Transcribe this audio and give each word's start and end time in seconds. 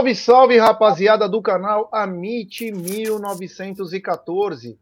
Salve, 0.00 0.14
salve, 0.14 0.56
rapaziada 0.56 1.28
do 1.28 1.42
canal 1.42 1.86
Amit 1.92 2.72
1914. 2.72 4.78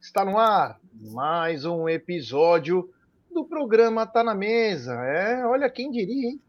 Está 0.00 0.24
no 0.24 0.38
ar 0.38 0.78
mais 0.94 1.64
um 1.64 1.88
episódio 1.88 2.88
do 3.34 3.44
programa 3.44 4.06
Tá 4.06 4.22
na 4.22 4.32
Mesa. 4.32 4.92
É, 4.92 5.44
olha 5.44 5.68
quem 5.68 5.90
diria, 5.90 6.28
hein? 6.28 6.40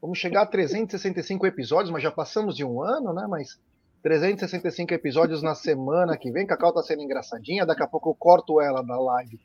Vamos 0.00 0.18
chegar 0.18 0.42
a 0.42 0.46
365 0.46 1.44
episódios, 1.48 1.90
mas 1.90 2.00
já 2.00 2.12
passamos 2.12 2.54
de 2.54 2.64
um 2.64 2.80
ano, 2.80 3.12
né? 3.12 3.26
Mas 3.28 3.58
365 4.04 4.94
episódios 4.94 5.42
na 5.42 5.56
semana 5.56 6.16
que 6.16 6.30
vem. 6.30 6.46
Cacau 6.46 6.72
tá 6.72 6.80
sendo 6.80 7.02
engraçadinha, 7.02 7.66
daqui 7.66 7.82
a 7.82 7.88
pouco 7.88 8.10
eu 8.10 8.14
corto 8.14 8.60
ela 8.60 8.84
da 8.84 9.00
live 9.00 9.36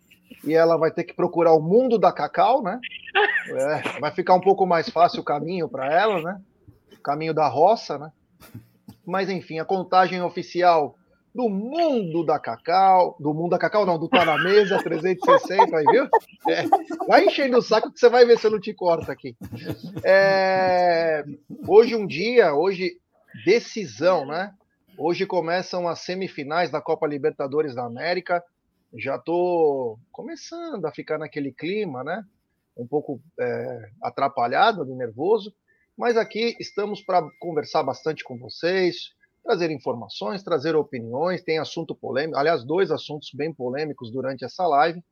e 0.45 0.53
ela 0.53 0.77
vai 0.77 0.91
ter 0.91 1.03
que 1.03 1.15
procurar 1.15 1.53
o 1.53 1.61
mundo 1.61 1.97
da 1.97 2.11
Cacau, 2.11 2.61
né? 2.61 2.79
É, 3.49 3.99
vai 3.99 4.11
ficar 4.11 4.35
um 4.35 4.41
pouco 4.41 4.67
mais 4.67 4.87
fácil 4.87 5.21
o 5.21 5.25
caminho 5.25 5.67
para 5.67 5.91
ela, 5.91 6.21
né? 6.21 6.39
Caminho 7.03 7.33
da 7.33 7.47
roça, 7.47 7.97
né? 7.97 8.11
Mas 9.05 9.29
enfim, 9.29 9.59
a 9.59 9.65
contagem 9.65 10.21
oficial 10.21 10.95
do 11.33 11.49
mundo 11.49 12.23
da 12.23 12.37
Cacau, 12.37 13.15
do 13.19 13.33
mundo 13.33 13.51
da 13.51 13.57
Cacau, 13.57 13.85
não, 13.85 13.97
do 13.97 14.07
Tá 14.07 14.23
na 14.23 14.37
Mesa 14.37 14.77
360, 14.77 15.75
aí, 15.75 15.85
viu? 15.85 16.07
É, 16.47 16.63
vai 17.07 17.25
enchendo 17.25 17.57
o 17.57 17.61
saco 17.61 17.91
que 17.91 17.99
você 17.99 18.07
vai 18.07 18.23
ver 18.23 18.37
se 18.37 18.45
eu 18.45 18.51
não 18.51 18.59
te 18.59 18.73
corto 18.73 19.11
aqui. 19.11 19.35
É, 20.03 21.23
hoje 21.67 21.95
um 21.95 22.05
dia, 22.05 22.53
hoje 22.53 22.99
decisão, 23.45 24.27
né? 24.27 24.53
Hoje 24.95 25.25
começam 25.25 25.87
as 25.87 25.99
semifinais 26.01 26.69
da 26.69 26.79
Copa 26.79 27.07
Libertadores 27.07 27.73
da 27.73 27.83
América. 27.83 28.43
Já 28.95 29.17
tô 29.17 29.97
começando 30.11 30.85
a 30.85 30.91
ficar 30.91 31.17
naquele 31.17 31.51
clima, 31.51 32.03
né? 32.03 32.23
Um 32.77 32.85
pouco 32.85 33.19
é, 33.39 33.89
atrapalhado, 34.03 34.85
nervoso. 34.85 35.51
Mas 35.97 36.17
aqui 36.17 36.55
estamos 36.59 37.01
para 37.01 37.21
conversar 37.39 37.83
bastante 37.83 38.23
com 38.23 38.37
vocês, 38.37 39.13
trazer 39.43 39.69
informações, 39.69 40.41
trazer 40.41 40.75
opiniões, 40.75 41.43
tem 41.43 41.59
assunto 41.59 41.93
polêmico, 41.93 42.37
aliás, 42.37 42.63
dois 42.63 42.89
assuntos 42.89 43.29
bem 43.33 43.53
polêmicos 43.53 44.11
durante 44.11 44.43
essa 44.43 44.65
live. 44.65 45.03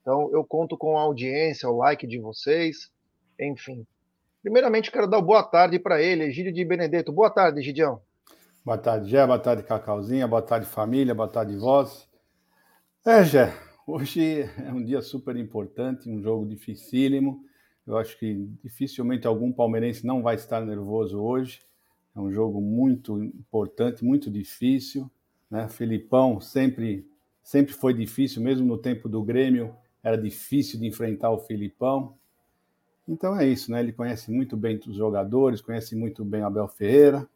Então, 0.00 0.30
eu 0.32 0.44
conto 0.44 0.76
com 0.76 0.98
a 0.98 1.02
audiência, 1.02 1.68
o 1.68 1.78
like 1.78 2.06
de 2.06 2.18
vocês, 2.18 2.90
enfim. 3.40 3.86
Primeiramente, 4.42 4.90
quero 4.90 5.06
dar 5.08 5.22
boa 5.22 5.42
tarde 5.42 5.78
para 5.78 6.02
ele, 6.02 6.24
Egídio 6.24 6.52
de 6.52 6.64
Benedetto. 6.64 7.12
Boa 7.12 7.30
tarde, 7.30 7.60
Egidião. 7.60 8.02
Boa 8.64 8.76
tarde, 8.76 9.10
Gé. 9.10 9.26
Boa 9.26 9.38
tarde, 9.38 9.62
Cacauzinha. 9.62 10.26
Boa 10.26 10.42
tarde, 10.42 10.66
família. 10.66 11.14
Boa 11.14 11.28
tarde, 11.28 11.56
vós. 11.56 12.08
É, 13.06 13.22
Gé, 13.24 13.54
hoje 13.86 14.42
é 14.42 14.72
um 14.72 14.84
dia 14.84 15.00
super 15.00 15.36
importante, 15.36 16.10
um 16.10 16.20
jogo 16.20 16.46
dificílimo. 16.46 17.44
Eu 17.86 17.98
acho 17.98 18.18
que 18.18 18.48
dificilmente 18.62 19.26
algum 19.26 19.52
palmeirense 19.52 20.06
não 20.06 20.22
vai 20.22 20.36
estar 20.36 20.64
nervoso 20.64 21.20
hoje. 21.20 21.60
É 22.16 22.20
um 22.20 22.32
jogo 22.32 22.60
muito 22.60 23.22
importante, 23.22 24.04
muito 24.04 24.30
difícil. 24.30 25.10
Né? 25.50 25.68
Felipão 25.68 26.40
sempre, 26.40 27.06
sempre 27.42 27.74
foi 27.74 27.92
difícil, 27.92 28.42
mesmo 28.42 28.66
no 28.66 28.78
tempo 28.78 29.08
do 29.08 29.22
Grêmio, 29.22 29.74
era 30.02 30.16
difícil 30.16 30.78
de 30.78 30.86
enfrentar 30.86 31.30
o 31.30 31.38
Felipão. 31.38 32.14
Então 33.06 33.38
é 33.38 33.46
isso, 33.46 33.70
né? 33.70 33.80
Ele 33.80 33.92
conhece 33.92 34.30
muito 34.30 34.56
bem 34.56 34.80
os 34.86 34.96
jogadores, 34.96 35.60
conhece 35.60 35.94
muito 35.94 36.24
bem 36.24 36.40
o 36.40 36.46
Abel 36.46 36.68
Ferreira. 36.68 37.28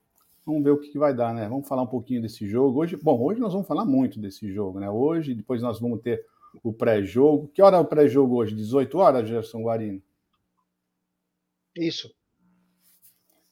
Vamos 0.46 0.64
ver 0.64 0.70
o 0.70 0.78
que, 0.78 0.88
que 0.88 0.98
vai 0.98 1.12
dar, 1.12 1.34
né? 1.34 1.46
Vamos 1.46 1.68
falar 1.68 1.82
um 1.82 1.86
pouquinho 1.86 2.22
desse 2.22 2.48
jogo. 2.48 2.80
Hoje, 2.80 2.96
bom, 2.96 3.20
hoje 3.20 3.38
nós 3.38 3.52
vamos 3.52 3.68
falar 3.68 3.84
muito 3.84 4.18
desse 4.18 4.50
jogo, 4.50 4.80
né? 4.80 4.88
Hoje, 4.88 5.34
depois 5.34 5.60
nós 5.60 5.78
vamos 5.78 6.00
ter 6.00 6.24
o 6.62 6.72
pré-jogo. 6.72 7.48
Que 7.52 7.60
hora 7.60 7.76
é 7.76 7.80
o 7.80 7.84
pré-jogo 7.84 8.36
hoje? 8.36 8.54
18 8.54 8.96
horas, 8.96 9.28
Gerson 9.28 9.60
Guarino? 9.60 10.00
Isso. 11.76 12.12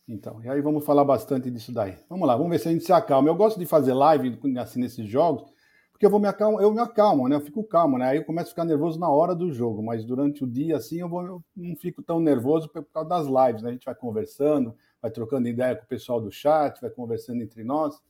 Então, 0.09 0.41
e 0.43 0.49
aí 0.49 0.61
vamos 0.61 0.85
falar 0.85 1.05
bastante 1.05 1.51
disso 1.51 1.73
daí. 1.73 1.99
Vamos 2.09 2.29
lá, 2.29 2.37
vamos 2.37 2.51
ver 2.51 2.61
se 2.61 2.69
a 2.69 2.73
gente 2.73 2.85
se 2.85 2.93
acalma. 2.93 3.29
Eu 3.29 3.35
gosto 3.35 3.59
de 3.59 3.67
fazer 3.67 3.93
live 3.93 4.39
assim 4.59 4.81
nesses 4.81 5.09
jogos, 5.09 5.53
porque 5.91 6.07
eu 6.07 6.11
vou 6.11 6.21
me 6.21 6.29
acalmo, 6.29 6.61
eu 6.61 6.73
me 6.73 6.81
acalmo, 6.81 7.29
né? 7.29 7.35
Eu 7.35 7.41
fico 7.41 7.65
calmo, 7.65 7.99
né? 7.99 8.11
Aí 8.11 8.19
eu 8.19 8.25
começo 8.25 8.49
a 8.49 8.51
ficar 8.51 8.65
nervoso 8.65 9.01
na 9.01 9.09
hora 9.09 9.35
do 9.35 9.53
jogo, 9.53 9.83
mas 9.83 10.05
durante 10.05 10.45
o 10.45 10.47
dia 10.47 10.77
assim 10.77 11.01
eu, 11.01 11.09
vou, 11.09 11.27
eu 11.27 11.45
não 11.57 11.75
fico 11.75 12.03
tão 12.03 12.21
nervoso 12.21 12.69
por 12.69 12.85
causa 12.85 13.09
das 13.09 13.27
lives, 13.27 13.63
né? 13.63 13.71
A 13.71 13.73
gente 13.73 13.85
vai 13.85 13.95
conversando, 13.97 14.77
vai 15.03 15.11
trocando 15.11 15.49
ideia 15.49 15.75
com 15.75 15.83
o 15.83 15.89
pessoal 15.89 16.21
do 16.21 16.31
chat, 16.31 16.81
vai 16.81 16.91
conversando 16.91 17.43
entre 17.43 17.65
nós. 17.65 18.01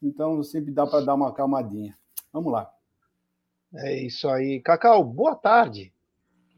Então 0.00 0.40
sempre 0.44 0.70
dá 0.70 0.86
para 0.86 1.04
dar 1.04 1.14
uma 1.14 1.30
acalmadinha. 1.30 1.96
Vamos 2.32 2.52
lá. 2.52 2.70
É 3.74 4.00
isso 4.04 4.28
aí. 4.28 4.60
Cacau, 4.60 5.02
boa 5.02 5.34
tarde. 5.34 5.92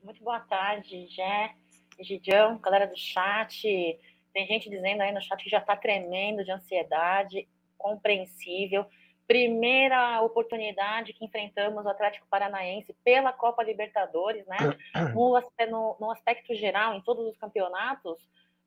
Muito 0.03 0.23
boa 0.23 0.41
tarde, 0.41 1.07
Jé. 1.09 1.62
Gidião, 2.01 2.59
galera 2.59 2.87
do 2.87 2.97
chat, 2.97 3.99
tem 4.33 4.47
gente 4.47 4.71
dizendo 4.71 5.03
aí 5.03 5.13
no 5.13 5.21
chat 5.21 5.43
que 5.43 5.51
já 5.51 5.59
está 5.59 5.77
tremendo 5.77 6.45
de 6.45 6.51
ansiedade, 6.51 7.49
compreensível. 7.77 8.87
Primeira 9.27 10.21
oportunidade 10.23 11.13
que 11.13 11.25
enfrentamos 11.25 11.85
o 11.85 11.89
Atlético 11.89 12.27
Paranaense 12.29 12.95
pela 13.05 13.33
Copa 13.33 13.63
Libertadores, 13.63 14.47
né? 14.47 14.57
No, 15.15 15.41
no, 15.71 15.97
no 16.01 16.11
aspecto 16.11 16.55
geral, 16.55 16.95
em 16.95 17.01
todos 17.03 17.27
os 17.27 17.37
campeonatos, 17.37 18.19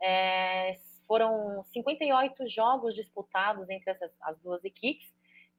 é, 0.02 0.78
foram 1.08 1.64
58 1.72 2.50
jogos 2.50 2.96
disputados 2.96 3.70
entre 3.70 3.92
essas, 3.92 4.12
as 4.22 4.38
duas 4.40 4.64
equipes. 4.64 5.08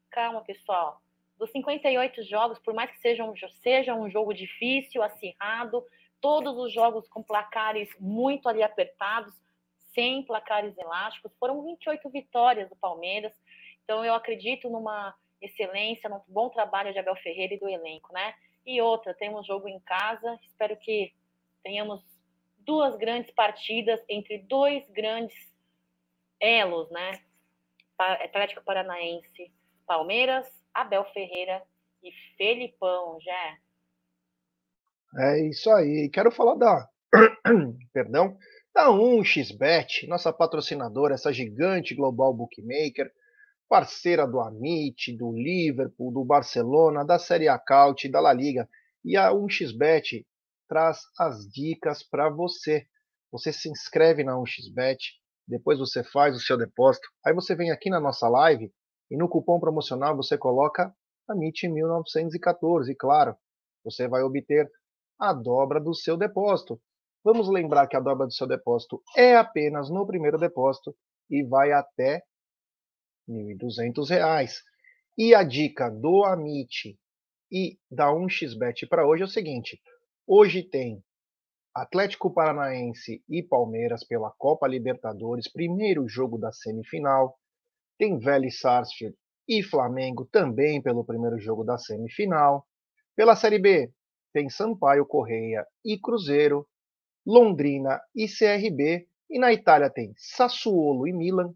Calma, 0.09 0.41
pessoal. 0.41 1.01
Dos 1.37 1.51
58 1.51 2.23
jogos, 2.23 2.59
por 2.59 2.73
mais 2.73 2.89
que 2.91 2.99
seja 2.99 3.23
um, 3.23 3.33
seja 3.61 3.93
um 3.93 4.09
jogo 4.09 4.33
difícil, 4.33 5.03
acirrado, 5.03 5.83
todos 6.21 6.57
os 6.57 6.73
jogos 6.73 7.07
com 7.07 7.21
placares 7.23 7.89
muito 7.99 8.47
ali 8.49 8.63
apertados, 8.63 9.33
sem 9.93 10.23
placares 10.23 10.77
elásticos. 10.77 11.31
Foram 11.39 11.63
28 11.63 12.09
vitórias 12.09 12.69
do 12.69 12.75
Palmeiras. 12.75 13.33
Então, 13.83 14.03
eu 14.03 14.13
acredito 14.13 14.69
numa 14.69 15.15
excelência, 15.41 16.09
num 16.09 16.21
bom 16.27 16.49
trabalho 16.49 16.91
de 16.91 16.99
Abel 16.99 17.15
Ferreira 17.17 17.53
e 17.53 17.59
do 17.59 17.69
elenco, 17.69 18.11
né? 18.13 18.33
E 18.65 18.81
outra, 18.81 19.13
temos 19.13 19.47
jogo 19.47 19.67
em 19.67 19.79
casa. 19.79 20.37
Espero 20.43 20.75
que 20.77 21.13
tenhamos 21.63 22.03
duas 22.59 22.97
grandes 22.97 23.31
partidas 23.31 24.03
entre 24.09 24.39
dois 24.39 24.87
grandes 24.89 25.35
elos, 26.39 26.89
né? 26.91 27.21
Atlético 27.97 28.63
Paranaense, 28.63 29.51
Palmeiras, 29.85 30.47
Abel 30.73 31.05
Ferreira 31.05 31.63
e 32.03 32.11
Felipão, 32.37 33.19
já. 33.21 33.57
É 35.15 35.47
isso 35.47 35.69
aí. 35.71 36.09
Quero 36.09 36.31
falar 36.31 36.55
da, 36.55 36.87
perdão, 37.93 38.37
da 38.73 38.87
1xBet, 38.89 40.07
nossa 40.07 40.31
patrocinadora, 40.33 41.15
essa 41.15 41.31
gigante 41.33 41.95
global 41.95 42.33
bookmaker, 42.33 43.11
parceira 43.69 44.27
do 44.27 44.39
Amit, 44.39 45.15
do 45.17 45.31
Liverpool, 45.31 46.11
do 46.11 46.23
Barcelona, 46.23 47.03
da 47.03 47.17
Série 47.19 47.47
A 47.47 47.57
Caut, 47.57 48.07
da 48.09 48.19
La 48.19 48.33
Liga. 48.33 48.69
E 49.03 49.15
a 49.17 49.31
1xBet 49.31 50.25
traz 50.67 51.01
as 51.17 51.47
dicas 51.49 52.03
para 52.03 52.29
você. 52.29 52.85
Você 53.31 53.51
se 53.51 53.69
inscreve 53.69 54.23
na 54.23 54.33
1xBet, 54.33 54.97
depois 55.47 55.79
você 55.79 56.03
faz 56.03 56.35
o 56.35 56.39
seu 56.39 56.57
depósito, 56.57 57.07
aí 57.25 57.33
você 57.33 57.55
vem 57.55 57.71
aqui 57.71 57.89
na 57.89 57.99
nossa 57.99 58.27
live 58.27 58.71
e 59.09 59.17
no 59.17 59.29
cupom 59.29 59.59
promocional 59.59 60.15
você 60.15 60.37
coloca 60.37 60.93
AMIT 61.29 61.67
1914, 61.67 62.91
e 62.91 62.95
claro, 62.95 63.35
você 63.83 64.07
vai 64.07 64.23
obter 64.23 64.69
a 65.19 65.33
dobra 65.33 65.79
do 65.79 65.93
seu 65.93 66.17
depósito. 66.17 66.79
Vamos 67.23 67.49
lembrar 67.49 67.87
que 67.87 67.95
a 67.97 67.99
dobra 67.99 68.25
do 68.25 68.33
seu 68.33 68.47
depósito 68.47 69.01
é 69.15 69.35
apenas 69.35 69.89
no 69.89 70.05
primeiro 70.05 70.37
depósito 70.37 70.95
e 71.29 71.43
vai 71.43 71.71
até 71.71 72.23
R$ 73.27 73.55
1.200. 73.55 74.49
E 75.17 75.33
a 75.33 75.43
dica 75.43 75.89
do 75.89 76.23
Amit 76.23 76.97
e 77.51 77.77
da 77.89 78.07
1xBet 78.07 78.87
para 78.87 79.05
hoje 79.05 79.23
é 79.23 79.25
o 79.25 79.29
seguinte: 79.29 79.81
hoje 80.25 80.63
tem 80.63 81.03
Atlético 81.75 82.33
Paranaense 82.33 83.23
e 83.29 83.43
Palmeiras 83.43 84.03
pela 84.03 84.31
Copa 84.37 84.67
Libertadores, 84.67 85.51
primeiro 85.51 86.07
jogo 86.07 86.37
da 86.37 86.51
semifinal. 86.51 87.37
Tem 87.97 88.17
Vélez 88.17 88.59
Sarsfield 88.59 89.17
e 89.47 89.63
Flamengo 89.63 90.25
também 90.31 90.81
pelo 90.81 91.05
primeiro 91.05 91.39
jogo 91.39 91.63
da 91.63 91.77
semifinal. 91.77 92.65
Pela 93.15 93.35
Série 93.35 93.59
B, 93.59 93.91
tem 94.33 94.49
Sampaio 94.49 95.05
Correia 95.05 95.65
e 95.83 95.99
Cruzeiro, 95.99 96.67
Londrina 97.25 97.99
e 98.15 98.27
CRB, 98.27 99.07
e 99.29 99.39
na 99.39 99.51
Itália 99.51 99.89
tem 99.89 100.13
Sassuolo 100.15 101.07
e 101.07 101.13
Milan, 101.13 101.53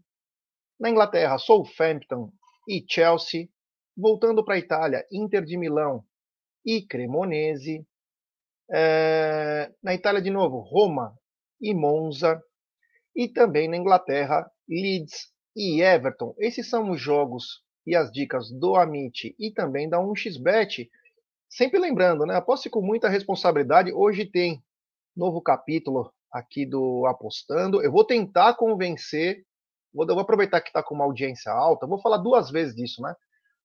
na 0.78 0.90
Inglaterra 0.90 1.38
Southampton 1.38 2.32
e 2.68 2.84
Chelsea, 2.88 3.48
voltando 3.96 4.44
para 4.44 4.54
a 4.54 4.58
Itália 4.58 5.06
Inter 5.10 5.44
de 5.44 5.56
Milão 5.56 6.04
e 6.64 6.82
Cremonese, 6.86 7.86
é, 8.70 9.72
na 9.82 9.94
Itália 9.94 10.20
de 10.20 10.30
novo 10.30 10.58
Roma 10.60 11.16
e 11.60 11.74
Monza, 11.74 12.42
e 13.14 13.28
também 13.28 13.68
na 13.68 13.76
Inglaterra 13.76 14.50
Leeds 14.68 15.30
e 15.54 15.82
Everton. 15.82 16.34
Esses 16.38 16.68
são 16.68 16.90
os 16.90 17.00
jogos 17.00 17.62
e 17.86 17.94
as 17.94 18.10
dicas 18.10 18.50
do 18.50 18.76
Amit 18.76 19.34
e 19.38 19.52
também 19.52 19.88
da 19.88 19.98
1xBet 19.98 20.88
Sempre 21.52 21.78
lembrando, 21.78 22.24
né? 22.24 22.34
Aposte 22.34 22.70
com 22.70 22.80
muita 22.80 23.10
responsabilidade. 23.10 23.92
Hoje 23.92 24.24
tem 24.24 24.62
novo 25.14 25.42
capítulo 25.42 26.10
aqui 26.32 26.64
do 26.64 27.04
Apostando. 27.04 27.82
Eu 27.82 27.92
vou 27.92 28.06
tentar 28.06 28.54
convencer 28.54 29.44
vou, 29.92 30.06
vou 30.06 30.20
aproveitar 30.20 30.62
que 30.62 30.70
está 30.70 30.82
com 30.82 30.94
uma 30.94 31.04
audiência 31.04 31.52
alta, 31.52 31.86
vou 31.86 32.00
falar 32.00 32.16
duas 32.16 32.50
vezes 32.50 32.74
disso, 32.74 33.02
né? 33.02 33.14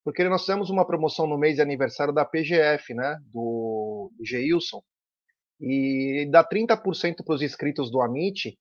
Porque 0.04 0.22
nós 0.26 0.46
temos 0.46 0.70
uma 0.70 0.86
promoção 0.86 1.26
no 1.28 1.38
mês 1.38 1.56
de 1.56 1.62
aniversário 1.62 2.14
da 2.14 2.26
PGF, 2.26 2.94
né? 2.94 3.18
Do, 3.32 4.12
do 4.18 4.26
Geilson. 4.26 4.82
E 5.58 6.28
dá 6.30 6.44
30% 6.44 7.24
para 7.24 7.36
os 7.36 7.42
inscritos 7.42 7.90
do 7.90 8.02
Amit, 8.02 8.60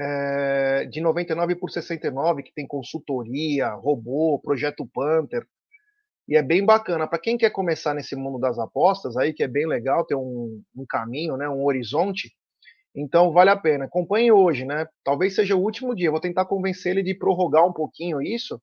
é, 0.00 0.86
de 0.86 1.00
99 1.00 1.54
por 1.54 1.70
69, 1.70 2.42
que 2.42 2.52
tem 2.52 2.66
consultoria, 2.66 3.70
robô, 3.74 4.40
projeto 4.42 4.84
Panther. 4.92 5.46
E 6.28 6.36
é 6.36 6.42
bem 6.42 6.64
bacana. 6.64 7.06
Para 7.06 7.18
quem 7.18 7.36
quer 7.36 7.50
começar 7.50 7.94
nesse 7.94 8.16
mundo 8.16 8.38
das 8.38 8.58
apostas, 8.58 9.16
aí 9.16 9.32
que 9.32 9.42
é 9.42 9.48
bem 9.48 9.66
legal, 9.66 10.04
ter 10.04 10.16
um, 10.16 10.60
um 10.74 10.84
caminho, 10.88 11.36
né, 11.36 11.48
um 11.48 11.64
horizonte, 11.64 12.32
então 12.94 13.32
vale 13.32 13.50
a 13.50 13.56
pena. 13.56 13.84
Acompanhe 13.84 14.32
hoje, 14.32 14.64
né? 14.64 14.86
Talvez 15.04 15.34
seja 15.34 15.54
o 15.54 15.60
último 15.60 15.94
dia. 15.94 16.10
Vou 16.10 16.20
tentar 16.20 16.46
convencer 16.46 16.92
ele 16.92 17.02
de 17.02 17.14
prorrogar 17.14 17.66
um 17.66 17.72
pouquinho 17.72 18.22
isso, 18.22 18.60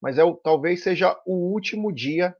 mas 0.00 0.16
é 0.18 0.24
o, 0.24 0.34
talvez 0.34 0.82
seja 0.82 1.14
o 1.26 1.52
último 1.52 1.92
dia 1.92 2.34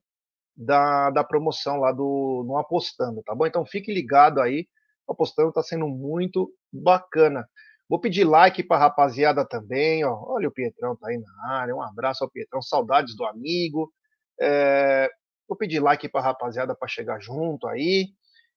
da, 0.56 1.11
da 1.11 1.22
promoção 1.22 1.78
lá 1.78 1.93
do 1.93 2.44
no 2.46 2.56
Apostando, 2.56 3.22
tá 3.22 3.34
bom? 3.34 3.46
Então 3.46 3.64
fique 3.66 3.93
ligado 3.93 4.40
aí. 4.40 4.66
O 5.06 5.12
Apostando 5.12 5.50
está 5.50 5.62
sendo 5.62 5.87
muito 5.87 6.50
bacana. 6.72 7.46
Vou 7.88 8.00
pedir 8.00 8.25
like 8.25 8.62
para 8.62 8.78
rapaziada 8.81 9.46
também, 9.46 10.04
ó. 10.04 10.19
Olha 10.28 10.49
o 10.49 10.52
Pietrão 10.52 10.96
tá 10.96 11.08
aí 11.08 11.19
na 11.19 11.52
área. 11.58 11.75
Um 11.75 11.82
abraço 11.82 12.25
ao 12.25 12.31
Pietrão, 12.31 12.62
saudades 12.62 13.14
do 13.14 13.25
amigo. 13.25 13.93
É... 14.40 15.11
Vou 15.49 15.56
pedir 15.56 15.81
like 15.81 16.08
para 16.08 16.20
a 16.20 16.25
rapaziada 16.25 16.75
para 16.75 16.88
chegar 16.88 17.20
junto 17.20 17.67
aí. 17.67 18.08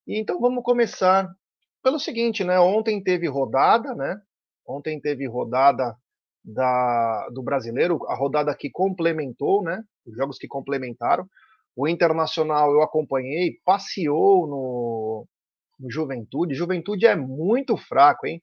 E 0.07 0.19
então 0.19 0.39
vamos 0.39 0.63
começar 0.63 1.29
pelo 1.83 1.99
seguinte, 1.99 2.43
né? 2.43 2.59
Ontem 2.59 3.01
teve 3.01 3.27
rodada, 3.27 3.95
né? 3.95 4.19
Ontem 4.67 4.99
teve 4.99 5.27
rodada 5.27 5.95
da, 6.43 7.29
do 7.29 7.41
brasileiro, 7.41 7.99
a 8.07 8.15
rodada 8.15 8.55
que 8.55 8.69
complementou, 8.69 9.63
né? 9.63 9.83
Os 10.05 10.15
jogos 10.15 10.37
que 10.37 10.47
complementaram. 10.47 11.27
O 11.75 11.87
Internacional 11.87 12.71
eu 12.71 12.81
acompanhei, 12.81 13.59
passeou 13.63 14.47
no, 14.47 15.27
no 15.79 15.91
Juventude. 15.91 16.53
Juventude 16.53 17.05
é 17.05 17.15
muito 17.15 17.77
fraco, 17.77 18.27
hein? 18.27 18.41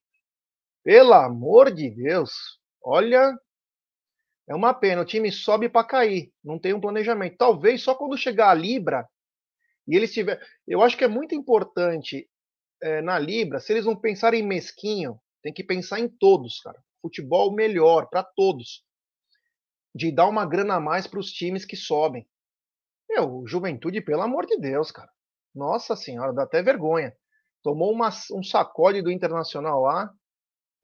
Pelo 0.83 1.13
amor 1.13 1.73
de 1.73 1.91
Deus. 1.91 2.33
Olha, 2.83 3.37
é 4.49 4.55
uma 4.55 4.73
pena. 4.73 5.03
O 5.03 5.05
time 5.05 5.31
sobe 5.31 5.69
para 5.69 5.87
cair. 5.87 6.33
Não 6.43 6.59
tem 6.59 6.73
um 6.73 6.81
planejamento. 6.81 7.37
Talvez 7.37 7.83
só 7.83 7.95
quando 7.95 8.17
chegar 8.17 8.51
a 8.51 8.55
Libra 8.55 9.07
e 9.87 9.97
eles 9.97 10.13
tiver. 10.13 10.41
Eu 10.67 10.83
acho 10.83 10.97
que 10.97 11.05
é 11.05 11.09
muito 11.09 11.35
importante 11.35 12.29
é, 12.83 13.03
na 13.03 13.19
Libra, 13.19 13.61
se 13.61 13.73
eles 13.73 13.85
não 13.85 13.97
pensarem 13.97 14.41
em 14.41 14.47
mesquinho, 14.47 15.21
tem 15.43 15.53
que 15.53 15.65
pensar 15.65 16.01
em 16.01 16.09
todos, 16.09 16.61
cara. 16.61 16.79
Futebol 17.01 17.55
melhor 17.55 18.09
para 18.09 18.23
todos. 18.23 18.85
De 19.95 20.13
dar 20.13 20.29
uma 20.29 20.47
grana 20.47 20.75
a 20.75 20.81
mais 20.81 21.07
para 21.07 21.19
os 21.19 21.31
times 21.33 21.65
que 21.65 21.77
sobem. 21.77 22.27
Meu, 23.09 23.45
Juventude, 23.47 24.01
pelo 24.01 24.23
amor 24.23 24.47
de 24.47 24.59
Deus, 24.59 24.91
cara. 24.91 25.11
Nossa 25.55 25.97
senhora, 25.97 26.33
dá 26.33 26.43
até 26.43 26.63
vergonha. 26.63 27.17
Tomou 27.63 27.93
uma, 27.93 28.11
um 28.33 28.43
sacode 28.43 29.03
do 29.03 29.11
Internacional 29.11 29.83
lá. 29.83 30.13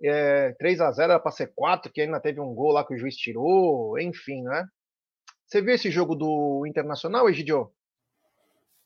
É, 0.03 0.53
3 0.59 0.81
a 0.81 0.91
0 0.91 1.13
era 1.13 1.21
para 1.21 1.33
ser 1.33 1.53
4, 1.55 1.93
que 1.93 2.01
ainda 2.01 2.21
teve 2.21 2.41
um 2.41 2.55
gol 2.55 2.73
lá 2.73 2.87
que 2.87 2.95
o 2.95 2.99
juiz 2.99 3.17
tirou. 3.17 3.99
Enfim, 3.99 4.43
né? 4.43 4.67
Você 5.47 5.63
viu 5.63 5.75
esse 5.75 5.91
jogo 5.91 6.15
do 6.15 6.65
Internacional, 6.67 7.29
Egidio? 7.29 7.71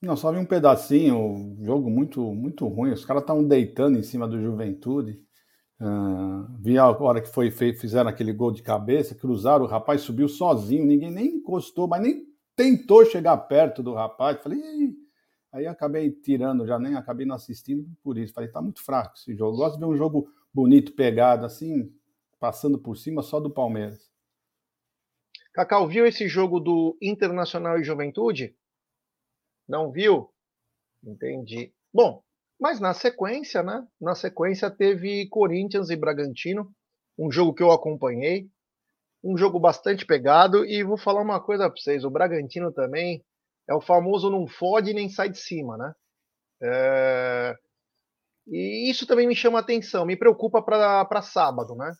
Não, 0.00 0.16
só 0.16 0.30
vi 0.30 0.38
um 0.38 0.44
pedacinho, 0.44 1.56
jogo 1.60 1.90
muito, 1.90 2.22
muito 2.32 2.66
ruim. 2.68 2.92
Os 2.92 3.04
caras 3.04 3.22
estavam 3.22 3.42
deitando 3.42 3.98
em 3.98 4.02
cima 4.02 4.28
do 4.28 4.40
Juventude. 4.40 5.20
Uh, 5.80 6.46
vi 6.60 6.76
a 6.76 6.88
hora 6.88 7.20
que 7.20 7.28
foi 7.28 7.50
fizeram 7.50 8.10
aquele 8.10 8.32
gol 8.32 8.52
de 8.52 8.62
cabeça, 8.62 9.14
cruzaram, 9.14 9.64
o 9.64 9.68
rapaz 9.68 10.00
subiu 10.00 10.28
sozinho, 10.28 10.84
ninguém 10.84 11.10
nem 11.10 11.36
encostou, 11.36 11.86
mas 11.86 12.02
nem 12.02 12.26
tentou 12.56 13.04
chegar 13.04 13.36
perto 13.36 13.82
do 13.82 13.94
rapaz. 13.94 14.40
Falei, 14.42 14.60
aí 15.52 15.66
acabei 15.66 16.10
tirando, 16.10 16.66
já 16.66 16.78
nem 16.78 16.94
acabei 16.96 17.26
não 17.26 17.36
assistindo 17.36 17.88
por 18.02 18.18
isso. 18.18 18.34
Falei, 18.34 18.50
tá 18.50 18.60
muito 18.60 18.84
fraco 18.84 19.14
esse 19.16 19.34
jogo. 19.36 19.56
Gosto 19.56 19.74
de 19.74 19.80
ver 19.80 19.86
um 19.86 19.96
jogo 19.96 20.28
bonito, 20.52 20.94
pegado, 20.94 21.46
assim, 21.46 21.92
passando 22.38 22.78
por 22.78 22.96
cima 22.96 23.22
só 23.22 23.40
do 23.40 23.50
Palmeiras. 23.50 24.08
Cacau, 25.52 25.88
viu 25.88 26.06
esse 26.06 26.28
jogo 26.28 26.60
do 26.60 26.96
Internacional 27.02 27.78
e 27.78 27.84
Juventude? 27.84 28.56
Não 29.68 29.90
viu? 29.90 30.30
Entendi. 31.02 31.72
Bom, 31.92 32.22
mas 32.60 32.80
na 32.80 32.94
sequência, 32.94 33.62
né? 33.62 33.86
Na 34.00 34.14
sequência 34.14 34.70
teve 34.70 35.28
Corinthians 35.28 35.90
e 35.90 35.96
Bragantino, 35.96 36.72
um 37.18 37.30
jogo 37.30 37.54
que 37.54 37.62
eu 37.62 37.72
acompanhei, 37.72 38.48
um 39.22 39.36
jogo 39.36 39.58
bastante 39.58 40.06
pegado 40.06 40.64
e 40.64 40.82
vou 40.82 40.96
falar 40.96 41.22
uma 41.22 41.40
coisa 41.40 41.68
para 41.68 41.80
vocês, 41.80 42.04
o 42.04 42.10
Bragantino 42.10 42.72
também 42.72 43.24
é 43.68 43.74
o 43.74 43.80
famoso 43.80 44.30
não 44.30 44.46
fode 44.46 44.94
nem 44.94 45.08
sai 45.08 45.28
de 45.28 45.38
cima, 45.38 45.76
né? 45.76 45.94
É... 46.62 47.56
E 48.50 48.90
isso 48.90 49.06
também 49.06 49.26
me 49.26 49.36
chama 49.36 49.58
atenção, 49.58 50.06
me 50.06 50.16
preocupa 50.16 50.62
para 50.62 51.22
sábado, 51.22 51.74
né? 51.74 51.92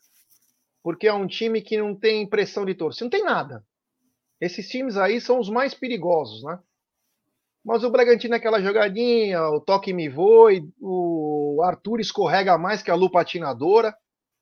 Porque 0.81 1.07
é 1.07 1.13
um 1.13 1.27
time 1.27 1.61
que 1.61 1.77
não 1.77 1.95
tem 1.95 2.27
pressão 2.27 2.65
de 2.65 2.73
torcida, 2.73 3.05
não 3.05 3.09
tem 3.09 3.23
nada. 3.23 3.63
Esses 4.41 4.67
times 4.67 4.97
aí 4.97 5.19
são 5.19 5.39
os 5.39 5.49
mais 5.49 5.73
perigosos, 5.73 6.43
né? 6.43 6.59
Mas 7.63 7.83
o 7.83 7.91
Bragantino 7.91 8.33
é 8.33 8.37
aquela 8.37 8.61
jogadinha, 8.61 9.43
o 9.49 9.59
toque 9.59 9.93
me 9.93 10.09
voe, 10.09 10.67
o 10.79 11.61
Arthur 11.63 11.99
escorrega 11.99 12.57
mais 12.57 12.81
que 12.81 12.89
a 12.89 12.95
lupa 12.95 13.19
patinadora. 13.19 13.95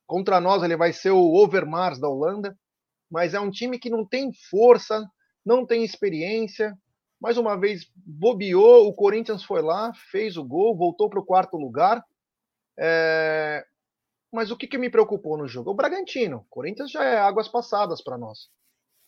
Contra 0.05 0.39
nós 0.39 0.63
ele 0.63 0.77
vai 0.77 0.93
ser 0.93 1.11
o 1.11 1.33
Overmars 1.33 1.99
da 1.99 2.07
Holanda. 2.07 2.57
Mas 3.09 3.33
é 3.33 3.39
um 3.39 3.49
time 3.49 3.79
que 3.79 3.89
não 3.89 4.05
tem 4.05 4.31
força, 4.49 5.05
não 5.45 5.65
tem 5.65 5.83
experiência. 5.83 6.77
Mais 7.19 7.37
uma 7.37 7.59
vez 7.59 7.91
bobeou, 7.95 8.87
o 8.87 8.93
Corinthians 8.93 9.43
foi 9.43 9.61
lá, 9.61 9.91
fez 10.11 10.37
o 10.37 10.43
gol, 10.43 10.77
voltou 10.77 11.09
para 11.09 11.19
o 11.19 11.25
quarto 11.25 11.57
lugar. 11.57 12.03
É... 12.77 13.65
Mas 14.31 14.51
o 14.51 14.57
que, 14.57 14.67
que 14.67 14.77
me 14.77 14.89
preocupou 14.89 15.37
no 15.37 15.47
jogo? 15.47 15.71
O 15.71 15.75
Bragantino. 15.75 16.45
Corinthians 16.49 16.91
já 16.91 17.03
é 17.03 17.17
águas 17.17 17.47
passadas 17.47 18.03
para 18.03 18.17
nós. 18.17 18.49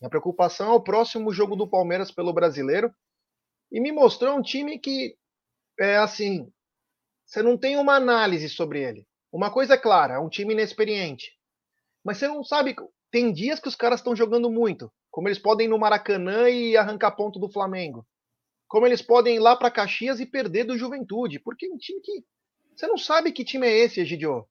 Minha 0.01 0.09
preocupação 0.09 0.71
é 0.71 0.75
o 0.75 0.81
próximo 0.81 1.31
jogo 1.31 1.55
do 1.55 1.69
Palmeiras 1.69 2.09
pelo 2.09 2.33
brasileiro 2.33 2.93
e 3.71 3.79
me 3.79 3.91
mostrou 3.91 4.35
um 4.35 4.41
time 4.41 4.79
que 4.79 5.15
é 5.79 5.97
assim, 5.97 6.51
você 7.25 7.43
não 7.43 7.57
tem 7.57 7.77
uma 7.77 7.95
análise 7.95 8.49
sobre 8.49 8.81
ele. 8.81 9.07
Uma 9.31 9.51
coisa 9.51 9.75
é 9.75 9.77
clara, 9.77 10.15
é 10.15 10.19
um 10.19 10.29
time 10.29 10.53
inexperiente. 10.53 11.31
Mas 12.03 12.17
você 12.17 12.27
não 12.27 12.43
sabe, 12.43 12.75
tem 13.11 13.31
dias 13.31 13.59
que 13.59 13.67
os 13.67 13.75
caras 13.75 13.99
estão 13.99 14.15
jogando 14.15 14.49
muito, 14.49 14.91
como 15.11 15.27
eles 15.27 15.39
podem 15.39 15.67
ir 15.67 15.69
no 15.69 15.79
Maracanã 15.79 16.49
e 16.49 16.77
arrancar 16.77 17.11
ponto 17.11 17.39
do 17.39 17.49
Flamengo. 17.49 18.05
Como 18.67 18.85
eles 18.85 19.01
podem 19.01 19.37
ir 19.37 19.39
lá 19.39 19.55
para 19.55 19.71
Caxias 19.71 20.19
e 20.19 20.25
perder 20.25 20.65
do 20.65 20.77
Juventude, 20.77 21.39
porque 21.39 21.65
é 21.65 21.73
um 21.73 21.77
time 21.77 21.99
que 22.01 22.23
você 22.75 22.87
não 22.87 22.97
sabe 22.97 23.31
que 23.31 23.43
time 23.43 23.67
é 23.67 23.77
esse, 23.77 23.99
Egidio. 23.99 24.45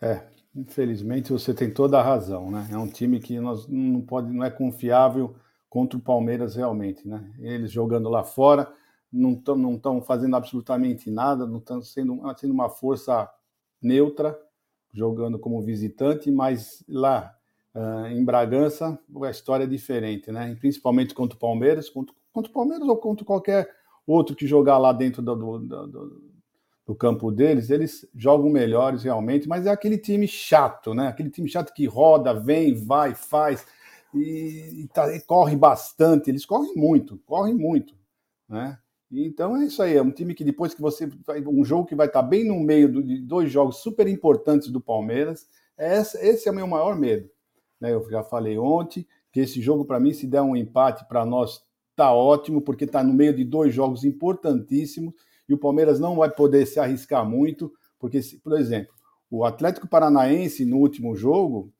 É, 0.00 0.24
infelizmente 0.54 1.32
você 1.32 1.52
tem 1.52 1.72
toda 1.72 1.98
a 1.98 2.02
razão, 2.02 2.50
né? 2.50 2.68
É 2.70 2.76
um 2.76 2.86
time 2.86 3.18
que 3.18 3.40
nós 3.40 3.66
não 3.66 4.00
pode, 4.00 4.32
não 4.32 4.44
é 4.44 4.50
confiável 4.50 5.34
contra 5.68 5.98
o 5.98 6.02
Palmeiras 6.02 6.54
realmente, 6.54 7.06
né? 7.08 7.32
Eles 7.40 7.72
jogando 7.72 8.08
lá 8.08 8.22
fora, 8.22 8.72
não 9.12 9.32
estão 9.32 9.56
não 9.56 10.02
fazendo 10.02 10.36
absolutamente 10.36 11.10
nada, 11.10 11.46
não 11.46 11.58
estão 11.58 11.82
sendo, 11.82 12.20
sendo 12.36 12.52
uma 12.52 12.68
força 12.68 13.28
neutra, 13.80 14.38
jogando 14.92 15.38
como 15.38 15.62
visitante, 15.62 16.30
mas 16.30 16.84
lá 16.88 17.37
uh, 17.78 18.06
em 18.08 18.24
Bragança 18.24 18.98
a 19.22 19.30
história 19.30 19.64
é 19.64 19.68
diferente, 19.68 20.32
né? 20.32 20.56
Principalmente 20.58 21.14
contra 21.14 21.36
o 21.36 21.40
Palmeiras, 21.40 21.88
contra, 21.88 22.14
contra 22.32 22.50
o 22.50 22.54
Palmeiras 22.54 22.88
ou 22.88 22.96
contra 22.96 23.24
qualquer 23.24 23.68
outro 24.06 24.34
que 24.34 24.46
jogar 24.46 24.78
lá 24.78 24.92
dentro 24.92 25.22
do, 25.22 25.34
do, 25.34 25.58
do, 25.58 26.22
do 26.86 26.94
campo 26.94 27.30
deles, 27.30 27.70
eles 27.70 28.08
jogam 28.14 28.48
melhores 28.48 29.02
realmente, 29.02 29.46
mas 29.46 29.66
é 29.66 29.70
aquele 29.70 29.98
time 29.98 30.26
chato, 30.26 30.94
né? 30.94 31.08
Aquele 31.08 31.30
time 31.30 31.48
chato 31.48 31.72
que 31.72 31.86
roda, 31.86 32.32
vem, 32.32 32.74
vai, 32.74 33.14
faz 33.14 33.66
e, 34.14 34.82
e, 34.84 34.88
tá, 34.88 35.14
e, 35.14 35.20
corre 35.20 35.54
bastante, 35.54 36.30
eles 36.30 36.46
correm 36.46 36.74
muito, 36.74 37.18
correm 37.26 37.54
muito, 37.54 37.94
né? 38.48 38.78
Então 39.10 39.56
é 39.56 39.64
isso 39.64 39.82
aí, 39.82 39.96
é 39.96 40.02
um 40.02 40.10
time 40.10 40.34
que 40.34 40.44
depois 40.44 40.74
que 40.74 40.82
você 40.82 41.08
um 41.46 41.64
jogo 41.64 41.86
que 41.86 41.94
vai 41.94 42.06
estar 42.08 42.22
tá 42.22 42.28
bem 42.28 42.44
no 42.44 42.60
meio 42.60 43.02
de 43.02 43.20
dois 43.20 43.50
jogos 43.50 43.78
super 43.78 44.06
importantes 44.06 44.68
do 44.68 44.80
Palmeiras, 44.80 45.48
esse, 45.78 46.18
esse 46.18 46.48
é 46.48 46.52
o 46.52 46.54
meu 46.54 46.66
maior 46.66 46.96
medo, 46.96 47.30
né? 47.80 47.92
Eu 47.92 48.08
já 48.10 48.22
falei 48.22 48.58
ontem 48.58 49.06
que 49.32 49.40
esse 49.40 49.60
jogo 49.60 49.84
para 49.84 50.00
mim 50.00 50.12
se 50.12 50.26
der 50.26 50.42
um 50.42 50.56
empate 50.56 51.06
para 51.06 51.24
nós 51.24 51.62
tá 51.94 52.12
ótimo 52.12 52.60
porque 52.60 52.84
está 52.84 53.02
no 53.02 53.12
meio 53.12 53.34
de 53.34 53.44
dois 53.44 53.74
jogos 53.74 54.04
importantíssimos 54.04 55.14
e 55.48 55.54
o 55.54 55.58
Palmeiras 55.58 55.98
não 55.98 56.16
vai 56.16 56.30
poder 56.30 56.66
se 56.66 56.78
arriscar 56.78 57.28
muito 57.28 57.72
porque, 57.98 58.20
por 58.42 58.58
exemplo, 58.58 58.94
o 59.30 59.44
Atlético 59.44 59.88
Paranaense 59.88 60.64
no 60.64 60.78
último 60.78 61.14
jogo 61.14 61.72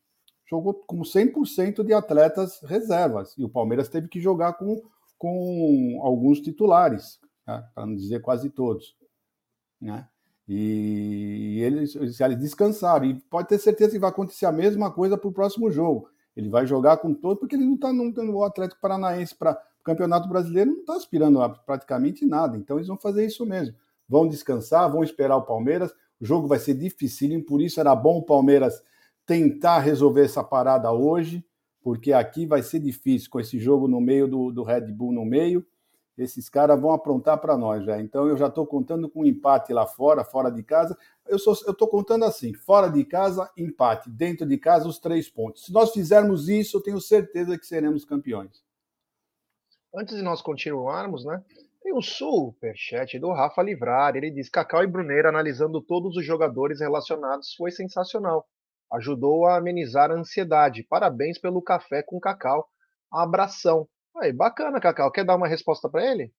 jogou 0.49 0.75
com 0.75 1.01
100% 1.01 1.85
de 1.85 1.93
atletas 1.93 2.61
reservas. 2.63 3.37
E 3.37 3.45
o 3.45 3.49
Palmeiras 3.49 3.89
teve 3.89 4.09
que 4.09 4.21
jogar 4.21 4.55
com, 4.55 4.83
com 5.17 6.01
alguns 6.03 6.41
titulares, 6.41 7.21
né? 7.47 7.65
para 7.75 7.87
não 7.87 7.95
dizer 7.95 8.21
quase 8.21 8.51
todos. 8.51 8.97
Né? 9.81 10.09
E 10.49 11.61
eles, 11.63 11.95
eles 11.95 12.39
descansaram. 12.39 13.05
E 13.05 13.15
pode 13.15 13.49
ter 13.49 13.59
certeza 13.59 13.93
que 13.93 13.99
vai 13.99 14.09
acontecer 14.09 14.47
a 14.47 14.53
mesma 14.53 14.91
coisa 14.91 15.19
para 15.19 15.29
o 15.29 15.33
próximo 15.33 15.71
jogo. 15.71 16.09
Ele 16.35 16.49
vai 16.49 16.67
jogar 16.67 16.97
com 16.99 17.13
todo, 17.13 17.39
porque 17.39 17.55
ele 17.57 17.67
não 17.67 17.75
está 17.75 17.93
no 17.93 18.37
o 18.37 18.45
Atlético 18.45 18.81
Paranaense 18.81 19.35
para 19.35 19.61
o 19.81 19.85
Campeonato 19.85 20.29
Brasileiro, 20.29 20.71
não 20.71 20.81
está 20.81 20.95
aspirando 20.95 21.43
a 21.43 21.51
praticamente 21.51 22.25
nada. 22.25 22.57
Então 22.57 22.79
eles 22.79 22.89
vão 22.89 22.97
fazer 22.97 23.27
isso 23.27 23.45
mesmo. 23.45 23.75
Vão 24.09 24.27
descansar, 24.27 24.91
vão 24.91 25.03
esperar 25.03 25.37
o 25.37 25.45
Palmeiras. 25.45 25.93
O 26.21 26.25
jogo 26.25 26.49
vai 26.49 26.59
ser 26.59 26.75
dificílimo, 26.75 27.45
por 27.45 27.61
isso 27.61 27.79
era 27.79 27.95
bom 27.95 28.19
o 28.19 28.23
Palmeiras 28.23 28.83
tentar 29.27 29.81
resolver 29.81 30.25
essa 30.25 30.43
parada 30.43 30.91
hoje, 30.91 31.45
porque 31.83 32.13
aqui 32.13 32.47
vai 32.47 32.63
ser 32.63 32.81
difícil 32.81 33.29
com 33.31 33.39
esse 33.39 33.59
jogo 33.59 33.87
no 33.87 34.01
meio 34.01 34.27
do, 34.27 34.51
do 34.51 34.63
Red 34.63 34.93
Bull 34.93 35.13
no 35.13 35.25
meio 35.25 35.67
esses 36.19 36.49
caras 36.49 36.81
vão 36.81 36.93
aprontar 36.93 37.39
para 37.39 37.57
nós 37.57 37.85
já. 37.85 38.01
Então 38.01 38.27
eu 38.27 38.37
já 38.37 38.49
estou 38.49 38.67
contando 38.67 39.09
com 39.09 39.21
um 39.21 39.27
empate 39.27 39.73
lá 39.73 39.87
fora, 39.87 40.25
fora 40.25 40.51
de 40.51 40.63
casa. 40.63 40.99
Eu 41.27 41.37
estou 41.37 41.89
contando 41.89 42.25
assim: 42.25 42.53
fora 42.53 42.89
de 42.89 43.05
casa, 43.05 43.51
empate. 43.57 44.11
Dentro 44.11 44.47
de 44.47 44.59
casa, 44.59 44.89
os 44.89 44.99
três 44.99 45.29
pontos. 45.29 45.65
Se 45.67 45.73
nós 45.73 45.93
fizermos 45.93 46.49
isso, 46.49 46.77
eu 46.77 46.83
tenho 46.83 47.01
certeza 47.01 47.57
que 47.59 47.67
seremos 47.67 48.05
campeões. 48.05 48.63
Antes 49.95 50.17
de 50.17 50.23
nós 50.23 50.43
continuarmos, 50.43 51.25
né? 51.25 51.43
Tem 51.81 51.95
um 51.95 52.03
superchat 52.03 53.19
do 53.19 53.33
Rafa 53.33 53.63
Livrar. 53.63 54.17
Ele 54.17 54.31
diz: 54.31 54.49
Cacau 54.49 54.83
e 54.83 54.87
Bruneira 54.87 55.29
analisando 55.29 55.81
todos 55.81 56.17
os 56.17 56.25
jogadores 56.25 56.81
relacionados 56.81 57.55
foi 57.55 57.71
sensacional. 57.71 58.47
Ajudou 58.93 59.47
a 59.47 59.57
amenizar 59.57 60.11
a 60.11 60.15
ansiedade. 60.15 60.83
Parabéns 60.83 61.39
pelo 61.39 61.63
café 61.63 62.03
com 62.03 62.19
cacau. 62.19 62.69
Abração. 63.11 63.89
Aí, 64.21 64.33
bacana, 64.33 64.81
Cacau. 64.81 65.11
Quer 65.11 65.25
dar 65.25 65.37
uma 65.37 65.49
resposta 65.49 65.89
para 65.89 66.05
ele? 66.05 66.33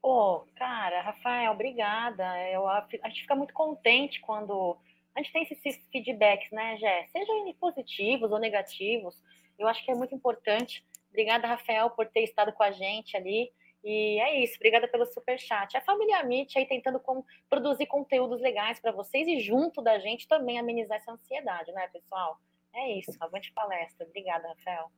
Pô, 0.00 0.46
cara, 0.56 1.02
Rafael, 1.02 1.52
obrigada. 1.52 2.24
Eu, 2.50 2.66
a 2.66 2.86
gente 3.08 3.22
fica 3.22 3.34
muito 3.34 3.52
contente 3.52 4.20
quando 4.20 4.78
a 5.14 5.20
gente 5.20 5.32
tem 5.32 5.42
esses 5.42 5.86
feedbacks, 5.90 6.50
né, 6.50 6.76
Jé? 6.78 7.06
Sejam 7.12 7.52
positivos 7.54 8.30
ou 8.30 8.38
negativos. 8.38 9.22
Eu 9.58 9.68
acho 9.68 9.84
que 9.84 9.90
é 9.90 9.94
muito 9.94 10.14
importante. 10.14 10.84
Obrigada, 11.10 11.46
Rafael, 11.46 11.90
por 11.90 12.06
ter 12.06 12.22
estado 12.22 12.52
com 12.52 12.62
a 12.62 12.70
gente 12.70 13.16
ali. 13.16 13.52
E 13.82 14.20
é 14.20 14.42
isso, 14.42 14.56
obrigada 14.56 14.86
pelo 14.86 15.06
super 15.06 15.38
chat. 15.38 15.76
A 15.76 15.80
família 15.80 16.20
Amit 16.20 16.58
aí 16.58 16.66
tentando 16.66 17.00
com, 17.00 17.24
produzir 17.48 17.86
conteúdos 17.86 18.40
legais 18.40 18.78
para 18.78 18.92
vocês 18.92 19.26
e 19.26 19.40
junto 19.40 19.82
da 19.82 19.98
gente 19.98 20.28
também 20.28 20.58
amenizar 20.58 20.98
essa 20.98 21.12
ansiedade, 21.12 21.72
né, 21.72 21.88
pessoal? 21.88 22.38
É 22.74 22.92
isso, 22.92 23.16
avante 23.20 23.52
palestra. 23.52 24.06
Obrigada, 24.06 24.48
Rafael. 24.48 24.90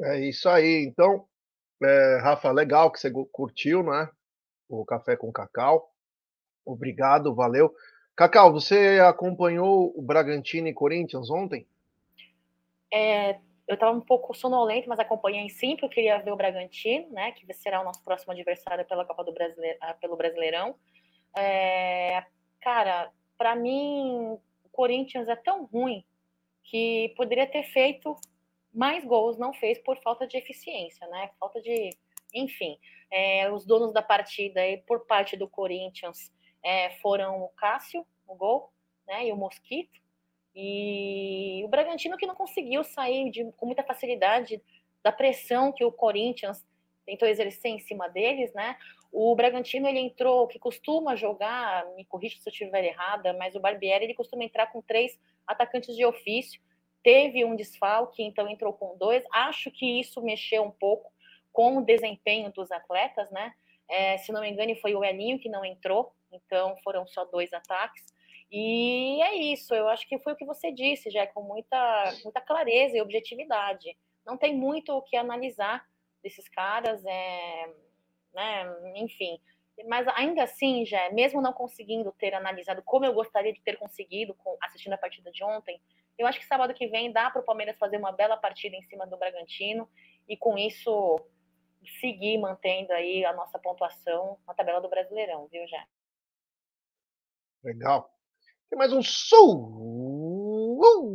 É 0.00 0.20
isso 0.20 0.48
aí. 0.48 0.84
Então, 0.84 1.26
é, 1.82 2.20
Rafa, 2.22 2.50
legal 2.52 2.90
que 2.90 2.98
você 2.98 3.10
curtiu, 3.32 3.82
né? 3.82 4.08
O 4.68 4.84
Café 4.84 5.16
com 5.16 5.32
Cacau. 5.32 5.90
Obrigado, 6.64 7.34
valeu. 7.34 7.74
Cacau, 8.16 8.52
você 8.52 8.98
acompanhou 9.00 9.92
o 9.96 10.02
Bragantino 10.02 10.68
e 10.68 10.74
Corinthians 10.74 11.30
ontem? 11.30 11.66
É, 12.92 13.38
eu 13.68 13.74
estava 13.74 13.96
um 13.96 14.00
pouco 14.00 14.34
sonolento, 14.34 14.88
mas 14.88 14.98
acompanhei 14.98 15.48
sim, 15.50 15.72
porque 15.72 15.84
eu 15.84 15.90
queria 15.90 16.22
ver 16.22 16.32
o 16.32 16.36
Bragantino, 16.36 17.10
né? 17.10 17.32
Que 17.32 17.52
será 17.52 17.80
o 17.80 17.84
nosso 17.84 18.02
próximo 18.02 18.32
adversário 18.32 18.84
pela 18.86 19.04
Copa 19.04 19.24
do 19.24 19.32
Brasileiro, 19.32 19.78
ah, 19.80 19.94
pelo 19.94 20.16
Brasileirão. 20.16 20.76
É, 21.36 22.24
cara, 22.60 23.10
para 23.36 23.54
mim, 23.54 24.38
o 24.64 24.68
Corinthians 24.70 25.28
é 25.28 25.36
tão 25.36 25.64
ruim 25.64 26.04
que 26.64 27.12
poderia 27.16 27.46
ter 27.46 27.64
feito 27.64 28.16
mais 28.76 29.04
gols 29.04 29.38
não 29.38 29.54
fez 29.54 29.78
por 29.78 29.96
falta 30.02 30.26
de 30.26 30.36
eficiência, 30.36 31.06
né? 31.08 31.30
Falta 31.40 31.60
de. 31.62 31.96
Enfim, 32.34 32.78
é, 33.10 33.50
os 33.50 33.64
donos 33.64 33.92
da 33.92 34.02
partida 34.02 34.60
aí, 34.60 34.76
por 34.78 35.06
parte 35.06 35.36
do 35.36 35.48
Corinthians 35.48 36.30
é, 36.62 36.90
foram 37.00 37.42
o 37.42 37.48
Cássio, 37.50 38.06
o 38.26 38.34
gol, 38.34 38.70
né? 39.06 39.26
E 39.26 39.32
o 39.32 39.36
Mosquito. 39.36 39.98
E 40.54 41.62
o 41.64 41.68
Bragantino 41.68 42.16
que 42.16 42.26
não 42.26 42.34
conseguiu 42.34 42.84
sair 42.84 43.30
de, 43.30 43.50
com 43.52 43.66
muita 43.66 43.82
facilidade 43.82 44.62
da 45.02 45.10
pressão 45.10 45.72
que 45.72 45.84
o 45.84 45.92
Corinthians 45.92 46.66
tentou 47.06 47.28
exercer 47.28 47.70
em 47.70 47.78
cima 47.78 48.08
deles, 48.08 48.52
né? 48.52 48.76
O 49.12 49.34
Bragantino 49.34 49.88
ele 49.88 50.00
entrou, 50.00 50.46
que 50.46 50.58
costuma 50.58 51.16
jogar, 51.16 51.86
me 51.94 52.04
corrija 52.04 52.36
se 52.38 52.48
eu 52.48 52.50
estiver 52.50 52.84
errada, 52.84 53.32
mas 53.34 53.54
o 53.54 53.60
Barbieri 53.60 54.04
ele 54.04 54.14
costuma 54.14 54.44
entrar 54.44 54.66
com 54.66 54.82
três 54.82 55.18
atacantes 55.46 55.94
de 55.96 56.04
ofício 56.04 56.60
teve 57.06 57.44
um 57.44 57.54
desfalque, 57.54 58.20
então 58.20 58.48
entrou 58.48 58.72
com 58.72 58.98
dois. 58.98 59.22
Acho 59.32 59.70
que 59.70 60.00
isso 60.00 60.20
mexeu 60.20 60.64
um 60.64 60.72
pouco 60.72 61.12
com 61.52 61.76
o 61.76 61.84
desempenho 61.84 62.50
dos 62.50 62.72
atletas, 62.72 63.30
né? 63.30 63.54
É, 63.88 64.18
se 64.18 64.32
não 64.32 64.40
me 64.40 64.50
engano, 64.50 64.74
foi 64.80 64.92
o 64.92 65.04
Elinho 65.04 65.38
que 65.38 65.48
não 65.48 65.64
entrou, 65.64 66.12
então 66.32 66.76
foram 66.82 67.06
só 67.06 67.24
dois 67.24 67.52
ataques. 67.52 68.04
E 68.50 69.22
é 69.22 69.36
isso, 69.36 69.72
eu 69.72 69.88
acho 69.88 70.04
que 70.08 70.18
foi 70.18 70.32
o 70.32 70.36
que 70.36 70.44
você 70.44 70.72
disse, 70.72 71.08
já 71.08 71.24
com 71.28 71.42
muita, 71.42 72.12
muita 72.24 72.40
clareza 72.40 72.96
e 72.96 73.00
objetividade. 73.00 73.96
Não 74.24 74.36
tem 74.36 74.52
muito 74.52 74.92
o 74.92 75.02
que 75.02 75.16
analisar 75.16 75.86
desses 76.24 76.48
caras, 76.48 77.06
é, 77.06 77.68
né, 78.34 78.64
enfim. 78.96 79.38
Mas 79.86 80.08
ainda 80.08 80.42
assim, 80.42 80.84
já, 80.84 81.08
mesmo 81.10 81.40
não 81.40 81.52
conseguindo 81.52 82.10
ter 82.18 82.34
analisado 82.34 82.82
como 82.82 83.04
eu 83.04 83.12
gostaria 83.12 83.52
de 83.52 83.62
ter 83.62 83.76
conseguido 83.76 84.36
assistindo 84.60 84.94
a 84.94 84.98
partida 84.98 85.30
de 85.30 85.44
ontem, 85.44 85.80
eu 86.18 86.26
acho 86.26 86.38
que 86.38 86.46
sábado 86.46 86.72
que 86.74 86.86
vem 86.88 87.12
dá 87.12 87.30
para 87.30 87.42
o 87.42 87.44
Palmeiras 87.44 87.78
fazer 87.78 87.98
uma 87.98 88.12
bela 88.12 88.36
partida 88.36 88.74
em 88.76 88.82
cima 88.82 89.06
do 89.06 89.16
Bragantino 89.16 89.88
e 90.28 90.36
com 90.36 90.56
isso 90.56 91.20
seguir 92.00 92.38
mantendo 92.38 92.92
aí 92.92 93.24
a 93.24 93.32
nossa 93.32 93.58
pontuação 93.58 94.38
na 94.46 94.54
tabela 94.54 94.80
do 94.80 94.88
Brasileirão, 94.88 95.46
viu, 95.48 95.66
já? 95.68 95.86
Legal. 97.62 98.10
Tem 98.68 98.78
mais 98.78 98.92
um 98.92 99.02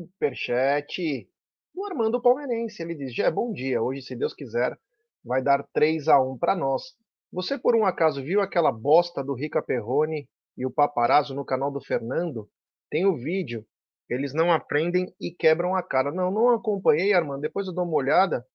superchat 0.07 1.29
do 1.73 1.85
Armando 1.85 2.21
Palmeirense. 2.21 2.81
Ele 2.81 2.95
diz: 2.95 3.13
Já 3.13 3.29
bom 3.29 3.51
dia. 3.51 3.81
Hoje, 3.81 4.01
se 4.01 4.15
Deus 4.15 4.33
quiser, 4.33 4.77
vai 5.23 5.41
dar 5.41 5.67
3 5.73 6.07
a 6.07 6.21
1 6.21 6.37
para 6.37 6.55
nós. 6.55 6.95
Você 7.31 7.57
por 7.57 7.75
um 7.75 7.85
acaso 7.85 8.23
viu 8.23 8.41
aquela 8.41 8.71
bosta 8.71 9.23
do 9.23 9.33
Rica 9.33 9.61
Perrone 9.61 10.29
e 10.57 10.65
o 10.65 10.71
paparazzo 10.71 11.33
no 11.33 11.45
canal 11.45 11.71
do 11.71 11.81
Fernando? 11.81 12.49
Tem 12.89 13.05
o 13.05 13.15
vídeo 13.15 13.65
eles 14.13 14.33
não 14.33 14.51
aprendem 14.51 15.13
e 15.19 15.31
quebram 15.31 15.73
a 15.73 15.81
cara. 15.81 16.11
Não, 16.11 16.29
não 16.29 16.49
acompanhei, 16.49 17.13
Armando. 17.13 17.41
Depois 17.41 17.65
eu 17.65 17.73
dou 17.73 17.85
uma 17.85 17.95
olhada. 17.95 18.45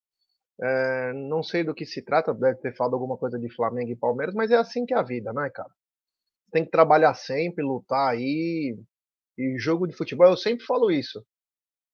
É, 0.60 1.12
não 1.14 1.42
sei 1.42 1.64
do 1.64 1.74
que 1.74 1.86
se 1.86 2.02
trata, 2.02 2.34
deve 2.34 2.58
ter 2.60 2.74
falado 2.74 2.94
alguma 2.94 3.16
coisa 3.16 3.38
de 3.38 3.48
Flamengo 3.54 3.90
e 3.90 3.96
Palmeiras, 3.96 4.34
mas 4.34 4.50
é 4.50 4.56
assim 4.56 4.86
que 4.86 4.94
é 4.94 4.98
a 4.98 5.02
vida, 5.02 5.32
né, 5.32 5.50
cara? 5.50 5.70
Tem 6.52 6.64
que 6.64 6.70
trabalhar 6.70 7.14
sempre, 7.14 7.64
lutar 7.64 8.10
aí. 8.10 8.78
E 9.38 9.58
jogo 9.58 9.86
de 9.86 9.94
futebol, 9.94 10.28
eu 10.28 10.36
sempre 10.36 10.64
falo 10.64 10.90
isso. 10.90 11.24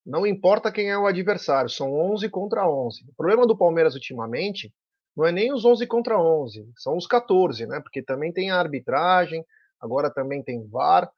Não 0.04 0.26
importa 0.26 0.73
quem 0.73 0.90
é 0.90 0.99
o 0.99 1.07
adversário, 1.07 1.71
são 1.71 1.92
11 1.92 2.28
contra 2.31 2.69
11. 2.69 3.04
O 3.09 3.14
problema 3.16 3.47
do 3.47 3.57
Palmeiras 3.57 3.95
ultimamente 3.95 4.73
não 5.16 5.26
é 5.26 5.33
nem 5.33 5.52
os 5.52 5.64
11 5.64 5.87
contra 5.87 6.19
11, 6.19 6.69
são 6.76 6.97
os 6.97 7.07
14, 7.07 7.66
né? 7.66 7.81
Porque 7.81 8.02
também 8.02 8.33
tem 8.33 8.50
a 8.50 8.59
arbitragem, 8.59 9.45
agora 9.81 10.11
também 10.11 10.42
tem 10.42 10.66
VAR 10.69 11.11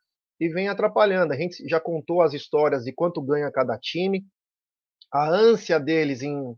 e 0.45 0.49
vem 0.49 0.69
atrapalhando. 0.69 1.33
A 1.33 1.37
gente 1.37 1.67
já 1.67 1.81
contou 1.81 2.21
as 2.21 2.35
histórias 2.35 2.85
de 2.85 2.93
quanto 2.93 3.23
ganha 3.23 3.51
cada 3.51 3.79
time, 3.79 4.27
a 5.11 5.29
ânsia 5.29 5.81
deles 5.81 6.23
em, 6.23 6.55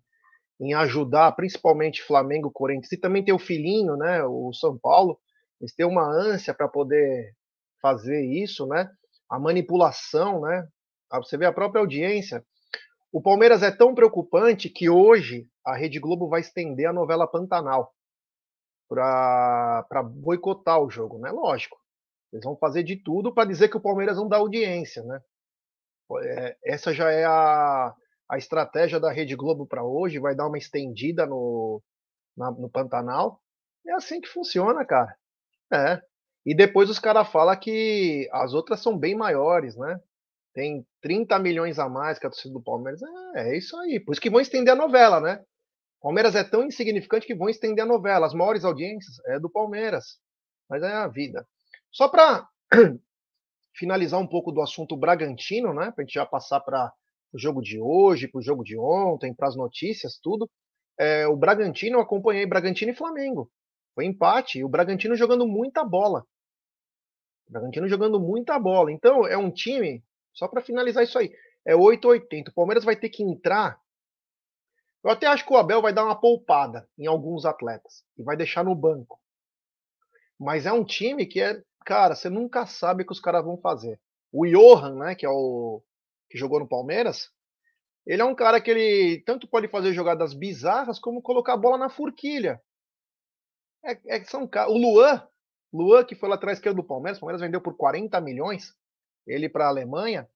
em 0.60 0.74
ajudar, 0.74 1.30
principalmente 1.32 2.02
Flamengo, 2.02 2.50
Corinthians, 2.50 2.90
e 2.90 2.96
também 2.96 3.24
tem 3.24 3.32
o 3.32 3.38
filhinho, 3.38 3.96
né, 3.96 4.24
o 4.24 4.52
São 4.52 4.76
Paulo, 4.76 5.18
eles 5.60 5.74
têm 5.74 5.86
uma 5.86 6.04
ânsia 6.04 6.52
para 6.52 6.68
poder 6.68 7.32
fazer 7.80 8.24
isso, 8.24 8.66
né? 8.66 8.90
A 9.30 9.38
manipulação, 9.38 10.40
né? 10.42 10.66
Ah, 11.10 11.18
você 11.18 11.36
vê 11.36 11.46
a 11.46 11.52
própria 11.52 11.80
audiência. 11.80 12.44
O 13.12 13.22
Palmeiras 13.22 13.62
é 13.62 13.70
tão 13.70 13.94
preocupante 13.94 14.68
que 14.68 14.90
hoje 14.90 15.48
a 15.64 15.74
Rede 15.74 15.98
Globo 15.98 16.28
vai 16.28 16.40
estender 16.40 16.86
a 16.86 16.92
novela 16.92 17.26
Pantanal 17.26 17.94
para 18.88 20.02
boicotar 20.02 20.80
o 20.80 20.90
jogo, 20.90 21.18
né? 21.18 21.30
Lógico. 21.30 21.78
Eles 22.32 22.44
vão 22.44 22.56
fazer 22.56 22.82
de 22.82 22.96
tudo 22.96 23.32
para 23.32 23.48
dizer 23.48 23.68
que 23.68 23.76
o 23.76 23.80
Palmeiras 23.80 24.16
não 24.16 24.28
dá 24.28 24.36
audiência, 24.36 25.02
né? 25.04 25.20
É, 26.22 26.56
essa 26.64 26.92
já 26.92 27.10
é 27.10 27.24
a, 27.24 27.94
a 28.28 28.38
estratégia 28.38 29.00
da 29.00 29.10
Rede 29.10 29.34
Globo 29.34 29.66
para 29.66 29.84
hoje, 29.84 30.18
vai 30.18 30.34
dar 30.34 30.46
uma 30.46 30.58
estendida 30.58 31.26
no, 31.26 31.82
na, 32.36 32.50
no 32.50 32.68
Pantanal. 32.68 33.40
É 33.86 33.92
assim 33.92 34.20
que 34.20 34.28
funciona, 34.28 34.84
cara. 34.84 35.16
É. 35.72 36.00
E 36.44 36.54
depois 36.54 36.88
os 36.88 36.98
caras 36.98 37.28
falam 37.28 37.58
que 37.58 38.28
as 38.32 38.54
outras 38.54 38.80
são 38.80 38.96
bem 38.96 39.16
maiores, 39.16 39.76
né? 39.76 40.00
Tem 40.54 40.86
30 41.02 41.38
milhões 41.38 41.78
a 41.78 41.88
mais 41.88 42.18
que 42.18 42.26
a 42.26 42.30
torcida 42.30 42.54
do 42.54 42.62
Palmeiras. 42.62 43.02
É, 43.34 43.50
é 43.50 43.58
isso 43.58 43.76
aí. 43.78 44.00
Por 44.00 44.12
isso 44.12 44.20
que 44.20 44.30
vão 44.30 44.40
estender 44.40 44.72
a 44.72 44.76
novela, 44.76 45.20
né? 45.20 45.44
Palmeiras 46.00 46.34
é 46.36 46.44
tão 46.44 46.64
insignificante 46.64 47.26
que 47.26 47.34
vão 47.34 47.48
estender 47.48 47.84
a 47.84 47.88
novela. 47.88 48.26
As 48.26 48.34
maiores 48.34 48.64
audiências 48.64 49.18
é 49.26 49.40
do 49.40 49.50
Palmeiras. 49.50 50.18
Mas 50.68 50.82
é 50.82 50.92
a 50.92 51.08
vida. 51.08 51.46
Só 51.96 52.10
para 52.10 52.46
finalizar 53.74 54.20
um 54.20 54.26
pouco 54.26 54.52
do 54.52 54.60
assunto 54.60 54.94
Bragantino, 54.94 55.72
né? 55.72 55.90
Para 55.90 56.02
a 56.02 56.04
gente 56.04 56.12
já 56.12 56.26
passar 56.26 56.60
para 56.60 56.92
o 57.32 57.38
jogo 57.38 57.62
de 57.62 57.80
hoje, 57.80 58.28
para 58.28 58.38
o 58.38 58.42
jogo 58.42 58.62
de 58.62 58.76
ontem, 58.76 59.32
para 59.32 59.48
as 59.48 59.56
notícias, 59.56 60.18
tudo. 60.22 60.46
É, 61.00 61.26
o 61.26 61.34
Bragantino, 61.34 61.96
eu 61.96 62.02
acompanhei 62.02 62.44
Bragantino 62.44 62.92
e 62.92 62.94
Flamengo. 62.94 63.50
Foi 63.94 64.04
empate, 64.04 64.58
e 64.58 64.64
o 64.64 64.68
Bragantino 64.68 65.16
jogando 65.16 65.46
muita 65.46 65.82
bola. 65.82 66.26
O 67.48 67.52
Bragantino 67.52 67.88
jogando 67.88 68.20
muita 68.20 68.58
bola. 68.58 68.92
Então, 68.92 69.26
é 69.26 69.38
um 69.38 69.50
time, 69.50 70.04
só 70.34 70.46
para 70.46 70.60
finalizar 70.60 71.02
isso 71.02 71.18
aí, 71.18 71.32
é 71.64 71.74
880. 71.74 72.50
O 72.50 72.54
Palmeiras 72.54 72.84
vai 72.84 72.96
ter 72.96 73.08
que 73.08 73.22
entrar. 73.22 73.80
Eu 75.02 75.08
até 75.08 75.26
acho 75.26 75.46
que 75.46 75.52
o 75.54 75.56
Abel 75.56 75.80
vai 75.80 75.94
dar 75.94 76.04
uma 76.04 76.20
poupada 76.20 76.86
em 76.98 77.06
alguns 77.06 77.46
atletas 77.46 78.04
e 78.18 78.22
vai 78.22 78.36
deixar 78.36 78.62
no 78.62 78.74
banco. 78.74 79.18
Mas 80.38 80.66
é 80.66 80.72
um 80.72 80.84
time 80.84 81.24
que 81.24 81.40
é, 81.40 81.62
cara, 81.86 82.16
você 82.16 82.28
nunca 82.28 82.66
sabe 82.66 83.04
o 83.04 83.06
que 83.06 83.12
os 83.12 83.20
caras 83.20 83.44
vão 83.44 83.56
fazer. 83.56 84.00
O 84.32 84.44
Johan, 84.44 84.96
né, 84.96 85.14
que 85.14 85.24
é 85.24 85.28
o 85.30 85.80
que 86.28 86.36
jogou 86.36 86.58
no 86.58 86.68
Palmeiras, 86.68 87.30
ele 88.04 88.20
é 88.20 88.24
um 88.24 88.34
cara 88.34 88.60
que 88.60 88.70
ele 88.70 89.22
tanto 89.24 89.48
pode 89.48 89.68
fazer 89.68 89.92
jogadas 89.92 90.34
bizarras 90.34 90.98
como 90.98 91.22
colocar 91.22 91.54
a 91.54 91.56
bola 91.56 91.78
na 91.78 91.88
forquilha. 91.88 92.60
É, 93.84 94.16
é, 94.16 94.24
são, 94.24 94.50
o 94.68 94.76
Luan, 94.76 95.22
Luan, 95.72 96.04
que 96.04 96.16
foi 96.16 96.28
lá 96.28 96.34
atrás 96.34 96.58
esquerdo 96.58 96.76
do 96.76 96.84
Palmeiras, 96.84 97.18
o 97.18 97.20
Palmeiras 97.20 97.40
vendeu 97.40 97.60
por 97.60 97.76
40 97.76 98.20
milhões, 98.20 98.74
ele 99.24 99.48
para 99.48 99.66
a 99.66 99.68
Alemanha. 99.68 100.28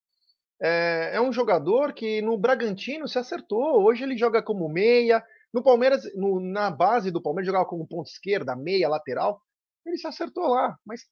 É, 0.62 1.12
é, 1.14 1.20
um 1.20 1.32
jogador 1.32 1.92
que 1.92 2.22
no 2.22 2.38
Bragantino 2.38 3.08
se 3.08 3.18
acertou. 3.18 3.82
Hoje 3.82 4.04
ele 4.04 4.16
joga 4.16 4.42
como 4.42 4.68
meia. 4.68 5.24
No 5.52 5.62
Palmeiras, 5.64 6.04
no, 6.14 6.38
na 6.38 6.70
base 6.70 7.10
do 7.10 7.20
Palmeiras, 7.20 7.46
jogava 7.46 7.64
como 7.64 7.88
ponto 7.88 8.08
esquerda, 8.08 8.54
meia, 8.54 8.88
lateral. 8.88 9.40
Ele 9.86 9.96
se 9.96 10.06
acertou 10.06 10.46
lá. 10.48 10.78
Mas 10.84 11.08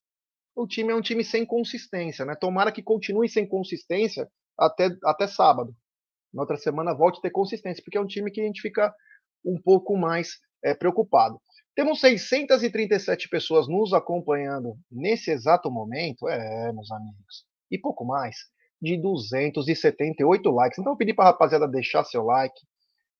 o 0.59 0.67
time 0.67 0.93
é 0.93 0.97
um 0.97 1.01
time 1.01 1.25
sem 1.25 1.47
consistência, 1.47 2.25
né? 2.25 2.35
Tomara 2.35 2.73
que 2.73 2.83
continue 2.83 3.29
sem 3.29 3.47
consistência 3.47 4.29
até, 4.59 4.89
até 5.05 5.29
sábado. 5.29 5.73
Na 6.35 6.43
outra 6.43 6.57
semana 6.57 6.95
volte 6.95 7.19
a 7.19 7.23
ter 7.23 7.31
consistência, 7.31 7.83
porque 7.83 7.97
é 7.97 8.01
um 8.01 8.07
time 8.07 8.31
que 8.31 8.41
a 8.41 8.45
gente 8.45 8.61
fica 8.61 8.93
um 9.45 9.61
pouco 9.63 9.97
mais 9.97 10.33
é, 10.65 10.75
preocupado. 10.75 11.41
Temos 11.77 12.01
637 12.01 13.29
pessoas 13.29 13.69
nos 13.69 13.93
acompanhando 13.93 14.77
nesse 14.91 15.31
exato 15.31 15.71
momento, 15.71 16.29
é, 16.29 16.73
meus 16.73 16.91
amigos, 16.91 17.47
e 17.71 17.79
pouco 17.79 18.05
mais, 18.05 18.37
de 18.83 19.01
278 19.01 20.51
likes. 20.51 20.79
Então 20.79 20.93
eu 20.93 20.97
pedi 20.97 21.15
para 21.15 21.27
a 21.27 21.29
rapaziada 21.29 21.69
deixar 21.69 22.03
seu 22.03 22.25
like, 22.25 22.61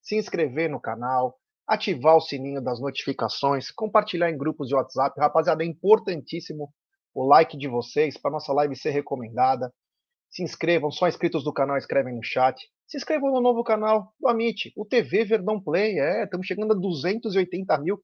se 0.03 0.17
inscrever 0.17 0.69
no 0.69 0.81
canal, 0.81 1.39
ativar 1.69 2.17
o 2.17 2.21
sininho 2.21 2.61
das 2.61 2.81
notificações, 2.81 3.71
compartilhar 3.71 4.29
em 4.29 4.37
grupos 4.37 4.67
de 4.67 4.75
WhatsApp. 4.75 5.21
Rapaziada, 5.21 5.63
é 5.63 5.67
importantíssimo 5.67 6.73
o 7.19 7.27
like 7.27 7.59
de 7.59 7.67
vocês 7.67 8.17
para 8.17 8.31
nossa 8.31 8.53
live 8.53 8.77
ser 8.77 8.91
recomendada. 8.91 9.75
Se 10.31 10.45
inscrevam, 10.45 10.89
só 10.89 11.09
inscritos 11.09 11.43
do 11.43 11.53
canal 11.53 11.77
escrevem 11.77 12.15
no 12.15 12.23
chat. 12.23 12.71
Se 12.87 12.97
inscrevam 12.97 13.33
no 13.33 13.41
novo 13.41 13.65
canal 13.65 14.15
do 14.21 14.29
Amit, 14.29 14.73
o 14.77 14.85
TV 14.87 15.25
Verdão 15.25 15.61
Play. 15.61 15.99
É, 15.99 16.23
estamos 16.23 16.47
chegando 16.47 16.75
a 16.75 16.77
280 16.77 17.77
mil 17.79 18.01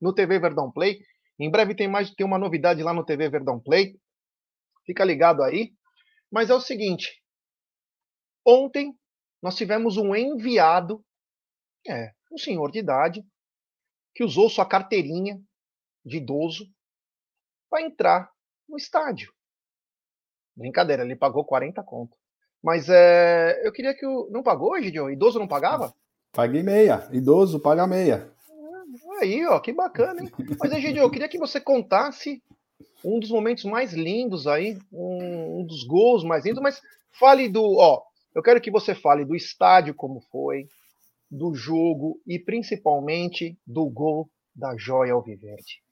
no 0.00 0.12
TV 0.12 0.40
Verdão 0.40 0.68
Play. 0.68 0.98
Em 1.38 1.48
breve 1.48 1.76
tem 1.76 1.86
mais 1.86 2.10
tem 2.10 2.26
uma 2.26 2.36
novidade 2.36 2.82
lá 2.82 2.92
no 2.92 3.04
TV 3.04 3.28
Verdão 3.28 3.60
Play. 3.60 3.96
Fica 4.84 5.04
ligado 5.04 5.40
aí. 5.40 5.72
Mas 6.28 6.50
é 6.50 6.54
o 6.54 6.60
seguinte, 6.60 7.22
ontem 8.44 8.98
nós 9.40 9.54
tivemos 9.54 9.96
um 9.96 10.12
enviado, 10.12 11.04
é, 11.86 12.10
um 12.32 12.36
senhor 12.36 12.72
de 12.72 12.80
idade, 12.80 13.24
que 14.12 14.24
usou 14.24 14.50
sua 14.50 14.66
carteirinha 14.66 15.40
de 16.04 16.16
idoso 16.16 16.68
para 17.74 17.82
entrar 17.82 18.30
no 18.68 18.76
estádio. 18.76 19.32
Brincadeira, 20.56 21.02
ele 21.02 21.16
pagou 21.16 21.44
40 21.44 21.82
conto. 21.82 22.16
Mas 22.62 22.88
é, 22.88 23.60
eu 23.66 23.72
queria 23.72 23.92
que 23.92 24.06
o. 24.06 24.28
Não 24.30 24.44
pagou, 24.44 24.80
Gideon? 24.80 25.10
Idoso 25.10 25.40
não 25.40 25.48
pagava? 25.48 25.92
Paguei 26.30 26.62
meia. 26.62 27.08
Idoso 27.10 27.58
paga 27.58 27.84
meia. 27.84 28.30
Aí, 29.20 29.44
ó, 29.44 29.58
que 29.58 29.72
bacana, 29.72 30.22
hein? 30.22 30.30
Mas, 30.60 30.72
Egidio, 30.72 31.02
eu 31.02 31.10
queria 31.10 31.28
que 31.28 31.36
você 31.36 31.60
contasse 31.60 32.40
um 33.04 33.18
dos 33.18 33.30
momentos 33.30 33.64
mais 33.64 33.92
lindos 33.92 34.46
aí, 34.46 34.78
um, 34.92 35.60
um, 35.60 35.66
dos 35.66 35.82
gols 35.82 36.22
mais 36.22 36.44
lindos, 36.44 36.62
mas 36.62 36.80
fale 37.18 37.48
do, 37.48 37.76
ó, 37.76 38.02
eu 38.34 38.42
quero 38.42 38.60
que 38.60 38.70
você 38.70 38.94
fale 38.94 39.24
do 39.24 39.34
estádio 39.34 39.94
como 39.94 40.20
foi, 40.30 40.68
do 41.28 41.54
jogo 41.54 42.20
e 42.24 42.38
principalmente 42.38 43.58
do 43.66 43.90
gol 43.90 44.30
da 44.54 44.76
Joia 44.76 45.12
Alviverde. 45.12 45.82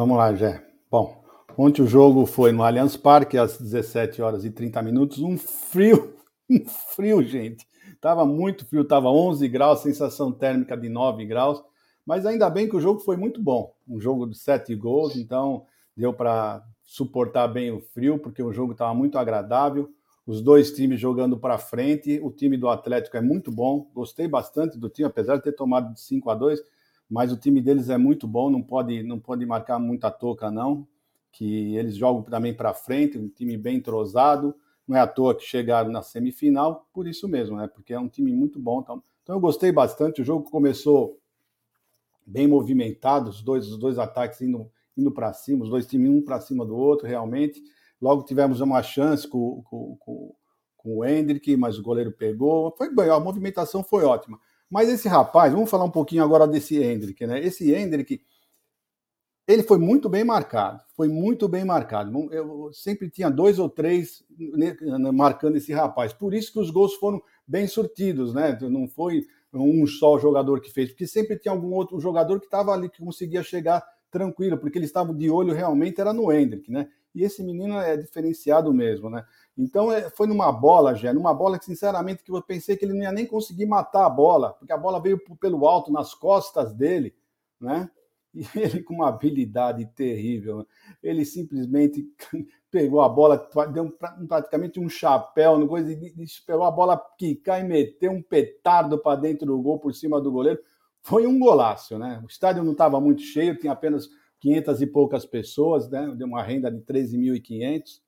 Vamos 0.00 0.16
lá, 0.16 0.34
Jé. 0.34 0.66
Bom, 0.90 1.22
ontem 1.58 1.82
o 1.82 1.86
jogo 1.86 2.24
foi 2.24 2.52
no 2.52 2.62
Allianz 2.62 2.96
Parque 2.96 3.36
às 3.36 3.58
17 3.58 4.22
horas 4.22 4.46
e 4.46 4.50
30 4.50 4.80
minutos, 4.80 5.18
um 5.18 5.36
frio, 5.36 6.16
um 6.48 6.64
frio, 6.96 7.22
gente. 7.22 7.68
Tava 8.00 8.24
muito 8.24 8.64
frio, 8.64 8.82
tava 8.82 9.10
11 9.10 9.46
graus, 9.46 9.80
sensação 9.80 10.32
térmica 10.32 10.74
de 10.74 10.88
9 10.88 11.26
graus, 11.26 11.62
mas 12.06 12.24
ainda 12.24 12.48
bem 12.48 12.66
que 12.66 12.74
o 12.74 12.80
jogo 12.80 13.00
foi 13.00 13.18
muito 13.18 13.42
bom. 13.42 13.74
Um 13.86 14.00
jogo 14.00 14.26
de 14.26 14.38
7 14.38 14.74
gols, 14.74 15.16
então 15.16 15.66
deu 15.94 16.14
para 16.14 16.64
suportar 16.82 17.46
bem 17.48 17.70
o 17.70 17.82
frio, 17.82 18.18
porque 18.18 18.42
o 18.42 18.54
jogo 18.54 18.72
estava 18.72 18.94
muito 18.94 19.18
agradável. 19.18 19.90
Os 20.26 20.40
dois 20.40 20.72
times 20.72 20.98
jogando 20.98 21.38
para 21.38 21.58
frente. 21.58 22.18
O 22.22 22.30
time 22.30 22.56
do 22.56 22.70
Atlético 22.70 23.18
é 23.18 23.20
muito 23.20 23.52
bom. 23.52 23.90
Gostei 23.94 24.26
bastante 24.26 24.78
do 24.78 24.88
time, 24.88 25.08
apesar 25.08 25.36
de 25.36 25.42
ter 25.42 25.52
tomado 25.52 25.92
de 25.92 26.00
5 26.00 26.30
a 26.30 26.34
2, 26.34 26.58
mas 27.10 27.32
o 27.32 27.36
time 27.36 27.60
deles 27.60 27.88
é 27.88 27.98
muito 27.98 28.28
bom, 28.28 28.48
não 28.48 28.62
pode 28.62 29.02
não 29.02 29.18
pode 29.18 29.44
marcar 29.44 29.80
muita 29.80 30.10
toca 30.10 30.50
não, 30.50 30.86
que 31.32 31.74
eles 31.74 31.96
jogam 31.96 32.22
também 32.22 32.54
para 32.54 32.72
frente, 32.72 33.18
um 33.18 33.28
time 33.28 33.56
bem 33.56 33.76
entrosado. 33.76 34.54
Não 34.86 34.96
é 34.96 35.00
à 35.00 35.06
toa 35.06 35.34
que 35.34 35.44
chegaram 35.44 35.90
na 35.90 36.02
semifinal, 36.02 36.86
por 36.92 37.06
isso 37.06 37.28
mesmo, 37.28 37.56
né? 37.56 37.68
Porque 37.68 37.92
é 37.92 37.98
um 37.98 38.08
time 38.08 38.32
muito 38.32 38.58
bom. 38.58 38.80
Então, 38.80 39.02
então 39.22 39.36
eu 39.36 39.40
gostei 39.40 39.70
bastante. 39.70 40.20
O 40.20 40.24
jogo 40.24 40.50
começou 40.50 41.20
bem 42.26 42.48
movimentado, 42.48 43.30
os 43.30 43.42
dois, 43.42 43.68
os 43.68 43.78
dois 43.78 43.98
ataques 43.98 44.40
indo, 44.40 44.68
indo 44.96 45.12
para 45.12 45.32
cima, 45.32 45.64
os 45.64 45.70
dois 45.70 45.86
times 45.86 46.10
um 46.10 46.22
para 46.22 46.40
cima 46.40 46.64
do 46.64 46.76
outro, 46.76 47.06
realmente. 47.06 47.62
Logo 48.00 48.24
tivemos 48.24 48.60
uma 48.60 48.82
chance 48.82 49.28
com, 49.28 49.62
com, 49.62 49.96
com, 50.00 50.34
com 50.76 50.96
o 50.96 51.04
Hendrick, 51.04 51.56
mas 51.56 51.78
o 51.78 51.82
goleiro 51.82 52.10
pegou. 52.10 52.74
Foi 52.76 52.92
bem, 52.92 53.10
a 53.10 53.20
movimentação 53.20 53.84
foi 53.84 54.04
ótima. 54.04 54.40
Mas 54.70 54.88
esse 54.88 55.08
rapaz, 55.08 55.52
vamos 55.52 55.68
falar 55.68 55.84
um 55.84 55.90
pouquinho 55.90 56.22
agora 56.22 56.46
desse 56.46 56.80
Hendrick, 56.80 57.26
né? 57.26 57.40
Esse 57.44 57.72
Hendrick, 57.74 58.22
ele 59.48 59.64
foi 59.64 59.78
muito 59.78 60.08
bem 60.08 60.22
marcado, 60.22 60.80
foi 60.94 61.08
muito 61.08 61.48
bem 61.48 61.64
marcado. 61.64 62.12
Eu 62.32 62.72
sempre 62.72 63.10
tinha 63.10 63.28
dois 63.28 63.58
ou 63.58 63.68
três 63.68 64.22
né, 64.38 64.76
marcando 65.12 65.56
esse 65.56 65.72
rapaz. 65.72 66.12
Por 66.12 66.32
isso 66.32 66.52
que 66.52 66.60
os 66.60 66.70
gols 66.70 66.94
foram 66.94 67.20
bem 67.46 67.66
surtidos, 67.66 68.32
né? 68.32 68.56
Não 68.62 68.86
foi 68.86 69.26
um 69.52 69.84
só 69.88 70.16
jogador 70.18 70.60
que 70.60 70.70
fez, 70.70 70.90
porque 70.90 71.06
sempre 71.06 71.36
tinha 71.36 71.50
algum 71.50 71.72
outro 71.72 71.98
jogador 71.98 72.38
que 72.38 72.46
estava 72.46 72.72
ali 72.72 72.88
que 72.88 73.02
conseguia 73.02 73.42
chegar 73.42 73.84
tranquilo, 74.08 74.56
porque 74.56 74.78
eles 74.78 74.88
estavam 74.88 75.16
de 75.16 75.28
olho 75.28 75.52
realmente 75.52 76.00
era 76.00 76.12
no 76.12 76.32
Hendrick, 76.32 76.70
né? 76.70 76.88
E 77.12 77.24
esse 77.24 77.42
menino 77.42 77.76
é 77.78 77.96
diferenciado 77.96 78.72
mesmo, 78.72 79.10
né? 79.10 79.24
Então 79.56 79.92
é, 79.92 80.08
foi 80.10 80.26
numa 80.26 80.50
bola, 80.50 80.94
já, 80.94 81.12
numa 81.12 81.34
bola 81.34 81.58
que 81.58 81.64
sinceramente 81.64 82.22
que 82.22 82.32
eu 82.32 82.42
pensei 82.42 82.76
que 82.76 82.84
ele 82.84 82.94
não 82.94 83.02
ia 83.02 83.12
nem 83.12 83.26
conseguir 83.26 83.66
matar 83.66 84.06
a 84.06 84.10
bola, 84.10 84.52
porque 84.54 84.72
a 84.72 84.78
bola 84.78 85.00
veio 85.00 85.20
pelo 85.38 85.66
alto 85.66 85.92
nas 85.92 86.14
costas 86.14 86.72
dele, 86.72 87.14
né? 87.60 87.90
E 88.32 88.46
ele, 88.54 88.80
com 88.84 88.94
uma 88.94 89.08
habilidade 89.08 89.84
terrível, 89.86 90.64
ele 91.02 91.24
simplesmente 91.24 92.06
pegou 92.70 93.00
a 93.00 93.08
bola, 93.08 93.50
deu 93.72 93.92
praticamente 94.28 94.78
um 94.78 94.88
chapéu 94.88 95.58
no 95.58 95.66
coisa, 95.66 95.92
esperou 96.22 96.62
a 96.62 96.70
bola 96.70 96.96
quicar 97.18 97.60
e 97.60 97.64
meteu 97.64 98.12
um 98.12 98.22
petardo 98.22 98.96
para 98.98 99.20
dentro 99.20 99.46
do 99.46 99.60
gol 99.60 99.80
por 99.80 99.92
cima 99.92 100.20
do 100.20 100.30
goleiro. 100.30 100.60
Foi 101.02 101.26
um 101.26 101.40
golaço, 101.40 101.98
né? 101.98 102.20
O 102.22 102.26
estádio 102.26 102.62
não 102.62 102.70
estava 102.70 103.00
muito 103.00 103.22
cheio, 103.22 103.58
tinha 103.58 103.72
apenas 103.72 104.08
500 104.38 104.80
e 104.80 104.86
poucas 104.86 105.26
pessoas, 105.26 105.88
né? 105.90 106.14
Deu 106.16 106.26
uma 106.28 106.42
renda 106.42 106.70
de 106.70 106.80
13.500. 106.82 108.00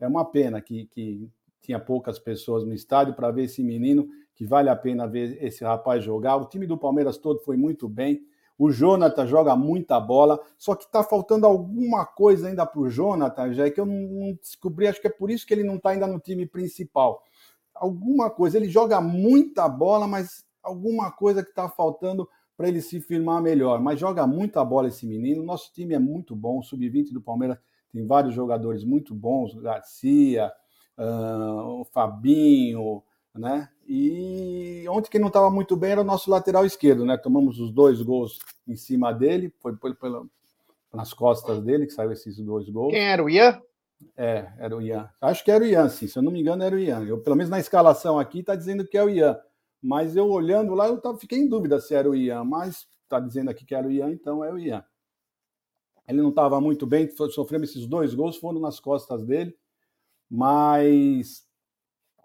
É 0.00 0.06
uma 0.06 0.24
pena 0.24 0.60
que, 0.60 0.86
que 0.86 1.28
tinha 1.60 1.78
poucas 1.78 2.18
pessoas 2.18 2.64
no 2.64 2.72
estádio 2.72 3.14
para 3.14 3.30
ver 3.30 3.44
esse 3.44 3.62
menino, 3.62 4.08
que 4.34 4.46
vale 4.46 4.68
a 4.68 4.76
pena 4.76 5.06
ver 5.06 5.42
esse 5.44 5.62
rapaz 5.62 6.02
jogar. 6.02 6.36
O 6.36 6.46
time 6.46 6.66
do 6.66 6.78
Palmeiras 6.78 7.18
todo 7.18 7.38
foi 7.40 7.56
muito 7.56 7.88
bem 7.88 8.24
o 8.60 8.70
Jonathan 8.70 9.26
joga 9.26 9.56
muita 9.56 9.98
bola, 9.98 10.38
só 10.58 10.74
que 10.74 10.84
está 10.84 11.02
faltando 11.02 11.46
alguma 11.46 12.04
coisa 12.04 12.46
ainda 12.46 12.66
para 12.66 12.78
o 12.78 12.90
Jonathan, 12.90 13.54
já 13.54 13.70
que 13.70 13.80
eu 13.80 13.86
não, 13.86 14.34
descobri, 14.34 14.86
acho 14.86 15.00
que 15.00 15.06
é 15.06 15.10
por 15.10 15.30
isso 15.30 15.46
que 15.46 15.54
ele 15.54 15.64
não 15.64 15.76
está 15.76 15.88
ainda 15.88 16.06
no 16.06 16.20
time 16.20 16.44
principal. 16.44 17.22
Alguma 17.74 18.28
coisa, 18.28 18.58
ele 18.58 18.68
joga 18.68 19.00
muita 19.00 19.66
bola, 19.66 20.06
mas 20.06 20.44
alguma 20.62 21.10
coisa 21.10 21.42
que 21.42 21.48
está 21.48 21.70
faltando 21.70 22.28
para 22.54 22.68
ele 22.68 22.82
se 22.82 23.00
firmar 23.00 23.40
melhor. 23.40 23.80
Mas 23.80 23.98
joga 23.98 24.26
muita 24.26 24.62
bola 24.62 24.88
esse 24.88 25.06
menino. 25.06 25.42
Nosso 25.42 25.72
time 25.72 25.94
é 25.94 25.98
muito 25.98 26.36
bom. 26.36 26.58
O 26.58 26.62
sub-20 26.62 27.14
do 27.14 27.22
Palmeiras 27.22 27.56
tem 27.92 28.06
vários 28.06 28.34
jogadores 28.34 28.84
muito 28.84 29.14
bons: 29.14 29.54
Garcia, 29.54 30.52
uh, 30.98 31.80
o 31.80 31.84
Fabinho, 31.86 33.02
né? 33.34 33.68
E 33.86 34.84
ontem 34.88 35.10
quem 35.10 35.20
não 35.20 35.28
estava 35.28 35.50
muito 35.50 35.76
bem 35.76 35.92
era 35.92 36.00
o 36.00 36.04
nosso 36.04 36.30
lateral 36.30 36.64
esquerdo, 36.64 37.04
né? 37.04 37.16
Tomamos 37.16 37.58
os 37.58 37.72
dois 37.72 38.00
gols 38.02 38.38
em 38.66 38.76
cima 38.76 39.12
dele, 39.12 39.52
foi 39.60 39.76
pela, 39.76 40.24
nas 40.92 41.12
costas 41.12 41.62
dele 41.62 41.86
que 41.86 41.92
saiu 41.92 42.12
esses 42.12 42.38
dois 42.38 42.68
gols. 42.68 42.92
Quem 42.92 43.08
era 43.08 43.22
o 43.22 43.28
Ian? 43.28 43.60
É, 44.16 44.50
era 44.58 44.76
o 44.76 44.80
Ian. 44.80 45.08
Acho 45.20 45.44
que 45.44 45.50
era 45.50 45.62
o 45.62 45.66
Ian, 45.66 45.88
sim. 45.88 46.06
Se 46.06 46.18
eu 46.18 46.22
não 46.22 46.32
me 46.32 46.40
engano, 46.40 46.62
era 46.62 46.74
o 46.74 46.78
Ian. 46.78 47.04
Eu, 47.04 47.18
pelo 47.18 47.36
menos 47.36 47.50
na 47.50 47.60
escalação 47.60 48.18
aqui 48.18 48.40
está 48.40 48.54
dizendo 48.54 48.86
que 48.86 48.96
é 48.96 49.04
o 49.04 49.10
Ian. 49.10 49.38
Mas 49.82 50.16
eu 50.16 50.28
olhando 50.28 50.74
lá, 50.74 50.88
eu 50.88 51.00
tava, 51.00 51.18
fiquei 51.18 51.38
em 51.38 51.48
dúvida 51.48 51.80
se 51.80 51.94
era 51.94 52.08
o 52.08 52.14
Ian, 52.14 52.44
mas 52.44 52.86
está 53.04 53.18
dizendo 53.18 53.50
aqui 53.50 53.64
que 53.64 53.74
era 53.74 53.86
o 53.86 53.90
Ian, 53.90 54.10
então 54.10 54.44
é 54.44 54.52
o 54.52 54.58
Ian. 54.58 54.84
Ele 56.10 56.22
não 56.22 56.30
estava 56.30 56.60
muito 56.60 56.86
bem, 56.86 57.08
sofrendo 57.30 57.64
esses 57.64 57.86
dois 57.86 58.14
gols, 58.14 58.36
foram 58.36 58.60
nas 58.60 58.78
costas 58.80 59.24
dele, 59.24 59.56
mas 60.28 61.48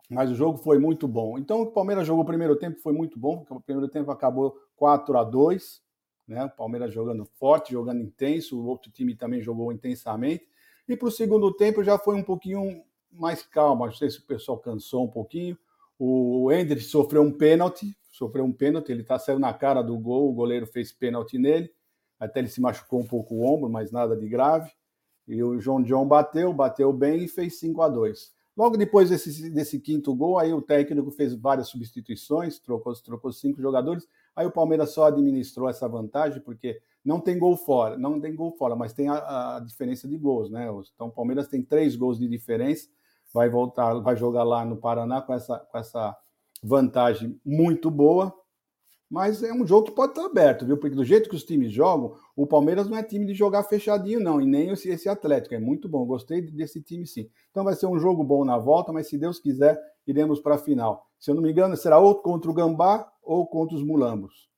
mas 0.08 0.30
o 0.30 0.36
jogo 0.36 0.60
foi 0.60 0.78
muito 0.78 1.08
bom. 1.08 1.38
Então 1.38 1.62
o 1.64 1.72
Palmeiras 1.72 2.06
jogou 2.06 2.24
o 2.24 2.28
primeiro 2.28 2.56
tempo, 2.56 2.80
foi 2.80 2.94
muito 2.94 3.18
bom, 3.18 3.40
porque 3.40 3.54
o 3.54 3.62
primeiro 3.62 3.90
tempo 3.90 4.12
acabou 4.12 4.56
4 4.76 5.18
a 5.18 5.24
2 5.24 5.84
né? 6.28 6.46
O 6.46 6.50
Palmeiras 6.50 6.94
jogando 6.94 7.26
forte, 7.26 7.72
jogando 7.72 8.02
intenso, 8.02 8.60
o 8.60 8.66
outro 8.66 8.92
time 8.92 9.16
também 9.16 9.42
jogou 9.42 9.72
intensamente. 9.72 10.48
E 10.88 10.96
para 10.96 11.08
o 11.08 11.12
segundo 11.12 11.52
tempo 11.54 11.84
já 11.84 11.98
foi 11.98 12.16
um 12.16 12.24
pouquinho 12.24 12.84
mais 13.12 13.44
calmo. 13.44 13.86
Não 13.86 13.94
sei 13.94 14.10
se 14.10 14.20
o 14.20 14.26
pessoal 14.26 14.58
cansou 14.58 15.06
um 15.06 15.10
pouquinho. 15.10 15.58
O 15.98 16.52
Hendrick 16.52 16.84
sofreu 16.84 17.22
um 17.22 17.32
pênalti, 17.32 17.98
sofreu 18.12 18.44
um 18.44 18.52
pênalti, 18.52 18.92
ele 18.92 19.04
tá 19.04 19.18
saindo 19.18 19.40
na 19.40 19.54
cara 19.54 19.82
do 19.82 19.98
gol, 19.98 20.30
o 20.30 20.34
goleiro 20.34 20.68
fez 20.68 20.92
pênalti 20.92 21.38
nele. 21.38 21.72
Até 22.26 22.40
ele 22.40 22.48
se 22.48 22.62
machucou 22.62 23.00
um 23.00 23.06
pouco 23.06 23.36
o 23.36 23.46
ombro, 23.46 23.70
mas 23.70 23.92
nada 23.92 24.16
de 24.16 24.28
grave. 24.28 24.72
E 25.28 25.42
o 25.44 25.60
João 25.60 25.82
John 25.82 26.06
bateu, 26.08 26.54
bateu 26.54 26.94
bem 26.94 27.24
e 27.24 27.28
fez 27.28 27.60
5 27.60 27.82
a 27.82 27.90
2 27.90 28.36
Logo 28.56 28.78
depois 28.78 29.10
desse, 29.10 29.50
desse 29.50 29.80
quinto 29.80 30.16
gol, 30.16 30.40
aí 30.40 30.54
o 30.54 30.62
técnico 30.62 31.12
fez 31.12 31.36
várias 31.36 31.68
substituições, 31.68 32.58
trocou, 32.58 32.94
trocou 32.94 33.34
cinco 33.34 33.62
jogadores. 33.62 34.08
Aí 34.34 34.46
o 34.46 34.52
Palmeiras 34.52 34.92
só 34.92 35.06
administrou 35.08 35.68
essa 35.68 35.90
vantagem 35.90 36.40
porque 36.40 36.80
não 37.04 37.20
tem 37.20 37.38
gol 37.38 37.58
fora, 37.58 37.98
não 37.98 38.20
tem 38.20 38.34
gol 38.34 38.52
fora, 38.52 38.74
mas 38.74 38.94
tem 38.94 39.10
a, 39.10 39.58
a 39.58 39.60
diferença 39.60 40.08
de 40.08 40.18
gols, 40.18 40.50
né? 40.50 40.70
Então 40.94 41.08
o 41.08 41.12
Palmeiras 41.12 41.50
tem 41.50 41.62
três 41.62 41.98
gols 41.98 42.18
de 42.18 42.30
diferença, 42.30 42.88
vai 43.34 43.50
voltar, 43.50 43.94
vai 43.96 44.16
jogar 44.16 44.44
lá 44.44 44.64
no 44.64 44.78
Paraná 44.78 45.22
com 45.22 45.34
essa, 45.34 45.60
com 45.60 45.78
essa 45.78 46.18
vantagem 46.64 47.38
muito 47.46 47.92
boa. 47.92 48.34
Mas 49.10 49.44
é 49.44 49.54
um 49.54 49.66
jogo 49.66 49.88
que 49.88 49.96
pode 49.96 50.14
estar 50.14 50.26
aberto, 50.26 50.66
viu? 50.66 50.78
Porque 50.78 50.96
do 50.96 51.06
jeito 51.06 51.30
que 51.30 51.36
os 51.36 51.44
times 51.44 51.72
jogam, 51.72 52.16
o 52.36 52.48
Palmeiras 52.48 52.90
não 52.90 52.98
é 52.98 53.04
time 53.04 53.26
de 53.26 53.34
jogar 53.34 53.64
fechadinho, 53.64 54.20
não, 54.20 54.42
e 54.42 54.46
nem 54.46 54.70
esse, 54.70 54.90
esse 54.90 55.08
Atlético. 55.08 55.54
É 55.54 55.60
muito 55.60 55.88
bom, 55.88 56.06
gostei 56.06 56.42
desse 56.42 56.82
time 56.82 57.06
sim. 57.06 57.30
Então 57.52 57.64
vai 57.64 57.76
ser 57.76 57.86
um 57.86 58.00
jogo 58.00 58.24
bom 58.24 58.44
na 58.44 58.58
volta, 58.58 58.92
mas 58.92 59.08
se 59.08 59.18
Deus 59.18 59.40
quiser, 59.40 59.80
iremos 60.08 60.40
para 60.40 60.56
a 60.56 60.60
final. 60.60 61.08
Se 61.20 61.30
eu 61.30 61.36
não 61.36 61.42
me 61.42 61.52
engano, 61.52 61.78
será 61.78 62.00
ou 62.00 62.16
contra 62.16 62.50
o 62.50 62.54
Gambá 62.54 63.12
ou 63.22 63.46
contra 63.46 63.76
os 63.76 63.84
Mulambos. 63.84 64.50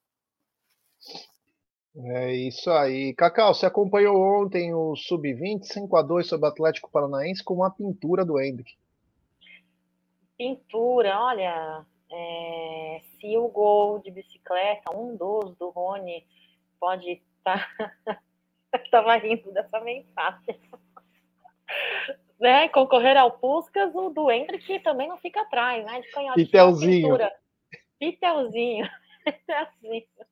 É 1.95 2.33
isso 2.35 2.69
aí. 2.69 3.13
Cacau, 3.15 3.53
você 3.53 3.65
acompanhou 3.65 4.15
ontem 4.15 4.73
o 4.73 4.95
Sub-20, 4.95 5.63
5x2 5.63 6.23
sobre 6.23 6.47
o 6.47 6.51
Atlético 6.51 6.91
Paranaense 6.91 7.43
com 7.43 7.55
uma 7.55 7.71
pintura 7.71 8.23
do 8.23 8.39
Hendrick. 8.39 8.71
Pintura, 10.37 11.19
olha, 11.19 11.83
é, 12.11 13.01
se 13.19 13.37
o 13.37 13.47
gol 13.47 13.99
de 13.99 14.11
bicicleta, 14.11 14.95
um 14.95 15.15
dos 15.15 15.55
do 15.57 15.69
Rony, 15.69 16.25
pode 16.79 17.11
estar. 17.11 17.75
Tá... 18.05 18.21
Estava 18.83 19.15
rindo 19.15 19.51
dessa 19.53 19.79
mensagem. 19.79 20.59
né? 22.39 22.67
Concorrer 22.69 23.17
ao 23.17 23.31
Puscas, 23.31 23.95
o 23.95 24.09
do 24.09 24.29
Hendrick 24.29 24.79
também 24.79 25.07
não 25.07 25.17
fica 25.17 25.41
atrás, 25.41 25.85
né? 25.85 26.01
De 26.01 26.11
canhotinho. 26.11 26.45
Pitelzinho. 26.45 27.17
Pitelzinho. 27.97 28.89
Pitelzinho. 29.23 30.27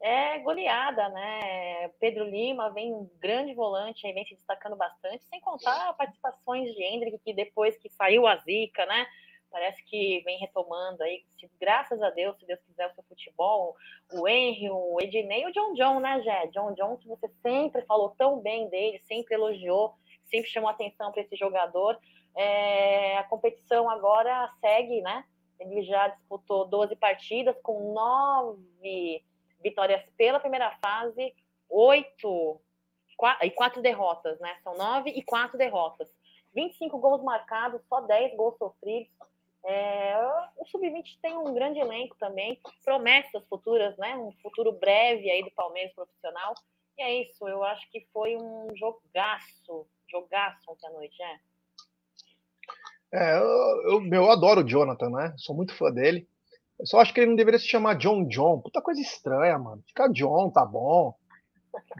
É 0.00 0.38
goleada, 0.40 1.08
né? 1.08 1.88
Pedro 1.98 2.24
Lima 2.24 2.68
vem 2.70 2.92
um 2.92 3.10
grande 3.18 3.54
volante, 3.54 4.06
aí 4.06 4.12
vem 4.12 4.26
se 4.26 4.34
destacando 4.34 4.76
bastante, 4.76 5.24
sem 5.24 5.40
contar 5.40 5.94
participações 5.94 6.74
de 6.74 6.82
Hendrick, 6.82 7.18
que 7.24 7.32
depois 7.32 7.76
que 7.78 7.88
saiu 7.88 8.26
a 8.26 8.36
zica, 8.36 8.84
né? 8.84 9.06
Parece 9.54 9.84
que 9.84 10.20
vem 10.24 10.36
retomando 10.40 11.00
aí, 11.04 11.22
se, 11.38 11.48
graças 11.60 12.02
a 12.02 12.10
Deus, 12.10 12.36
se 12.36 12.44
Deus 12.44 12.58
quiser, 12.66 12.90
o 12.90 12.94
seu 12.96 13.04
futebol, 13.04 13.76
o 14.12 14.26
Henry, 14.26 14.68
o 14.68 15.00
Ednei 15.00 15.46
o 15.46 15.52
John 15.52 15.74
John, 15.74 16.00
né, 16.00 16.20
Jé? 16.22 16.48
John 16.48 16.74
John, 16.74 16.96
que 16.96 17.06
você 17.06 17.28
sempre 17.40 17.82
falou 17.82 18.10
tão 18.18 18.40
bem 18.40 18.68
dele, 18.68 19.00
sempre 19.06 19.36
elogiou, 19.36 19.94
sempre 20.24 20.50
chamou 20.50 20.68
atenção 20.68 21.12
para 21.12 21.22
esse 21.22 21.36
jogador. 21.36 21.96
É, 22.36 23.16
a 23.16 23.22
competição 23.22 23.88
agora 23.88 24.52
segue, 24.60 25.00
né? 25.02 25.24
Ele 25.60 25.84
já 25.84 26.08
disputou 26.08 26.66
12 26.66 26.96
partidas 26.96 27.54
com 27.62 27.92
nove 27.92 29.24
vitórias 29.62 30.02
pela 30.16 30.40
primeira 30.40 30.72
fase, 30.84 31.32
oito 31.70 32.60
e 33.40 33.50
quatro 33.52 33.80
derrotas, 33.80 34.36
né? 34.40 34.56
São 34.64 34.76
nove 34.76 35.10
e 35.10 35.22
quatro 35.22 35.56
derrotas. 35.56 36.08
25 36.52 36.98
gols 36.98 37.22
marcados, 37.22 37.80
só 37.88 38.00
10 38.00 38.36
gols 38.36 38.58
sofridos. 38.58 39.12
É, 39.66 40.14
o 40.58 40.66
Sub-20 40.66 41.18
tem 41.22 41.36
um 41.36 41.54
grande 41.54 41.78
elenco 41.78 42.16
também, 42.18 42.60
promessas 42.84 43.46
futuras, 43.48 43.96
né? 43.96 44.16
Um 44.16 44.32
futuro 44.42 44.72
breve 44.72 45.30
aí 45.30 45.42
do 45.42 45.50
Palmeiras 45.52 45.94
profissional. 45.94 46.54
E 46.98 47.02
é 47.02 47.22
isso, 47.22 47.48
eu 47.48 47.64
acho 47.64 47.90
que 47.90 48.06
foi 48.12 48.36
um 48.36 48.68
jogaço, 48.76 49.86
jogaço 50.10 50.70
ontem 50.70 50.86
à 50.86 50.90
noite, 50.90 51.22
é. 51.22 51.38
É, 53.12 53.36
eu, 53.38 54.02
eu, 54.02 54.12
eu 54.12 54.30
adoro 54.30 54.60
o 54.60 54.68
Jonathan, 54.68 55.08
né? 55.10 55.34
Sou 55.38 55.54
muito 55.56 55.74
fã 55.74 55.90
dele. 55.90 56.28
Eu 56.78 56.86
só 56.86 57.00
acho 57.00 57.14
que 57.14 57.20
ele 57.20 57.28
não 57.28 57.36
deveria 57.36 57.60
se 57.60 57.68
chamar 57.68 57.94
John 57.94 58.26
John. 58.26 58.60
Puta 58.60 58.82
coisa 58.82 59.00
estranha, 59.00 59.56
mano. 59.58 59.82
Fica 59.86 60.08
John, 60.08 60.50
tá 60.50 60.64
bom. 60.66 61.14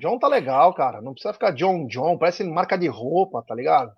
John 0.00 0.18
tá 0.18 0.28
legal, 0.28 0.72
cara. 0.74 1.00
Não 1.00 1.12
precisa 1.12 1.32
ficar 1.32 1.52
John 1.52 1.86
John, 1.86 2.18
parece 2.18 2.44
marca 2.44 2.76
de 2.76 2.88
roupa, 2.88 3.42
tá 3.42 3.54
ligado? 3.54 3.92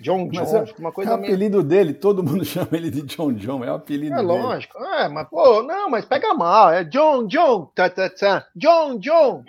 John 0.00 0.28
John, 0.28 0.40
mas 0.40 0.54
é, 0.54 0.64
uma 0.78 0.92
coisa 0.92 1.10
é 1.10 1.14
o 1.14 1.16
apelido 1.16 1.58
meio... 1.58 1.68
dele, 1.68 1.92
todo 1.94 2.22
mundo 2.22 2.44
chama 2.46 2.68
ele 2.72 2.90
de 2.90 3.02
John 3.02 3.32
John, 3.32 3.64
é 3.64 3.70
o 3.70 3.74
apelido 3.74 4.14
é, 4.14 4.16
dele. 4.16 4.32
É 4.32 4.42
lógico. 4.42 4.78
É, 4.82 5.08
mas 5.08 5.28
pô, 5.28 5.62
não, 5.62 5.90
mas 5.90 6.04
pega 6.04 6.32
mal, 6.34 6.70
é 6.70 6.84
John 6.84 7.26
John, 7.26 7.70
tá, 7.74 7.88
tá, 7.90 8.08
tá. 8.08 8.46
John 8.56 8.98
John. 8.98 9.44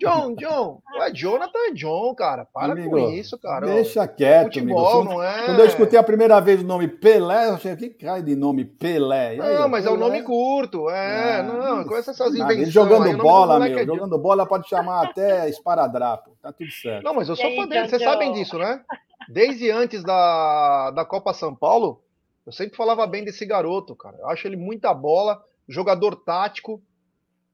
John, 0.00 0.34
John. 0.34 0.82
Ué, 0.98 1.12
Jonathan 1.14 1.58
é 1.68 1.72
John, 1.72 2.14
cara. 2.14 2.44
Para 2.44 2.72
amigo, 2.72 2.90
com 2.90 3.10
isso, 3.10 3.38
cara. 3.38 3.66
Deixa 3.66 4.06
quieto, 4.06 4.46
futebol, 4.46 5.02
amigo. 5.02 5.14
Não 5.14 5.22
é... 5.22 5.46
Quando 5.46 5.60
eu 5.60 5.66
escutei 5.66 5.98
a 5.98 6.02
primeira 6.02 6.40
vez 6.40 6.60
o 6.60 6.64
nome 6.64 6.88
Pelé, 6.88 7.46
eu 7.46 7.54
achei, 7.54 7.76
que 7.76 7.90
cai 7.90 8.22
de 8.22 8.34
nome 8.34 8.64
Pelé? 8.64 9.30
Aí, 9.30 9.36
não, 9.38 9.68
mas 9.68 9.84
Pelé? 9.84 9.94
é 9.94 9.96
um 9.96 10.00
nome 10.00 10.22
curto. 10.22 10.90
É, 10.90 11.42
não, 11.42 11.76
não 11.76 11.84
conhece 11.84 12.10
essas 12.10 12.34
invenções. 12.34 12.58
Ele 12.58 12.70
jogando 12.70 13.04
aí, 13.04 13.16
bola, 13.16 13.60
meu. 13.60 13.78
É 13.78 13.84
jogando 13.84 14.18
bola 14.18 14.46
pode 14.46 14.68
chamar 14.68 15.06
até 15.06 15.48
esparadrapo. 15.48 16.36
Tá 16.42 16.52
tudo 16.52 16.70
certo. 16.70 17.04
Não, 17.04 17.14
mas 17.14 17.28
eu 17.28 17.36
sou 17.36 17.54
fã 17.54 17.66
dele. 17.66 17.88
Vocês 17.88 18.02
sabem 18.02 18.32
disso, 18.32 18.58
né? 18.58 18.82
Desde 19.28 19.70
antes 19.70 20.02
da, 20.02 20.90
da 20.90 21.04
Copa 21.04 21.32
São 21.32 21.54
Paulo, 21.54 22.02
eu 22.44 22.52
sempre 22.52 22.76
falava 22.76 23.06
bem 23.06 23.24
desse 23.24 23.46
garoto, 23.46 23.94
cara. 23.94 24.16
Eu 24.18 24.28
acho 24.28 24.46
ele 24.46 24.56
muita 24.56 24.92
bola, 24.92 25.40
jogador 25.68 26.16
tático. 26.16 26.82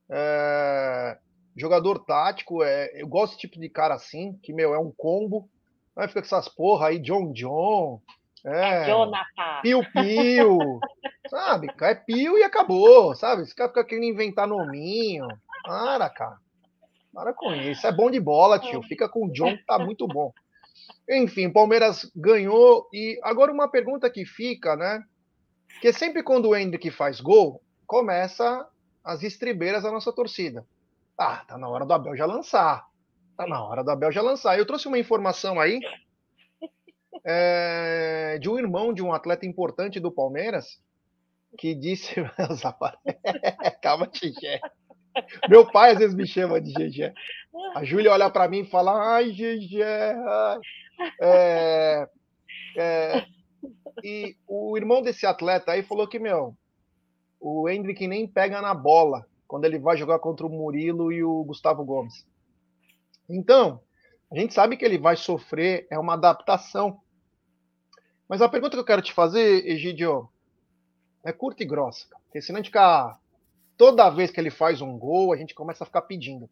É 0.09 1.19
Jogador 1.57 1.99
tático, 2.05 2.63
é, 2.63 2.91
eu 2.95 3.07
gosto 3.07 3.33
desse 3.33 3.41
tipo 3.41 3.61
de 3.61 3.69
cara 3.69 3.95
assim, 3.95 4.39
que, 4.43 4.53
meu, 4.53 4.75
é 4.75 4.79
um 4.79 4.91
combo. 4.91 5.49
Aí 5.97 6.09
fica 6.09 6.21
com 6.21 6.27
essas 6.27 6.49
porra 6.49 6.89
aí, 6.89 6.99
John 6.99 7.33
John. 7.33 8.01
É, 8.45 8.83
é 8.83 8.87
Jonathan. 8.87 9.61
Pio 9.63 9.81
Pio. 9.93 10.81
sabe? 11.29 11.69
É 11.81 11.95
Pio 11.95 12.39
e 12.39 12.43
acabou, 12.43 13.15
sabe? 13.15 13.43
Esse 13.43 13.55
cara 13.55 13.69
fica 13.69 13.85
querendo 13.85 14.07
inventar 14.07 14.49
nominho. 14.49 15.29
Para, 15.65 16.09
cara. 16.11 16.39
Para 17.13 17.33
com 17.35 17.55
isso. 17.55 17.87
É 17.87 17.93
bom 17.93 18.11
de 18.11 18.19
bola, 18.19 18.59
tio. 18.59 18.83
Fica 18.83 19.09
com 19.09 19.27
o 19.27 19.33
John, 19.33 19.57
que 19.57 19.65
tá 19.65 19.79
muito 19.79 20.07
bom. 20.07 20.33
Enfim, 21.09 21.51
Palmeiras 21.51 22.11
ganhou. 22.17 22.89
E 22.93 23.21
agora 23.23 23.53
uma 23.53 23.69
pergunta 23.69 24.11
que 24.11 24.25
fica, 24.25 24.75
né? 24.77 25.05
Que 25.81 25.93
sempre 25.93 26.23
quando 26.23 26.49
o 26.49 26.57
Hendrick 26.57 26.91
faz 26.91 27.21
gol, 27.21 27.63
começa 27.87 28.67
as 29.05 29.23
estribeiras 29.23 29.83
da 29.83 29.91
nossa 29.91 30.13
torcida. 30.13 30.65
Ah, 31.19 31.45
tá 31.47 31.59
na 31.59 31.69
hora 31.69 31.85
do 31.85 31.93
Abel 31.93 32.17
já 32.17 32.27
lançar. 32.27 32.87
Tá 33.37 33.47
na 33.47 33.63
hora 33.63 33.85
do 33.85 33.91
Abel 33.91 34.13
já 34.13 34.23
lançar. 34.23 34.59
Eu 34.59 34.67
trouxe 34.67 34.89
uma 34.89 34.99
informação 34.99 35.61
aí 35.61 35.81
é, 37.25 38.39
de 38.41 38.49
um 38.49 38.59
irmão 38.59 38.93
de 38.93 39.03
um 39.03 39.13
atleta 39.13 39.47
importante 39.47 40.01
do 40.01 40.11
Palmeiras 40.11 40.81
que 41.59 41.75
disse. 41.75 42.15
Calma, 43.83 44.07
Tigé. 44.07 44.61
Meu 45.49 45.71
pai 45.71 45.93
às 45.93 45.99
vezes 45.99 46.15
me 46.15 46.27
chama 46.27 46.61
de 46.61 46.73
GG. 46.73 47.13
A 47.75 47.85
Júlia 47.85 48.13
olha 48.13 48.31
para 48.31 48.49
mim 48.49 48.61
e 48.61 48.71
fala: 48.71 49.15
Ai, 49.15 49.31
GG. 49.31 49.83
É, 51.21 52.09
é, 52.77 53.27
e 54.03 54.37
o 54.47 54.77
irmão 54.77 55.03
desse 55.03 55.27
atleta 55.27 55.73
aí 55.73 55.83
falou 55.83 56.09
que, 56.09 56.19
meu, 56.19 56.57
o 57.41 57.69
Hendrick 57.69 58.07
nem 58.07 58.27
pega 58.27 58.63
na 58.63 58.73
bola 58.75 59.27
quando 59.53 59.67
ele 59.67 59.79
vai 59.79 59.99
jogar 59.99 60.19
contra 60.19 60.47
o 60.47 60.49
Murilo 60.49 61.13
e 61.13 61.23
o 61.23 61.45
Gustavo 61.45 61.85
Gomes. 61.85 62.27
Então, 63.29 63.83
a 64.31 64.35
gente 64.35 64.55
sabe 64.55 64.79
que 64.79 64.85
ele 64.87 64.97
vai 64.97 65.15
sofrer, 65.15 65.87
é 65.91 65.99
uma 65.99 66.15
adaptação. 66.15 67.03
Mas 68.27 68.41
a 68.41 68.49
pergunta 68.49 68.75
que 68.75 68.81
eu 68.81 68.85
quero 68.87 69.03
te 69.03 69.13
fazer, 69.13 69.67
Egidio, 69.67 70.27
é 71.23 71.35
curta 71.35 71.63
e 71.63 71.67
grossa. 71.67 72.07
Porque 72.25 72.41
senão 72.41 72.61
a 72.61 72.63
gente 72.63 72.71
fica. 72.71 73.19
Toda 73.77 74.09
vez 74.09 74.31
que 74.31 74.41
ele 74.41 74.51
faz 74.51 74.81
um 74.81 74.97
gol, 74.97 75.35
a 75.35 75.37
gente 75.37 75.55
começa 75.55 75.85
a 75.85 75.87
ficar 75.87 76.01
pedindo. 76.01 76.49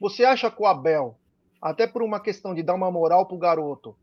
Você 0.00 0.24
acha 0.24 0.50
que 0.50 0.60
o 0.60 0.66
Abel, 0.66 1.16
até 1.62 1.86
por 1.86 2.02
uma 2.02 2.18
questão 2.18 2.52
de 2.52 2.64
dar 2.64 2.74
uma 2.74 2.90
moral 2.90 3.26
pro 3.26 3.38
garoto, 3.38 3.96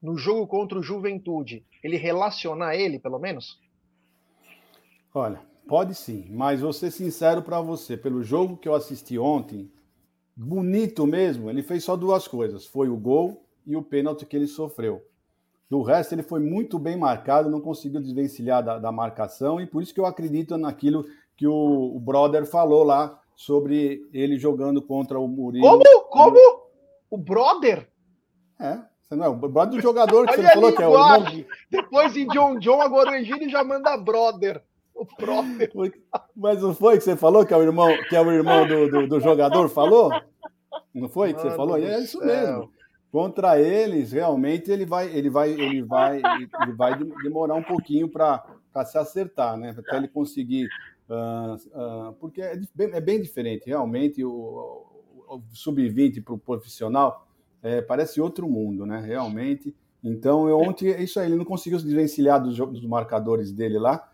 no 0.00 0.16
jogo 0.16 0.46
contra 0.46 0.78
o 0.78 0.82
Juventude, 0.82 1.66
ele 1.82 1.96
relacionar 1.96 2.76
ele, 2.76 3.00
pelo 3.00 3.18
menos? 3.18 3.60
Olha, 5.12 5.42
Pode 5.68 5.94
sim, 5.94 6.26
mas 6.30 6.62
vou 6.62 6.72
ser 6.72 6.90
sincero 6.90 7.42
para 7.42 7.60
você, 7.60 7.94
pelo 7.94 8.22
jogo 8.22 8.56
que 8.56 8.66
eu 8.66 8.74
assisti 8.74 9.18
ontem, 9.18 9.70
bonito 10.34 11.06
mesmo, 11.06 11.50
ele 11.50 11.62
fez 11.62 11.84
só 11.84 11.94
duas 11.94 12.26
coisas: 12.26 12.64
foi 12.64 12.88
o 12.88 12.96
gol 12.96 13.44
e 13.66 13.76
o 13.76 13.82
pênalti 13.82 14.24
que 14.24 14.34
ele 14.34 14.46
sofreu. 14.46 15.04
Do 15.68 15.82
resto, 15.82 16.14
ele 16.14 16.22
foi 16.22 16.40
muito 16.40 16.78
bem 16.78 16.96
marcado, 16.96 17.50
não 17.50 17.60
conseguiu 17.60 18.00
desvencilhar 18.00 18.64
da, 18.64 18.78
da 18.78 18.90
marcação, 18.90 19.60
e 19.60 19.66
por 19.66 19.82
isso 19.82 19.92
que 19.92 20.00
eu 20.00 20.06
acredito 20.06 20.56
naquilo 20.56 21.04
que 21.36 21.46
o, 21.46 21.94
o 21.94 22.00
brother 22.00 22.46
falou 22.46 22.82
lá 22.82 23.20
sobre 23.36 24.08
ele 24.10 24.38
jogando 24.38 24.80
contra 24.80 25.20
o 25.20 25.28
Murilo. 25.28 25.68
Como? 25.68 26.04
Como? 26.08 26.62
O 27.10 27.18
brother? 27.18 27.86
É, 28.58 28.78
você 29.02 29.14
não 29.14 29.26
é 29.26 29.28
o 29.28 29.34
brother 29.34 29.74
do 29.74 29.82
jogador 29.82 30.26
que 30.26 30.36
você 30.36 30.48
falou 30.48 30.72
que 30.72 30.82
é 30.82 30.88
o 30.88 30.94
irmão. 30.94 31.44
Depois 31.70 32.16
em 32.16 32.26
John 32.28 32.58
John, 32.58 32.80
agora 32.80 33.10
o 33.10 33.14
Egílio 33.16 33.50
já 33.50 33.62
manda 33.62 33.94
brother. 33.98 34.62
O 34.98 35.06
brother. 35.16 35.70
Mas 36.34 36.60
não 36.60 36.74
foi 36.74 36.98
que 36.98 37.04
você 37.04 37.16
falou 37.16 37.46
que 37.46 37.54
é 37.54 37.56
o 37.56 37.62
irmão, 37.62 37.88
que 38.08 38.16
é 38.16 38.20
o 38.20 38.32
irmão 38.32 38.66
do, 38.66 38.90
do, 38.90 39.06
do 39.06 39.20
jogador? 39.20 39.68
Falou? 39.68 40.10
Não 40.92 41.08
foi 41.08 41.32
que 41.32 41.40
você 41.40 41.50
falou? 41.52 41.76
É 41.76 42.00
isso 42.00 42.18
mesmo 42.18 42.70
contra 43.10 43.60
eles, 43.60 44.12
realmente 44.12 44.70
ele 44.70 44.84
vai, 44.84 45.08
ele 45.08 45.30
vai, 45.30 45.50
ele 45.50 45.82
vai, 45.82 46.20
ele 46.62 46.72
vai 46.72 46.98
demorar 47.22 47.54
um 47.54 47.62
pouquinho 47.62 48.08
para 48.08 48.44
se 48.84 48.98
acertar, 48.98 49.56
né? 49.56 49.74
Até 49.76 49.96
ele 49.96 50.08
conseguir, 50.08 50.68
uh, 51.08 51.54
uh, 51.54 52.12
porque 52.14 52.42
é 52.42 52.60
bem, 52.74 52.90
é 52.92 53.00
bem, 53.00 53.20
diferente, 53.20 53.66
realmente 53.66 54.22
o, 54.22 54.30
o 54.30 55.42
sub-20 55.52 56.22
para 56.22 56.34
o 56.34 56.38
profissional 56.38 57.26
é, 57.62 57.80
parece 57.80 58.20
outro 58.20 58.48
mundo, 58.48 58.86
né? 58.86 59.00
Realmente. 59.00 59.74
Então, 60.04 60.48
eu, 60.48 60.58
ontem, 60.58 60.90
isso 61.02 61.18
aí, 61.18 61.26
ele 61.26 61.36
não 61.36 61.44
conseguiu 61.44 61.78
se 61.80 61.84
desvencilhar 61.84 62.40
dos, 62.40 62.56
dos 62.56 62.86
marcadores 62.86 63.52
dele 63.52 63.78
lá. 63.78 64.08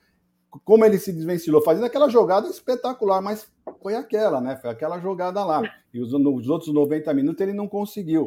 Como 0.64 0.84
ele 0.84 0.98
se 0.98 1.12
desvencilhou, 1.12 1.62
fazendo 1.62 1.86
aquela 1.86 2.08
jogada 2.08 2.48
espetacular, 2.48 3.20
mas 3.20 3.50
foi 3.82 3.94
aquela, 3.94 4.40
né? 4.40 4.56
Foi 4.56 4.70
aquela 4.70 5.00
jogada 5.00 5.44
lá. 5.44 5.62
E 5.92 6.00
os, 6.00 6.12
nos 6.12 6.48
outros 6.48 6.72
90 6.72 7.12
minutos 7.14 7.40
ele 7.40 7.52
não 7.52 7.66
conseguiu 7.66 8.26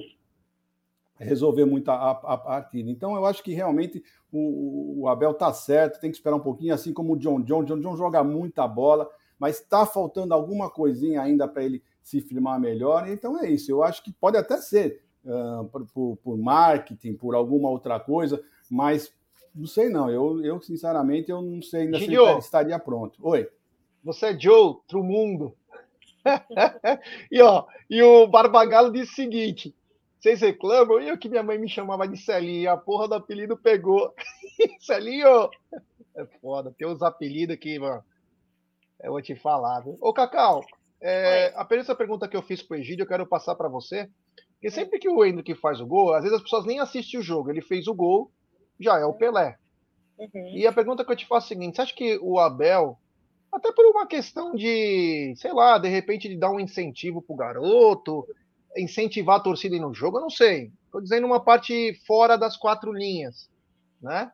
resolver 1.19 1.65
muito 1.65 1.89
a, 1.89 2.11
a, 2.11 2.37
partida. 2.37 2.89
Então, 2.89 3.15
eu 3.15 3.25
acho 3.25 3.43
que 3.43 3.53
realmente 3.53 4.03
o, 4.31 5.01
o 5.01 5.07
Abel 5.07 5.33
tá 5.33 5.51
certo, 5.51 5.99
tem 5.99 6.11
que 6.11 6.17
esperar 6.17 6.35
um 6.35 6.41
pouquinho, 6.41 6.73
assim 6.73 6.93
como 6.93 7.13
o 7.13 7.17
John 7.17 7.41
John. 7.41 7.63
John 7.63 7.79
John 7.79 7.95
joga 7.95 8.23
muita 8.23 8.67
bola, 8.67 9.09
mas 9.39 9.59
está 9.59 9.85
faltando 9.85 10.33
alguma 10.33 10.69
coisinha 10.69 11.21
ainda 11.21 11.47
para 11.47 11.63
ele 11.63 11.81
se 12.03 12.21
firmar 12.21 12.59
melhor. 12.59 13.09
Então 13.09 13.39
é 13.39 13.49
isso. 13.49 13.71
Eu 13.71 13.83
acho 13.83 14.03
que 14.03 14.11
pode 14.11 14.37
até 14.37 14.57
ser 14.57 15.01
uh, 15.25 15.65
por, 15.65 15.85
por, 15.87 16.17
por, 16.17 16.37
marketing, 16.37 17.15
por 17.15 17.35
alguma 17.35 17.69
outra 17.69 17.99
coisa, 17.99 18.41
mas 18.69 19.11
não 19.57 19.67
sei 19.67 19.89
não. 19.89 20.09
Eu, 20.09 20.43
eu 20.43 20.61
sinceramente, 20.61 21.31
eu 21.31 21.41
não 21.41 21.61
sei 21.61 21.81
ainda 21.81 21.99
Gidio, 21.99 22.25
se 22.33 22.39
estaria 22.39 22.77
pronto. 22.79 23.17
Oi. 23.21 23.49
Você 24.03 24.27
é 24.27 24.33
de 24.33 24.49
outro 24.49 25.03
mundo. 25.03 25.53
e 27.31 27.41
ó, 27.41 27.65
e 27.89 28.01
o 28.01 28.27
Barbagalo 28.27 28.91
disse 28.91 29.11
o 29.11 29.15
seguinte: 29.15 29.75
vocês 30.19 30.41
reclamam? 30.41 30.99
E 31.01 31.09
eu 31.09 31.17
que 31.17 31.29
minha 31.29 31.43
mãe 31.43 31.57
me 31.57 31.69
chamava 31.69 32.07
de 32.07 32.17
Celinho, 32.17 32.71
a 32.71 32.77
porra 32.77 33.07
do 33.07 33.15
apelido 33.15 33.57
pegou. 33.57 34.13
Celinho! 34.79 35.49
É 36.15 36.25
foda, 36.41 36.73
tem 36.77 36.87
uns 36.87 37.01
apelidos 37.01 37.55
aqui, 37.55 37.77
mano. 37.77 38.03
Eu 39.01 39.11
vou 39.11 39.21
te 39.21 39.35
falar, 39.35 39.81
viu? 39.81 39.97
Ô, 40.01 40.11
Cacau, 40.11 40.63
é, 40.99 41.53
apenas 41.55 41.85
essa 41.85 41.95
pergunta 41.95 42.27
que 42.27 42.35
eu 42.35 42.41
fiz 42.41 42.63
pro 42.63 42.77
Egídio, 42.77 43.03
eu 43.03 43.07
quero 43.07 43.27
passar 43.27 43.55
para 43.55 43.69
você. 43.69 44.09
Porque 44.53 44.71
sempre 44.71 44.97
que 44.97 45.07
o 45.07 45.23
Hendrick 45.23 45.53
faz 45.55 45.79
o 45.79 45.85
gol, 45.85 46.13
às 46.13 46.23
vezes 46.23 46.35
as 46.35 46.43
pessoas 46.43 46.65
nem 46.65 46.79
assistem 46.79 47.19
o 47.19 47.23
jogo. 47.23 47.51
Ele 47.51 47.61
fez 47.61 47.87
o 47.87 47.93
gol, 47.93 48.31
já 48.79 48.99
é 48.99 49.05
o 49.05 49.13
Pelé. 49.13 49.57
Uhum. 50.17 50.49
E 50.55 50.65
a 50.65 50.73
pergunta 50.73 51.05
que 51.05 51.11
eu 51.11 51.15
te 51.15 51.27
faço 51.27 51.45
é 51.45 51.47
a 51.47 51.49
seguinte: 51.49 51.75
você 51.75 51.81
acha 51.81 51.93
que 51.93 52.17
o 52.21 52.39
Abel, 52.39 52.97
até 53.51 53.71
por 53.71 53.85
uma 53.85 54.07
questão 54.07 54.55
de, 54.55 55.33
sei 55.37 55.53
lá, 55.53 55.77
de 55.77 55.87
repente 55.87 56.27
de 56.27 56.37
dar 56.37 56.51
um 56.51 56.59
incentivo 56.59 57.21
pro 57.21 57.35
garoto, 57.35 58.25
incentivar 58.75 59.37
a 59.37 59.43
torcida 59.43 59.77
no 59.77 59.93
jogo, 59.93 60.17
eu 60.17 60.21
não 60.21 60.29
sei. 60.29 60.71
Estou 60.85 61.01
dizendo 61.01 61.27
uma 61.27 61.39
parte 61.39 61.93
fora 62.05 62.37
das 62.37 62.57
quatro 62.57 62.91
linhas, 62.91 63.49
né? 64.01 64.31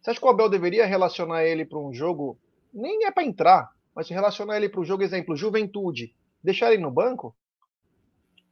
Você 0.00 0.10
acha 0.10 0.20
que 0.20 0.26
o 0.26 0.30
Abel 0.30 0.48
deveria 0.48 0.86
relacionar 0.86 1.44
ele 1.44 1.64
para 1.64 1.78
um 1.78 1.92
jogo? 1.92 2.38
Nem 2.72 3.04
é 3.04 3.10
para 3.10 3.24
entrar, 3.24 3.70
mas 3.94 4.08
relacionar 4.08 4.56
ele 4.56 4.68
para 4.68 4.80
o 4.80 4.84
jogo, 4.84 5.02
exemplo, 5.02 5.36
Juventude, 5.36 6.14
deixar 6.42 6.72
ele 6.72 6.82
no 6.82 6.90
banco? 6.90 7.34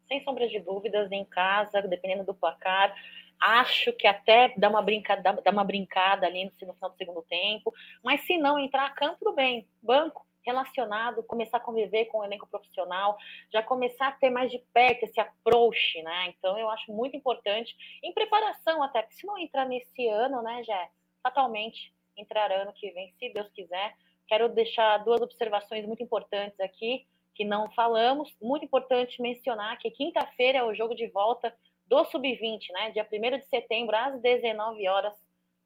Sem 0.06 0.22
sombra 0.24 0.46
de 0.48 0.60
dúvidas, 0.60 1.10
em 1.12 1.24
casa, 1.24 1.82
dependendo 1.82 2.24
do 2.24 2.34
placar, 2.34 2.94
acho 3.40 3.92
que 3.92 4.06
até 4.06 4.52
dá 4.56 4.68
uma 4.68 4.82
brincada, 4.82 5.40
dá 5.42 5.50
uma 5.50 5.64
brincada 5.64 6.26
ali 6.26 6.44
no 6.44 6.50
final 6.52 6.90
do 6.90 6.96
segundo 6.96 7.22
tempo, 7.22 7.72
mas 8.02 8.22
se 8.22 8.36
não 8.38 8.58
entrar 8.58 8.86
a 8.86 8.90
campo, 8.90 9.18
tudo 9.18 9.34
bem, 9.34 9.66
banco, 9.82 10.26
relacionado, 10.48 11.22
começar 11.22 11.58
a 11.58 11.60
conviver 11.60 12.06
com 12.06 12.18
o 12.18 12.24
elenco 12.24 12.48
profissional, 12.48 13.18
já 13.52 13.62
começar 13.62 14.08
a 14.08 14.12
ter 14.12 14.30
mais 14.30 14.50
de 14.50 14.58
perto 14.72 15.04
esse 15.04 15.20
approach, 15.20 16.02
né? 16.02 16.28
Então 16.28 16.58
eu 16.58 16.70
acho 16.70 16.90
muito 16.90 17.16
importante, 17.16 17.76
em 18.02 18.12
preparação 18.12 18.82
até, 18.82 19.02
porque 19.02 19.16
se 19.16 19.26
não 19.26 19.36
entrar 19.36 19.66
nesse 19.66 20.08
ano, 20.08 20.42
né, 20.42 20.62
já 20.64 20.88
fatalmente 21.22 21.92
entrará 22.16 22.62
ano 22.62 22.72
que 22.72 22.90
vem, 22.90 23.12
se 23.18 23.28
Deus 23.30 23.48
quiser. 23.50 23.94
Quero 24.26 24.48
deixar 24.48 24.98
duas 24.98 25.20
observações 25.20 25.86
muito 25.86 26.02
importantes 26.02 26.58
aqui, 26.60 27.06
que 27.34 27.44
não 27.44 27.70
falamos. 27.70 28.34
Muito 28.42 28.64
importante 28.64 29.22
mencionar 29.22 29.78
que 29.78 29.90
quinta-feira 29.90 30.58
é 30.58 30.64
o 30.64 30.74
jogo 30.74 30.94
de 30.94 31.06
volta 31.08 31.54
do 31.88 32.04
Sub-20, 32.04 32.70
né? 32.72 32.90
Dia 32.90 33.06
1 33.10 33.38
de 33.38 33.46
setembro, 33.46 33.96
às 33.96 34.20
19 34.20 34.86
horas, 34.88 35.14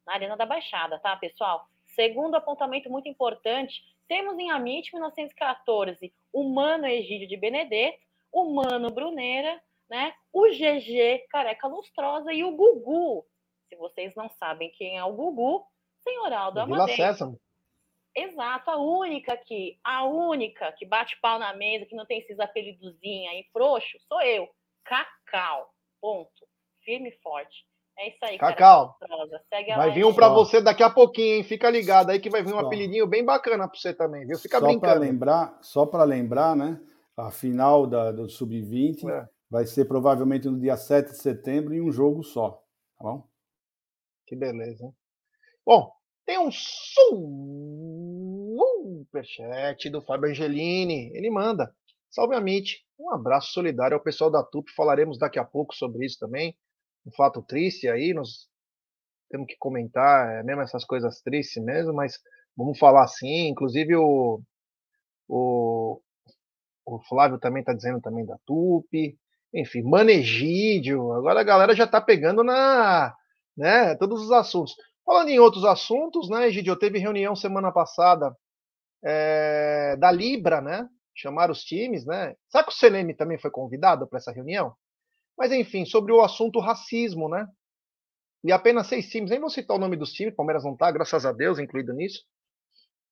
na 0.05 0.13
Arena 0.13 0.37
da 0.37 0.45
Baixada, 0.45 0.99
tá, 0.99 1.15
pessoal? 1.17 1.67
Segundo 1.87 2.35
apontamento 2.35 2.89
muito 2.89 3.07
importante, 3.07 3.83
temos 4.07 4.37
em 4.39 4.49
Amit 4.49 4.91
1914 4.93 6.13
o 6.31 6.43
Mano 6.43 6.87
Egídio 6.87 7.27
de 7.27 7.37
Benedetto, 7.37 7.99
o 8.31 8.53
Mano 8.53 8.89
Bruneira, 8.89 9.61
né? 9.89 10.13
o 10.31 10.47
GG 10.47 11.27
Careca 11.29 11.67
Lustrosa 11.67 12.33
e 12.33 12.43
o 12.43 12.55
Gugu. 12.55 13.25
Se 13.69 13.75
vocês 13.75 14.15
não 14.15 14.29
sabem 14.29 14.71
quem 14.71 14.97
é 14.97 15.03
o 15.03 15.13
Gugu, 15.13 15.65
senhoral 16.03 16.51
do 16.51 16.65
Vila 16.65 16.87
Sésamo. 16.87 17.39
Exato, 18.15 18.69
a 18.69 18.77
única 18.77 19.35
que, 19.35 19.79
a 19.83 20.05
única 20.05 20.71
que 20.73 20.85
bate 20.85 21.19
pau 21.19 21.39
na 21.39 21.53
mesa, 21.53 21.85
que 21.85 21.95
não 21.95 22.05
tem 22.05 22.19
esses 22.19 22.39
apelidozinhos 22.39 23.33
aí 23.33 23.43
frouxo, 23.51 23.97
sou 24.07 24.21
eu. 24.21 24.47
Cacau. 24.83 25.72
Ponto. 26.03 26.29
Firme 26.83 27.07
e 27.07 27.21
forte. 27.21 27.65
É 27.97 28.09
isso 28.09 28.17
aí, 28.23 28.37
Cacau. 28.37 28.97
vai 29.77 29.91
vir 29.93 30.03
um 30.03 30.13
para 30.13 30.27
você 30.27 30.59
daqui 30.59 30.83
a 30.83 30.89
pouquinho, 30.89 31.35
hein? 31.35 31.43
Fica 31.45 31.69
ligado 31.69 32.09
aí 32.09 32.19
que 32.19 32.29
vai 32.29 32.43
vir 32.43 32.53
um 32.53 32.59
só. 32.59 32.65
apelidinho 32.65 33.07
bem 33.07 33.23
bacana 33.23 33.69
para 33.69 33.79
você 33.79 33.93
também, 33.93 34.27
viu? 34.27 34.37
Fica 34.37 34.59
só 34.59 34.65
brincando. 34.65 34.81
Pra 34.81 34.99
lembrar, 34.99 35.57
só 35.61 35.85
para 35.85 36.03
lembrar, 36.03 36.57
né? 36.57 36.81
A 37.15 37.31
final 37.31 37.87
da, 37.87 38.11
do 38.11 38.27
Sub-20 38.27 39.09
é. 39.09 39.29
vai 39.49 39.65
ser 39.65 39.85
provavelmente 39.85 40.49
no 40.49 40.59
dia 40.59 40.75
7 40.75 41.11
de 41.11 41.17
setembro 41.19 41.73
em 41.73 41.79
um 41.79 41.89
jogo 41.89 42.21
só. 42.21 42.61
Tá 42.97 43.03
bom? 43.05 43.25
Que 44.27 44.35
beleza, 44.35 44.83
hein? 44.83 44.93
Bom, 45.65 45.89
tem 46.25 46.37
um 46.37 46.51
superchat 48.51 49.89
do 49.89 50.01
Fábio 50.01 50.31
Angelini. 50.31 51.15
Ele 51.15 51.29
manda. 51.29 51.73
Salve 52.09 52.35
a 52.35 52.39
MIT. 52.39 52.85
Um 53.03 53.11
abraço 53.11 53.51
solidário 53.51 53.95
ao 53.95 54.03
pessoal 54.03 54.31
da 54.31 54.41
TUP. 54.41 54.69
Falaremos 54.75 55.19
daqui 55.19 55.37
a 55.37 55.43
pouco 55.43 55.75
sobre 55.75 56.05
isso 56.05 56.17
também 56.17 56.55
um 57.05 57.11
fato 57.11 57.41
triste 57.41 57.87
aí, 57.87 58.13
nós 58.13 58.47
temos 59.29 59.47
que 59.47 59.57
comentar, 59.57 60.39
é 60.39 60.43
mesmo 60.43 60.61
essas 60.61 60.85
coisas 60.85 61.21
tristes 61.21 61.61
mesmo, 61.61 61.93
mas 61.93 62.19
vamos 62.55 62.77
falar 62.77 63.03
assim, 63.03 63.47
inclusive 63.47 63.95
o, 63.95 64.41
o, 65.27 66.01
o 66.85 66.99
Flávio 67.09 67.39
também 67.39 67.61
está 67.61 67.73
dizendo 67.73 67.99
também 67.99 68.25
da 68.25 68.37
Tupi, 68.45 69.17
enfim, 69.53 69.81
Manegídio, 69.83 71.11
agora 71.13 71.41
a 71.41 71.43
galera 71.43 71.75
já 71.75 71.83
está 71.83 71.99
pegando 71.99 72.43
na, 72.43 73.13
né, 73.55 73.95
todos 73.95 74.21
os 74.21 74.31
assuntos. 74.31 74.75
Falando 75.05 75.29
em 75.29 75.39
outros 75.39 75.65
assuntos, 75.65 76.29
né, 76.29 76.47
Egidio, 76.47 76.77
teve 76.77 76.97
reunião 76.97 77.35
semana 77.35 77.71
passada 77.71 78.35
é, 79.03 79.95
da 79.97 80.09
Libra, 80.11 80.61
né, 80.61 80.87
chamaram 81.15 81.51
os 81.51 81.63
times, 81.63 82.05
né, 82.05 82.35
sabe 82.49 82.67
que 82.67 82.73
o 82.73 82.77
CNM 82.77 83.13
também 83.15 83.37
foi 83.37 83.51
convidado 83.51 84.07
para 84.07 84.17
essa 84.17 84.31
reunião? 84.31 84.75
Mas 85.37 85.51
enfim, 85.51 85.85
sobre 85.85 86.11
o 86.11 86.21
assunto 86.21 86.59
racismo, 86.59 87.27
né? 87.27 87.47
E 88.43 88.51
apenas 88.51 88.87
seis 88.87 89.09
times, 89.09 89.29
nem 89.29 89.39
vou 89.39 89.49
citar 89.49 89.77
o 89.77 89.79
nome 89.79 89.95
dos 89.95 90.11
times, 90.11 90.35
Palmeiras 90.35 90.63
não 90.63 90.73
está, 90.73 90.91
graças 90.91 91.25
a 91.25 91.31
Deus, 91.31 91.59
incluído 91.59 91.93
nisso, 91.93 92.23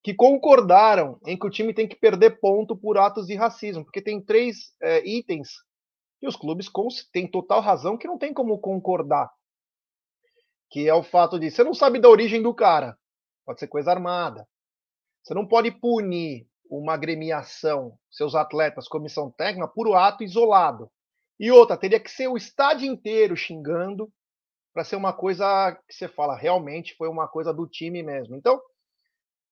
que 0.03 0.13
concordaram 0.13 1.19
em 1.25 1.37
que 1.37 1.45
o 1.45 1.49
time 1.49 1.73
tem 1.73 1.87
que 1.87 1.95
perder 1.95 2.39
ponto 2.39 2.75
por 2.75 2.97
atos 2.97 3.27
de 3.27 3.35
racismo, 3.35 3.83
porque 3.83 4.01
tem 4.01 4.21
três 4.21 4.73
é, 4.81 5.07
itens 5.07 5.49
que 6.19 6.27
os 6.27 6.35
clubes 6.35 6.69
têm 7.11 7.29
total 7.29 7.61
razão 7.61 7.97
que 7.97 8.07
não 8.07 8.17
tem 8.17 8.33
como 8.33 8.59
concordar. 8.59 9.31
Que 10.69 10.87
é 10.87 10.93
o 10.93 11.03
fato 11.03 11.39
de 11.39 11.49
você 11.49 11.63
não 11.63 11.73
sabe 11.73 11.99
da 11.99 12.09
origem 12.09 12.41
do 12.41 12.53
cara, 12.53 12.97
pode 13.45 13.59
ser 13.59 13.67
coisa 13.67 13.91
armada. 13.91 14.47
Você 15.23 15.33
não 15.33 15.47
pode 15.47 15.71
punir 15.71 16.47
uma 16.71 16.93
agremiação, 16.93 17.97
seus 18.09 18.33
atletas, 18.33 18.87
comissão 18.87 19.29
técnica, 19.29 19.67
por 19.67 19.87
um 19.87 19.93
ato 19.93 20.23
isolado. 20.23 20.89
E 21.37 21.51
outra, 21.51 21.75
teria 21.75 21.99
que 21.99 22.09
ser 22.09 22.27
o 22.27 22.37
estádio 22.37 22.87
inteiro 22.87 23.35
xingando 23.35 24.11
para 24.73 24.85
ser 24.85 24.95
uma 24.95 25.11
coisa 25.11 25.77
que 25.87 25.93
você 25.93 26.07
fala, 26.07 26.37
realmente 26.37 26.95
foi 26.95 27.09
uma 27.09 27.27
coisa 27.27 27.53
do 27.53 27.67
time 27.67 28.01
mesmo. 28.01 28.37
Então, 28.37 28.61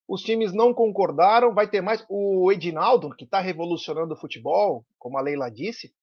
os 0.07 0.21
times 0.21 0.53
não 0.53 0.73
concordaram, 0.73 1.53
vai 1.53 1.69
ter 1.69 1.81
mais. 1.81 2.05
O 2.09 2.51
Edinaldo, 2.51 3.13
que 3.15 3.25
está 3.25 3.41
revolucionando 3.41 4.13
o 4.13 4.17
futebol, 4.17 4.85
como 4.97 5.17
a 5.17 5.21
Leila 5.21 5.51
disse, 5.51 5.93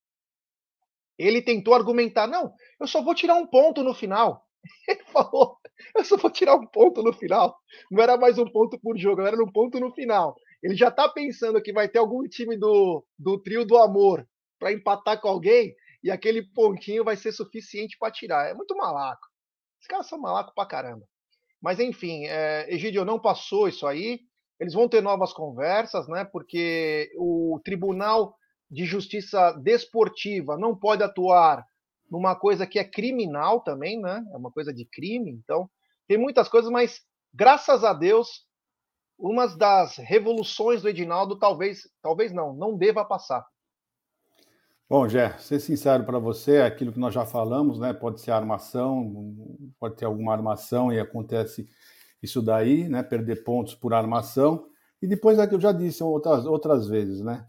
Ele 1.18 1.40
tentou 1.40 1.74
argumentar, 1.74 2.26
não, 2.26 2.52
eu 2.78 2.86
só 2.86 3.02
vou 3.02 3.14
tirar 3.14 3.36
um 3.36 3.46
ponto 3.46 3.82
no 3.82 3.94
final. 3.94 4.46
Ele 4.86 5.02
falou, 5.04 5.58
eu 5.96 6.04
só 6.04 6.16
vou 6.16 6.30
tirar 6.30 6.56
um 6.56 6.66
ponto 6.66 7.02
no 7.02 7.12
final. 7.12 7.58
Não 7.90 8.02
era 8.02 8.18
mais 8.18 8.38
um 8.38 8.46
ponto 8.46 8.78
por 8.78 8.98
jogo, 8.98 9.22
era 9.22 9.42
um 9.42 9.50
ponto 9.50 9.80
no 9.80 9.92
final. 9.92 10.36
Ele 10.66 10.74
já 10.74 10.88
está 10.88 11.08
pensando 11.08 11.62
que 11.62 11.72
vai 11.72 11.88
ter 11.88 12.00
algum 12.00 12.26
time 12.26 12.56
do, 12.56 13.06
do 13.16 13.40
trio 13.40 13.64
do 13.64 13.78
amor 13.78 14.28
para 14.58 14.72
empatar 14.72 15.20
com 15.20 15.28
alguém 15.28 15.72
e 16.02 16.10
aquele 16.10 16.42
pontinho 16.42 17.04
vai 17.04 17.16
ser 17.16 17.30
suficiente 17.30 17.96
para 17.96 18.10
tirar. 18.10 18.50
É 18.50 18.52
muito 18.52 18.76
malaco. 18.76 19.28
Os 19.80 19.86
caras 19.86 20.08
são 20.08 20.18
malacos 20.18 20.52
pra 20.56 20.66
caramba. 20.66 21.06
Mas 21.62 21.78
enfim, 21.78 22.24
é, 22.24 22.66
Egidio 22.68 23.04
não 23.04 23.16
passou 23.20 23.68
isso 23.68 23.86
aí. 23.86 24.18
Eles 24.58 24.74
vão 24.74 24.88
ter 24.88 25.00
novas 25.00 25.32
conversas, 25.32 26.08
né? 26.08 26.24
Porque 26.24 27.12
o 27.16 27.60
Tribunal 27.64 28.34
de 28.68 28.84
Justiça 28.84 29.52
Desportiva 29.62 30.58
não 30.58 30.76
pode 30.76 31.04
atuar 31.04 31.64
numa 32.10 32.34
coisa 32.34 32.66
que 32.66 32.80
é 32.80 32.84
criminal 32.84 33.60
também, 33.60 34.00
né? 34.00 34.20
É 34.32 34.36
uma 34.36 34.50
coisa 34.50 34.74
de 34.74 34.84
crime. 34.84 35.30
Então, 35.30 35.70
tem 36.08 36.18
muitas 36.18 36.48
coisas, 36.48 36.72
mas 36.72 37.02
graças 37.32 37.84
a 37.84 37.92
Deus, 37.92 38.45
uma 39.18 39.46
das 39.46 39.96
revoluções 39.96 40.82
do 40.82 40.88
Edinaldo 40.88 41.38
talvez, 41.38 41.88
talvez 42.02 42.32
não, 42.32 42.52
não 42.54 42.76
deva 42.76 43.04
passar. 43.04 43.46
Bom, 44.88 45.08
Jé, 45.08 45.36
ser 45.38 45.58
sincero 45.58 46.04
para 46.04 46.18
você, 46.18 46.58
aquilo 46.58 46.92
que 46.92 46.98
nós 46.98 47.12
já 47.12 47.26
falamos, 47.26 47.78
né? 47.80 47.92
Pode 47.92 48.20
ser 48.20 48.30
armação, 48.30 49.34
pode 49.80 49.96
ter 49.96 50.04
alguma 50.04 50.32
armação 50.32 50.92
e 50.92 51.00
acontece 51.00 51.68
isso 52.22 52.40
daí, 52.40 52.88
né? 52.88 53.02
Perder 53.02 53.42
pontos 53.42 53.74
por 53.74 53.92
armação. 53.92 54.68
E 55.02 55.06
depois 55.06 55.40
é 55.40 55.46
que 55.46 55.54
eu 55.56 55.60
já 55.60 55.72
disse 55.72 56.04
outras, 56.04 56.46
outras 56.46 56.86
vezes, 56.86 57.20
né? 57.20 57.46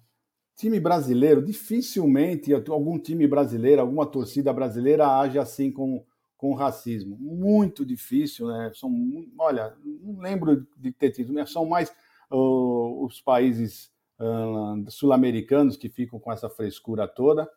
Time 0.56 0.80
brasileiro, 0.80 1.46
dificilmente 1.46 2.52
algum 2.54 2.98
time 2.98 3.28
brasileiro, 3.28 3.82
alguma 3.82 4.08
torcida 4.08 4.52
brasileira 4.52 5.08
age 5.08 5.38
assim 5.38 5.72
com, 5.72 6.04
com 6.38 6.54
racismo. 6.54 7.18
Muito 7.18 7.86
difícil, 7.86 8.48
né? 8.48 8.72
São, 8.74 8.92
olha, 9.38 9.76
não 9.84 10.20
lembro 10.20 10.66
de 10.78 10.92
ter 10.92 11.12
tido, 11.12 11.34
né? 11.34 11.46
são 11.46 11.66
mais 11.66 11.92
uh, 12.32 13.06
os 13.06 13.20
países 13.20 13.92
uh, 14.20 14.90
sul-americanos 14.90 15.76
que 15.76 15.90
ficam 15.90 16.20
com 16.20 16.32
essa 16.32 16.50
frescura 16.50 17.08
toda. 17.08 17.50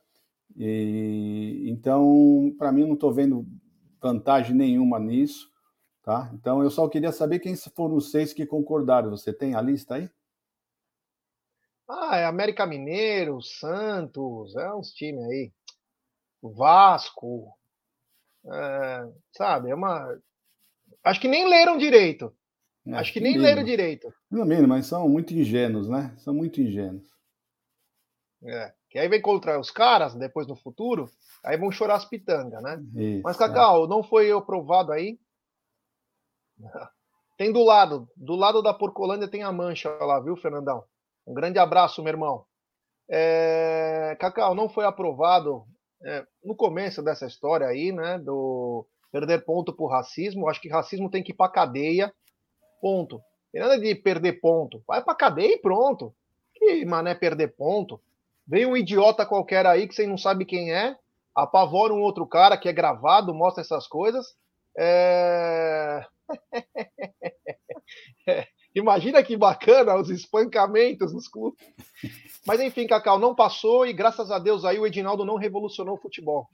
E, 0.56 1.66
então, 1.68 2.54
para 2.58 2.72
mim, 2.72 2.86
não 2.86 2.94
estou 2.94 3.12
vendo 3.12 3.46
vantagem 4.00 4.56
nenhuma 4.56 4.98
nisso. 4.98 5.50
Tá? 6.02 6.30
Então, 6.32 6.62
eu 6.62 6.70
só 6.70 6.88
queria 6.88 7.12
saber 7.12 7.38
quem 7.38 7.54
foram 7.54 7.96
os 7.96 8.10
seis 8.10 8.32
que 8.32 8.46
concordaram. 8.46 9.10
Você 9.10 9.32
tem 9.32 9.54
a 9.54 9.60
lista 9.60 9.96
aí? 9.96 10.10
Ah, 11.86 12.16
é 12.16 12.24
América 12.24 12.64
Mineiro, 12.64 13.42
Santos, 13.42 14.56
é 14.56 14.72
uns 14.72 14.92
times 14.92 15.22
aí. 15.24 15.52
Vasco, 16.42 17.52
é, 18.46 19.08
sabe? 19.36 19.70
É 19.70 19.74
uma. 19.74 20.18
Acho 21.04 21.20
que 21.20 21.28
nem 21.28 21.48
leram 21.48 21.76
direito. 21.76 22.34
É, 22.86 22.94
Acho 22.94 23.12
que 23.12 23.20
nem 23.20 23.32
mínimo. 23.32 23.46
leram 23.46 23.64
direito. 23.64 24.12
No 24.30 24.44
mínimo, 24.44 24.68
mas 24.68 24.86
são 24.86 25.08
muito 25.08 25.34
ingênuos, 25.34 25.88
né? 25.88 26.14
São 26.18 26.34
muito 26.34 26.60
ingênuos. 26.60 27.06
É. 28.42 28.72
Que 28.88 28.98
aí 28.98 29.08
vem 29.08 29.20
contra 29.20 29.60
os 29.60 29.70
caras, 29.70 30.14
depois 30.14 30.46
no 30.46 30.56
futuro, 30.56 31.08
aí 31.44 31.56
vão 31.56 31.70
chorar 31.70 31.96
as 31.96 32.04
pitangas, 32.04 32.62
né? 32.62 32.82
Isso, 32.96 33.22
mas, 33.22 33.36
Cacau, 33.36 33.84
é. 33.84 33.88
não 33.88 34.02
foi 34.02 34.32
aprovado 34.32 34.92
aí? 34.92 35.18
Tem 37.38 37.52
do 37.52 37.62
lado, 37.64 38.06
do 38.14 38.34
lado 38.34 38.60
da 38.60 38.74
Porcolândia 38.74 39.26
tem 39.26 39.42
a 39.42 39.50
mancha 39.50 39.88
lá, 39.88 40.20
viu, 40.20 40.36
Fernandão? 40.36 40.84
Um 41.26 41.32
grande 41.32 41.58
abraço, 41.58 42.02
meu 42.02 42.12
irmão. 42.12 42.44
É... 43.08 44.14
Cacau, 44.20 44.54
não 44.54 44.68
foi 44.68 44.84
aprovado 44.84 45.64
é, 46.04 46.24
no 46.44 46.54
começo 46.54 47.02
dessa 47.02 47.26
história 47.26 47.66
aí, 47.66 47.92
né, 47.92 48.18
do 48.18 48.86
perder 49.12 49.44
ponto 49.44 49.72
por 49.72 49.88
racismo. 49.88 50.48
Acho 50.48 50.60
que 50.60 50.68
racismo 50.68 51.10
tem 51.10 51.22
que 51.22 51.32
ir 51.32 51.34
para 51.34 51.50
cadeia 51.50 52.12
ponto. 52.80 53.20
Tem 53.52 53.60
nada 53.60 53.78
de 53.78 53.94
perder 53.94 54.40
ponto. 54.40 54.82
Vai 54.86 55.02
pra 55.02 55.14
cadeia 55.14 55.54
e 55.54 55.58
pronto. 55.58 56.14
Que 56.54 56.84
mané 56.84 57.14
perder 57.14 57.48
ponto. 57.56 58.00
Vem 58.46 58.66
um 58.66 58.76
idiota 58.76 59.26
qualquer 59.26 59.66
aí 59.66 59.86
que 59.86 59.94
você 59.94 60.06
não 60.06 60.18
sabe 60.18 60.44
quem 60.44 60.72
é, 60.72 60.96
apavora 61.34 61.92
um 61.92 62.00
outro 62.00 62.26
cara 62.26 62.56
que 62.56 62.68
é 62.68 62.72
gravado, 62.72 63.34
mostra 63.34 63.62
essas 63.62 63.86
coisas. 63.86 64.34
É... 64.76 66.04
é. 68.26 68.46
Imagina 68.74 69.22
que 69.22 69.36
bacana 69.36 69.96
os 69.96 70.10
espancamentos 70.10 71.12
nos 71.12 71.26
clubes. 71.26 71.58
Mas 72.46 72.60
enfim, 72.60 72.86
Cacau, 72.86 73.18
não 73.18 73.34
passou 73.34 73.86
e 73.86 73.92
graças 73.92 74.30
a 74.30 74.38
Deus 74.38 74.64
aí 74.64 74.78
o 74.78 74.86
Edinaldo 74.86 75.24
não 75.24 75.36
revolucionou 75.36 75.94
o 75.94 76.00
futebol. 76.00 76.48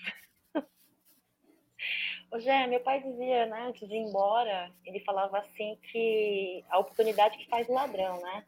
Ô, 2.30 2.40
Gé, 2.40 2.66
meu 2.66 2.80
pai 2.80 3.00
dizia, 3.00 3.46
né, 3.46 3.66
antes 3.68 3.88
de 3.88 3.94
ir 3.94 3.98
embora, 3.98 4.72
ele 4.84 4.98
falava 5.00 5.38
assim 5.38 5.78
que 5.90 6.64
a 6.68 6.78
oportunidade 6.78 7.38
que 7.38 7.48
faz 7.48 7.68
o 7.68 7.72
ladrão, 7.72 8.20
né? 8.20 8.44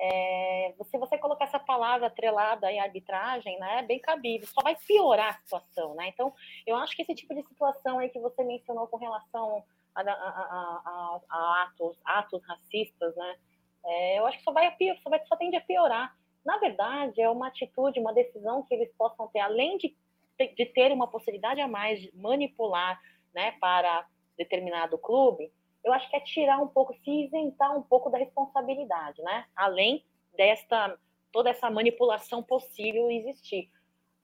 É, 0.00 0.74
se 0.90 0.98
você 0.98 1.16
colocar 1.16 1.44
essa 1.44 1.60
palavra 1.60 2.08
atrelada 2.08 2.72
em 2.72 2.80
arbitragem, 2.80 3.56
né, 3.60 3.78
é 3.78 3.82
bem 3.82 4.00
cabível, 4.00 4.48
só 4.48 4.60
vai 4.60 4.74
piorar 4.74 5.28
a 5.28 5.38
situação, 5.38 5.94
né? 5.94 6.08
Então, 6.08 6.34
eu 6.66 6.74
acho 6.76 6.96
que 6.96 7.02
esse 7.02 7.14
tipo 7.14 7.32
de 7.34 7.46
situação 7.46 8.00
aí 8.00 8.08
que 8.08 8.18
você 8.18 8.42
mencionou 8.42 8.88
com 8.88 8.96
relação 8.96 9.62
a, 9.94 10.00
a, 10.00 10.04
a, 10.04 11.20
a 11.30 11.62
atos, 11.62 11.96
atos 12.04 12.42
racistas, 12.44 13.14
né, 13.14 13.36
é, 13.84 14.18
eu 14.18 14.26
acho 14.26 14.38
que 14.38 14.44
só 14.44 14.52
vai, 14.52 14.76
só, 15.02 15.10
vai, 15.10 15.24
só 15.26 15.36
tende 15.36 15.56
a 15.56 15.60
piorar. 15.60 16.16
Na 16.44 16.58
verdade, 16.58 17.20
é 17.20 17.30
uma 17.30 17.48
atitude, 17.48 18.00
uma 18.00 18.12
decisão 18.12 18.62
que 18.64 18.74
eles 18.74 18.92
possam 18.96 19.28
ter, 19.28 19.40
além 19.40 19.78
de, 19.78 19.94
de 20.38 20.66
ter 20.66 20.92
uma 20.92 21.08
possibilidade 21.08 21.60
a 21.60 21.68
mais 21.68 22.00
de 22.00 22.10
manipular 22.16 23.00
né, 23.34 23.52
para 23.60 24.06
determinado 24.36 24.98
clube, 24.98 25.52
eu 25.84 25.92
acho 25.92 26.08
que 26.08 26.16
é 26.16 26.20
tirar 26.20 26.58
um 26.58 26.68
pouco, 26.68 26.94
se 27.04 27.10
isentar 27.24 27.76
um 27.76 27.82
pouco 27.82 28.08
da 28.08 28.18
responsabilidade, 28.18 29.20
né? 29.22 29.46
Além 29.56 30.04
desta 30.36 30.96
toda 31.32 31.50
essa 31.50 31.70
manipulação 31.70 32.42
possível 32.42 33.10
existir. 33.10 33.68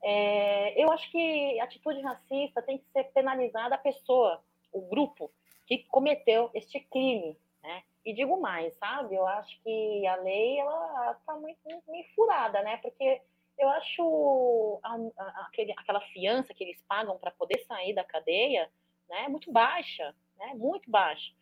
É, 0.01 0.81
eu 0.81 0.91
acho 0.91 1.09
que 1.11 1.59
atitude 1.59 1.99
racista 2.01 2.61
tem 2.61 2.77
que 2.77 2.85
ser 2.93 3.05
penalizada 3.05 3.75
a 3.75 3.79
pessoa, 3.79 4.41
o 4.71 4.81
grupo 4.81 5.31
que 5.65 5.79
cometeu 5.89 6.49
este 6.53 6.79
crime, 6.79 7.35
né? 7.63 7.83
E 8.05 8.13
digo 8.13 8.39
mais, 8.39 8.73
sabe? 8.77 9.15
Eu 9.15 9.25
acho 9.27 9.61
que 9.61 10.07
a 10.07 10.15
lei 10.15 10.59
ela 10.59 11.11
está 11.19 11.33
muito, 11.35 11.59
muito 11.65 11.91
meio 11.91 12.05
furada, 12.15 12.61
né? 12.61 12.77
Porque 12.77 13.21
eu 13.57 13.69
acho 13.69 14.79
a, 14.83 14.95
a, 15.17 15.45
aquele, 15.47 15.73
aquela 15.77 16.01
fiança 16.01 16.53
que 16.53 16.63
eles 16.63 16.81
pagam 16.87 17.17
para 17.17 17.31
poder 17.31 17.59
sair 17.65 17.93
da 17.93 18.03
cadeia 18.03 18.69
né? 19.09 19.27
Muito 19.27 19.51
baixa, 19.51 20.15
né? 20.37 20.53
Muito 20.55 20.89
baixa. 20.89 21.33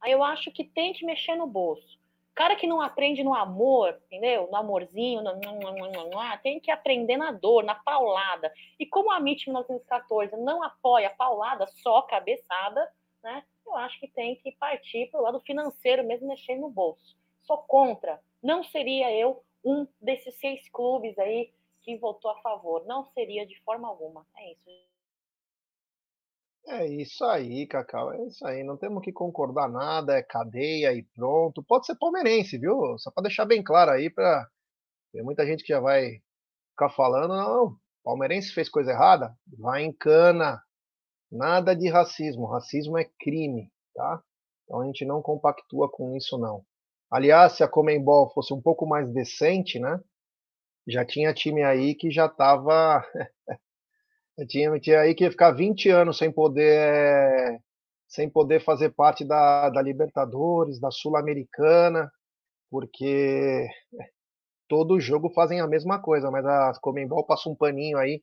Aí 0.00 0.12
eu 0.12 0.22
acho 0.22 0.52
que 0.52 0.62
tem 0.62 0.92
que 0.92 1.04
mexer 1.04 1.34
no 1.34 1.46
bolso. 1.46 1.98
Cara 2.34 2.54
que 2.54 2.66
não 2.66 2.82
aprende 2.82 3.24
no 3.24 3.34
amor, 3.34 3.98
entendeu? 4.06 4.46
No 4.50 4.56
amorzinho, 4.56 5.22
no, 5.22 5.34
no, 5.36 6.10
no, 6.10 6.38
tem 6.42 6.60
que 6.60 6.70
aprender 6.70 7.16
na 7.16 7.32
dor, 7.32 7.64
na 7.64 7.74
paulada. 7.74 8.52
E 8.78 8.84
como 8.84 9.10
a 9.10 9.18
MIT 9.18 9.46
1914 9.46 10.36
não 10.36 10.62
apoia 10.62 11.08
paulada, 11.08 11.66
só 11.82 12.02
cabeçada, 12.02 12.92
né? 13.22 13.42
Eu 13.66 13.76
acho 13.76 13.98
que 13.98 14.08
tem 14.08 14.36
que 14.36 14.52
partir 14.52 15.10
para 15.10 15.20
o 15.20 15.22
lado 15.22 15.40
financeiro, 15.40 16.06
mesmo 16.06 16.28
mexendo 16.28 16.60
no 16.60 16.70
bolso. 16.70 17.16
Sou 17.42 17.58
contra. 17.58 18.20
Não 18.42 18.62
seria 18.62 19.12
eu 19.12 19.42
um 19.64 19.86
desses 20.00 20.34
seis 20.36 20.68
clubes 20.70 21.18
aí 21.18 21.52
que 21.82 21.96
votou 21.98 22.30
a 22.30 22.40
favor. 22.40 22.84
Não 22.86 23.04
seria 23.06 23.46
de 23.46 23.60
forma 23.62 23.88
alguma. 23.88 24.26
É 24.36 24.52
isso. 24.52 24.86
É 26.68 26.86
isso 26.86 27.24
aí, 27.24 27.64
Cacau, 27.66 28.12
é 28.12 28.26
isso 28.26 28.44
aí. 28.44 28.64
Não 28.64 28.76
temos 28.76 29.02
que 29.02 29.12
concordar 29.12 29.68
nada, 29.68 30.18
é 30.18 30.22
cadeia 30.22 30.92
e 30.92 31.02
pronto. 31.02 31.62
Pode 31.62 31.86
ser 31.86 31.96
palmeirense, 31.96 32.58
viu? 32.58 32.98
Só 32.98 33.10
para 33.12 33.24
deixar 33.24 33.44
bem 33.44 33.62
claro 33.62 33.92
aí, 33.92 34.10
para 34.10 34.48
tem 35.12 35.22
muita 35.22 35.46
gente 35.46 35.62
que 35.62 35.72
já 35.72 35.80
vai 35.80 36.20
ficar 36.72 36.90
falando, 36.90 37.34
não, 37.34 37.76
palmeirense 38.04 38.52
fez 38.52 38.68
coisa 38.68 38.90
errada, 38.90 39.34
vai 39.58 39.82
em 39.82 39.92
cana. 39.92 40.62
Nada 41.30 41.74
de 41.74 41.88
racismo, 41.88 42.46
racismo 42.46 42.98
é 42.98 43.04
crime, 43.20 43.70
tá? 43.94 44.22
Então 44.64 44.80
a 44.80 44.86
gente 44.86 45.04
não 45.04 45.22
compactua 45.22 45.88
com 45.90 46.16
isso 46.16 46.38
não. 46.38 46.64
Aliás, 47.10 47.52
se 47.52 47.62
a 47.62 47.68
Comembol 47.68 48.30
fosse 48.30 48.52
um 48.52 48.60
pouco 48.60 48.86
mais 48.86 49.10
decente, 49.12 49.78
né? 49.78 50.00
Já 50.86 51.04
tinha 51.04 51.34
time 51.34 51.62
aí 51.62 51.94
que 51.94 52.10
já 52.10 52.26
estava 52.26 53.04
Tinha, 54.48 54.78
tinha 54.78 55.00
aí 55.00 55.14
que 55.14 55.24
ia 55.24 55.30
ficar 55.30 55.52
20 55.52 55.88
anos 55.88 56.18
sem 56.18 56.30
poder 56.30 57.58
sem 58.08 58.30
poder 58.30 58.60
fazer 58.60 58.90
parte 58.90 59.24
da, 59.24 59.68
da 59.68 59.82
Libertadores, 59.82 60.78
da 60.78 60.90
Sul-Americana, 60.92 62.08
porque 62.70 63.66
todo 64.68 65.00
jogo 65.00 65.30
fazem 65.30 65.60
a 65.60 65.66
mesma 65.66 66.00
coisa, 66.00 66.30
mas 66.30 66.46
a 66.46 66.72
Comembol 66.80 67.24
passa 67.26 67.48
um 67.48 67.54
paninho 67.56 67.98
aí 67.98 68.22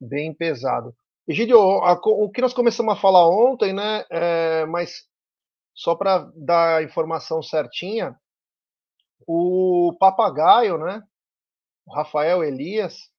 bem 0.00 0.34
pesado. 0.34 0.94
Egidio, 1.28 1.58
o 1.60 2.30
que 2.30 2.40
nós 2.40 2.54
começamos 2.54 2.90
a 2.94 2.98
falar 2.98 3.28
ontem, 3.28 3.74
né? 3.74 4.02
É, 4.10 4.64
mas 4.64 5.06
só 5.74 5.94
para 5.94 6.20
dar 6.34 6.78
a 6.78 6.82
informação 6.82 7.42
certinha, 7.42 8.18
o 9.26 9.94
papagaio, 10.00 10.78
né? 10.78 11.02
O 11.84 11.94
Rafael 11.94 12.42
Elias 12.42 13.10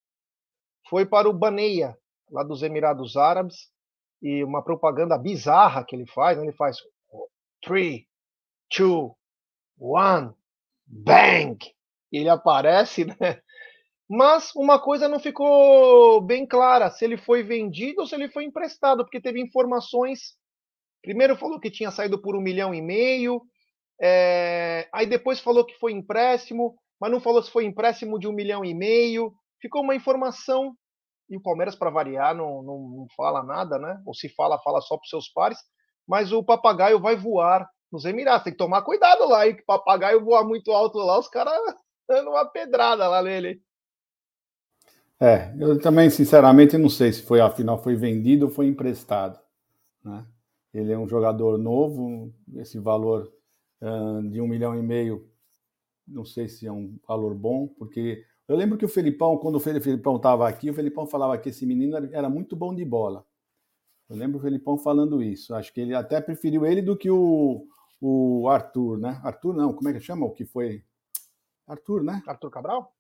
foi 0.90 1.06
para 1.06 1.30
o 1.30 1.34
Baneia, 1.34 1.96
lá 2.32 2.42
dos 2.42 2.64
Emirados 2.64 3.16
Árabes, 3.16 3.70
e 4.24 4.44
uma 4.44 4.64
propaganda 4.64 5.16
bizarra 5.16 5.86
que 5.86 5.96
ele 5.96 6.08
faz, 6.08 6.36
né? 6.36 6.46
ele 6.46 6.54
faz 6.54 6.78
3, 7.62 8.02
2, 8.76 9.12
1, 9.80 10.34
bang! 10.88 11.60
E 12.12 12.18
ele 12.18 12.30
aparece, 12.30 13.06
né? 13.22 13.40
Mas 14.10 14.52
uma 14.56 14.80
coisa 14.80 15.08
não 15.08 15.20
ficou 15.20 16.20
bem 16.22 16.46
clara, 16.48 16.90
se 16.90 17.06
ele 17.06 17.16
foi 17.16 17.44
vendido 17.44 18.02
ou 18.02 18.08
se 18.08 18.16
ele 18.16 18.28
foi 18.30 18.44
emprestado, 18.44 19.04
porque 19.04 19.22
teve 19.22 19.40
informações. 19.40 20.36
Primeiro 21.04 21.38
falou 21.38 21.60
que 21.60 21.70
tinha 21.70 21.92
saído 21.92 22.20
por 22.20 22.36
um 22.36 22.42
milhão 22.42 22.74
e 22.74 22.82
meio, 22.82 23.42
é... 24.02 24.90
aí 24.92 25.06
depois 25.06 25.40
falou 25.40 25.64
que 25.64 25.78
foi 25.78 25.92
empréstimo, 25.92 26.76
mas 27.00 27.12
não 27.12 27.22
falou 27.22 27.44
se 27.44 27.52
foi 27.52 27.66
empréstimo 27.66 28.18
de 28.18 28.28
um 28.28 28.34
milhão 28.34 28.66
e 28.66 28.74
meio. 28.74 29.32
Ficou 29.62 29.84
uma 29.84 29.96
informação, 29.96 30.76
e 31.30 31.38
o 31.38 31.42
Palmeiras, 31.42 31.76
para 31.76 31.92
variar, 31.92 32.34
não, 32.34 32.64
não, 32.64 32.80
não 32.80 33.08
fala 33.16 33.44
nada, 33.44 33.78
né? 33.78 34.02
Ou 34.06 34.16
se 34.16 34.28
fala, 34.30 34.60
fala 34.60 34.82
só 34.82 34.98
para 34.98 35.04
os 35.04 35.10
seus 35.10 35.30
pares, 35.30 35.60
mas 36.08 36.32
o 36.32 36.44
papagaio 36.44 37.00
vai 37.00 37.16
voar 37.16 37.70
nos 37.92 38.06
Emirados. 38.06 38.44
Tem 38.44 38.54
que 38.54 38.58
tomar 38.58 38.82
cuidado 38.82 39.28
lá, 39.28 39.48
hein? 39.48 39.56
Que 39.56 39.64
papagaio 39.64 40.26
voa 40.26 40.44
muito 40.44 40.72
alto 40.72 40.98
lá, 40.98 41.20
os 41.20 41.28
caras 41.28 41.54
dando 42.10 42.32
uma 42.32 42.46
pedrada 42.46 43.08
lá 43.08 43.22
nele. 43.22 43.62
É, 45.22 45.54
eu 45.60 45.78
também, 45.80 46.10
sinceramente, 46.10 46.78
não 46.78 46.90
sei 46.90 47.12
se 47.12 47.22
foi 47.22 47.42
afinal 47.42 47.82
foi 47.82 47.96
vendido 47.96 48.46
ou 48.46 48.52
foi 48.52 48.68
emprestado. 48.68 49.38
Né? 50.04 50.26
Ele 50.74 50.94
é 50.94 50.98
um 50.98 51.08
jogador 51.08 51.58
novo, 51.58 52.34
esse 52.56 52.80
valor 52.80 53.32
uh, 53.82 54.30
de 54.30 54.40
um 54.40 54.48
milhão 54.48 54.78
e 54.78 54.82
meio, 54.82 55.30
não 56.08 56.24
sei 56.24 56.48
se 56.48 56.66
é 56.66 56.72
um 56.72 56.98
valor 57.08 57.36
bom, 57.36 57.68
porque 57.68 58.24
eu 58.48 58.56
lembro 58.56 58.78
que 58.78 58.86
o 58.86 58.90
Felipão, 58.90 59.38
quando 59.38 59.56
o 59.56 59.60
Felipão 59.60 60.16
estava 60.16 60.48
aqui, 60.48 60.72
o 60.72 60.74
Felipão 60.74 61.06
falava 61.06 61.38
que 61.38 61.50
esse 61.50 61.66
menino 61.66 61.98
era 62.14 62.30
muito 62.30 62.56
bom 62.56 62.74
de 62.74 62.86
bola. 62.86 63.26
Eu 64.10 64.16
lembro 64.16 64.40
o 64.40 64.42
Felipão 64.42 64.78
falando 64.78 65.22
isso. 65.22 65.54
Acho 65.54 65.72
que 65.72 65.82
ele 65.82 65.94
até 65.94 66.20
preferiu 66.20 66.66
ele 66.66 66.82
do 66.82 66.98
que 66.98 67.12
o, 67.12 67.68
o 68.02 68.50
Arthur, 68.50 68.98
né? 68.98 69.22
Arthur 69.24 69.54
não, 69.54 69.72
como 69.72 69.88
é 69.90 69.94
que 69.94 70.00
chama? 70.00 70.26
O 70.26 70.32
que 70.32 70.46
foi? 70.46 70.84
Arthur, 71.68 72.04
né? 72.04 72.24
Arthur 72.26 72.50
Cabral? 72.50 72.92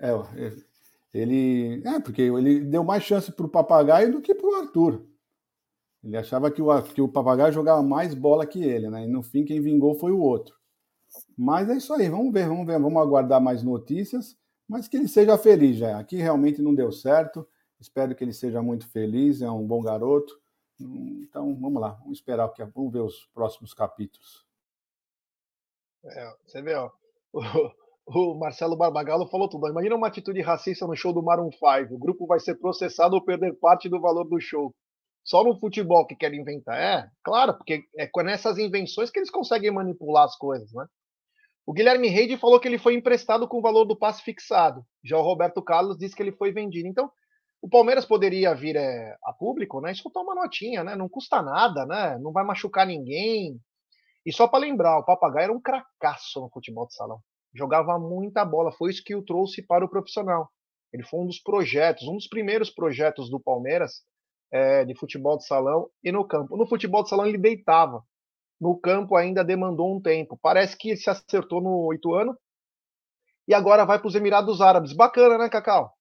É, 0.00 0.10
ele. 1.12 1.82
É, 1.86 2.00
porque 2.00 2.22
ele 2.22 2.60
deu 2.60 2.84
mais 2.84 3.02
chance 3.02 3.32
para 3.32 3.46
o 3.46 3.50
papagaio 3.50 4.12
do 4.12 4.20
que 4.20 4.34
para 4.34 4.46
o 4.46 4.54
Arthur. 4.54 5.06
Ele 6.02 6.16
achava 6.16 6.50
que 6.50 6.62
o, 6.62 6.82
que 6.82 7.02
o 7.02 7.08
papagaio 7.08 7.52
jogava 7.52 7.82
mais 7.82 8.14
bola 8.14 8.46
que 8.46 8.62
ele, 8.62 8.88
né? 8.88 9.04
E 9.04 9.08
no 9.08 9.22
fim, 9.22 9.44
quem 9.44 9.60
vingou 9.60 9.94
foi 9.94 10.12
o 10.12 10.20
outro. 10.20 10.56
Mas 11.36 11.68
é 11.68 11.76
isso 11.76 11.92
aí, 11.92 12.08
vamos 12.08 12.32
ver, 12.32 12.48
vamos 12.48 12.66
ver, 12.66 12.78
vamos 12.78 13.00
aguardar 13.02 13.40
mais 13.40 13.62
notícias, 13.62 14.36
mas 14.68 14.86
que 14.86 14.96
ele 14.96 15.08
seja 15.08 15.36
feliz 15.38 15.76
já. 15.76 15.98
Aqui 15.98 16.16
realmente 16.16 16.62
não 16.62 16.74
deu 16.74 16.92
certo. 16.92 17.46
Espero 17.80 18.14
que 18.14 18.24
ele 18.24 18.32
seja 18.32 18.60
muito 18.60 18.88
feliz, 18.88 19.40
é 19.40 19.50
um 19.50 19.66
bom 19.66 19.82
garoto. 19.82 20.38
Então, 20.80 21.54
vamos 21.56 21.80
lá, 21.80 21.90
vamos 21.90 22.18
esperar, 22.18 22.52
vamos 22.74 22.92
ver 22.92 23.00
os 23.00 23.26
próximos 23.32 23.74
capítulos. 23.74 24.46
É, 26.04 26.36
você 26.44 26.62
vê, 26.62 26.74
ó, 26.74 26.90
o 28.10 28.34
Marcelo 28.34 28.76
Barbagallo 28.76 29.26
falou 29.26 29.48
tudo. 29.48 29.68
Imagina 29.68 29.94
uma 29.94 30.06
atitude 30.06 30.40
racista 30.40 30.86
no 30.86 30.96
show 30.96 31.12
do 31.12 31.22
Maroon 31.22 31.50
5. 31.52 31.94
O 31.94 31.98
grupo 31.98 32.26
vai 32.26 32.40
ser 32.40 32.54
processado 32.54 33.14
ou 33.14 33.24
perder 33.24 33.58
parte 33.58 33.88
do 33.88 34.00
valor 34.00 34.24
do 34.24 34.40
show. 34.40 34.74
Só 35.22 35.44
no 35.44 35.58
futebol 35.60 36.06
que 36.06 36.16
querem 36.16 36.40
inventar. 36.40 36.78
É, 36.80 37.06
claro, 37.22 37.54
porque 37.54 37.84
é 37.98 38.08
nessas 38.22 38.56
invenções 38.56 39.10
que 39.10 39.18
eles 39.18 39.30
conseguem 39.30 39.70
manipular 39.70 40.24
as 40.24 40.36
coisas, 40.36 40.72
né? 40.72 40.86
O 41.66 41.72
Guilherme 41.74 42.08
Reide 42.08 42.38
falou 42.38 42.58
que 42.58 42.66
ele 42.66 42.78
foi 42.78 42.94
emprestado 42.94 43.46
com 43.46 43.58
o 43.58 43.62
valor 43.62 43.84
do 43.84 43.98
passe 43.98 44.22
fixado. 44.22 44.82
Já 45.04 45.18
o 45.18 45.22
Roberto 45.22 45.62
Carlos 45.62 45.98
disse 45.98 46.16
que 46.16 46.22
ele 46.22 46.32
foi 46.32 46.50
vendido. 46.50 46.88
Então, 46.88 47.10
o 47.60 47.68
Palmeiras 47.68 48.06
poderia 48.06 48.54
vir 48.54 48.74
é, 48.74 49.14
a 49.22 49.34
público, 49.34 49.82
né? 49.82 49.92
Escutar 49.92 50.20
uma 50.22 50.34
notinha, 50.34 50.82
né? 50.82 50.96
Não 50.96 51.10
custa 51.10 51.42
nada, 51.42 51.84
né? 51.84 52.16
Não 52.22 52.32
vai 52.32 52.42
machucar 52.42 52.86
ninguém. 52.86 53.60
E 54.24 54.32
só 54.32 54.48
para 54.48 54.60
lembrar, 54.60 54.98
o 54.98 55.04
Papagaio 55.04 55.44
era 55.44 55.52
um 55.52 55.60
cracaço 55.60 56.40
no 56.40 56.48
futebol 56.48 56.86
de 56.86 56.94
salão 56.94 57.20
jogava 57.58 57.98
muita 57.98 58.44
bola. 58.44 58.72
Foi 58.72 58.90
isso 58.90 59.02
que 59.04 59.14
o 59.14 59.22
trouxe 59.22 59.60
para 59.62 59.84
o 59.84 59.88
profissional. 59.88 60.50
Ele 60.92 61.02
foi 61.02 61.20
um 61.20 61.26
dos 61.26 61.40
projetos, 61.40 62.06
um 62.06 62.14
dos 62.14 62.28
primeiros 62.28 62.70
projetos 62.70 63.28
do 63.28 63.38
Palmeiras 63.40 64.02
é, 64.50 64.84
de 64.84 64.94
futebol 64.94 65.36
de 65.36 65.46
salão 65.46 65.90
e 66.02 66.10
no 66.10 66.26
campo. 66.26 66.56
No 66.56 66.66
futebol 66.66 67.02
de 67.02 67.10
salão 67.10 67.26
ele 67.26 67.36
deitava. 67.36 68.02
No 68.60 68.78
campo 68.78 69.16
ainda 69.16 69.44
demandou 69.44 69.94
um 69.94 70.00
tempo. 70.00 70.38
Parece 70.40 70.76
que 70.76 70.96
se 70.96 71.10
acertou 71.10 71.60
no 71.60 71.86
oito 71.86 72.14
ano 72.14 72.36
e 73.46 73.54
agora 73.54 73.84
vai 73.84 73.98
para 73.98 74.08
os 74.08 74.14
Emirados 74.14 74.60
Árabes. 74.60 74.92
Bacana, 74.92 75.36
né, 75.38 75.48
Cacau? 75.48 75.97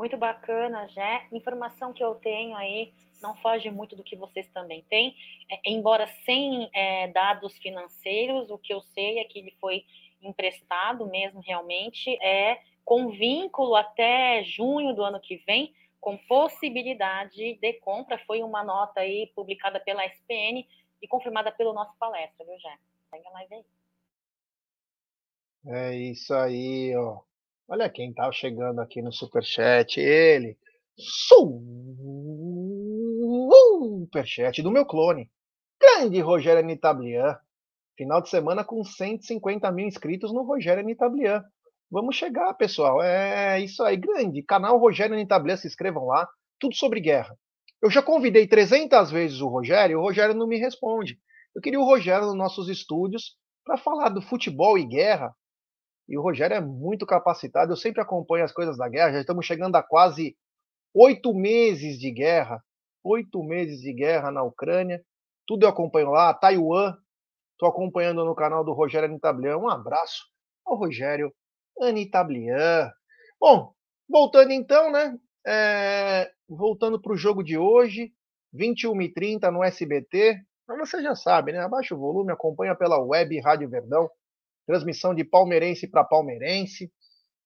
Muito 0.00 0.16
bacana, 0.16 0.88
já. 0.88 1.26
Informação 1.30 1.92
que 1.92 2.02
eu 2.02 2.14
tenho 2.14 2.56
aí 2.56 2.90
não 3.20 3.36
foge 3.36 3.70
muito 3.70 3.94
do 3.94 4.02
que 4.02 4.16
vocês 4.16 4.48
também 4.48 4.82
têm. 4.88 5.14
É, 5.52 5.60
embora 5.66 6.06
sem 6.24 6.70
é, 6.72 7.08
dados 7.08 7.52
financeiros, 7.58 8.48
o 8.48 8.56
que 8.56 8.72
eu 8.72 8.80
sei 8.94 9.18
é 9.18 9.24
que 9.24 9.40
ele 9.40 9.54
foi 9.60 9.84
emprestado 10.22 11.04
mesmo 11.04 11.42
realmente, 11.42 12.16
é 12.24 12.62
com 12.82 13.10
vínculo 13.10 13.76
até 13.76 14.42
junho 14.42 14.94
do 14.94 15.02
ano 15.02 15.20
que 15.20 15.36
vem, 15.46 15.74
com 16.00 16.16
possibilidade 16.16 17.58
de 17.60 17.72
compra. 17.74 18.16
Foi 18.26 18.42
uma 18.42 18.64
nota 18.64 19.00
aí 19.00 19.30
publicada 19.34 19.78
pela 19.78 20.06
SPN 20.06 20.66
e 21.02 21.06
confirmada 21.06 21.52
pelo 21.52 21.74
nosso 21.74 21.94
palestra, 21.98 22.46
viu, 22.46 22.58
Jé? 22.58 22.78
Pega 23.10 23.30
mais 23.32 23.52
aí. 23.52 23.64
É 25.66 25.94
isso 25.94 26.32
aí, 26.32 26.96
ó. 26.96 27.20
Olha 27.72 27.88
quem 27.88 28.12
tá 28.12 28.32
chegando 28.32 28.80
aqui 28.80 29.00
no 29.00 29.12
Superchat, 29.12 30.00
ele. 30.00 30.58
Superchat 34.08 34.60
do 34.60 34.72
meu 34.72 34.84
clone. 34.84 35.30
Grande 35.80 36.18
Rogério 36.20 36.64
Nitablian. 36.64 37.38
Final 37.96 38.22
de 38.22 38.28
semana 38.28 38.64
com 38.64 38.82
150 38.82 39.70
mil 39.70 39.86
inscritos 39.86 40.32
no 40.32 40.42
Rogério 40.42 40.82
Nitablian. 40.82 41.44
Vamos 41.88 42.16
chegar, 42.16 42.52
pessoal. 42.54 43.00
É 43.00 43.60
isso 43.60 43.84
aí, 43.84 43.96
grande. 43.96 44.42
Canal 44.42 44.76
Rogério 44.76 45.14
Nitablian, 45.14 45.56
se 45.56 45.68
inscrevam 45.68 46.06
lá. 46.06 46.28
Tudo 46.58 46.74
sobre 46.74 46.98
guerra. 46.98 47.38
Eu 47.80 47.88
já 47.88 48.02
convidei 48.02 48.48
300 48.48 49.12
vezes 49.12 49.40
o 49.40 49.46
Rogério 49.46 49.94
e 49.94 49.96
o 49.96 50.02
Rogério 50.02 50.34
não 50.34 50.48
me 50.48 50.58
responde. 50.58 51.20
Eu 51.54 51.62
queria 51.62 51.78
o 51.78 51.84
Rogério 51.84 52.26
nos 52.26 52.36
nossos 52.36 52.68
estúdios 52.68 53.36
para 53.64 53.78
falar 53.78 54.08
do 54.08 54.20
futebol 54.20 54.76
e 54.76 54.84
guerra 54.84 55.32
e 56.10 56.18
o 56.18 56.22
Rogério 56.22 56.56
é 56.56 56.60
muito 56.60 57.06
capacitado. 57.06 57.70
Eu 57.72 57.76
sempre 57.76 58.02
acompanho 58.02 58.44
as 58.44 58.50
coisas 58.50 58.76
da 58.76 58.88
guerra. 58.88 59.12
Já 59.12 59.20
estamos 59.20 59.46
chegando 59.46 59.76
a 59.76 59.82
quase 59.82 60.36
oito 60.92 61.32
meses 61.32 62.00
de 62.00 62.10
guerra. 62.10 62.60
Oito 63.04 63.40
meses 63.44 63.80
de 63.80 63.92
guerra 63.92 64.32
na 64.32 64.42
Ucrânia. 64.42 65.00
Tudo 65.46 65.64
eu 65.64 65.68
acompanho 65.68 66.10
lá. 66.10 66.34
Taiwan. 66.34 66.96
Estou 67.52 67.68
acompanhando 67.68 68.24
no 68.24 68.34
canal 68.34 68.64
do 68.64 68.72
Rogério 68.72 69.08
Anitablian. 69.08 69.56
Um 69.58 69.70
abraço 69.70 70.24
ao 70.66 70.76
Rogério 70.76 71.32
Anitablian. 71.80 72.90
Bom, 73.40 73.72
voltando 74.08 74.50
então, 74.50 74.90
né? 74.90 75.16
É... 75.46 76.28
voltando 76.48 77.00
para 77.00 77.12
o 77.12 77.16
jogo 77.16 77.44
de 77.44 77.56
hoje. 77.56 78.12
21h30 78.52 79.48
no 79.52 79.62
SBT. 79.62 80.40
Mas 80.66 80.90
você 80.90 81.00
já 81.04 81.14
sabe, 81.14 81.52
né? 81.52 81.60
Abaixa 81.60 81.94
o 81.94 81.98
volume, 81.98 82.32
acompanha 82.32 82.74
pela 82.74 82.98
web 82.98 83.38
Rádio 83.38 83.70
Verdão 83.70 84.10
transmissão 84.70 85.12
de 85.12 85.24
palmeirense 85.24 85.88
para 85.88 86.04
palmeirense. 86.04 86.92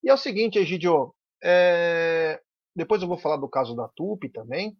E 0.03 0.11
é 0.11 0.15
o 0.15 0.19
seguinte, 0.19 0.59
Egidio, 0.59 1.15
é... 1.43 2.39
depois 2.77 3.01
eu 3.01 3.09
vou 3.09 3.17
falar 3.17 3.39
do 3.39 3.49
caso 3.49 3.75
da 3.75 3.89
Tupi 3.89 4.29
também, 4.29 4.77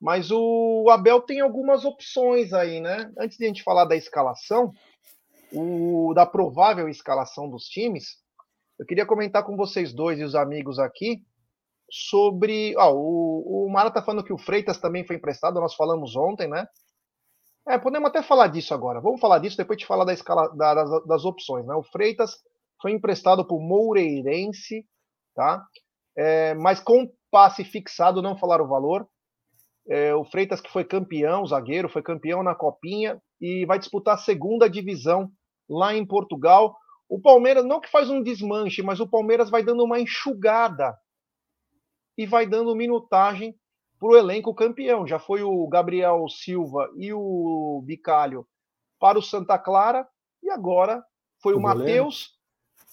mas 0.00 0.30
o 0.30 0.88
Abel 0.88 1.20
tem 1.20 1.40
algumas 1.40 1.84
opções 1.84 2.52
aí, 2.52 2.80
né? 2.80 3.10
Antes 3.18 3.36
de 3.36 3.44
a 3.44 3.48
gente 3.48 3.64
falar 3.64 3.86
da 3.86 3.96
escalação, 3.96 4.72
o... 5.52 6.14
da 6.14 6.24
provável 6.24 6.88
escalação 6.88 7.50
dos 7.50 7.64
times, 7.64 8.18
eu 8.78 8.86
queria 8.86 9.04
comentar 9.04 9.44
com 9.44 9.56
vocês 9.56 9.92
dois 9.92 10.20
e 10.20 10.24
os 10.24 10.36
amigos 10.36 10.78
aqui 10.78 11.24
sobre. 11.90 12.72
Ah, 12.78 12.90
o, 12.90 13.66
o 13.66 13.68
Mara 13.68 13.90
tá 13.90 14.00
falando 14.00 14.24
que 14.24 14.32
o 14.32 14.38
Freitas 14.38 14.78
também 14.78 15.04
foi 15.04 15.16
emprestado, 15.16 15.60
nós 15.60 15.74
falamos 15.74 16.14
ontem, 16.14 16.48
né? 16.48 16.68
É, 17.68 17.78
podemos 17.78 18.08
até 18.08 18.22
falar 18.22 18.48
disso 18.48 18.74
agora. 18.74 19.00
Vamos 19.00 19.20
falar 19.20 19.38
disso 19.38 19.56
depois 19.56 19.78
de 19.78 19.86
falar 19.86 20.04
da 20.04 20.12
escala 20.12 20.48
da, 20.56 20.74
das, 20.74 21.06
das, 21.06 21.24
opções. 21.24 21.66
Né? 21.66 21.74
O 21.74 21.82
Freitas 21.82 22.36
foi 22.80 22.92
emprestado 22.92 23.46
para 23.46 23.56
o 23.56 23.60
Moureirense, 23.60 24.86
tá? 25.34 25.64
É, 26.16 26.54
mas 26.54 26.80
com 26.80 27.10
passe 27.30 27.64
fixado, 27.64 28.22
não 28.22 28.36
falaram 28.36 28.64
o 28.64 28.68
valor. 28.68 29.06
É, 29.88 30.14
o 30.14 30.24
Freitas, 30.24 30.60
que 30.60 30.70
foi 30.70 30.84
campeão, 30.84 31.46
zagueiro, 31.46 31.88
foi 31.88 32.02
campeão 32.02 32.42
na 32.42 32.54
Copinha 32.54 33.20
e 33.40 33.64
vai 33.66 33.78
disputar 33.78 34.14
a 34.14 34.18
segunda 34.18 34.68
divisão 34.68 35.30
lá 35.68 35.94
em 35.94 36.04
Portugal. 36.04 36.76
O 37.08 37.20
Palmeiras, 37.20 37.64
não 37.64 37.80
que 37.80 37.90
faz 37.90 38.08
um 38.08 38.22
desmanche, 38.22 38.82
mas 38.82 39.00
o 39.00 39.08
Palmeiras 39.08 39.50
vai 39.50 39.62
dando 39.62 39.84
uma 39.84 40.00
enxugada 40.00 40.96
e 42.16 42.26
vai 42.26 42.46
dando 42.46 42.74
minutagem 42.76 43.54
para 44.00 44.08
o 44.08 44.16
elenco 44.16 44.54
campeão. 44.54 45.06
Já 45.06 45.18
foi 45.18 45.42
o 45.42 45.68
Gabriel 45.68 46.26
Silva 46.28 46.90
e 46.96 47.12
o 47.12 47.82
Bicalho 47.84 48.46
para 48.98 49.18
o 49.18 49.22
Santa 49.22 49.58
Clara, 49.58 50.08
e 50.42 50.50
agora 50.50 51.04
foi 51.42 51.54
o, 51.54 51.58
o 51.58 51.62
Matheus 51.62 52.36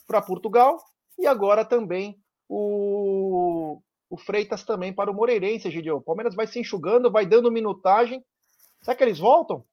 para 0.05 0.21
Portugal, 0.21 0.77
e 1.17 1.25
agora 1.25 1.65
também 1.65 2.21
o 2.47 3.81
o 4.09 4.17
Freitas 4.17 4.63
também 4.63 4.93
para 4.93 5.11
o 5.11 5.13
Moreirense, 5.13 5.69
Gideon. 5.69 5.97
O 5.97 6.01
Palmeiras 6.01 6.33
vai 6.33 6.47
se 6.47 6.59
enxugando, 6.59 7.11
vai 7.11 7.25
dando 7.25 7.51
minutagem. 7.51 8.23
Será 8.81 8.95
que 8.95 9.03
eles 9.03 9.19
voltam? 9.19 9.63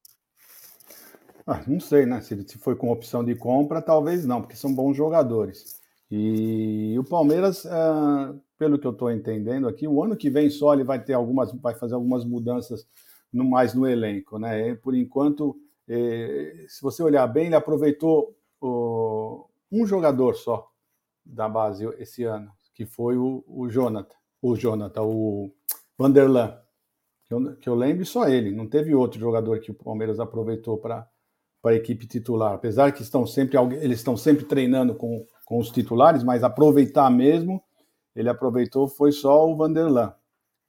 Ah, 1.46 1.62
não 1.66 1.78
sei, 1.78 2.06
né? 2.06 2.20
Se, 2.20 2.42
se 2.48 2.58
foi 2.58 2.74
com 2.74 2.90
opção 2.90 3.24
de 3.24 3.34
compra, 3.34 3.80
talvez 3.80 4.26
não, 4.26 4.40
porque 4.40 4.56
são 4.56 4.74
bons 4.74 4.96
jogadores. 4.96 5.80
E 6.10 6.96
o 6.98 7.04
Palmeiras, 7.04 7.66
ah, 7.66 8.34
pelo 8.64 8.78
que 8.78 8.86
eu 8.86 8.92
estou 8.92 9.10
entendendo 9.10 9.68
aqui, 9.68 9.86
o 9.86 10.02
ano 10.02 10.16
que 10.16 10.30
vem 10.30 10.48
só 10.48 10.72
ele 10.72 10.84
vai 10.84 10.98
ter 10.98 11.12
algumas, 11.12 11.52
vai 11.52 11.74
fazer 11.74 11.94
algumas 11.94 12.24
mudanças 12.24 12.88
no 13.30 13.44
mais 13.44 13.74
no 13.74 13.86
elenco, 13.86 14.38
né? 14.38 14.70
E, 14.70 14.74
por 14.74 14.94
enquanto, 14.94 15.54
eh, 15.86 16.64
se 16.66 16.80
você 16.80 17.02
olhar 17.02 17.26
bem, 17.26 17.46
ele 17.46 17.54
aproveitou 17.54 18.34
o, 18.58 19.46
um 19.70 19.86
jogador 19.86 20.34
só 20.34 20.66
da 21.22 21.46
base 21.46 21.84
esse 21.98 22.24
ano, 22.24 22.50
que 22.72 22.86
foi 22.86 23.18
o, 23.18 23.44
o 23.46 23.68
Jonathan, 23.68 24.16
o 24.40 24.56
Jonathan, 24.56 25.02
o 25.02 25.50
Vanderlan. 25.98 26.58
Que 27.26 27.34
eu, 27.34 27.56
que 27.56 27.68
eu 27.68 27.74
lembro 27.74 28.06
só 28.06 28.26
ele, 28.28 28.50
não 28.50 28.66
teve 28.66 28.94
outro 28.94 29.20
jogador 29.20 29.60
que 29.60 29.70
o 29.70 29.74
Palmeiras 29.74 30.18
aproveitou 30.18 30.78
para 30.78 31.06
para 31.60 31.72
a 31.72 31.76
equipe 31.76 32.06
titular. 32.06 32.52
Apesar 32.52 32.92
que 32.92 33.00
estão 33.00 33.26
sempre, 33.26 33.56
eles 33.80 34.00
estão 34.00 34.18
sempre 34.18 34.44
treinando 34.44 34.94
com, 34.94 35.26
com 35.46 35.58
os 35.58 35.70
titulares, 35.70 36.22
mas 36.22 36.44
aproveitar 36.44 37.10
mesmo, 37.10 37.62
ele 38.14 38.28
aproveitou 38.28 38.86
foi 38.88 39.12
só 39.12 39.48
o 39.48 39.56
Vanderlan. 39.56 40.14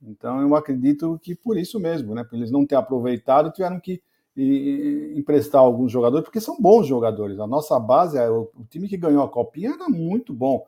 Então 0.02 0.42
eu 0.42 0.56
acredito 0.56 1.20
que 1.22 1.36
por 1.36 1.58
isso 1.58 1.80
mesmo, 1.80 2.14
né? 2.14 2.24
Por 2.24 2.36
eles 2.36 2.52
não 2.52 2.66
ter 2.66 2.76
aproveitado, 2.76 3.52
tiveram 3.52 3.80
que 3.80 4.02
emprestar 5.16 5.62
alguns 5.62 5.92
jogadores, 5.92 6.26
porque 6.26 6.42
são 6.42 6.60
bons 6.60 6.86
jogadores. 6.86 7.40
A 7.40 7.48
nossa 7.48 7.80
base, 7.80 8.20
o, 8.20 8.52
o 8.54 8.66
time 8.66 8.88
que 8.88 8.98
ganhou 8.98 9.24
a 9.24 9.30
Copinha 9.30 9.72
era 9.72 9.88
muito 9.88 10.34
bom. 10.34 10.66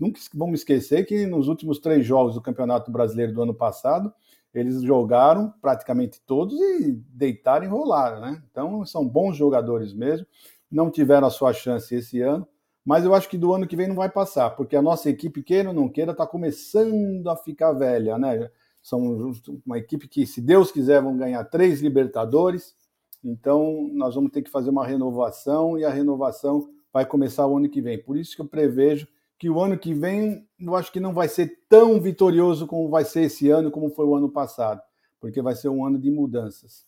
Nunca 0.00 0.20
vamos 0.32 0.60
esquecer 0.60 1.04
que 1.04 1.26
nos 1.26 1.48
últimos 1.48 1.78
três 1.78 2.06
jogos 2.06 2.34
do 2.34 2.40
Campeonato 2.40 2.90
Brasileiro 2.90 3.34
do 3.34 3.42
ano 3.42 3.54
passado, 3.54 4.12
eles 4.54 4.80
jogaram 4.82 5.52
praticamente 5.60 6.20
todos 6.24 6.58
e 6.58 6.92
deitaram 7.10 7.66
e 7.66 7.68
rolaram, 7.68 8.20
né? 8.20 8.42
Então 8.50 8.86
são 8.86 9.06
bons 9.06 9.36
jogadores 9.36 9.92
mesmo, 9.92 10.26
não 10.70 10.90
tiveram 10.90 11.26
a 11.26 11.30
sua 11.30 11.52
chance 11.52 11.94
esse 11.94 12.20
ano, 12.20 12.46
mas 12.84 13.04
eu 13.04 13.14
acho 13.14 13.28
que 13.28 13.38
do 13.38 13.52
ano 13.54 13.66
que 13.66 13.76
vem 13.76 13.88
não 13.88 13.96
vai 13.96 14.10
passar, 14.10 14.50
porque 14.50 14.76
a 14.76 14.82
nossa 14.82 15.08
equipe, 15.08 15.42
queira 15.42 15.70
ou 15.70 15.74
não 15.74 15.88
queira, 15.88 16.12
está 16.12 16.26
começando 16.26 17.26
a 17.28 17.36
ficar 17.36 17.72
velha, 17.72 18.18
né? 18.18 18.50
São 18.82 19.32
uma 19.64 19.78
equipe 19.78 20.06
que, 20.06 20.26
se 20.26 20.42
Deus 20.42 20.70
quiser, 20.70 21.00
vão 21.00 21.16
ganhar 21.16 21.42
três 21.44 21.80
Libertadores, 21.80 22.76
então 23.24 23.88
nós 23.92 24.14
vamos 24.14 24.30
ter 24.30 24.42
que 24.42 24.50
fazer 24.50 24.68
uma 24.68 24.86
renovação 24.86 25.78
e 25.78 25.84
a 25.84 25.90
renovação 25.90 26.68
vai 26.92 27.06
começar 27.06 27.46
o 27.46 27.56
ano 27.56 27.70
que 27.70 27.80
vem. 27.80 27.98
Por 28.02 28.18
isso 28.18 28.36
que 28.36 28.42
eu 28.42 28.46
prevejo 28.46 29.08
que 29.38 29.48
o 29.48 29.58
ano 29.60 29.78
que 29.78 29.94
vem 29.94 30.46
eu 30.60 30.76
acho 30.76 30.92
que 30.92 31.00
não 31.00 31.12
vai 31.12 31.28
ser 31.28 31.64
tão 31.68 32.00
vitorioso 32.00 32.66
como 32.66 32.88
vai 32.88 33.04
ser 33.04 33.22
esse 33.22 33.50
ano, 33.50 33.70
como 33.70 33.90
foi 33.90 34.04
o 34.04 34.14
ano 34.14 34.30
passado, 34.30 34.80
porque 35.20 35.42
vai 35.42 35.54
ser 35.54 35.68
um 35.68 35.84
ano 35.84 35.98
de 35.98 36.10
mudanças. 36.10 36.84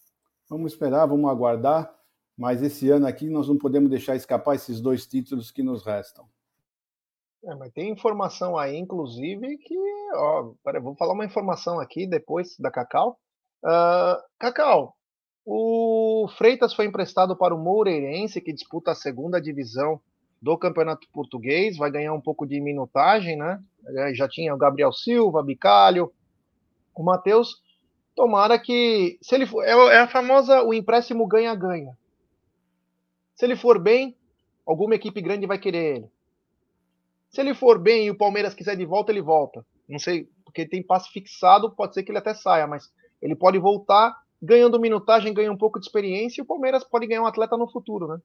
Vamos 0.48 0.72
esperar, 0.72 1.06
vamos 1.06 1.28
aguardar, 1.28 1.92
mas 2.36 2.62
esse 2.62 2.90
ano 2.90 3.06
aqui 3.06 3.28
nós 3.28 3.48
não 3.48 3.56
podemos 3.56 3.88
deixar 3.88 4.14
escapar 4.14 4.54
esses 4.54 4.80
dois 4.80 5.06
títulos 5.06 5.50
que 5.50 5.62
nos 5.62 5.84
restam. 5.84 6.28
É, 7.44 7.54
mas 7.54 7.72
tem 7.72 7.90
informação 7.90 8.58
aí, 8.58 8.76
inclusive, 8.76 9.56
que. 9.58 9.76
Ó, 10.14 10.52
vou 10.82 10.94
falar 10.96 11.14
uma 11.14 11.24
informação 11.24 11.78
aqui 11.80 12.06
depois 12.06 12.56
da 12.58 12.70
Cacau. 12.70 13.18
Uh, 13.62 14.20
Cacau, 14.38 14.96
o 15.44 16.28
Freitas 16.36 16.74
foi 16.74 16.86
emprestado 16.86 17.36
para 17.36 17.54
o 17.54 17.58
Moreirense, 17.58 18.40
que 18.40 18.52
disputa 18.52 18.90
a 18.90 18.96
segunda 18.96 19.40
divisão 19.40 20.00
do 20.42 20.58
Campeonato 20.58 21.08
Português, 21.12 21.76
vai 21.76 21.90
ganhar 21.90 22.12
um 22.12 22.20
pouco 22.20 22.46
de 22.46 22.60
minutagem, 22.60 23.36
né? 23.36 23.62
É, 23.86 24.14
já 24.14 24.28
tinha 24.28 24.54
o 24.54 24.58
Gabriel 24.58 24.92
Silva, 24.92 25.42
Bicalho, 25.42 26.12
o 26.94 27.02
Matheus. 27.02 27.62
Tomara 28.14 28.58
que, 28.58 29.18
se 29.22 29.34
ele 29.34 29.46
for, 29.46 29.62
é, 29.62 29.70
é 29.70 29.98
a 30.00 30.08
famosa 30.08 30.62
o 30.62 30.74
empréstimo 30.74 31.26
ganha-ganha. 31.26 31.96
Se 33.36 33.44
ele 33.44 33.54
for 33.54 33.78
bem, 33.78 34.16
alguma 34.66 34.94
equipe 34.94 35.20
grande 35.20 35.46
vai 35.46 35.58
querer 35.58 35.96
ele. 35.96 36.10
Se 37.28 37.40
ele 37.40 37.54
for 37.54 37.78
bem 37.78 38.06
e 38.06 38.10
o 38.10 38.16
Palmeiras 38.16 38.54
quiser 38.54 38.76
de 38.76 38.84
volta, 38.84 39.12
ele 39.12 39.20
volta. 39.20 39.64
Não 39.88 39.98
sei, 39.98 40.28
porque 40.44 40.66
tem 40.66 40.82
passe 40.82 41.10
fixado, 41.10 41.70
pode 41.70 41.94
ser 41.94 42.02
que 42.02 42.10
ele 42.10 42.18
até 42.18 42.34
saia, 42.34 42.66
mas 42.66 42.90
ele 43.20 43.36
pode 43.36 43.58
voltar 43.58 44.16
ganhando 44.40 44.80
minutagem, 44.80 45.32
ganha 45.32 45.52
um 45.52 45.56
pouco 45.56 45.78
de 45.78 45.86
experiência 45.86 46.40
e 46.40 46.44
o 46.44 46.46
Palmeiras 46.46 46.84
pode 46.84 47.06
ganhar 47.06 47.22
um 47.22 47.26
atleta 47.26 47.56
no 47.56 47.70
futuro, 47.70 48.08
né? 48.08 48.18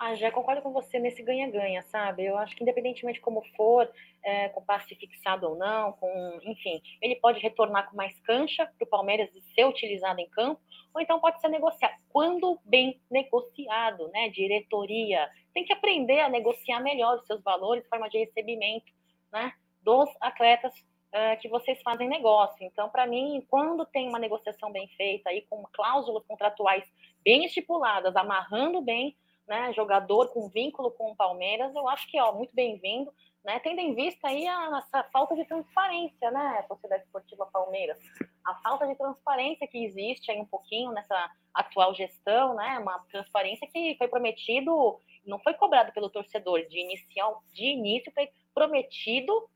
Ah, 0.00 0.14
já 0.14 0.30
concordo 0.30 0.62
com 0.62 0.72
você 0.72 0.96
nesse 1.00 1.24
ganha-ganha, 1.24 1.82
sabe? 1.82 2.24
Eu 2.24 2.38
acho 2.38 2.54
que 2.54 2.62
independentemente 2.62 3.20
como 3.20 3.42
for, 3.56 3.90
é, 4.22 4.48
com 4.50 4.64
passe 4.64 4.94
fixado 4.94 5.48
ou 5.48 5.56
não, 5.56 5.92
com, 5.94 6.38
enfim, 6.44 6.80
ele 7.02 7.16
pode 7.16 7.40
retornar 7.40 7.90
com 7.90 7.96
mais 7.96 8.16
cancha 8.20 8.64
para 8.64 8.84
o 8.86 8.88
Palmeiras 8.88 9.28
e 9.34 9.42
ser 9.54 9.64
utilizado 9.64 10.20
em 10.20 10.28
campo, 10.30 10.60
ou 10.94 11.00
então 11.00 11.18
pode 11.18 11.40
ser 11.40 11.48
negociado. 11.48 11.94
Quando 12.10 12.60
bem 12.64 13.00
negociado, 13.10 14.08
né? 14.12 14.28
Diretoria 14.28 15.28
tem 15.52 15.64
que 15.64 15.72
aprender 15.72 16.20
a 16.20 16.28
negociar 16.28 16.78
melhor 16.78 17.18
os 17.18 17.26
seus 17.26 17.42
valores, 17.42 17.88
forma 17.88 18.08
de 18.08 18.18
recebimento, 18.18 18.92
né? 19.32 19.52
Dos 19.82 20.08
atletas 20.20 20.72
uh, 20.78 21.40
que 21.40 21.48
vocês 21.48 21.82
fazem 21.82 22.08
negócio. 22.08 22.64
Então, 22.64 22.88
para 22.88 23.04
mim, 23.04 23.44
quando 23.48 23.84
tem 23.84 24.08
uma 24.08 24.20
negociação 24.20 24.70
bem 24.70 24.86
feita 24.96 25.30
aí 25.30 25.44
com 25.50 25.64
cláusulas 25.72 26.24
contratuais 26.24 26.84
bem 27.24 27.44
estipuladas, 27.44 28.14
amarrando 28.14 28.80
bem 28.80 29.16
né, 29.48 29.72
jogador 29.72 30.28
com 30.28 30.48
vínculo 30.48 30.90
com 30.90 31.10
o 31.10 31.16
Palmeiras, 31.16 31.74
eu 31.74 31.88
acho 31.88 32.08
que 32.10 32.20
ó, 32.20 32.32
muito 32.32 32.54
bem-vindo, 32.54 33.12
né, 33.44 33.58
tendo 33.60 33.80
em 33.80 33.94
vista 33.94 34.28
aí 34.28 34.46
a, 34.46 34.78
essa 34.78 35.02
falta 35.04 35.34
de 35.34 35.44
transparência, 35.46 36.30
né, 36.30 36.64
Sociedade 36.68 37.04
Esportiva 37.04 37.46
Palmeiras, 37.46 37.98
a 38.44 38.54
falta 38.56 38.86
de 38.86 38.94
transparência 38.94 39.66
que 39.66 39.82
existe 39.84 40.30
aí 40.30 40.38
um 40.38 40.46
pouquinho 40.46 40.92
nessa 40.92 41.30
atual 41.54 41.94
gestão, 41.94 42.54
né, 42.54 42.78
uma 42.78 42.98
transparência 43.10 43.66
que 43.66 43.96
foi 43.96 44.06
prometido, 44.06 45.00
não 45.24 45.38
foi 45.38 45.54
cobrado 45.54 45.92
pelo 45.92 46.10
torcedor, 46.10 46.66
de 46.66 46.78
inicial, 46.78 47.42
de 47.54 47.64
início 47.64 48.12
foi 48.12 48.28
prometido 48.54 49.48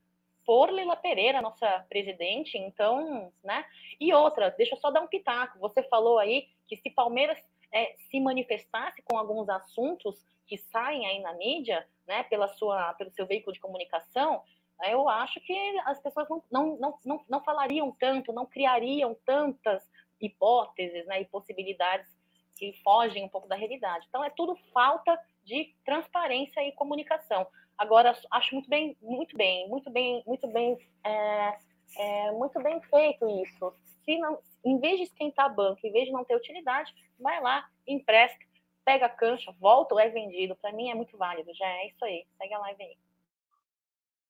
por 0.44 0.70
Lila 0.70 0.96
Pereira, 0.96 1.40
nossa 1.40 1.86
presidente, 1.88 2.58
então, 2.58 3.32
né? 3.44 3.64
E 4.00 4.12
outra, 4.12 4.50
deixa 4.50 4.74
eu 4.74 4.78
só 4.80 4.90
dar 4.90 5.00
um 5.00 5.06
pitaco. 5.06 5.58
Você 5.60 5.82
falou 5.84 6.18
aí 6.18 6.48
que 6.66 6.76
se 6.76 6.90
Palmeiras 6.90 7.38
é, 7.72 7.96
se 8.10 8.20
manifestasse 8.20 9.02
com 9.02 9.16
alguns 9.16 9.48
assuntos 9.48 10.24
que 10.46 10.58
saem 10.58 11.06
aí 11.06 11.20
na 11.20 11.32
mídia, 11.34 11.86
né, 12.06 12.22
pela 12.24 12.48
sua, 12.48 12.92
pelo 12.94 13.10
seu 13.12 13.26
veículo 13.26 13.52
de 13.52 13.60
comunicação, 13.60 14.42
eu 14.84 15.08
acho 15.08 15.40
que 15.40 15.78
as 15.84 16.00
pessoas 16.00 16.28
não, 16.28 16.42
não, 16.50 16.76
não, 16.78 16.98
não, 17.04 17.24
não 17.28 17.44
falariam 17.44 17.94
tanto, 17.98 18.32
não 18.32 18.44
criariam 18.44 19.16
tantas 19.24 19.82
hipóteses 20.20 21.06
né, 21.06 21.20
e 21.20 21.24
possibilidades 21.24 22.08
que 22.56 22.72
fogem 22.84 23.24
um 23.24 23.28
pouco 23.28 23.48
da 23.48 23.56
realidade. 23.56 24.06
Então, 24.08 24.22
é 24.22 24.30
tudo 24.30 24.56
falta 24.72 25.18
de 25.44 25.74
transparência 25.84 26.60
e 26.66 26.72
comunicação. 26.72 27.46
Agora, 27.76 28.16
acho 28.30 28.54
muito 28.54 28.68
bem, 28.68 28.96
muito 29.00 29.36
bem, 29.36 29.68
muito 29.68 29.90
bem, 29.90 30.22
muito 30.26 30.46
bem, 30.46 30.78
é, 31.04 31.58
é, 31.96 32.30
muito 32.32 32.60
bem 32.62 32.80
feito 32.82 33.28
isso. 33.42 33.72
Se 34.04 34.18
não, 34.18 34.38
em 34.64 34.78
vez 34.78 34.98
de 34.98 35.04
esquentar 35.04 35.46
a 35.46 35.48
banca, 35.48 35.86
em 35.86 35.92
vez 35.92 36.06
de 36.06 36.12
não 36.12 36.24
ter 36.24 36.36
utilidade, 36.36 36.94
vai 37.18 37.40
lá, 37.40 37.68
empresta, 37.86 38.38
pega 38.84 39.06
a 39.06 39.10
cancha, 39.10 39.52
volta 39.60 39.94
ou 39.94 40.00
é 40.00 40.08
vendido. 40.08 40.56
Para 40.56 40.72
mim 40.72 40.90
é 40.90 40.94
muito 40.94 41.16
válido, 41.16 41.52
já 41.54 41.66
é 41.66 41.88
isso 41.88 42.04
aí. 42.04 42.26
Segue 42.38 42.54
a 42.54 42.58
live 42.58 42.82
aí. 42.82 42.96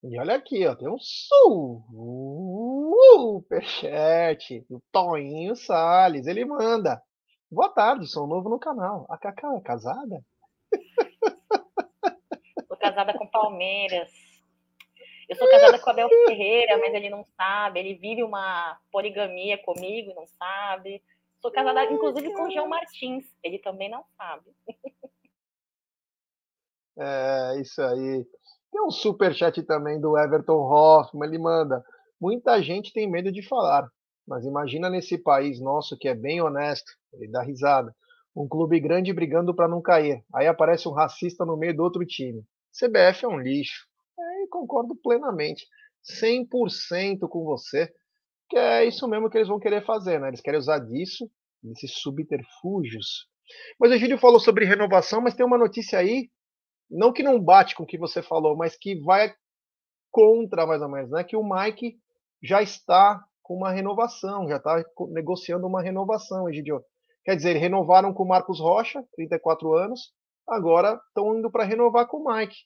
E 0.04 0.18
olha 0.18 0.34
aqui, 0.34 0.66
ó, 0.66 0.74
tem 0.74 0.88
um 0.88 0.98
superchat 3.38 4.60
do 4.68 4.82
Toninho 4.90 5.54
Salles. 5.54 6.26
Ele 6.26 6.44
manda. 6.44 7.00
Boa 7.50 7.68
tarde, 7.68 8.06
sou 8.08 8.26
novo 8.26 8.48
no 8.48 8.58
canal. 8.58 9.06
A 9.08 9.16
Cacau 9.16 9.58
é 9.58 9.60
casada? 9.60 10.24
Sou 12.66 12.76
casada 12.76 13.16
com 13.16 13.26
Palmeiras. 13.28 14.10
Eu 15.32 15.36
sou 15.36 15.48
casada 15.48 15.78
com 15.78 15.88
Abel 15.88 16.08
Ferreira, 16.28 16.76
mas 16.76 16.92
ele 16.92 17.08
não 17.08 17.24
sabe. 17.36 17.80
Ele 17.80 17.94
vive 17.94 18.22
uma 18.22 18.78
poligamia 18.90 19.56
comigo 19.56 20.10
e 20.10 20.14
não 20.14 20.26
sabe. 20.26 21.02
Sou 21.40 21.50
casada, 21.50 21.84
inclusive, 21.84 22.32
com 22.34 22.44
o 22.44 22.50
João 22.50 22.68
Martins. 22.68 23.24
Ele 23.42 23.58
também 23.58 23.88
não 23.88 24.04
sabe. 24.16 24.50
É, 26.98 27.60
isso 27.62 27.80
aí. 27.80 28.26
Tem 28.70 28.82
um 28.82 28.90
super 28.90 29.34
chat 29.34 29.62
também 29.62 29.98
do 29.98 30.18
Everton 30.18 30.60
Hoffman. 30.70 31.26
Ele 31.26 31.38
manda: 31.38 31.82
Muita 32.20 32.62
gente 32.62 32.92
tem 32.92 33.10
medo 33.10 33.32
de 33.32 33.42
falar, 33.42 33.88
mas 34.28 34.44
imagina 34.44 34.90
nesse 34.90 35.16
país 35.16 35.58
nosso 35.58 35.96
que 35.96 36.08
é 36.08 36.14
bem 36.14 36.42
honesto. 36.42 36.92
Ele 37.14 37.30
dá 37.30 37.42
risada. 37.42 37.94
Um 38.36 38.46
clube 38.46 38.78
grande 38.78 39.14
brigando 39.14 39.54
para 39.54 39.66
não 39.66 39.80
cair. 39.80 40.22
Aí 40.34 40.46
aparece 40.46 40.86
um 40.86 40.92
racista 40.92 41.46
no 41.46 41.56
meio 41.56 41.74
do 41.74 41.82
outro 41.82 42.04
time. 42.04 42.44
CBF 42.78 43.24
é 43.24 43.28
um 43.28 43.38
lixo 43.38 43.90
concordo 44.50 44.94
plenamente, 44.96 45.66
100% 46.20 47.28
com 47.28 47.44
você, 47.44 47.92
que 48.48 48.56
é 48.56 48.84
isso 48.84 49.08
mesmo 49.08 49.30
que 49.30 49.38
eles 49.38 49.48
vão 49.48 49.58
querer 49.58 49.84
fazer, 49.84 50.20
né? 50.20 50.28
Eles 50.28 50.40
querem 50.40 50.60
usar 50.60 50.78
disso, 50.78 51.30
desses 51.62 51.92
subterfúgios. 52.00 53.28
Mas 53.78 53.92
o 53.92 53.96
Gílio 53.96 54.18
falou 54.18 54.40
sobre 54.40 54.64
renovação, 54.64 55.20
mas 55.20 55.34
tem 55.34 55.44
uma 55.44 55.58
notícia 55.58 55.98
aí, 55.98 56.30
não 56.90 57.12
que 57.12 57.22
não 57.22 57.40
bate 57.40 57.74
com 57.74 57.84
o 57.84 57.86
que 57.86 57.98
você 57.98 58.22
falou, 58.22 58.56
mas 58.56 58.76
que 58.76 59.00
vai 59.00 59.34
contra 60.10 60.66
mais 60.66 60.82
ou 60.82 60.88
menos, 60.88 61.10
né? 61.10 61.24
Que 61.24 61.36
o 61.36 61.42
Mike 61.42 61.96
já 62.42 62.62
está 62.62 63.24
com 63.42 63.56
uma 63.56 63.70
renovação, 63.70 64.48
já 64.48 64.56
está 64.56 64.84
negociando 65.08 65.66
uma 65.66 65.82
renovação, 65.82 66.48
Egidio. 66.48 66.84
Quer 67.24 67.36
dizer, 67.36 67.56
renovaram 67.56 68.12
com 68.12 68.24
o 68.24 68.28
Marcos 68.28 68.60
Rocha, 68.60 69.04
34 69.14 69.72
anos, 69.74 70.12
agora 70.46 71.00
estão 71.08 71.38
indo 71.38 71.50
para 71.50 71.64
renovar 71.64 72.06
com 72.06 72.18
o 72.18 72.32
Mike. 72.34 72.56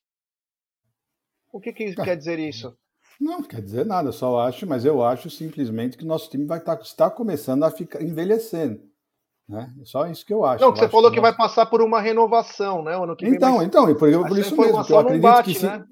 O 1.56 1.60
que, 1.60 1.72
que 1.72 1.94
quer 1.94 2.16
dizer 2.16 2.38
isso? 2.38 2.76
Não, 3.18 3.42
quer 3.42 3.62
dizer 3.62 3.86
nada, 3.86 4.10
eu 4.10 4.12
só 4.12 4.40
acho, 4.40 4.66
mas 4.66 4.84
eu 4.84 5.02
acho 5.02 5.30
simplesmente 5.30 5.96
que 5.96 6.04
o 6.04 6.06
nosso 6.06 6.28
time 6.28 6.44
vai 6.44 6.58
estar, 6.58 6.76
tá, 6.76 6.82
está 6.82 7.10
começando 7.10 7.64
a 7.64 7.70
ficar 7.70 8.02
envelhecendo. 8.02 8.82
Né? 9.48 9.72
É 9.80 9.84
só 9.86 10.06
isso 10.06 10.26
que 10.26 10.34
eu 10.34 10.44
acho. 10.44 10.62
Não, 10.62 10.70
que 10.70 10.80
você 10.80 10.88
falou 10.88 11.10
que, 11.10 11.16
nós... 11.16 11.30
vai 11.30 11.36
passar 11.36 11.64
por 11.64 11.80
uma 11.80 11.98
renovação, 11.98 12.82
né? 12.82 12.94
Ano 12.94 13.16
que 13.16 13.26
então, 13.26 13.58
vem, 13.58 13.68
então, 13.68 13.86
por, 13.86 14.28
por 14.28 14.38
isso 14.38 14.54
mesmo, 14.54 14.84
eu 14.86 14.98
acredito 14.98 15.22
bate, 15.22 15.52
que 15.54 15.58
se... 15.58 15.64
né? 15.64 15.86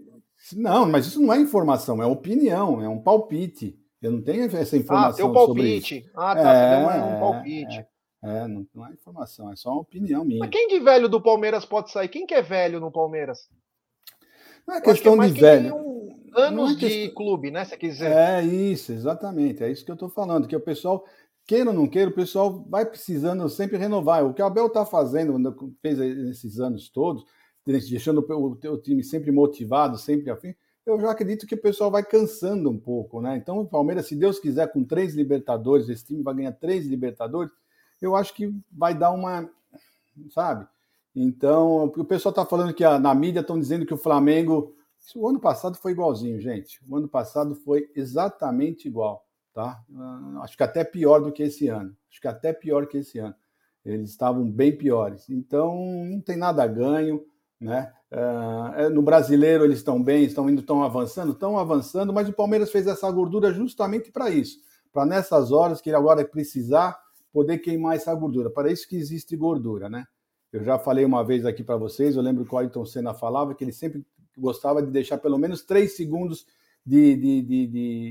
Não, 0.53 0.87
mas 0.87 1.07
isso 1.07 1.23
não 1.23 1.33
é 1.33 1.41
informação, 1.41 2.03
é 2.03 2.07
opinião, 2.07 2.83
é 2.83 2.89
um 2.89 3.01
palpite. 3.01 3.79
Eu 4.03 4.13
não 4.13 4.21
tenho 4.21 4.45
essa 4.45 4.77
informação. 4.77 5.11
Ah, 5.11 5.15
tem 5.15 5.25
um 5.25 5.33
palpite. 5.33 6.11
Ah, 6.15 6.35
tá. 6.35 6.53
É, 6.53 6.85
você 6.85 6.99
deu 6.99 7.07
um 7.07 7.21
palpite. 7.21 7.87
É, 8.23 8.39
é 8.39 8.49
não, 8.49 8.67
não, 8.75 8.87
é 8.87 8.93
informação, 8.93 9.51
é 9.51 9.57
só 9.57 9.71
uma 9.71 9.81
opinião 9.81 10.27
minha. 10.27 10.41
Mas 10.41 10.51
quem 10.51 10.69
de 10.69 10.79
velho 10.81 11.09
do 11.09 11.23
Palmeiras 11.23 11.65
pode 11.65 11.91
sair? 11.91 12.09
Quem 12.09 12.27
que 12.27 12.35
é 12.35 12.43
velho 12.43 12.81
no 12.81 12.93
Palmeiras? 12.93 13.49
Não 14.67 14.77
é 14.77 14.81
questão 14.81 15.19
que 15.19 15.25
é 15.25 15.29
de 15.29 15.41
velho. 15.41 15.77
Um 15.77 16.21
anos 16.35 16.83
é 16.83 16.89
de 16.89 17.09
clube, 17.11 17.51
né? 17.51 17.65
Você 17.65 17.77
quiser. 17.77 18.41
É 18.41 18.43
isso, 18.45 18.93
exatamente. 18.93 19.63
É 19.63 19.71
isso 19.71 19.85
que 19.85 19.91
eu 19.91 19.95
estou 19.95 20.09
falando. 20.09 20.49
Que 20.49 20.57
o 20.57 20.61
pessoal, 20.61 21.05
queira 21.47 21.71
ou 21.71 21.77
não 21.77 21.87
queira, 21.87 22.11
o 22.11 22.15
pessoal 22.15 22.65
vai 22.69 22.85
precisando 22.85 23.49
sempre 23.49 23.77
renovar. 23.77 24.25
O 24.25 24.35
que 24.35 24.43
o 24.43 24.47
Abel 24.47 24.67
está 24.67 24.85
fazendo, 24.85 25.55
fez 25.81 25.99
nesses 25.99 26.59
anos 26.59 26.89
todos, 26.89 27.25
deixando 27.67 28.25
o, 28.29 28.73
o 28.73 28.79
time 28.79 29.03
sempre 29.05 29.31
motivado, 29.31 29.99
sempre 29.99 30.31
afim 30.31 30.55
eu 30.87 31.01
já 31.01 31.11
acredito 31.11 31.47
que 31.47 31.55
o 31.55 31.61
pessoal 31.61 31.91
vai 31.91 32.05
cansando 32.05 32.69
um 32.71 32.79
pouco, 32.79 33.21
né? 33.21 33.37
Então, 33.37 33.61
o 33.61 33.67
Palmeiras, 33.67 34.07
se 34.07 34.15
Deus 34.15 34.39
quiser, 34.39 34.71
com 34.71 34.85
três 34.85 35.15
Libertadores, 35.15 35.89
esse 35.89 36.05
time 36.05 36.23
vai 36.23 36.35
ganhar 36.35 36.53
três 36.53 36.87
Libertadores, 36.87 37.53
eu 38.03 38.15
acho 38.15 38.35
que 38.35 38.55
vai 38.71 38.95
dar 38.95 39.11
uma. 39.13 39.49
Sabe? 40.31 40.67
Então, 41.15 41.85
o 41.85 42.05
pessoal 42.05 42.31
está 42.31 42.45
falando 42.45 42.75
que 42.75 42.83
a, 42.83 42.99
na 42.99 43.15
mídia 43.15 43.41
estão 43.41 43.59
dizendo 43.59 43.87
que 43.87 43.95
o 43.95 43.99
Flamengo. 43.99 44.75
O 45.15 45.29
ano 45.29 45.39
passado 45.39 45.77
foi 45.77 45.93
igualzinho, 45.93 46.41
gente. 46.41 46.81
O 46.89 46.97
ano 46.97 47.09
passado 47.09 47.55
foi 47.55 47.91
exatamente 47.95 48.89
igual, 48.89 49.25
tá? 49.53 49.81
Uh, 49.91 50.41
acho 50.41 50.57
que 50.57 50.63
até 50.63 50.83
pior 50.83 51.21
do 51.21 51.31
que 51.31 51.43
esse 51.43 51.69
ano. 51.69 51.95
Acho 52.11 52.21
que 52.21 52.29
até 52.29 52.53
pior 52.53 52.87
que 52.87 52.99
esse 52.99 53.19
ano. 53.19 53.35
Eles 53.85 54.11
estavam 54.11 54.51
bem 54.51 54.77
piores. 54.77 55.29
Então, 55.29 55.77
não 56.07 56.21
tem 56.21 56.37
nada 56.37 56.63
a 56.63 56.67
ganho, 56.67 57.23
né? 57.61 57.93
Uh, 58.11 58.91
no 58.91 59.03
brasileiro 59.03 59.65
eles 59.65 59.79
estão 59.79 60.03
bem, 60.03 60.25
estão 60.25 60.49
indo, 60.49 60.61
estão 60.61 60.83
avançando, 60.83 61.33
estão 61.33 61.59
avançando, 61.59 62.13
mas 62.13 62.29
o 62.29 62.33
Palmeiras 62.33 62.71
fez 62.71 62.87
essa 62.87 63.11
gordura 63.11 63.53
justamente 63.53 64.13
para 64.13 64.31
isso, 64.31 64.59
para 64.93 65.05
nessas 65.05 65.51
horas 65.51 65.81
que 65.81 65.91
ele 65.91 65.97
agora 65.97 66.25
precisar 66.25 66.97
poder 67.33 67.59
queimar 67.59 67.97
essa 67.97 68.15
gordura. 68.15 68.49
Para 68.49 68.71
isso 68.71 68.89
que 68.89 68.97
existe 68.97 69.37
gordura, 69.37 69.89
né? 69.89 70.07
Eu 70.55 70.63
já 70.63 70.79
falei 70.79 71.05
uma 71.05 71.25
vez 71.25 71.45
aqui 71.45 71.65
para 71.65 71.77
vocês, 71.77 72.15
eu 72.15 72.23
lembro 72.23 72.45
que 72.47 72.55
o 72.55 72.57
Ayrton 72.57 72.85
Senna 72.85 73.13
falava 73.13 73.57
que 73.57 73.65
ele 73.65 73.73
sempre 73.73 74.07
gostava 74.39 74.81
de 74.81 74.89
deixar 74.89 75.19
pelo 75.19 75.37
menos 75.37 75.63
três 75.63 75.97
segundos 75.97 76.47
de, 76.87 77.17
de, 77.17 77.43
de, 77.43 77.67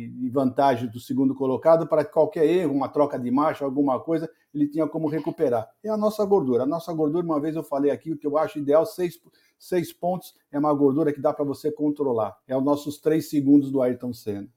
de, 0.09 0.29
vantagem 0.29 0.89
do 0.89 0.99
segundo 0.99 1.33
colocado 1.33 1.87
para 1.87 2.03
qualquer 2.03 2.45
erro, 2.45 2.73
uma 2.73 2.89
troca 2.89 3.17
de 3.17 3.31
marcha, 3.31 3.63
alguma 3.63 3.97
coisa, 3.97 4.29
ele 4.53 4.67
tinha 4.67 4.85
como 4.85 5.07
recuperar. 5.07 5.69
É 5.81 5.87
a 5.87 5.95
nossa 5.95 6.25
gordura. 6.25 6.63
A 6.63 6.65
nossa 6.65 6.91
gordura, 6.91 7.25
uma 7.25 7.39
vez 7.39 7.55
eu 7.55 7.63
falei 7.63 7.91
aqui, 7.91 8.11
o 8.11 8.17
que 8.17 8.27
eu 8.27 8.37
acho 8.37 8.59
ideal, 8.59 8.85
seis, 8.85 9.17
seis 9.57 9.93
pontos 9.93 10.35
é 10.51 10.59
uma 10.59 10.73
gordura 10.73 11.13
que 11.13 11.21
dá 11.21 11.31
para 11.31 11.45
você 11.45 11.71
controlar. 11.71 12.37
É 12.45 12.57
os 12.57 12.63
nossos 12.63 12.99
três 12.99 13.29
segundos 13.29 13.71
do 13.71 13.81
Ayrton 13.81 14.11
Senna. 14.11 14.49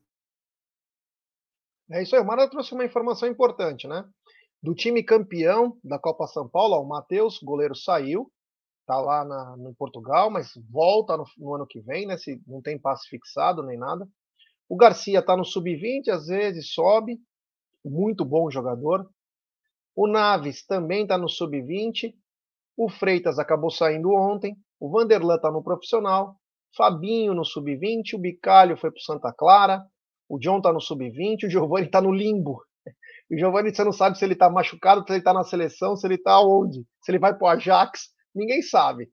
É 1.89 2.03
isso 2.03 2.17
aí. 2.17 2.21
O 2.21 2.27
Mara 2.27 2.51
trouxe 2.51 2.75
uma 2.75 2.85
informação 2.85 3.29
importante, 3.29 3.87
né? 3.87 4.05
Do 4.67 4.75
time 4.75 5.01
campeão 5.01 5.79
da 5.85 5.97
Copa 5.97 6.27
São 6.27 6.49
Paulo, 6.49 6.75
ó, 6.75 6.83
o 6.83 6.89
Matheus, 6.89 7.39
goleiro, 7.39 7.77
saiu, 7.77 8.29
tá 8.85 8.99
lá 8.99 9.25
na, 9.25 9.57
no 9.57 9.73
Portugal, 9.77 10.29
mas 10.29 10.51
volta 10.69 11.17
no, 11.17 11.25
no, 11.39 11.55
ano 11.55 11.65
que 11.69 11.81
vem, 11.81 12.05
né? 12.05 12.19
Se 12.19 12.43
não 12.45 12.61
tem 12.61 12.77
passe 12.77 13.09
fixado 13.09 13.63
nem 13.63 13.79
nada. 13.79 14.09
O 14.69 14.75
Garcia 14.75 15.23
tá 15.23 15.37
no 15.37 15.45
sub-20, 15.45 16.09
às 16.09 16.27
vezes 16.27 16.73
sobe, 16.73 17.17
muito 17.85 18.25
bom 18.25 18.51
jogador. 18.51 19.09
O 19.95 20.09
Naves 20.09 20.67
também 20.67 21.07
tá 21.07 21.17
no 21.17 21.29
sub-20. 21.29 22.13
O 22.77 22.89
Freitas 22.89 23.39
acabou 23.39 23.71
saindo 23.71 24.11
ontem. 24.11 24.57
O 24.81 24.91
Vanderlan 24.91 25.39
tá 25.39 25.49
no 25.49 25.63
profissional. 25.63 26.35
Fabinho 26.77 27.35
no 27.35 27.45
sub-20. 27.45 28.15
O 28.15 28.19
Bicalho 28.19 28.77
foi 28.77 28.91
pro 28.91 29.01
Santa 29.01 29.33
Clara. 29.33 29.87
O 30.29 30.41
John 30.41 30.61
tá 30.61 30.73
no 30.73 30.81
sub-20. 30.81 31.45
O 31.45 31.49
Giovanni 31.49 31.89
tá 31.89 32.01
no 32.01 32.11
limbo. 32.11 32.61
O 33.31 33.37
Giovanni, 33.37 33.75
você 33.75 33.83
não 33.83 33.93
sabe 33.93 34.17
se 34.17 34.25
ele 34.25 34.37
tá 34.37 34.49
machucado, 34.49 35.05
se 35.05 35.13
ele 35.13 35.23
tá 35.23 35.33
na 35.33 35.43
seleção, 35.43 35.97
se 35.97 36.07
ele 36.07 36.19
tá 36.19 36.41
onde. 36.41 36.85
Se 37.03 37.11
ele 37.11 37.19
vai 37.19 37.37
pro 37.37 37.47
Ajax, 37.47 38.09
ninguém 38.35 38.63
sabe. 38.63 39.09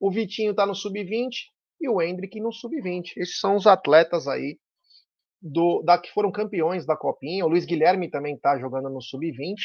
O 0.00 0.10
Vitinho 0.10 0.54
tá 0.54 0.64
no 0.64 0.74
sub-20 0.74 1.30
e 1.80 1.88
o 1.88 2.00
Hendrick 2.00 2.40
no 2.40 2.52
sub-20. 2.52 3.12
Esses 3.16 3.40
são 3.40 3.56
os 3.56 3.66
atletas 3.66 4.28
aí 4.28 4.58
do, 5.42 5.82
da, 5.82 5.98
que 5.98 6.12
foram 6.12 6.30
campeões 6.30 6.86
da 6.86 6.96
Copinha. 6.96 7.44
O 7.44 7.48
Luiz 7.48 7.64
Guilherme 7.64 8.10
também 8.10 8.34
está 8.34 8.58
jogando 8.58 8.88
no 8.88 9.02
sub-20, 9.02 9.56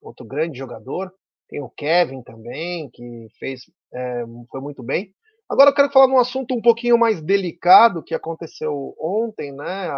outro 0.00 0.24
grande 0.24 0.56
jogador. 0.56 1.12
Tem 1.48 1.60
o 1.60 1.70
Kevin 1.70 2.22
também, 2.22 2.90
que 2.92 3.26
fez 3.38 3.62
é, 3.92 4.24
foi 4.50 4.60
muito 4.60 4.82
bem. 4.82 5.12
Agora 5.48 5.70
eu 5.70 5.74
quero 5.74 5.90
falar 5.90 6.06
de 6.06 6.12
um 6.12 6.18
assunto 6.18 6.54
um 6.54 6.60
pouquinho 6.60 6.98
mais 6.98 7.22
delicado 7.22 8.02
que 8.04 8.14
aconteceu 8.14 8.94
ontem, 9.00 9.50
né? 9.50 9.88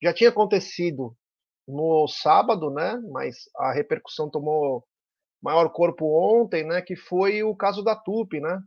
Já 0.00 0.14
tinha 0.14 0.30
acontecido 0.30 1.12
no 1.68 2.08
sábado, 2.08 2.70
né? 2.70 2.96
Mas 3.12 3.36
a 3.56 3.72
repercussão 3.72 4.30
tomou 4.30 4.84
maior 5.42 5.68
corpo 5.68 6.06
ontem, 6.06 6.64
né? 6.64 6.80
Que 6.80 6.96
foi 6.96 7.42
o 7.42 7.54
caso 7.54 7.82
da 7.82 7.94
Tupi, 7.94 8.40
né? 8.40 8.60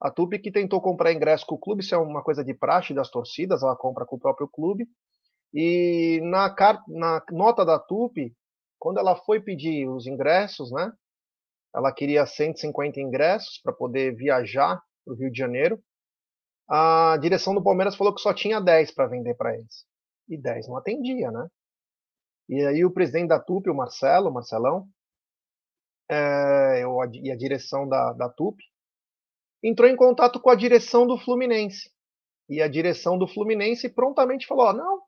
A 0.00 0.10
Tupi 0.10 0.38
que 0.38 0.50
tentou 0.50 0.80
comprar 0.80 1.12
ingresso 1.12 1.46
com 1.46 1.54
o 1.54 1.58
clube, 1.58 1.82
isso 1.82 1.94
é 1.94 1.98
uma 1.98 2.22
coisa 2.22 2.44
de 2.44 2.52
praxe 2.54 2.92
das 2.92 3.10
torcidas, 3.10 3.62
ela 3.62 3.76
compra 3.76 4.04
com 4.04 4.16
o 4.16 4.20
próprio 4.20 4.48
clube. 4.48 4.88
E 5.54 6.20
na, 6.24 6.54
na 6.88 7.22
nota 7.30 7.64
da 7.64 7.78
Tupi, 7.78 8.36
quando 8.78 8.98
ela 8.98 9.16
foi 9.16 9.40
pedir 9.40 9.88
os 9.88 10.06
ingressos, 10.06 10.70
né? 10.72 10.92
Ela 11.74 11.92
queria 11.92 12.26
150 12.26 13.00
ingressos 13.00 13.60
para 13.62 13.72
poder 13.72 14.14
viajar 14.14 14.82
para 15.04 15.14
o 15.14 15.16
Rio 15.16 15.30
de 15.30 15.38
Janeiro. 15.38 15.80
A 16.68 17.16
direção 17.20 17.54
do 17.54 17.62
Palmeiras 17.62 17.94
falou 17.96 18.14
que 18.14 18.20
só 18.20 18.34
tinha 18.34 18.60
10 18.60 18.92
para 18.92 19.06
vender 19.06 19.34
para 19.34 19.54
eles. 19.54 19.84
E 20.28 20.36
10 20.36 20.68
não 20.68 20.76
atendia, 20.76 21.30
né? 21.30 21.46
E 22.48 22.64
aí 22.64 22.84
o 22.84 22.90
presidente 22.90 23.28
da 23.28 23.38
TUP, 23.38 23.68
o 23.68 23.74
Marcelo, 23.74 24.32
Marcelão, 24.32 24.88
é, 26.10 26.82
e 27.22 27.30
a 27.30 27.36
direção 27.36 27.86
da, 27.86 28.12
da 28.14 28.28
TUP, 28.28 28.58
entrou 29.62 29.88
em 29.88 29.96
contato 29.96 30.40
com 30.40 30.48
a 30.48 30.54
direção 30.54 31.06
do 31.06 31.18
Fluminense. 31.18 31.90
E 32.48 32.62
a 32.62 32.68
direção 32.68 33.18
do 33.18 33.28
Fluminense 33.28 33.88
prontamente 33.88 34.46
falou: 34.46 34.72
não, 34.72 35.02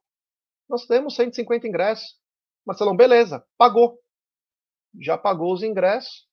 nós 0.69 0.87
temos 0.87 1.17
150 1.17 1.67
ingressos. 1.67 2.19
Marcelão, 2.67 2.95
beleza, 2.95 3.45
pagou. 3.57 3.99
Já 5.01 5.17
pagou 5.17 5.53
os 5.53 5.63
ingressos. 5.63 6.29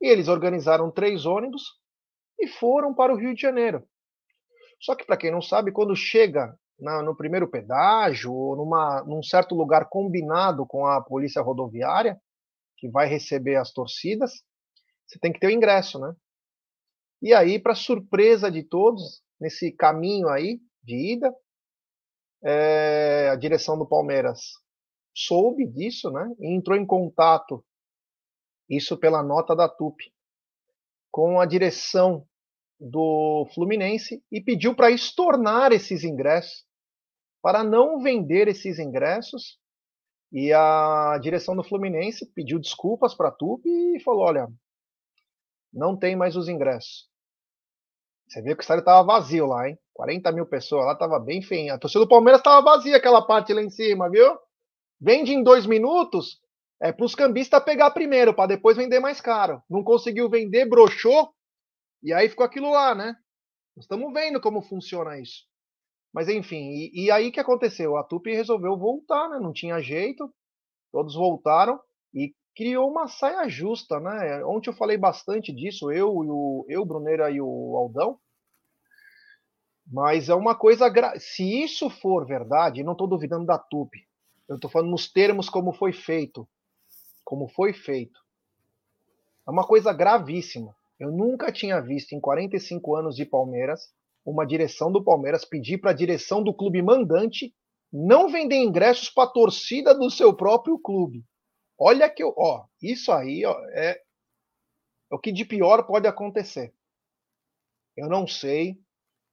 E 0.00 0.06
eles 0.06 0.28
organizaram 0.28 0.92
três 0.92 1.26
ônibus 1.26 1.62
e 2.38 2.46
foram 2.46 2.94
para 2.94 3.12
o 3.12 3.16
Rio 3.16 3.34
de 3.34 3.40
Janeiro. 3.40 3.84
Só 4.80 4.94
que, 4.94 5.04
para 5.04 5.16
quem 5.16 5.32
não 5.32 5.42
sabe, 5.42 5.72
quando 5.72 5.96
chega 5.96 6.56
na, 6.78 7.02
no 7.02 7.16
primeiro 7.16 7.48
pedágio 7.48 8.32
ou 8.32 8.56
numa, 8.56 9.02
num 9.04 9.22
certo 9.22 9.54
lugar 9.54 9.88
combinado 9.88 10.66
com 10.66 10.86
a 10.86 11.02
polícia 11.02 11.42
rodoviária, 11.42 12.20
que 12.76 12.88
vai 12.88 13.08
receber 13.08 13.56
as 13.56 13.72
torcidas, 13.72 14.42
você 15.06 15.18
tem 15.18 15.32
que 15.32 15.40
ter 15.40 15.48
o 15.48 15.50
ingresso, 15.50 15.98
né? 15.98 16.14
E 17.20 17.34
aí, 17.34 17.58
para 17.58 17.74
surpresa 17.74 18.50
de 18.50 18.62
todos, 18.62 19.22
nesse 19.40 19.72
caminho 19.72 20.28
aí 20.28 20.60
de 20.82 21.14
ida, 21.14 21.34
é, 22.44 23.30
a 23.30 23.36
direção 23.36 23.76
do 23.76 23.88
Palmeiras 23.88 24.40
soube 25.12 25.66
disso, 25.66 26.10
né? 26.10 26.30
E 26.38 26.54
entrou 26.54 26.76
em 26.76 26.86
contato, 26.86 27.64
isso 28.68 28.96
pela 28.96 29.22
nota 29.22 29.56
da 29.56 29.68
TUP, 29.68 29.96
com 31.10 31.40
a 31.40 31.46
direção 31.46 32.24
do 32.78 33.48
Fluminense 33.54 34.22
e 34.30 34.40
pediu 34.40 34.74
para 34.74 34.90
estornar 34.90 35.72
esses 35.72 36.04
ingressos, 36.04 36.64
para 37.42 37.62
não 37.64 38.00
vender 38.00 38.48
esses 38.48 38.78
ingressos. 38.78 39.58
E 40.30 40.52
a 40.52 41.18
direção 41.22 41.56
do 41.56 41.64
Fluminense 41.64 42.30
pediu 42.34 42.58
desculpas 42.58 43.14
para 43.14 43.28
a 43.28 43.32
TUP 43.32 43.64
e 43.66 44.00
falou: 44.00 44.24
olha, 44.24 44.48
não 45.72 45.96
tem 45.96 46.14
mais 46.16 46.36
os 46.36 46.48
ingressos. 46.48 47.08
Você 48.28 48.42
viu 48.42 48.54
que 48.54 48.60
o 48.60 48.62
estádio 48.62 48.80
estava 48.80 49.06
vazio 49.06 49.46
lá, 49.46 49.68
hein? 49.68 49.78
40 49.94 50.30
mil 50.32 50.46
pessoas 50.46 50.84
lá, 50.84 50.92
estava 50.92 51.18
bem 51.18 51.40
feinha. 51.40 51.74
A 51.74 51.78
torcida 51.78 52.04
do 52.04 52.08
Palmeiras 52.08 52.40
estava 52.40 52.62
vazia 52.62 52.96
aquela 52.96 53.26
parte 53.26 53.54
lá 53.54 53.62
em 53.62 53.70
cima, 53.70 54.10
viu? 54.10 54.38
Vende 55.00 55.32
em 55.32 55.42
dois 55.42 55.64
minutos, 55.64 56.38
é 56.80 56.92
para 56.92 57.04
os 57.04 57.14
cambistas 57.14 57.64
pegar 57.64 57.90
primeiro, 57.90 58.34
para 58.34 58.48
depois 58.48 58.76
vender 58.76 59.00
mais 59.00 59.20
caro. 59.20 59.62
Não 59.68 59.82
conseguiu 59.82 60.28
vender, 60.28 60.66
broxou, 60.66 61.32
e 62.02 62.12
aí 62.12 62.28
ficou 62.28 62.44
aquilo 62.44 62.70
lá, 62.70 62.94
né? 62.94 63.16
Nós 63.74 63.84
estamos 63.84 64.12
vendo 64.12 64.40
como 64.40 64.60
funciona 64.62 65.18
isso. 65.18 65.44
Mas 66.12 66.28
enfim, 66.28 66.70
e, 66.70 67.04
e 67.04 67.10
aí 67.10 67.30
que 67.30 67.40
aconteceu? 67.40 67.96
A 67.96 68.04
Tupi 68.04 68.32
resolveu 68.32 68.76
voltar, 68.76 69.28
né? 69.28 69.38
Não 69.38 69.52
tinha 69.52 69.80
jeito, 69.80 70.32
todos 70.90 71.14
voltaram 71.14 71.78
e 72.14 72.34
criou 72.56 72.90
uma 72.90 73.06
saia 73.06 73.48
justa, 73.48 74.00
né? 74.00 74.44
Ontem 74.44 74.70
eu 74.70 74.74
falei 74.74 74.96
bastante 74.96 75.52
disso, 75.52 75.90
eu, 75.92 76.10
o, 76.10 76.66
eu, 76.68 76.84
Bruneira 76.84 77.30
e 77.30 77.40
o 77.40 77.76
Aldão. 77.76 78.18
Mas 79.86 80.28
é 80.28 80.34
uma 80.34 80.54
coisa. 80.54 80.88
Gra... 80.88 81.18
Se 81.18 81.62
isso 81.62 81.88
for 81.88 82.26
verdade, 82.26 82.82
não 82.82 82.92
estou 82.92 83.06
duvidando 83.06 83.46
da 83.46 83.58
Tupi. 83.58 84.06
Eu 84.48 84.56
estou 84.56 84.70
falando 84.70 84.90
nos 84.90 85.10
termos 85.10 85.48
como 85.48 85.72
foi 85.72 85.92
feito. 85.92 86.48
Como 87.24 87.48
foi 87.48 87.72
feito. 87.72 88.18
É 89.46 89.50
uma 89.50 89.66
coisa 89.66 89.92
gravíssima. 89.92 90.74
Eu 90.98 91.12
nunca 91.12 91.52
tinha 91.52 91.80
visto 91.80 92.12
em 92.12 92.20
45 92.20 92.94
anos 92.96 93.16
de 93.16 93.24
Palmeiras 93.24 93.92
uma 94.30 94.46
direção 94.46 94.92
do 94.92 95.02
Palmeiras 95.02 95.44
pedir 95.44 95.78
para 95.78 95.90
a 95.90 95.94
direção 95.94 96.42
do 96.42 96.54
clube 96.54 96.82
mandante 96.82 97.54
não 97.90 98.28
vender 98.28 98.56
ingressos 98.56 99.08
para 99.08 99.24
a 99.24 99.32
torcida 99.32 99.94
do 99.94 100.10
seu 100.10 100.36
próprio 100.36 100.78
clube. 100.78 101.24
Olha 101.78 102.10
que 102.10 102.22
eu, 102.22 102.34
ó, 102.36 102.66
isso 102.82 103.10
aí 103.10 103.44
ó, 103.46 103.58
é, 103.70 104.00
é 105.10 105.14
o 105.14 105.18
que 105.18 105.32
de 105.32 105.44
pior 105.44 105.86
pode 105.86 106.06
acontecer. 106.06 106.74
Eu 107.96 108.08
não 108.08 108.26
sei, 108.26 108.78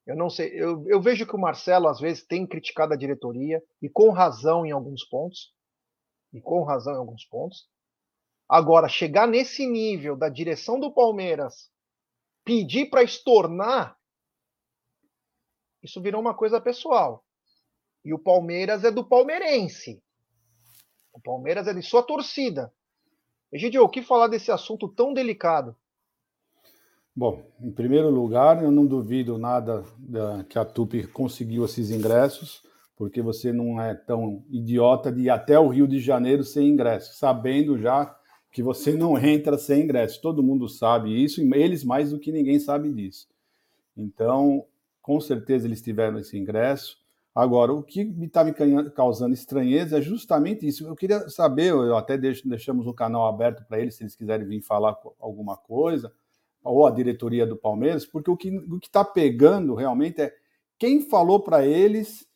eu 0.07 0.15
não 0.15 0.29
sei. 0.29 0.49
Eu, 0.53 0.87
eu 0.87 1.01
vejo 1.01 1.27
que 1.27 1.35
o 1.35 1.39
Marcelo 1.39 1.87
às 1.87 1.99
vezes 1.99 2.25
tem 2.25 2.47
criticado 2.47 2.93
a 2.93 2.97
diretoria 2.97 3.61
e 3.81 3.89
com 3.89 4.11
razão 4.11 4.65
em 4.65 4.71
alguns 4.71 5.03
pontos, 5.03 5.53
e 6.31 6.39
com 6.39 6.63
razão 6.63 6.93
em 6.93 6.97
alguns 6.97 7.25
pontos. 7.25 7.67
Agora 8.47 8.87
chegar 8.87 9.27
nesse 9.27 9.65
nível 9.65 10.15
da 10.15 10.29
direção 10.29 10.79
do 10.79 10.93
Palmeiras 10.93 11.69
pedir 12.45 12.89
para 12.89 13.03
estornar 13.03 13.94
isso 15.85 16.01
virou 16.01 16.19
uma 16.19 16.33
coisa 16.33 16.59
pessoal. 16.59 17.23
E 18.03 18.13
o 18.13 18.19
Palmeiras 18.19 18.83
é 18.83 18.91
do 18.91 19.03
palmeirense. 19.03 20.01
O 21.13 21.21
Palmeiras 21.21 21.67
é 21.67 21.73
de 21.73 21.81
sua 21.81 22.03
torcida. 22.03 22.73
Egidio, 23.51 23.83
o 23.83 23.89
que 23.89 24.01
falar 24.01 24.27
desse 24.27 24.51
assunto 24.51 24.87
tão 24.87 25.13
delicado? 25.13 25.75
Bom, 27.15 27.49
em 27.61 27.71
primeiro 27.71 28.09
lugar, 28.09 28.61
eu 28.61 28.71
não 28.71 28.85
duvido 28.85 29.37
nada 29.37 29.85
da, 29.97 30.43
que 30.43 30.59
a 30.59 30.65
Tupi 30.65 31.07
conseguiu 31.07 31.63
esses 31.63 31.89
ingressos, 31.89 32.61
porque 32.97 33.21
você 33.21 33.53
não 33.53 33.79
é 33.79 33.95
tão 33.95 34.43
idiota 34.49 35.11
de 35.11 35.21
ir 35.21 35.29
até 35.29 35.57
o 35.57 35.69
Rio 35.69 35.87
de 35.87 35.99
Janeiro 35.99 36.43
sem 36.43 36.67
ingresso, 36.67 37.13
sabendo 37.13 37.77
já 37.79 38.13
que 38.51 38.61
você 38.61 38.93
não 38.93 39.17
entra 39.23 39.57
sem 39.57 39.83
ingresso. 39.83 40.21
Todo 40.21 40.43
mundo 40.43 40.67
sabe 40.67 41.23
isso, 41.23 41.41
e 41.41 41.53
eles 41.53 41.83
mais 41.83 42.11
do 42.11 42.19
que 42.19 42.31
ninguém 42.31 42.59
sabe 42.59 42.91
disso. 42.91 43.27
Então, 43.95 44.65
com 45.05 45.21
certeza 45.21 45.67
eles 45.67 45.83
tiveram 45.83 46.17
esse 46.17 46.35
ingresso. 46.35 46.97
Agora, 47.33 47.71
o 47.71 47.83
que 47.83 48.03
me 48.03 48.25
está 48.25 48.43
me 48.43 48.51
causando 48.89 49.35
estranheza 49.35 49.99
é 49.99 50.01
justamente 50.01 50.65
isso. 50.65 50.87
Eu 50.87 50.95
queria 50.95 51.29
saber, 51.29 51.69
eu 51.69 51.95
até 51.95 52.17
deixo, 52.17 52.49
deixamos 52.49 52.87
o 52.87 52.93
canal 52.93 53.27
aberto 53.27 53.63
para 53.67 53.79
eles, 53.79 53.93
se 53.93 54.01
eles 54.01 54.15
quiserem 54.15 54.47
vir 54.47 54.63
falar 54.63 54.97
alguma 55.19 55.55
coisa, 55.55 56.11
ou 56.63 56.87
a 56.87 56.89
diretoria 56.89 57.45
do 57.45 57.55
Palmeiras, 57.55 58.03
porque 58.03 58.31
o 58.31 58.35
que 58.35 58.49
o 58.49 58.79
está 58.81 59.05
pegando 59.05 59.75
realmente 59.75 60.23
é 60.23 60.33
quem 60.75 61.07
falou 61.07 61.39
para 61.39 61.63
eles 61.63 62.27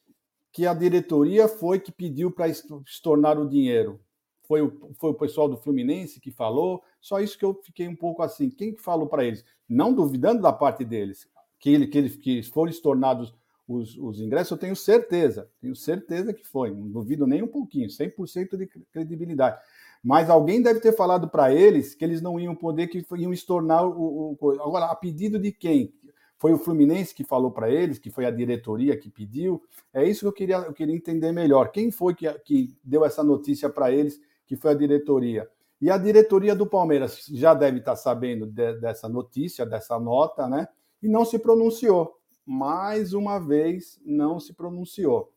que 0.52 0.68
a 0.68 0.74
diretoria 0.76 1.48
foi 1.48 1.80
que 1.80 1.92
pediu 1.92 2.30
para 2.30 2.50
estornar 2.50 3.40
o 3.40 3.50
dinheiro. 3.50 4.00
Foi 4.44 4.62
o, 4.62 4.94
foi 5.00 5.10
o 5.10 5.16
pessoal 5.16 5.50
do 5.50 5.58
Fluminense 5.58 6.20
que 6.20 6.30
falou, 6.30 6.84
só 7.02 7.20
isso 7.20 7.36
que 7.36 7.46
eu 7.46 7.60
fiquei 7.64 7.88
um 7.88 7.96
pouco 7.96 8.22
assim. 8.22 8.48
Quem 8.48 8.76
que 8.76 8.82
falou 8.84 9.08
para 9.08 9.26
eles? 9.26 9.44
Não 9.68 9.92
duvidando 9.92 10.44
da 10.44 10.54
parte 10.54 10.86
deles 10.86 11.28
que, 11.60 11.70
ele, 11.70 11.88
que, 11.88 11.98
ele, 11.98 12.10
que 12.10 12.44
foram 12.44 12.72
estornados 12.72 13.34
os, 13.68 13.96
os 13.98 14.20
ingressos, 14.20 14.52
eu 14.52 14.58
tenho 14.58 14.76
certeza, 14.76 15.48
tenho 15.62 15.76
certeza 15.76 16.34
que 16.34 16.46
foi, 16.46 16.72
não 16.72 16.90
duvido 16.90 17.28
nem 17.28 17.44
um 17.44 17.48
pouquinho, 17.48 17.88
100% 17.88 18.58
de 18.58 18.68
credibilidade. 18.92 19.60
Mas 20.04 20.30
alguém 20.30 20.62
deve 20.62 20.80
ter 20.80 20.94
falado 20.94 21.30
para 21.30 21.54
eles 21.54 21.94
que 21.94 22.04
eles 22.04 22.22
não 22.22 22.40
iam 22.40 22.56
poder, 22.56 22.88
que 22.88 23.06
iam 23.18 23.34
estornar 23.34 23.86
o, 23.86 24.38
o. 24.40 24.52
Agora, 24.62 24.86
a 24.86 24.96
pedido 24.96 25.38
de 25.38 25.52
quem? 25.52 25.94
Foi 26.38 26.54
o 26.54 26.58
Fluminense 26.58 27.14
que 27.14 27.26
falou 27.26 27.52
para 27.52 27.70
eles, 27.70 28.00
que 28.00 28.10
foi 28.10 28.26
a 28.26 28.32
diretoria 28.32 28.98
que 28.98 29.10
pediu. 29.10 29.62
É 29.94 30.08
isso 30.08 30.22
que 30.22 30.28
eu 30.28 30.34
queria, 30.34 30.58
eu 30.60 30.74
queria 30.74 30.96
entender 30.96 31.34
melhor. 31.34 31.70
Quem 31.70 31.92
foi 31.92 32.16
que, 32.16 32.32
que 32.46 32.78
deu 32.82 33.04
essa 33.04 33.22
notícia 33.22 33.70
para 33.70 33.92
eles, 33.92 34.20
que 34.48 34.56
foi 34.56 34.72
a 34.72 34.74
diretoria? 34.76 35.50
E 35.82 35.92
a 35.92 35.98
diretoria 35.98 36.56
do 36.56 36.66
Palmeiras 36.66 37.26
já 37.30 37.54
deve 37.54 37.80
estar 37.80 37.98
sabendo 37.98 38.46
de, 38.46 38.80
dessa 38.80 39.10
notícia, 39.10 39.66
dessa 39.66 40.00
nota, 40.00 40.48
né? 40.48 40.70
E 41.02 41.08
não 41.08 41.26
se 41.26 41.40
pronunciou. 41.40 42.18
Mais 42.46 43.14
uma 43.14 43.40
vez, 43.40 44.00
não 44.06 44.40
se 44.40 44.54
pronunciou, 44.54 45.34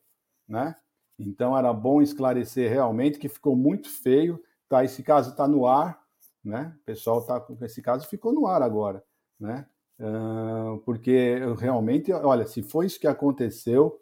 né? 0.48 0.76
Então 1.18 1.56
era 1.56 1.72
bom 1.72 2.00
esclarecer 2.00 2.70
realmente 2.70 3.18
que 3.18 3.28
ficou 3.28 3.54
muito 3.54 3.88
feio. 3.88 4.42
Tá, 4.68 4.84
esse 4.84 5.02
caso 5.02 5.30
está 5.30 5.46
no 5.46 5.66
ar, 5.66 6.02
né? 6.42 6.74
O 6.80 6.84
pessoal 6.84 7.24
tá 7.24 7.38
com 7.40 7.56
esse 7.64 7.82
caso 7.82 8.08
ficou 8.08 8.32
no 8.32 8.46
ar 8.46 8.62
agora, 8.62 9.04
né? 9.38 9.66
Uh, 10.00 10.78
porque 10.78 11.38
realmente, 11.58 12.12
olha, 12.12 12.46
se 12.46 12.62
foi 12.62 12.86
isso 12.86 12.98
que 12.98 13.06
aconteceu, 13.06 14.00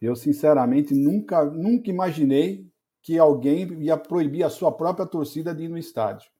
eu 0.00 0.14
sinceramente 0.14 0.94
nunca, 0.94 1.44
nunca 1.44 1.90
imaginei 1.90 2.70
que 3.02 3.18
alguém 3.18 3.72
ia 3.82 3.96
proibir 3.96 4.44
a 4.44 4.50
sua 4.50 4.70
própria 4.70 5.06
torcida 5.06 5.54
de 5.54 5.64
ir 5.64 5.68
no 5.68 5.78
estádio, 5.78 6.30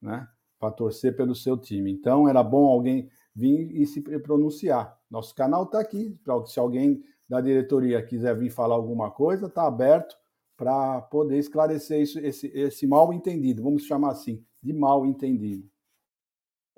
né? 0.00 0.26
Para 0.58 0.72
torcer 0.72 1.16
pelo 1.16 1.34
seu 1.34 1.56
time. 1.56 1.92
Então 1.92 2.28
era 2.28 2.42
bom 2.42 2.66
alguém 2.66 3.10
vir 3.36 3.70
e 3.70 3.86
se 3.86 4.00
pronunciar. 4.00 4.98
Nosso 5.10 5.34
canal 5.34 5.64
está 5.64 5.78
aqui, 5.78 6.18
se 6.46 6.58
alguém 6.58 7.04
da 7.28 7.40
diretoria 7.42 8.02
quiser 8.02 8.34
vir 8.34 8.48
falar 8.48 8.74
alguma 8.74 9.10
coisa, 9.10 9.46
está 9.46 9.66
aberto 9.66 10.16
para 10.56 11.02
poder 11.02 11.36
esclarecer 11.36 12.00
isso, 12.00 12.18
esse, 12.18 12.46
esse 12.48 12.86
mal 12.86 13.12
entendido, 13.12 13.62
vamos 13.62 13.84
chamar 13.84 14.12
assim, 14.12 14.42
de 14.62 14.72
mal 14.72 15.04
entendido. 15.04 15.68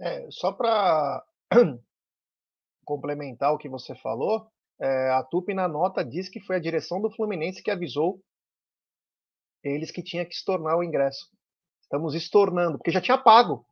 É, 0.01 0.29
só 0.31 0.51
para 0.53 1.25
complementar 2.85 3.53
o 3.55 3.59
que 3.59 3.69
você 3.69 3.95
falou, 3.95 4.49
é, 4.81 5.11
a 5.11 5.23
Tupi 5.23 5.55
na 5.55 5.69
nota 5.69 6.05
diz 6.05 6.29
que 6.29 6.41
foi 6.41 6.57
a 6.57 6.61
direção 6.61 7.01
do 7.01 7.11
Fluminense 7.11 7.63
que 7.63 7.71
avisou 7.71 8.21
eles 9.63 9.93
que 9.93 10.03
tinha 10.03 10.25
que 10.25 10.35
estornar 10.35 10.77
o 10.77 10.83
ingresso. 10.83 11.29
Estamos 11.81 12.15
estornando, 12.15 12.79
porque 12.79 12.91
já 12.91 13.01
tinha 13.01 13.19
pago. 13.19 13.65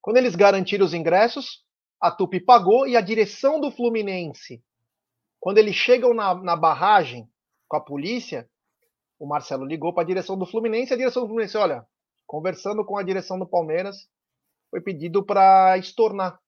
Quando 0.00 0.16
eles 0.16 0.34
garantiram 0.34 0.84
os 0.84 0.94
ingressos, 0.94 1.64
a 2.00 2.10
Tupi 2.10 2.40
pagou 2.40 2.86
e 2.86 2.96
a 2.96 3.00
direção 3.00 3.60
do 3.60 3.70
Fluminense, 3.70 4.62
quando 5.38 5.58
eles 5.58 5.74
chegam 5.74 6.14
na, 6.14 6.34
na 6.34 6.56
barragem 6.56 7.28
com 7.68 7.76
a 7.76 7.80
polícia, 7.80 8.48
o 9.18 9.26
Marcelo 9.26 9.64
ligou 9.64 9.92
para 9.92 10.02
a 10.02 10.06
direção 10.06 10.36
do 10.38 10.46
Fluminense 10.46 10.92
e 10.92 10.94
a 10.94 10.98
direção 10.98 11.22
do 11.22 11.28
Fluminense, 11.28 11.56
olha, 11.56 11.86
conversando 12.26 12.84
com 12.84 12.96
a 12.96 13.02
direção 13.02 13.38
do 13.38 13.46
Palmeiras, 13.46 14.08
foi 14.70 14.80
pedido 14.80 15.24
para 15.24 15.76
estornar 15.78 16.38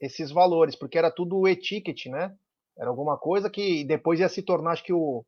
esses 0.00 0.30
valores, 0.30 0.74
porque 0.74 0.98
era 0.98 1.10
tudo 1.10 1.46
e-ticket, 1.46 2.06
né? 2.06 2.34
Era 2.76 2.90
alguma 2.90 3.16
coisa 3.16 3.48
que 3.48 3.84
depois 3.84 4.18
ia 4.18 4.28
se 4.28 4.42
tornar, 4.42 4.72
acho 4.72 4.84
que 4.84 4.92
o, 4.92 5.24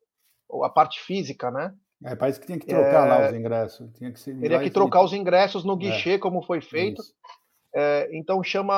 a 0.62 0.69
parte 0.69 1.01
física, 1.01 1.51
né? 1.51 1.75
É, 2.05 2.17
parece 2.17 2.41
que 2.41 2.47
tinha 2.47 2.59
que 2.59 2.67
trocar 2.67 3.07
é, 3.07 3.09
lá 3.09 3.29
os 3.29 3.35
ingressos. 3.35 3.91
Tinha 3.95 4.12
que 4.12 4.21
ser, 4.21 4.39
teria 4.39 4.61
que 4.61 4.71
trocar 4.71 5.03
os 5.03 5.12
ingressos 5.12 5.65
no 5.65 5.77
guichê, 5.77 6.12
é, 6.12 6.19
como 6.19 6.43
foi 6.43 6.61
feito. 6.61 7.01
Isso. 7.01 7.15
É, 7.75 8.09
então 8.16 8.41
chama 8.43 8.72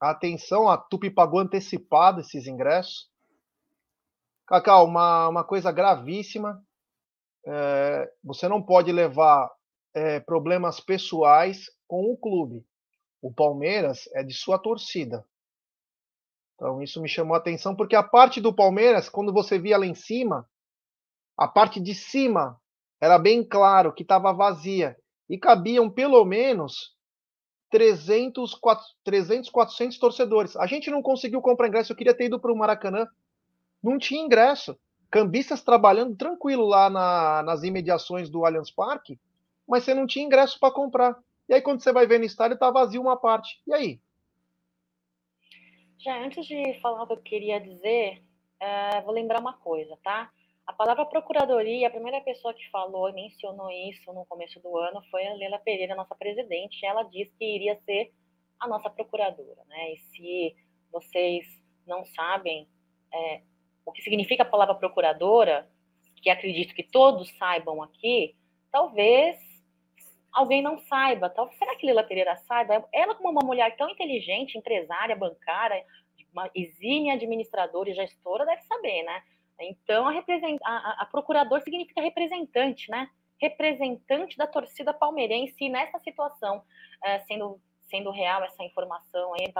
a 0.00 0.10
atenção, 0.10 0.68
a 0.68 0.78
Tupi 0.78 1.10
pagou 1.10 1.40
antecipado 1.40 2.20
esses 2.20 2.46
ingressos. 2.46 3.10
Cacau, 4.46 4.86
uma, 4.86 5.28
uma 5.28 5.44
coisa 5.44 5.72
gravíssima. 5.72 6.62
É, 7.44 8.12
você 8.22 8.46
não 8.46 8.62
pode 8.62 8.92
levar 8.92 9.50
é, 9.92 10.20
problemas 10.20 10.78
pessoais 10.78 11.66
com 11.88 12.12
o 12.12 12.16
clube. 12.16 12.64
O 13.20 13.32
Palmeiras 13.32 14.08
é 14.14 14.22
de 14.22 14.32
sua 14.32 14.58
torcida. 14.58 15.24
Então 16.54 16.80
isso 16.80 17.02
me 17.02 17.08
chamou 17.08 17.34
a 17.34 17.38
atenção, 17.38 17.74
porque 17.74 17.96
a 17.96 18.04
parte 18.04 18.40
do 18.40 18.54
Palmeiras, 18.54 19.08
quando 19.08 19.32
você 19.32 19.58
via 19.58 19.78
lá 19.78 19.86
em 19.86 19.94
cima, 19.94 20.48
a 21.36 21.48
parte 21.48 21.80
de 21.80 21.92
cima 21.92 22.60
era 23.00 23.18
bem 23.18 23.44
claro 23.44 23.92
que 23.92 24.02
estava 24.02 24.32
vazia 24.32 24.96
e 25.28 25.38
cabiam 25.38 25.88
pelo 25.90 26.24
menos 26.24 26.94
300, 27.70 28.58
300, 29.02 29.50
400 29.50 29.98
torcedores. 29.98 30.56
A 30.56 30.66
gente 30.66 30.90
não 30.90 31.00
conseguiu 31.00 31.40
comprar 31.40 31.68
ingresso, 31.68 31.92
eu 31.92 31.96
queria 31.96 32.14
ter 32.14 32.26
ido 32.26 32.38
para 32.38 32.52
o 32.52 32.56
Maracanã. 32.56 33.08
Não 33.82 33.98
tinha 33.98 34.22
ingresso. 34.22 34.78
Cambistas 35.10 35.62
trabalhando 35.62 36.16
tranquilo 36.16 36.64
lá 36.66 36.88
na, 36.88 37.42
nas 37.42 37.62
imediações 37.62 38.30
do 38.30 38.44
Allianz 38.44 38.70
Parque, 38.70 39.18
mas 39.68 39.84
você 39.84 39.94
não 39.94 40.06
tinha 40.06 40.24
ingresso 40.24 40.58
para 40.58 40.72
comprar. 40.72 41.18
E 41.48 41.54
aí, 41.54 41.60
quando 41.60 41.82
você 41.82 41.92
vai 41.92 42.06
ver 42.06 42.18
no 42.18 42.24
estádio, 42.24 42.54
está 42.54 42.70
vazio 42.70 43.00
uma 43.00 43.16
parte. 43.16 43.60
E 43.66 43.74
aí? 43.74 44.00
Já 45.98 46.18
antes 46.24 46.46
de 46.46 46.80
falar 46.80 47.02
o 47.02 47.06
que 47.06 47.12
eu 47.12 47.22
queria 47.22 47.60
dizer, 47.60 48.22
uh, 48.60 49.02
vou 49.04 49.14
lembrar 49.14 49.40
uma 49.40 49.52
coisa, 49.54 49.98
tá? 50.02 50.30
A 50.66 50.72
palavra 50.72 51.04
procuradoria, 51.06 51.88
a 51.88 51.90
primeira 51.90 52.20
pessoa 52.20 52.54
que 52.54 52.68
falou 52.70 53.08
e 53.08 53.12
mencionou 53.12 53.70
isso 53.70 54.12
no 54.12 54.24
começo 54.26 54.60
do 54.60 54.76
ano 54.78 55.02
foi 55.10 55.26
a 55.26 55.34
Leila 55.34 55.58
Pereira, 55.58 55.94
nossa 55.94 56.14
presidente. 56.14 56.84
Ela 56.86 57.02
disse 57.02 57.32
que 57.36 57.44
iria 57.44 57.78
ser 57.84 58.12
a 58.60 58.68
nossa 58.68 58.88
procuradora, 58.88 59.62
né? 59.66 59.94
E 59.94 59.98
se 59.98 60.56
vocês 60.92 61.46
não 61.86 62.04
sabem 62.04 62.68
é, 63.12 63.42
o 63.84 63.90
que 63.90 64.02
significa 64.02 64.44
a 64.44 64.46
palavra 64.46 64.74
procuradora, 64.76 65.68
que 66.22 66.30
acredito 66.30 66.74
que 66.74 66.84
todos 66.84 67.28
saibam 67.36 67.82
aqui, 67.82 68.36
talvez 68.70 69.36
alguém 70.32 70.62
não 70.62 70.78
saiba. 70.78 71.28
Talvez, 71.28 71.58
será 71.58 71.74
que 71.74 71.86
Lila 71.86 72.04
Pereira 72.04 72.36
saiba? 72.36 72.88
Ela, 72.92 73.14
como 73.16 73.30
uma 73.30 73.44
mulher 73.44 73.76
tão 73.76 73.90
inteligente, 73.90 74.56
empresária, 74.56 75.16
bancária, 75.16 75.84
uma 76.32 76.48
exímia 76.54 77.14
administradora 77.14 77.90
e 77.90 77.94
gestora, 77.94 78.46
deve 78.46 78.62
saber, 78.62 79.02
né? 79.02 79.22
Então, 79.60 80.06
a, 80.08 80.12
a, 80.64 81.02
a 81.02 81.06
procurador 81.06 81.60
significa 81.62 82.00
representante, 82.00 82.90
né? 82.90 83.08
Representante 83.40 84.36
da 84.36 84.46
torcida 84.46 84.92
palmeirense, 84.92 85.56
e 85.60 85.68
nessa 85.68 85.98
situação, 86.00 86.62
é, 87.04 87.20
sendo, 87.20 87.60
sendo 87.90 88.10
real 88.10 88.42
essa 88.44 88.62
informação, 88.62 89.34
aí, 89.34 89.52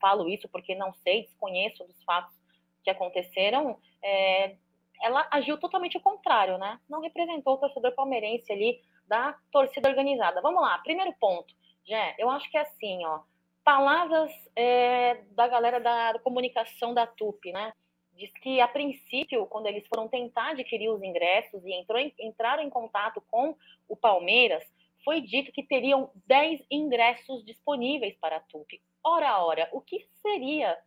falo 0.00 0.28
isso 0.28 0.48
porque 0.48 0.74
não 0.74 0.92
sei, 0.94 1.22
desconheço 1.22 1.84
dos 1.84 2.02
fatos 2.04 2.34
que 2.82 2.90
aconteceram, 2.90 3.78
é, 4.02 4.56
ela 5.00 5.26
agiu 5.30 5.58
totalmente 5.58 5.96
ao 5.96 6.02
contrário, 6.02 6.58
né? 6.58 6.78
Não 6.88 7.00
representou 7.00 7.54
o 7.54 7.58
torcedor 7.58 7.92
palmeirense 7.92 8.50
ali 8.52 8.80
da 9.06 9.36
torcida 9.50 9.88
organizada. 9.88 10.40
Vamos 10.40 10.62
lá, 10.62 10.78
primeiro 10.78 11.12
ponto, 11.20 11.54
Jé, 11.86 12.14
eu 12.18 12.30
acho 12.30 12.50
que 12.50 12.56
é 12.56 12.62
assim, 12.62 13.04
ó, 13.04 13.20
palavras 13.64 14.32
é, 14.56 15.22
da 15.32 15.46
galera 15.48 15.80
da 15.80 16.18
comunicação 16.20 16.94
da 16.94 17.06
TUP, 17.06 17.52
né? 17.52 17.72
Diz 18.14 18.30
que, 18.42 18.60
a 18.60 18.68
princípio, 18.68 19.46
quando 19.46 19.66
eles 19.66 19.86
foram 19.86 20.08
tentar 20.08 20.50
adquirir 20.50 20.88
os 20.90 21.02
ingressos 21.02 21.64
e 21.64 21.72
entrou 21.72 21.98
em, 21.98 22.12
entraram 22.20 22.62
em 22.62 22.70
contato 22.70 23.22
com 23.30 23.56
o 23.88 23.96
Palmeiras, 23.96 24.64
foi 25.04 25.20
dito 25.20 25.50
que 25.52 25.62
teriam 25.62 26.10
10 26.26 26.64
ingressos 26.70 27.44
disponíveis 27.44 28.16
para 28.20 28.36
a 28.36 28.40
TUP. 28.40 28.80
Ora, 29.02 29.44
ora, 29.44 29.68
o 29.72 29.80
que 29.80 30.06
seria? 30.20 30.78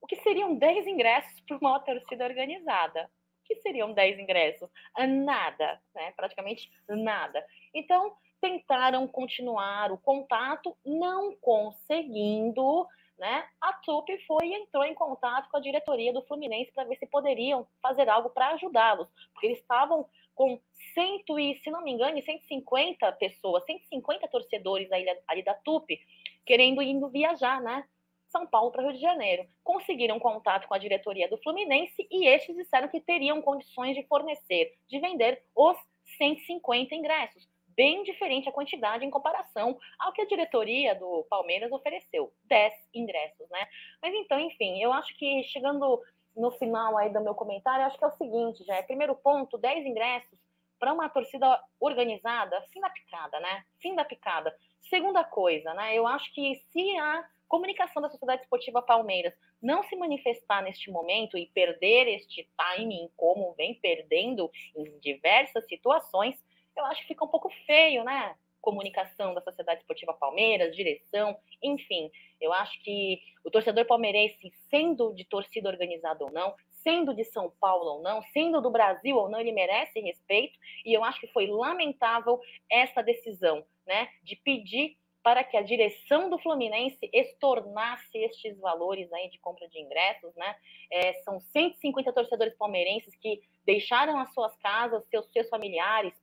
O 0.00 0.06
que 0.06 0.16
seriam 0.16 0.54
10 0.54 0.86
ingressos 0.86 1.40
para 1.40 1.58
uma 1.58 1.80
torcida 1.80 2.24
organizada? 2.24 3.10
que 3.50 3.56
seriam 3.56 3.92
10 3.92 4.20
ingressos? 4.20 4.70
Nada, 4.96 5.80
né? 5.92 6.12
praticamente 6.16 6.70
nada. 6.88 7.44
Então, 7.74 8.14
tentaram 8.40 9.08
continuar 9.08 9.90
o 9.90 9.98
contato, 9.98 10.76
não 10.86 11.34
conseguindo, 11.36 12.86
né? 13.20 13.46
A 13.60 13.74
TUP 13.74 14.08
foi 14.26 14.48
e 14.48 14.54
entrou 14.54 14.82
em 14.82 14.94
contato 14.94 15.48
com 15.50 15.58
a 15.58 15.60
diretoria 15.60 16.12
do 16.12 16.22
Fluminense 16.22 16.72
para 16.72 16.84
ver 16.84 16.96
se 16.96 17.06
poderiam 17.06 17.66
fazer 17.80 18.08
algo 18.08 18.30
para 18.30 18.48
ajudá-los, 18.48 19.06
porque 19.32 19.46
eles 19.46 19.58
estavam 19.58 20.08
com 20.34 20.58
cento 20.94 21.38
e, 21.38 21.60
se 21.62 21.70
não 21.70 21.82
me 21.82 21.92
engano, 21.92 22.20
150 22.20 23.12
pessoas, 23.12 23.62
150 23.66 24.26
torcedores 24.28 24.90
ali, 24.90 25.06
ali 25.28 25.42
da 25.44 25.54
TUP, 25.54 26.00
querendo 26.46 26.80
indo 26.80 27.10
viajar, 27.10 27.60
né? 27.60 27.84
São 28.30 28.46
Paulo 28.46 28.70
para 28.70 28.82
Rio 28.82 28.94
de 28.94 29.00
Janeiro. 29.00 29.46
Conseguiram 29.62 30.18
contato 30.18 30.66
com 30.66 30.74
a 30.74 30.78
diretoria 30.78 31.28
do 31.28 31.36
Fluminense 31.38 32.06
e 32.10 32.26
estes 32.26 32.56
disseram 32.56 32.88
que 32.88 33.00
teriam 33.00 33.42
condições 33.42 33.94
de 33.94 34.02
fornecer, 34.04 34.78
de 34.88 34.98
vender 34.98 35.42
os 35.54 35.76
150 36.16 36.94
ingressos. 36.94 37.48
Bem 37.76 38.02
diferente 38.02 38.48
a 38.48 38.52
quantidade 38.52 39.04
em 39.04 39.10
comparação 39.10 39.78
ao 39.98 40.12
que 40.12 40.22
a 40.22 40.26
diretoria 40.26 40.94
do 40.94 41.24
Palmeiras 41.30 41.72
ofereceu, 41.72 42.32
10 42.44 42.72
ingressos, 42.94 43.48
né? 43.50 43.66
Mas 44.02 44.14
então, 44.14 44.38
enfim, 44.38 44.82
eu 44.82 44.92
acho 44.92 45.16
que 45.16 45.42
chegando 45.44 46.00
no 46.36 46.50
final 46.52 46.96
aí 46.96 47.12
do 47.12 47.20
meu 47.20 47.34
comentário, 47.34 47.86
acho 47.86 47.98
que 47.98 48.04
é 48.04 48.08
o 48.08 48.16
seguinte, 48.16 48.64
já 48.64 48.82
primeiro 48.82 49.14
ponto, 49.14 49.58
10 49.58 49.86
ingressos 49.86 50.38
para 50.78 50.92
uma 50.92 51.08
torcida 51.08 51.62
organizada, 51.78 52.60
fim 52.72 52.80
da 52.80 52.88
picada, 52.88 53.38
né? 53.38 53.64
Fim 53.80 53.94
da 53.94 54.04
picada. 54.04 54.56
Segunda 54.88 55.22
coisa, 55.22 55.74
né? 55.74 55.94
Eu 55.94 56.06
acho 56.06 56.32
que 56.32 56.56
se 56.72 56.96
a 56.96 57.24
comunicação 57.46 58.00
da 58.00 58.08
Sociedade 58.08 58.42
Esportiva 58.42 58.80
Palmeiras 58.80 59.34
não 59.60 59.82
se 59.82 59.94
manifestar 59.96 60.62
neste 60.62 60.90
momento 60.90 61.36
e 61.36 61.46
perder 61.46 62.08
este 62.08 62.48
timing 62.56 63.10
como 63.16 63.52
vem 63.54 63.74
perdendo 63.74 64.50
em 64.74 64.98
diversas 65.00 65.66
situações, 65.66 66.42
eu 66.76 66.84
acho 66.86 67.02
que 67.02 67.08
fica 67.08 67.24
um 67.24 67.28
pouco 67.28 67.50
feio, 67.66 68.04
né? 68.04 68.34
Comunicação 68.60 69.32
da 69.32 69.40
Sociedade 69.40 69.80
Esportiva 69.80 70.12
Palmeiras, 70.12 70.76
direção, 70.76 71.36
enfim. 71.62 72.10
Eu 72.40 72.52
acho 72.52 72.82
que 72.82 73.20
o 73.44 73.50
torcedor 73.50 73.86
palmeirense, 73.86 74.52
sendo 74.68 75.14
de 75.14 75.24
torcida 75.24 75.68
organizada 75.68 76.24
ou 76.24 76.30
não, 76.30 76.54
sendo 76.82 77.14
de 77.14 77.24
São 77.24 77.50
Paulo 77.60 77.96
ou 77.96 78.02
não, 78.02 78.22
sendo 78.32 78.60
do 78.60 78.70
Brasil 78.70 79.16
ou 79.16 79.28
não, 79.28 79.40
ele 79.40 79.52
merece 79.52 80.00
respeito. 80.00 80.58
E 80.84 80.92
eu 80.92 81.04
acho 81.04 81.20
que 81.20 81.28
foi 81.28 81.46
lamentável 81.46 82.40
essa 82.70 83.02
decisão, 83.02 83.64
né, 83.86 84.08
de 84.22 84.36
pedir 84.36 84.96
para 85.22 85.44
que 85.44 85.56
a 85.56 85.62
direção 85.62 86.30
do 86.30 86.38
Fluminense 86.38 86.98
estornasse 87.12 88.16
estes 88.16 88.58
valores 88.58 89.12
aí 89.12 89.28
de 89.28 89.38
compra 89.38 89.68
de 89.68 89.78
ingressos, 89.78 90.34
né? 90.34 90.56
É, 90.90 91.12
são 91.22 91.40
150 91.40 92.12
torcedores 92.12 92.56
palmeirenses 92.56 93.14
que 93.16 93.40
deixaram 93.64 94.18
as 94.18 94.32
suas 94.32 94.56
casas, 94.56 95.04
seus, 95.10 95.30
seus 95.30 95.48
familiares, 95.48 96.14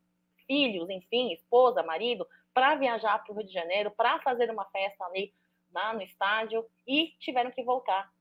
filhos, 0.47 0.89
enfim, 0.89 1.33
esposa, 1.33 1.83
marido, 1.83 2.27
para 2.53 2.75
viajar 2.75 3.23
para 3.23 3.31
o 3.31 3.35
Rio 3.37 3.45
de 3.45 3.53
Janeiro, 3.53 3.91
para 3.91 4.19
fazer 4.21 4.49
uma 4.49 4.65
festa 4.65 5.05
ali 5.05 5.33
lá 5.71 5.93
no 5.93 6.01
estádio 6.01 6.65
e 6.87 7.13
tiveram 7.19 7.51
que 7.51 7.61
voltar 7.63 8.11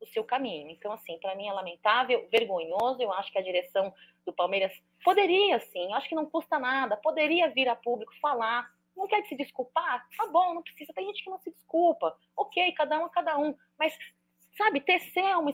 o 0.00 0.06
seu 0.06 0.22
caminho. 0.22 0.70
Então, 0.70 0.92
assim, 0.92 1.18
para 1.18 1.34
mim 1.34 1.48
é 1.48 1.52
lamentável, 1.52 2.28
vergonhoso. 2.30 3.00
Eu 3.00 3.12
acho 3.12 3.32
que 3.32 3.38
a 3.38 3.42
direção 3.42 3.92
do 4.24 4.32
Palmeiras 4.32 4.72
poderia, 5.04 5.58
sim, 5.60 5.92
acho 5.94 6.08
que 6.08 6.14
não 6.14 6.26
custa 6.26 6.58
nada, 6.58 6.96
poderia 6.96 7.48
vir 7.48 7.68
a 7.68 7.74
público 7.74 8.12
falar 8.20 8.68
não 8.96 9.06
quer 9.06 9.24
se 9.24 9.36
desculpar? 9.36 10.06
Tá 10.16 10.26
bom, 10.26 10.54
não 10.54 10.62
precisa. 10.62 10.92
Tem 10.92 11.06
gente 11.06 11.24
que 11.24 11.30
não 11.30 11.38
se 11.38 11.50
desculpa. 11.50 12.16
Ok, 12.36 12.72
cada 12.72 12.98
um 13.00 13.06
é 13.06 13.10
cada 13.10 13.38
um. 13.38 13.54
Mas, 13.78 13.96
sabe, 14.56 14.80
tecer 14.80 15.36
um, 15.36 15.46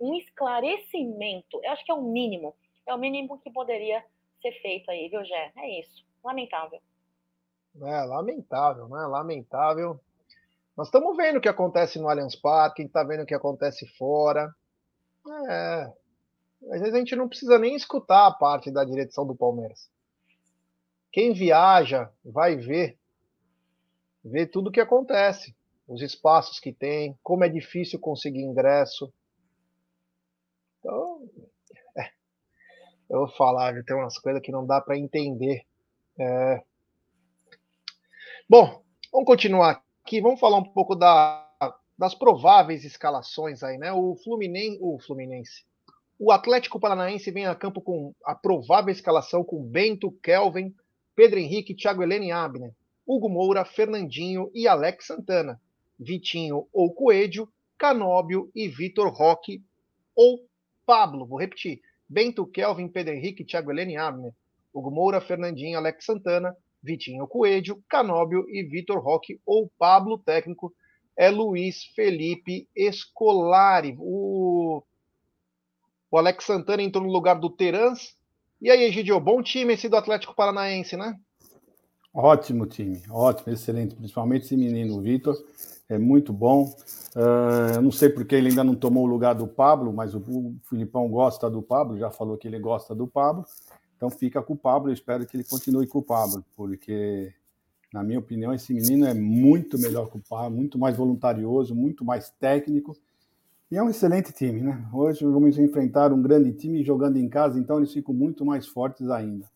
um 0.00 0.14
esclarecimento, 0.14 1.60
eu 1.62 1.70
acho 1.72 1.84
que 1.84 1.90
é 1.92 1.94
o 1.94 2.02
mínimo. 2.02 2.54
É 2.86 2.94
o 2.94 2.98
mínimo 2.98 3.40
que 3.40 3.50
poderia 3.50 4.04
ser 4.42 4.52
feito 4.60 4.90
aí, 4.90 5.08
viu, 5.08 5.24
Gé? 5.24 5.52
É 5.56 5.80
isso. 5.80 6.04
Lamentável. 6.22 6.80
É, 7.80 8.04
lamentável, 8.04 8.88
né? 8.88 9.06
Lamentável. 9.06 9.98
Nós 10.76 10.88
estamos 10.88 11.16
vendo 11.16 11.36
o 11.36 11.40
que 11.40 11.48
acontece 11.48 11.98
no 11.98 12.08
Allianz 12.08 12.36
Parque, 12.36 12.82
está 12.82 13.02
vendo 13.02 13.22
o 13.22 13.26
que 13.26 13.34
acontece 13.34 13.86
fora. 13.96 14.54
É. 15.48 15.92
Às 16.70 16.80
vezes 16.80 16.94
a 16.94 16.98
gente 16.98 17.16
não 17.16 17.28
precisa 17.28 17.58
nem 17.58 17.74
escutar 17.74 18.26
a 18.26 18.32
parte 18.32 18.70
da 18.70 18.84
direção 18.84 19.26
do 19.26 19.34
Palmeiras. 19.34 19.90
Quem 21.10 21.32
viaja 21.32 22.10
vai 22.24 22.56
ver, 22.56 22.98
ver 24.24 24.46
tudo 24.46 24.68
o 24.68 24.72
que 24.72 24.80
acontece, 24.80 25.54
os 25.86 26.00
espaços 26.00 26.58
que 26.58 26.72
tem, 26.72 27.18
como 27.22 27.44
é 27.44 27.48
difícil 27.48 27.98
conseguir 27.98 28.42
ingresso. 28.42 29.12
Então, 30.78 31.28
é, 31.98 32.10
eu 33.12 33.18
vou 33.18 33.28
falar, 33.28 33.84
tem 33.84 33.94
umas 33.94 34.18
coisas 34.18 34.40
que 34.40 34.50
não 34.50 34.66
dá 34.66 34.80
para 34.80 34.96
entender. 34.96 35.62
É... 36.18 36.62
Bom, 38.48 38.82
vamos 39.12 39.26
continuar 39.26 39.82
aqui, 40.02 40.18
vamos 40.22 40.40
falar 40.40 40.56
um 40.56 40.64
pouco 40.64 40.94
da, 40.94 41.46
das 41.98 42.14
prováveis 42.14 42.86
escalações 42.86 43.62
aí, 43.62 43.76
né? 43.76 43.92
O 43.92 44.16
Fluminense, 44.16 44.78
o 44.80 44.98
Fluminense, 44.98 45.62
o 46.18 46.32
Atlético 46.32 46.80
Paranaense 46.80 47.30
vem 47.30 47.46
a 47.46 47.54
campo 47.54 47.82
com 47.82 48.14
a 48.24 48.34
provável 48.34 48.90
escalação 48.90 49.44
com 49.44 49.62
Bento, 49.62 50.10
Kelvin, 50.22 50.74
Pedro 51.14 51.38
Henrique, 51.38 51.74
Thiago 51.74 52.02
Helene 52.02 52.32
Abner, 52.32 52.74
Hugo 53.06 53.28
Moura, 53.28 53.62
Fernandinho 53.66 54.50
e 54.54 54.66
Alex 54.66 55.06
Santana, 55.06 55.60
Vitinho 55.98 56.66
ou 56.72 56.94
Coelho, 56.94 57.46
Canóbio 57.76 58.50
e 58.54 58.68
Vitor 58.68 59.12
Roque 59.12 59.62
ou 60.16 60.48
Pablo. 60.86 61.26
Vou 61.26 61.38
repetir. 61.38 61.82
Bento, 62.12 62.46
Kelvin, 62.46 62.88
Pedro 62.88 63.14
Henrique, 63.14 63.44
Thiago 63.44 63.70
Helene 63.70 63.96
Abner, 63.96 64.32
Hugo 64.72 64.90
Moura, 64.90 65.18
Fernandinho, 65.18 65.78
Alex 65.78 66.04
Santana, 66.04 66.54
Vitinho 66.82 67.26
Coelho, 67.26 67.82
Canóbio 67.88 68.44
e 68.50 68.62
Vitor 68.62 69.02
Roque 69.02 69.40
ou 69.46 69.70
Pablo. 69.78 70.18
Técnico 70.18 70.74
é 71.16 71.30
Luiz 71.30 71.84
Felipe 71.94 72.68
Escolari. 72.76 73.96
O, 73.98 74.82
o 76.10 76.18
Alex 76.18 76.44
Santana 76.44 76.82
entrou 76.82 77.02
no 77.02 77.10
lugar 77.10 77.40
do 77.40 77.48
Terans, 77.48 78.14
e 78.60 78.70
aí, 78.70 78.84
Egidio, 78.84 79.18
bom 79.18 79.42
time 79.42 79.74
esse 79.74 79.88
do 79.88 79.96
Atlético 79.96 80.36
Paranaense, 80.36 80.96
né? 80.96 81.18
Ótimo 82.14 82.66
time, 82.66 83.00
ótimo, 83.08 83.52
excelente. 83.52 83.94
Principalmente 83.94 84.44
esse 84.44 84.56
menino, 84.56 85.00
Vitor, 85.00 85.34
é 85.88 85.98
muito 85.98 86.32
bom. 86.32 86.64
Uh, 87.16 87.74
eu 87.76 87.82
não 87.82 87.90
sei 87.90 88.08
porque 88.08 88.34
ele 88.34 88.48
ainda 88.48 88.62
não 88.62 88.74
tomou 88.74 89.04
o 89.04 89.06
lugar 89.06 89.34
do 89.34 89.46
Pablo, 89.46 89.92
mas 89.92 90.14
o, 90.14 90.18
o 90.18 90.56
Filipão 90.68 91.08
gosta 91.08 91.48
do 91.48 91.62
Pablo, 91.62 91.98
já 91.98 92.10
falou 92.10 92.36
que 92.36 92.46
ele 92.46 92.58
gosta 92.58 92.94
do 92.94 93.06
Pablo. 93.06 93.44
Então 93.96 94.10
fica 94.10 94.42
com 94.42 94.54
o 94.54 94.56
Pablo, 94.56 94.90
eu 94.90 94.94
espero 94.94 95.24
que 95.24 95.36
ele 95.36 95.44
continue 95.44 95.86
com 95.86 96.00
o 96.00 96.02
Pablo, 96.02 96.44
porque, 96.56 97.32
na 97.92 98.02
minha 98.02 98.18
opinião, 98.18 98.52
esse 98.52 98.74
menino 98.74 99.06
é 99.06 99.14
muito 99.14 99.78
melhor 99.78 100.10
que 100.10 100.16
o 100.16 100.22
Pablo, 100.28 100.56
muito 100.56 100.78
mais 100.78 100.96
voluntarioso, 100.96 101.74
muito 101.74 102.04
mais 102.04 102.30
técnico 102.40 102.96
e 103.72 103.76
é 103.78 103.82
um 103.82 103.88
excelente 103.88 104.34
time, 104.34 104.60
né? 104.60 104.86
Hoje 104.92 105.24
vamos 105.24 105.56
enfrentar 105.56 106.12
um 106.12 106.20
grande 106.20 106.52
time 106.52 106.84
jogando 106.84 107.16
em 107.16 107.26
casa, 107.26 107.58
então 107.58 107.78
eles 107.78 107.90
ficam 107.90 108.12
muito 108.12 108.44
mais 108.44 108.66
fortes 108.66 109.08
ainda. 109.08 109.48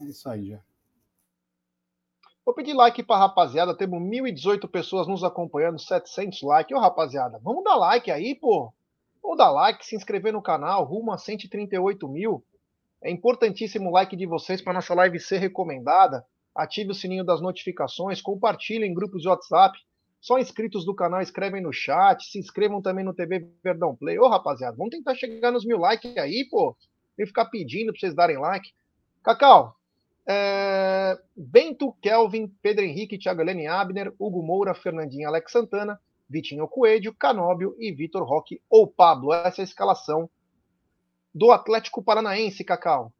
É 0.00 0.04
isso 0.04 0.28
aí 0.28 0.50
já. 0.50 0.60
Vou 2.44 2.54
pedir 2.54 2.74
like 2.74 3.02
para 3.02 3.20
rapaziada, 3.20 3.74
temos 3.74 4.02
1.018 4.02 4.68
pessoas 4.68 5.08
nos 5.08 5.24
acompanhando, 5.24 5.78
700 5.78 6.42
likes. 6.42 6.76
Ô 6.76 6.80
rapaziada, 6.80 7.40
vamos 7.42 7.64
dar 7.64 7.76
like 7.76 8.10
aí, 8.10 8.34
pô. 8.34 8.70
ou 9.22 9.34
dar 9.34 9.50
like, 9.50 9.84
se 9.84 9.96
inscrever 9.96 10.32
no 10.32 10.42
canal, 10.42 10.84
rumo 10.84 11.10
a 11.10 11.16
138 11.16 12.06
mil. 12.06 12.44
É 13.02 13.10
importantíssimo 13.10 13.88
o 13.88 13.92
like 13.92 14.14
de 14.14 14.26
vocês 14.26 14.60
para 14.60 14.74
nossa 14.74 14.94
live 14.94 15.18
ser 15.18 15.38
recomendada. 15.38 16.24
Ative 16.54 16.90
o 16.90 16.94
sininho 16.94 17.24
das 17.24 17.40
notificações, 17.40 18.20
compartilhem 18.20 18.90
em 18.90 18.94
grupos 18.94 19.22
de 19.22 19.28
WhatsApp. 19.28 19.78
Só 20.20 20.38
inscritos 20.38 20.84
do 20.84 20.94
canal 20.94 21.22
escrevem 21.22 21.62
no 21.62 21.72
chat, 21.72 22.24
se 22.24 22.38
inscrevam 22.38 22.82
também 22.82 23.04
no 23.04 23.14
TV 23.14 23.48
Verdão 23.62 23.96
Play. 23.96 24.18
Ô, 24.18 24.28
rapaziada, 24.28 24.76
vamos 24.76 24.90
tentar 24.90 25.14
chegar 25.14 25.50
nos 25.50 25.64
mil 25.64 25.78
likes 25.78 26.16
aí, 26.18 26.46
pô. 26.50 26.76
E 27.18 27.26
ficar 27.26 27.46
pedindo 27.46 27.92
para 27.92 28.00
vocês 28.00 28.14
darem 28.14 28.38
like. 28.38 28.70
Cacau, 29.22 29.76
é... 30.26 31.16
Bento, 31.36 31.92
Kelvin, 32.00 32.48
Pedro 32.62 32.84
Henrique, 32.84 33.18
Thiago 33.18 33.40
Helene 33.40 33.66
Abner, 33.66 34.12
Hugo 34.18 34.42
Moura, 34.42 34.74
Fernandinho 34.74 35.28
Alex 35.28 35.52
Santana, 35.52 36.00
Vitinho 36.28 36.66
Coelho, 36.68 37.14
Canóbio 37.14 37.74
e 37.78 37.92
Vitor 37.92 38.24
Roque 38.24 38.60
ou 38.68 38.86
Pablo. 38.86 39.32
Essa 39.32 39.60
é 39.60 39.62
a 39.62 39.64
escalação 39.64 40.28
do 41.34 41.50
Atlético 41.50 42.02
Paranaense, 42.02 42.64
Cacau. 42.64 43.12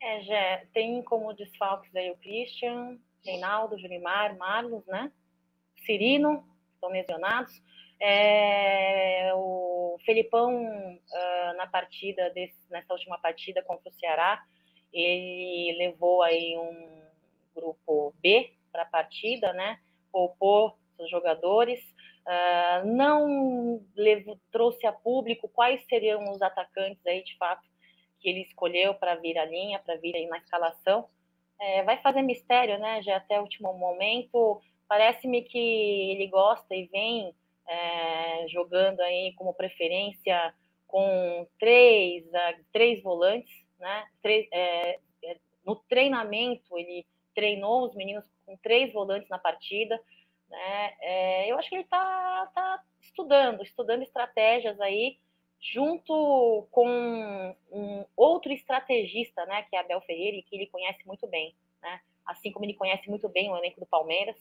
É, 0.00 0.66
tem 0.74 1.02
como 1.02 1.32
desfalques 1.32 1.94
aí 1.94 2.10
o 2.10 2.16
Christian, 2.16 2.98
Reinaldo, 3.24 3.78
Julimar, 3.78 4.36
Marlos, 4.36 4.84
né? 4.86 5.12
Cirino, 5.86 6.44
estão 6.74 6.90
lesionados. 6.90 7.52
É, 8.00 9.30
o 9.34 9.96
Felipão, 10.04 10.52
uh, 10.52 11.56
na 11.56 11.68
partida, 11.68 12.30
desse, 12.30 12.58
nessa 12.68 12.92
última 12.92 13.16
partida 13.18 13.62
contra 13.62 13.88
o 13.88 13.94
Ceará, 13.94 14.42
ele 14.92 15.76
levou 15.78 16.22
aí 16.22 16.56
um 16.56 17.02
grupo 17.54 18.14
B 18.22 18.52
para 18.70 18.82
a 18.82 18.86
partida, 18.86 19.52
né? 19.52 19.78
Poupou 20.10 20.76
os 20.98 21.10
jogadores, 21.10 21.80
uh, 22.26 22.86
não 22.86 23.82
levou, 23.96 24.38
trouxe 24.50 24.86
a 24.86 24.92
público 24.92 25.48
quais 25.48 25.84
seriam 25.86 26.30
os 26.30 26.40
atacantes 26.42 27.04
aí, 27.06 27.22
de 27.24 27.36
fato, 27.36 27.62
que 28.20 28.28
ele 28.28 28.42
escolheu 28.42 28.94
para 28.94 29.16
vir 29.16 29.38
à 29.38 29.44
linha, 29.44 29.78
para 29.78 29.96
vir 29.96 30.14
aí 30.14 30.26
na 30.26 30.38
escalação. 30.38 31.08
É, 31.60 31.82
vai 31.82 32.00
fazer 32.02 32.22
mistério, 32.22 32.78
né? 32.78 33.02
Já 33.02 33.16
até 33.16 33.38
o 33.38 33.42
último 33.42 33.72
momento. 33.74 34.60
Parece-me 34.88 35.42
que 35.42 36.10
ele 36.12 36.26
gosta 36.26 36.74
e 36.74 36.86
vem 36.86 37.34
é, 37.68 38.48
jogando 38.48 39.00
aí 39.00 39.32
como 39.34 39.54
preferência 39.54 40.54
com 40.86 41.46
três, 41.58 42.24
três 42.72 43.02
volantes, 43.02 43.52
né? 43.82 44.06
Três, 44.22 44.48
é, 44.52 44.98
é, 45.24 45.36
no 45.66 45.74
treinamento, 45.74 46.78
ele 46.78 47.04
treinou 47.34 47.84
os 47.84 47.94
meninos 47.96 48.24
com 48.46 48.56
três 48.58 48.92
volantes 48.92 49.28
na 49.28 49.38
partida. 49.38 50.00
Né? 50.48 50.94
É, 51.00 51.50
eu 51.50 51.58
acho 51.58 51.68
que 51.68 51.74
ele 51.74 51.82
está 51.82 52.46
tá 52.54 52.82
estudando, 53.00 53.62
estudando 53.62 54.02
estratégias 54.02 54.80
aí, 54.80 55.18
junto 55.60 56.66
com 56.70 57.56
um 57.70 58.04
outro 58.16 58.52
estrategista, 58.52 59.44
né, 59.46 59.62
que 59.64 59.76
é 59.76 59.80
Abel 59.80 60.00
Ferreira, 60.02 60.36
e 60.36 60.42
que 60.42 60.56
ele 60.56 60.66
conhece 60.66 61.04
muito 61.06 61.26
bem, 61.26 61.54
né? 61.82 62.00
assim 62.26 62.52
como 62.52 62.64
ele 62.64 62.74
conhece 62.74 63.08
muito 63.08 63.28
bem 63.28 63.50
o 63.50 63.56
elenco 63.56 63.80
do 63.80 63.86
Palmeiras. 63.86 64.36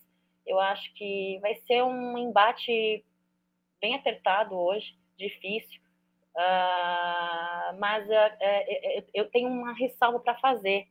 Eu 0.45 0.59
acho 0.59 0.93
que 0.93 1.39
vai 1.41 1.55
ser 1.67 1.83
um 1.83 2.17
embate 2.17 3.03
bem 3.79 3.95
apertado 3.95 4.55
hoje, 4.55 4.95
difícil, 5.17 5.81
uh, 6.35 7.79
mas 7.79 8.07
uh, 8.07 9.07
eu 9.13 9.29
tenho 9.29 9.49
uma 9.49 9.73
ressalva 9.73 10.19
para 10.19 10.37
fazer. 10.39 10.87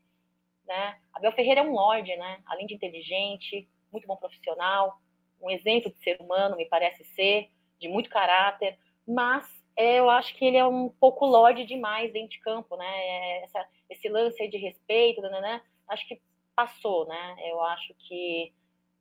Né? 0.67 0.99
Abel 1.13 1.33
Ferreira 1.33 1.61
é 1.61 1.65
um 1.65 1.73
lorde, 1.73 2.15
né? 2.17 2.41
além 2.47 2.67
de 2.67 2.75
inteligente, 2.75 3.69
muito 3.93 4.07
bom 4.07 4.17
profissional, 4.17 5.01
um 5.41 5.51
exemplo 5.51 5.91
de 5.91 6.03
ser 6.03 6.21
humano, 6.21 6.57
me 6.57 6.67
parece 6.67 7.05
ser, 7.05 7.51
de 7.79 7.89
muito 7.89 8.11
caráter, 8.11 8.79
mas 9.07 9.49
é, 9.77 9.99
eu 9.99 10.11
acho 10.11 10.35
que 10.37 10.45
ele 10.45 10.57
é 10.57 10.67
um 10.67 10.89
pouco 10.89 11.25
lorde 11.25 11.65
demais 11.65 12.13
dentro 12.13 12.31
de 12.31 12.41
campo, 12.41 12.77
né? 12.77 13.43
Essa, 13.43 13.67
esse 13.89 14.09
lance 14.09 14.47
de 14.49 14.59
respeito, 14.59 15.23
né, 15.23 15.41
né? 15.41 15.63
Acho 15.89 16.07
que 16.07 16.21
passou, 16.55 17.07
né? 17.07 17.37
Eu 17.47 17.61
acho 17.63 17.95
que 17.95 18.53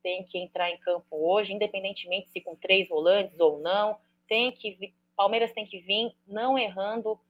tem 0.02 0.24
que 0.24 0.38
entrar 0.38 0.70
em 0.70 0.78
campo 0.78 1.06
hoje, 1.10 1.52
independentemente 1.52 2.30
se 2.30 2.40
com 2.40 2.56
três 2.56 2.88
volantes 2.88 3.38
ou 3.38 3.58
não, 3.58 3.98
tem 4.26 4.50
que 4.52 4.94
Palmeiras 5.20 5.52
tem 5.52 5.66
que 5.66 5.80
vir 5.80 6.16
não 6.26 6.58
errando 6.58 7.20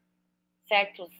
certos 0.68 1.10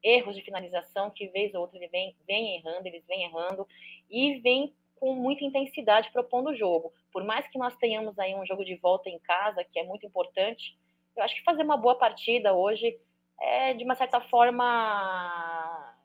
erros 0.00 0.36
de 0.36 0.42
finalização 0.42 1.10
que 1.10 1.26
vez 1.26 1.52
ou 1.54 1.62
outra 1.62 1.76
ele 1.76 1.88
vem, 1.88 2.14
vem 2.24 2.54
errando, 2.54 2.86
eles 2.86 3.04
vêm 3.04 3.24
errando 3.24 3.66
e 4.08 4.38
vem 4.38 4.72
com 4.94 5.12
muita 5.12 5.44
intensidade 5.44 6.08
propondo 6.12 6.50
o 6.50 6.54
jogo. 6.54 6.92
Por 7.12 7.24
mais 7.24 7.48
que 7.48 7.58
nós 7.58 7.76
tenhamos 7.78 8.16
aí 8.16 8.32
um 8.36 8.46
jogo 8.46 8.64
de 8.64 8.76
volta 8.76 9.10
em 9.10 9.18
casa, 9.18 9.64
que 9.64 9.80
é 9.80 9.82
muito 9.82 10.06
importante, 10.06 10.78
eu 11.16 11.24
acho 11.24 11.34
que 11.34 11.42
fazer 11.42 11.64
uma 11.64 11.76
boa 11.76 11.96
partida 11.96 12.54
hoje 12.54 12.96
é, 13.40 13.74
de 13.74 13.82
uma 13.82 13.96
certa 13.96 14.20
forma, 14.20 15.96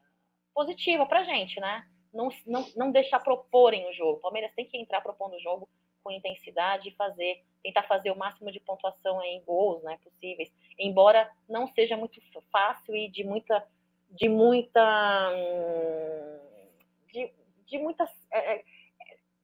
positiva 0.56 1.06
para 1.06 1.20
a 1.20 1.24
gente, 1.24 1.60
né? 1.60 1.88
Não, 2.12 2.30
não, 2.48 2.66
não 2.76 2.92
deixar 2.92 3.20
proporem 3.20 3.88
o 3.88 3.94
jogo. 3.94 4.18
O 4.18 4.22
Palmeiras 4.22 4.52
tem 4.56 4.66
que 4.66 4.76
entrar 4.76 5.02
propondo 5.02 5.36
o 5.36 5.40
jogo 5.40 5.70
com 6.06 6.12
intensidade 6.12 6.90
e 6.90 6.96
fazer, 6.96 7.44
tentar 7.64 7.82
fazer 7.88 8.12
o 8.12 8.16
máximo 8.16 8.52
de 8.52 8.60
pontuação 8.60 9.24
em 9.24 9.42
gols 9.42 9.82
né, 9.82 9.98
possíveis, 10.04 10.54
embora 10.78 11.28
não 11.50 11.68
seja 11.74 11.98
muito 11.98 12.22
fácil 12.52 12.96
e 12.96 13.10
de 13.10 13.24
muita 13.24 13.68
de 14.12 14.30
muita 14.30 15.32
hum, 15.34 16.40
de, 17.12 17.34
de 17.66 17.80
muitas 17.80 18.08
é, 18.32 18.58
é 18.58 18.64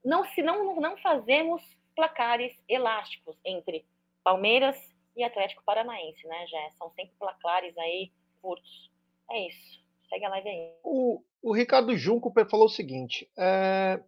não 0.05 0.23
se 0.23 0.43
não, 0.43 0.75
não 0.75 0.95
fazemos 0.97 1.63
placares 1.95 2.53
elásticos 2.69 3.35
entre 3.43 3.83
Palmeiras 4.23 4.77
e 5.15 5.23
Atlético 5.23 5.63
Paranaense, 5.65 6.25
né, 6.27 6.45
já 6.45 6.69
São 6.77 6.91
sempre 6.91 7.13
placares 7.17 7.75
aí 7.77 8.11
curtos. 8.39 8.91
É 9.31 9.47
isso. 9.47 9.81
Segue 10.09 10.25
a 10.25 10.29
live 10.29 10.49
aí. 10.49 10.73
O, 10.83 11.23
o 11.41 11.53
Ricardo 11.53 11.95
Junco 11.97 12.31
falou 12.49 12.65
o 12.65 12.69
seguinte: 12.69 13.29
é, 13.37 14.01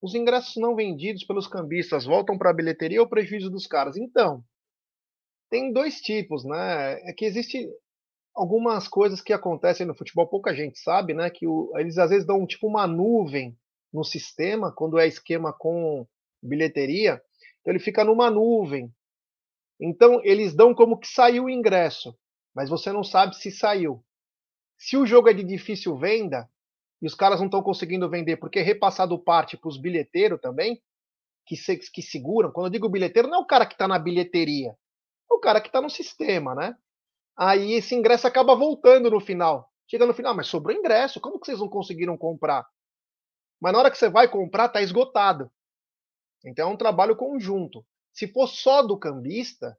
os 0.00 0.14
ingressos 0.14 0.56
não 0.56 0.76
vendidos 0.76 1.24
pelos 1.24 1.46
cambistas 1.46 2.04
voltam 2.04 2.38
para 2.38 2.50
a 2.50 2.54
bilheteria 2.54 3.00
ou 3.00 3.08
prejuízo 3.08 3.50
dos 3.50 3.66
caras? 3.66 3.96
Então, 3.96 4.44
tem 5.50 5.72
dois 5.72 6.00
tipos, 6.00 6.44
né? 6.44 7.00
É 7.08 7.12
que 7.12 7.24
existe 7.24 7.68
algumas 8.34 8.86
coisas 8.86 9.20
que 9.20 9.32
acontecem 9.32 9.86
no 9.86 9.96
futebol, 9.96 10.28
pouca 10.28 10.54
gente 10.54 10.78
sabe, 10.78 11.14
né? 11.14 11.30
Que 11.30 11.46
o, 11.46 11.72
eles 11.76 11.98
às 11.98 12.10
vezes 12.10 12.26
dão 12.26 12.46
tipo 12.46 12.66
uma 12.68 12.86
nuvem 12.86 13.56
no 13.92 14.04
sistema, 14.04 14.72
quando 14.72 14.98
é 14.98 15.06
esquema 15.06 15.52
com 15.52 16.06
bilheteria, 16.42 17.20
então 17.60 17.72
ele 17.72 17.82
fica 17.82 18.04
numa 18.04 18.30
nuvem. 18.30 18.92
Então 19.80 20.20
eles 20.22 20.54
dão 20.54 20.74
como 20.74 20.98
que 20.98 21.08
saiu 21.08 21.44
o 21.44 21.50
ingresso, 21.50 22.16
mas 22.54 22.68
você 22.68 22.92
não 22.92 23.02
sabe 23.02 23.36
se 23.36 23.50
saiu. 23.50 24.04
Se 24.78 24.96
o 24.96 25.06
jogo 25.06 25.28
é 25.28 25.32
de 25.32 25.42
difícil 25.42 25.96
venda 25.96 26.48
e 27.00 27.06
os 27.06 27.14
caras 27.14 27.38
não 27.38 27.46
estão 27.46 27.62
conseguindo 27.62 28.08
vender 28.08 28.36
porque 28.36 28.58
é 28.58 28.62
repassado 28.62 29.18
parte 29.18 29.56
para 29.56 29.68
os 29.68 29.76
bilheteiros 29.76 30.40
também, 30.40 30.82
que, 31.46 31.56
se, 31.56 31.76
que 31.78 32.02
seguram. 32.02 32.52
Quando 32.52 32.66
eu 32.66 32.72
digo 32.72 32.88
bilheteiro, 32.88 33.28
não 33.28 33.38
é 33.38 33.40
o 33.40 33.46
cara 33.46 33.66
que 33.66 33.74
está 33.74 33.88
na 33.88 33.98
bilheteria, 33.98 34.70
é 35.30 35.34
o 35.34 35.40
cara 35.40 35.60
que 35.60 35.68
está 35.68 35.80
no 35.80 35.88
sistema, 35.90 36.54
né? 36.54 36.76
Aí 37.36 37.72
esse 37.72 37.94
ingresso 37.94 38.26
acaba 38.26 38.54
voltando 38.54 39.10
no 39.10 39.20
final. 39.20 39.72
Chega 39.88 40.04
no 40.04 40.12
final, 40.12 40.34
mas 40.34 40.48
sobrou 40.48 40.76
ingresso, 40.76 41.20
como 41.20 41.38
que 41.38 41.46
vocês 41.46 41.60
não 41.60 41.68
conseguiram 41.68 42.18
comprar? 42.18 42.66
Mas 43.60 43.72
na 43.72 43.78
hora 43.78 43.90
que 43.90 43.96
você 43.96 44.08
vai 44.10 44.28
comprar, 44.28 44.66
está 44.66 44.82
esgotado. 44.82 45.50
Então 46.44 46.68
é 46.68 46.72
um 46.72 46.76
trabalho 46.76 47.16
conjunto. 47.16 47.84
Se 48.12 48.26
for 48.26 48.46
só 48.46 48.82
do 48.82 48.98
cambista, 48.98 49.78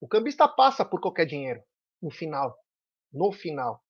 o 0.00 0.08
cambista 0.08 0.48
passa 0.48 0.84
por 0.84 1.00
qualquer 1.00 1.26
dinheiro 1.26 1.62
no 2.00 2.10
final. 2.10 2.56
No 3.12 3.32
final. 3.32 3.82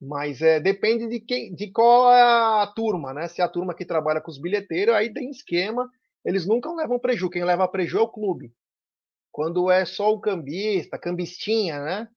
Mas 0.00 0.42
é, 0.42 0.60
depende 0.60 1.08
de, 1.08 1.20
quem, 1.20 1.54
de 1.54 1.70
qual 1.70 2.12
é 2.12 2.22
a 2.62 2.72
turma, 2.74 3.14
né? 3.14 3.28
Se 3.28 3.40
é 3.40 3.44
a 3.44 3.48
turma 3.48 3.74
que 3.74 3.84
trabalha 3.84 4.20
com 4.20 4.30
os 4.30 4.38
bilheteiros, 4.38 4.94
aí 4.94 5.12
tem 5.12 5.30
esquema, 5.30 5.88
eles 6.24 6.46
nunca 6.46 6.72
levam 6.72 6.98
preju. 6.98 7.30
Quem 7.30 7.44
leva 7.44 7.68
preju 7.68 7.98
é 7.98 8.02
o 8.02 8.08
clube. 8.08 8.52
Quando 9.32 9.70
é 9.70 9.84
só 9.84 10.12
o 10.12 10.20
cambista, 10.20 10.98
cambistinha, 10.98 11.80
né? 11.80 12.08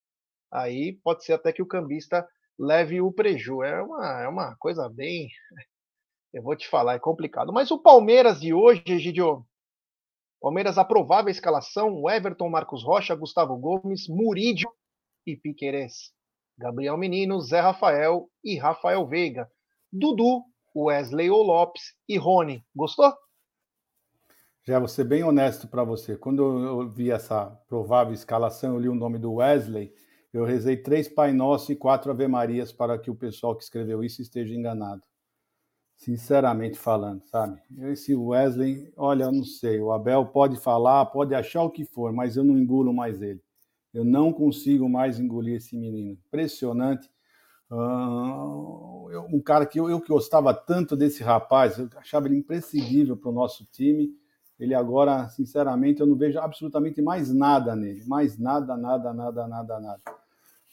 Aí 0.51 0.93
pode 1.03 1.23
ser 1.23 1.33
até 1.33 1.51
que 1.51 1.61
o 1.61 1.67
cambista 1.67 2.27
leve 2.59 3.01
o 3.01 3.11
preju. 3.11 3.63
É 3.63 3.81
uma, 3.81 4.21
é 4.21 4.27
uma 4.27 4.55
coisa 4.57 4.89
bem 4.89 5.29
eu 6.37 6.43
vou 6.43 6.55
te 6.55 6.67
falar, 6.67 6.95
é 6.95 6.99
complicado. 6.99 7.51
Mas 7.51 7.71
o 7.71 7.79
Palmeiras 7.79 8.39
de 8.39 8.53
hoje, 8.53 8.83
Egidio, 8.85 9.45
Palmeiras 10.39 10.77
a 10.77 10.85
escalação: 11.29 12.09
Everton, 12.09 12.49
Marcos 12.49 12.83
Rocha, 12.83 13.15
Gustavo 13.15 13.57
Gomes, 13.57 14.07
Murídio 14.07 14.71
e 15.25 15.35
Piquerez. 15.35 16.13
Gabriel 16.57 16.97
Menino, 16.97 17.39
Zé 17.41 17.59
Rafael 17.59 18.29
e 18.43 18.57
Rafael 18.57 19.05
Veiga. 19.05 19.49
Dudu, 19.91 20.43
Wesley 20.75 21.29
ou 21.29 21.43
Lopes 21.43 21.93
e 22.07 22.17
Rony. 22.17 22.63
Gostou? 22.75 23.13
Já 24.63 24.79
vou 24.79 24.87
ser 24.87 25.05
bem 25.05 25.23
honesto 25.23 25.67
para 25.67 25.83
você. 25.83 26.17
Quando 26.17 26.43
eu 26.43 26.89
vi 26.89 27.11
essa 27.11 27.45
provável 27.69 28.13
escalação, 28.13 28.73
eu 28.73 28.79
li 28.79 28.89
o 28.89 28.95
nome 28.95 29.17
do 29.17 29.35
Wesley, 29.35 29.93
eu 30.33 30.43
rezei 30.43 30.75
três 30.75 31.07
Pai 31.07 31.31
Nosso 31.31 31.71
e 31.71 31.75
quatro 31.75 32.11
Ave 32.11 32.27
Marias 32.27 32.71
para 32.71 32.99
que 32.99 33.09
o 33.09 33.15
pessoal 33.15 33.55
que 33.55 33.63
escreveu 33.63 34.03
isso 34.03 34.21
esteja 34.21 34.53
enganado 34.53 35.01
sinceramente 35.97 36.77
falando, 36.77 37.23
sabe? 37.25 37.59
Esse 37.79 38.15
Wesley, 38.15 38.91
olha, 38.95 39.23
eu 39.23 39.31
não 39.31 39.43
sei, 39.43 39.79
o 39.81 39.91
Abel 39.91 40.27
pode 40.27 40.57
falar, 40.57 41.07
pode 41.07 41.33
achar 41.33 41.63
o 41.63 41.71
que 41.71 41.83
for, 41.83 42.13
mas 42.13 42.37
eu 42.37 42.43
não 42.43 42.57
engulo 42.57 42.93
mais 42.93 43.21
ele. 43.21 43.41
Eu 43.93 44.03
não 44.03 44.31
consigo 44.31 44.87
mais 44.87 45.19
engolir 45.19 45.55
esse 45.55 45.77
menino. 45.77 46.11
Impressionante. 46.11 47.09
Uh, 47.69 49.09
um 49.33 49.41
cara 49.41 49.65
que 49.65 49.79
eu, 49.79 49.89
eu 49.89 49.99
que 49.99 50.07
gostava 50.07 50.53
tanto 50.53 50.95
desse 50.95 51.23
rapaz, 51.23 51.77
eu 51.77 51.89
achava 51.97 52.27
ele 52.27 52.37
imprescindível 52.37 53.17
para 53.17 53.29
o 53.29 53.33
nosso 53.33 53.65
time. 53.71 54.11
Ele 54.59 54.73
agora, 54.73 55.29
sinceramente, 55.29 56.01
eu 56.01 56.07
não 56.07 56.15
vejo 56.15 56.39
absolutamente 56.39 57.01
mais 57.01 57.33
nada 57.33 57.75
nele. 57.75 58.03
Mais 58.05 58.37
nada, 58.37 58.75
nada, 58.75 59.13
nada, 59.13 59.47
nada, 59.47 59.79
nada. 59.79 60.01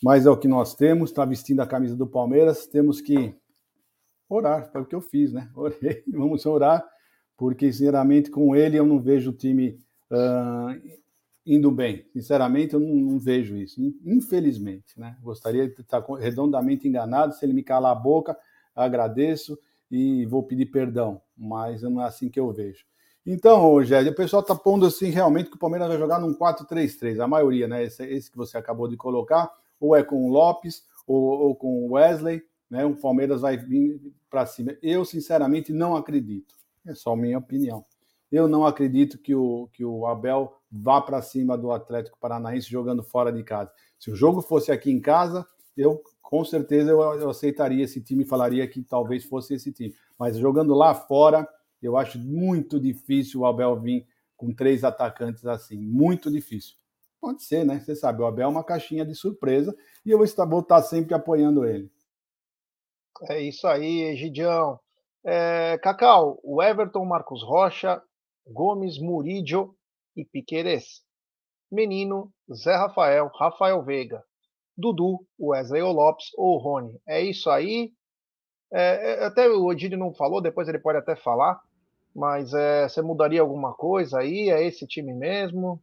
Mas 0.02 0.26
é 0.26 0.30
o 0.30 0.36
que 0.36 0.48
nós 0.48 0.74
temos, 0.74 1.10
está 1.10 1.24
vestindo 1.24 1.60
a 1.60 1.66
camisa 1.66 1.96
do 1.96 2.06
Palmeiras, 2.06 2.66
temos 2.66 3.00
que 3.00 3.34
orar, 4.28 4.70
foi 4.70 4.82
o 4.82 4.86
que 4.86 4.94
eu 4.94 5.00
fiz, 5.00 5.32
né? 5.32 5.50
Orei, 5.54 6.02
vamos 6.08 6.44
orar, 6.46 6.84
porque 7.36 7.72
sinceramente 7.72 8.30
com 8.30 8.54
ele 8.54 8.78
eu 8.78 8.86
não 8.86 9.00
vejo 9.00 9.30
o 9.30 9.34
time 9.34 9.78
uh, 10.10 11.03
indo 11.46 11.70
bem. 11.70 12.06
Sinceramente 12.12 12.74
eu 12.74 12.80
não, 12.80 12.94
não, 12.94 13.18
vejo 13.18 13.56
isso, 13.56 13.80
infelizmente, 14.04 14.98
né? 14.98 15.16
Gostaria 15.22 15.68
de 15.68 15.80
estar 15.80 16.04
redondamente 16.18 16.88
enganado, 16.88 17.34
se 17.34 17.44
ele 17.44 17.52
me 17.52 17.62
calar 17.62 17.92
a 17.92 17.94
boca, 17.94 18.36
agradeço 18.74 19.58
e 19.90 20.24
vou 20.26 20.42
pedir 20.42 20.66
perdão, 20.66 21.20
mas 21.36 21.82
não 21.82 22.00
é 22.00 22.06
assim 22.06 22.28
que 22.28 22.40
eu 22.40 22.50
vejo. 22.52 22.84
Então, 23.26 23.60
Rogério, 23.60 24.12
o 24.12 24.14
pessoal 24.14 24.42
está 24.42 24.54
pondo 24.54 24.84
assim 24.84 25.08
realmente 25.08 25.48
que 25.48 25.56
o 25.56 25.58
Palmeiras 25.58 25.88
vai 25.88 25.98
jogar 25.98 26.20
num 26.20 26.34
4-3-3, 26.34 27.20
a 27.20 27.26
maioria, 27.26 27.66
né? 27.66 27.84
Esse, 27.84 28.04
esse, 28.04 28.30
que 28.30 28.36
você 28.36 28.58
acabou 28.58 28.86
de 28.86 28.96
colocar, 28.96 29.50
ou 29.80 29.96
é 29.96 30.02
com 30.02 30.26
o 30.26 30.28
Lopes, 30.28 30.82
ou, 31.06 31.22
ou 31.22 31.56
com 31.56 31.86
o 31.86 31.92
Wesley, 31.92 32.42
né? 32.68 32.84
O 32.84 32.94
Palmeiras 32.94 33.40
vai 33.40 33.56
vir 33.56 33.98
para 34.28 34.44
cima. 34.44 34.76
Eu, 34.82 35.04
sinceramente, 35.06 35.72
não 35.72 35.96
acredito. 35.96 36.54
É 36.86 36.94
só 36.94 37.16
minha 37.16 37.38
opinião. 37.38 37.84
Eu 38.30 38.48
não 38.48 38.66
acredito 38.66 39.18
que 39.18 39.34
o, 39.34 39.68
que 39.72 39.84
o 39.84 40.06
Abel 40.06 40.56
vá 40.70 41.00
para 41.00 41.22
cima 41.22 41.56
do 41.56 41.70
Atlético 41.70 42.18
Paranaense 42.18 42.68
jogando 42.68 43.02
fora 43.02 43.32
de 43.32 43.42
casa. 43.44 43.70
Se 43.98 44.10
o 44.10 44.16
jogo 44.16 44.40
fosse 44.40 44.72
aqui 44.72 44.90
em 44.90 45.00
casa, 45.00 45.46
eu 45.76 46.02
com 46.20 46.44
certeza 46.44 46.90
eu, 46.90 47.00
eu 47.00 47.30
aceitaria 47.30 47.84
esse 47.84 48.00
time 48.00 48.24
e 48.24 48.26
falaria 48.26 48.66
que 48.66 48.82
talvez 48.82 49.24
fosse 49.24 49.54
esse 49.54 49.70
time. 49.72 49.94
Mas 50.18 50.36
jogando 50.36 50.74
lá 50.74 50.94
fora, 50.94 51.48
eu 51.80 51.96
acho 51.96 52.18
muito 52.18 52.80
difícil 52.80 53.40
o 53.40 53.46
Abel 53.46 53.78
vir 53.78 54.06
com 54.36 54.52
três 54.52 54.82
atacantes 54.84 55.46
assim. 55.46 55.76
Muito 55.76 56.30
difícil. 56.30 56.74
Pode 57.20 57.42
ser, 57.42 57.64
né? 57.64 57.80
Você 57.80 57.94
sabe, 57.94 58.20
o 58.20 58.26
Abel 58.26 58.46
é 58.46 58.50
uma 58.50 58.64
caixinha 58.64 59.04
de 59.04 59.14
surpresa 59.14 59.74
e 60.04 60.10
eu 60.10 60.18
vou 60.18 60.24
estar, 60.60 60.82
sempre 60.82 61.14
apoiando 61.14 61.64
ele. 61.64 61.90
É 63.28 63.40
isso 63.40 63.66
aí, 63.66 64.02
Egidião. 64.02 64.78
É, 65.24 65.78
Cacau, 65.78 66.38
o 66.42 66.62
Everton, 66.62 67.04
Marcos 67.04 67.42
Rocha, 67.42 68.02
Gomes, 68.46 68.98
Murídio 68.98 69.74
e 70.16 70.24
Piqueires. 70.24 71.02
Menino, 71.70 72.30
Zé 72.52 72.76
Rafael, 72.76 73.30
Rafael 73.34 73.82
Veiga. 73.82 74.22
Dudu, 74.76 75.24
Wesley 75.40 75.82
Lopes 75.82 76.30
ou 76.36 76.58
Rony. 76.58 77.00
É 77.06 77.20
isso 77.20 77.48
aí. 77.50 77.92
É, 78.72 79.22
é, 79.22 79.24
até 79.24 79.48
o 79.48 79.64
Odílio 79.64 79.96
não 79.96 80.12
falou, 80.12 80.40
depois 80.40 80.68
ele 80.68 80.78
pode 80.78 80.98
até 80.98 81.14
falar. 81.14 81.60
Mas 82.14 82.52
é, 82.54 82.88
você 82.88 83.02
mudaria 83.02 83.40
alguma 83.40 83.74
coisa 83.74 84.20
aí? 84.20 84.50
É 84.50 84.64
esse 84.64 84.86
time 84.86 85.12
mesmo? 85.12 85.80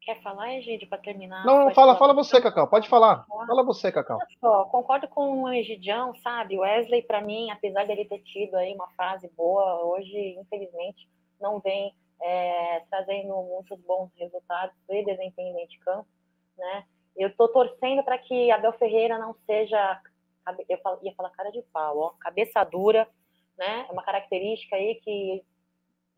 Quer 0.00 0.22
falar, 0.22 0.54
Egídio, 0.54 0.88
para 0.88 0.98
terminar? 0.98 1.44
Não, 1.44 1.74
fala, 1.74 1.96
fala 1.96 2.14
você, 2.14 2.40
Cacau. 2.40 2.68
Pode 2.68 2.88
falar. 2.88 3.26
Fala 3.26 3.64
você, 3.64 3.90
Cacau. 3.90 4.20
Só, 4.40 4.64
concordo 4.66 5.08
com 5.08 5.42
o 5.42 5.52
Egidião, 5.52 6.14
sabe? 6.22 6.56
Wesley, 6.56 7.02
para 7.02 7.20
mim, 7.20 7.50
apesar 7.50 7.84
dele 7.84 8.04
ter 8.04 8.20
tido 8.20 8.54
aí 8.54 8.72
uma 8.72 8.88
fase 8.96 9.28
boa, 9.36 9.84
hoje, 9.84 10.38
infelizmente, 10.40 11.08
não 11.40 11.60
vem 11.60 11.94
é, 12.20 12.80
trazendo 12.90 13.34
muitos 13.42 13.78
bons 13.80 14.10
resultados 14.16 14.76
e 14.88 15.04
desempenho 15.04 15.66
de 15.66 15.78
campo, 15.80 16.08
né? 16.56 16.84
Eu 17.16 17.28
estou 17.28 17.48
torcendo 17.48 18.02
para 18.02 18.18
que 18.18 18.50
Abel 18.50 18.72
Ferreira 18.74 19.18
não 19.18 19.34
seja, 19.46 20.00
eu 20.68 20.98
ia 21.02 21.14
falar 21.14 21.30
cara 21.30 21.50
de 21.50 21.62
pau, 21.72 21.98
ó, 21.98 22.10
cabeça 22.20 22.62
dura, 22.64 23.08
né? 23.56 23.86
É 23.88 23.92
uma 23.92 24.02
característica 24.02 24.76
aí 24.76 24.96
que 24.96 25.44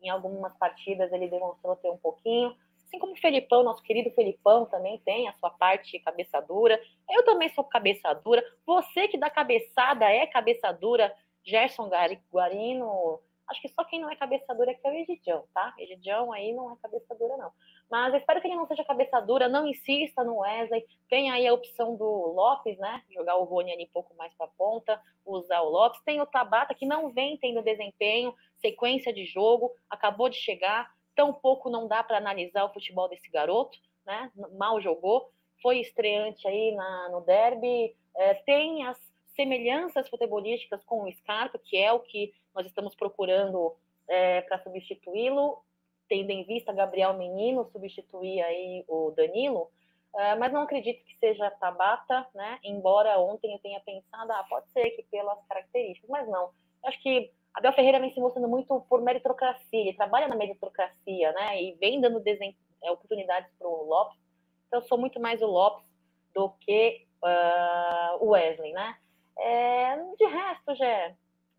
em 0.03 0.09
algumas 0.09 0.57
partidas 0.57 1.13
ele 1.13 1.29
demonstrou 1.29 1.77
ter 1.77 1.91
um 1.91 1.99
pouquinho, 1.99 2.55
Assim 2.89 2.99
como 2.99 3.13
o 3.13 3.17
Felipão, 3.17 3.63
nosso 3.63 3.83
querido 3.83 4.11
Felipão, 4.13 4.65
também 4.65 4.99
tem 5.05 5.29
a 5.29 5.35
sua 5.35 5.51
parte 5.51 5.99
cabeça 6.01 6.41
dura. 6.41 6.81
Eu 7.11 7.23
também 7.23 7.51
sou 7.51 7.63
cabeça 7.63 8.15
dura. 8.15 8.43
Você 8.67 9.07
que 9.09 9.19
dá 9.19 9.29
cabeçada 9.29 10.07
é 10.07 10.27
cabeça 10.27 10.73
dura. 10.73 11.15
Gerson 11.45 11.91
Guarino. 12.33 13.21
Acho 13.49 13.61
que 13.63 13.69
só 13.69 13.85
quem 13.85 14.01
não 14.01 14.11
é 14.11 14.17
cabeça 14.17 14.55
dura 14.55 14.71
é 14.71 14.75
que 14.75 14.87
é 14.87 14.91
o 14.91 14.95
Egidião, 14.95 15.45
tá? 15.55 15.75
Egidião 15.79 16.33
aí 16.33 16.53
não 16.53 16.73
é 16.73 16.77
cabeça 16.83 17.15
dura, 17.15 17.37
não. 17.37 17.51
Mas 17.91 18.15
espero 18.15 18.41
que 18.41 18.47
ele 18.47 18.57
não 18.57 18.67
seja 18.67 18.85
cabeça 18.85 19.21
dura, 19.21 19.49
não 19.49 19.67
insista 19.67 20.23
no 20.23 20.39
Wesley. 20.39 20.85
Tem 21.09 21.31
aí 21.31 21.47
a 21.47 21.55
opção 21.55 21.97
do 21.97 22.05
Lopes, 22.05 22.79
né? 22.79 23.03
Jogar 23.11 23.37
o 23.37 23.45
Rony 23.45 23.73
ali 23.73 23.85
um 23.85 23.93
pouco 23.93 24.15
mais 24.17 24.35
para 24.35 24.47
ponta, 24.49 25.01
usar 25.25 25.63
o 25.63 25.71
Lopes. 25.71 26.01
Tem 26.05 26.21
o 26.21 26.27
Tabata, 26.27 26.75
que 26.75 26.87
não 26.87 27.11
vem 27.11 27.39
tendo 27.39 27.63
desempenho, 27.63 28.35
sequência 28.61 29.13
de 29.13 29.25
jogo, 29.25 29.73
acabou 29.89 30.29
de 30.29 30.37
chegar 30.37 30.91
tão 31.19 31.33
pouco 31.33 31.69
não 31.69 31.89
dá 31.89 32.01
para 32.05 32.17
analisar 32.17 32.65
o 32.65 32.73
futebol 32.73 33.09
desse 33.09 33.29
garoto, 33.29 33.77
né? 34.07 34.31
Mal 34.57 34.81
jogou, 34.81 35.33
foi 35.61 35.81
estreante 35.81 36.47
aí 36.47 36.71
na, 36.77 37.09
no 37.09 37.23
derby, 37.23 37.93
é, 38.17 38.35
tem 38.35 38.87
as 38.87 38.97
semelhanças 39.35 40.09
futebolísticas 40.09 40.85
com 40.85 41.03
o 41.03 41.13
Scarpa, 41.13 41.59
que 41.59 41.77
é 41.77 41.93
o 41.93 41.99
que 41.99 42.33
nós 42.59 42.67
estamos 42.67 42.93
procurando 42.97 43.77
é, 44.09 44.41
para 44.41 44.61
substituí-lo, 44.65 45.63
tendo 46.09 46.31
em 46.31 46.43
vista 46.43 46.73
Gabriel 46.73 47.15
Menino 47.15 47.71
substituir 47.71 48.43
aí 48.43 48.85
o 48.89 49.13
Danilo, 49.13 49.71
é, 50.17 50.35
mas 50.35 50.53
não 50.53 50.63
acredito 50.63 51.05
que 51.05 51.17
seja 51.19 51.51
Tabata, 51.53 52.27
né? 52.35 52.59
Embora 52.65 53.21
ontem 53.21 53.53
eu 53.53 53.61
tenha 53.61 53.79
pensado, 53.81 54.33
ah, 54.33 54.45
pode 54.49 54.69
ser 54.73 54.91
que 54.91 55.05
pelas 55.05 55.39
características, 55.47 56.11
mas 56.11 56.29
não. 56.29 56.51
Acho 56.85 57.01
que 57.01 57.31
Abel 57.55 57.73
Ferreira 57.75 58.01
vem 58.01 58.13
se 58.13 58.19
mostrando 58.19 58.49
muito 58.49 58.81
por 58.89 59.01
meritocracia, 59.03 59.81
ele 59.81 59.93
trabalha 59.93 60.27
na 60.27 60.35
meritocracia, 60.35 61.33
né? 61.33 61.63
E 61.63 61.75
vem 61.75 62.01
dando 62.01 62.21
é, 62.27 62.91
oportunidades 62.91 63.53
para 63.57 63.69
o 63.69 63.85
Lopes. 63.85 64.19
Então, 64.67 64.81
eu 64.81 64.87
sou 64.87 64.99
muito 64.99 65.21
mais 65.21 65.41
o 65.43 65.47
Lopes 65.47 65.87
do 66.35 66.51
que 66.61 67.07
uh, 67.23 68.25
o 68.25 68.31
Wesley, 68.31 68.73
né? 68.73 68.97
É, 69.39 69.97
de 70.17 70.25
resto, 70.25 70.75
já 70.75 71.15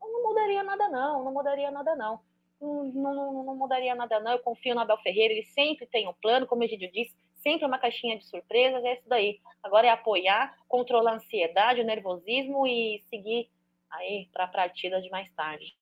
não 0.07 0.23
mudaria 0.23 0.63
nada, 0.63 0.89
não. 0.89 1.23
Não 1.23 1.33
mudaria 1.33 1.71
nada, 1.71 1.95
não. 1.95 2.19
Não, 2.61 2.83
não, 2.93 3.43
não 3.43 3.55
mudaria 3.55 3.95
nada, 3.95 4.19
não. 4.19 4.33
Eu 4.33 4.39
confio 4.39 4.75
no 4.75 4.81
Abel 4.81 4.97
Ferreira, 4.97 5.33
ele 5.33 5.45
sempre 5.45 5.85
tem 5.87 6.07
um 6.07 6.13
plano, 6.13 6.45
como 6.45 6.61
o 6.61 6.65
Egídio 6.65 6.91
disse, 6.91 7.15
sempre 7.41 7.65
uma 7.65 7.79
caixinha 7.79 8.17
de 8.17 8.25
surpresas, 8.25 8.83
é 8.83 8.93
isso 8.93 9.07
daí. 9.07 9.39
Agora 9.63 9.87
é 9.87 9.89
apoiar, 9.89 10.55
controlar 10.67 11.11
a 11.11 11.15
ansiedade, 11.15 11.81
o 11.81 11.85
nervosismo 11.85 12.67
e 12.67 12.99
seguir 13.09 13.49
aí 13.91 14.29
para 14.31 14.45
a 14.45 14.47
partida 14.47 15.01
de 15.01 15.09
mais 15.09 15.31
tarde. 15.33 15.77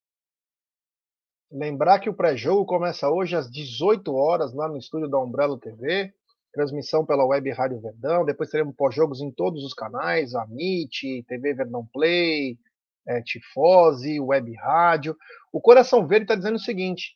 Lembrar 1.52 2.00
que 2.00 2.10
o 2.10 2.14
pré-jogo 2.14 2.66
começa 2.66 3.10
hoje 3.10 3.36
às 3.36 3.50
18 3.50 4.14
horas 4.14 4.54
lá 4.54 4.68
no 4.68 4.78
estúdio 4.78 5.08
da 5.08 5.18
Umbrella 5.18 5.58
TV, 5.58 6.14
transmissão 6.52 7.06
pela 7.06 7.26
Web 7.26 7.50
Rádio 7.52 7.80
Verdão. 7.80 8.26
Depois 8.26 8.50
teremos 8.50 8.76
pós-jogos 8.76 9.22
em 9.22 9.32
todos 9.32 9.64
os 9.64 9.74
canais: 9.74 10.36
a 10.36 10.44
MIT, 10.44 11.24
TV 11.24 11.54
Verdão 11.54 11.86
Play, 11.86 12.58
é, 13.08 13.22
Tifose, 13.22 14.20
Web 14.20 14.54
Rádio. 14.56 15.16
O 15.52 15.62
Coração 15.62 16.06
Verde 16.08 16.26
está 16.26 16.36
dizendo 16.36 16.56
o 16.56 16.60
seguinte: 16.60 17.16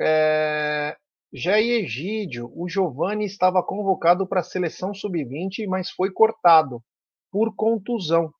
é, 0.00 0.96
Jair 1.32 1.84
Egídio, 1.84 2.50
o 2.54 2.68
Giovani 2.68 3.24
estava 3.24 3.62
convocado 3.62 4.26
para 4.26 4.40
a 4.40 4.44
seleção 4.44 4.92
sub-20, 4.92 5.66
mas 5.68 5.90
foi 5.90 6.10
cortado 6.10 6.82
por 7.30 7.54
contusão. 7.54 8.32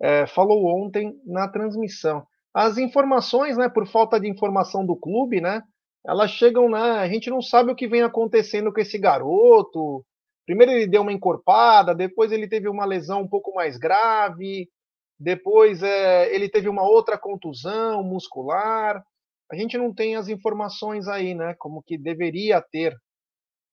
É, 0.00 0.26
falou 0.26 0.66
ontem 0.66 1.14
na 1.24 1.48
transmissão 1.48 2.26
as 2.56 2.78
informações, 2.78 3.58
né, 3.58 3.68
por 3.68 3.86
falta 3.86 4.18
de 4.18 4.26
informação 4.26 4.86
do 4.86 4.96
clube, 4.96 5.42
né, 5.42 5.62
elas 6.06 6.30
chegam, 6.30 6.70
né, 6.70 6.78
a 6.78 7.06
gente 7.06 7.28
não 7.28 7.42
sabe 7.42 7.70
o 7.70 7.76
que 7.76 7.86
vem 7.86 8.00
acontecendo 8.00 8.72
com 8.72 8.80
esse 8.80 8.96
garoto. 8.96 10.02
Primeiro 10.46 10.72
ele 10.72 10.86
deu 10.86 11.02
uma 11.02 11.12
encorpada, 11.12 11.94
depois 11.94 12.32
ele 12.32 12.48
teve 12.48 12.66
uma 12.66 12.86
lesão 12.86 13.20
um 13.20 13.28
pouco 13.28 13.52
mais 13.54 13.76
grave, 13.76 14.70
depois 15.18 15.82
é, 15.82 16.34
ele 16.34 16.48
teve 16.48 16.68
uma 16.68 16.82
outra 16.82 17.18
contusão 17.18 18.02
muscular. 18.02 19.02
A 19.50 19.56
gente 19.56 19.78
não 19.78 19.94
tem 19.94 20.16
as 20.16 20.28
informações 20.28 21.08
aí, 21.08 21.34
né, 21.34 21.54
como 21.58 21.82
que 21.82 21.96
deveria 21.96 22.60
ter 22.60 22.94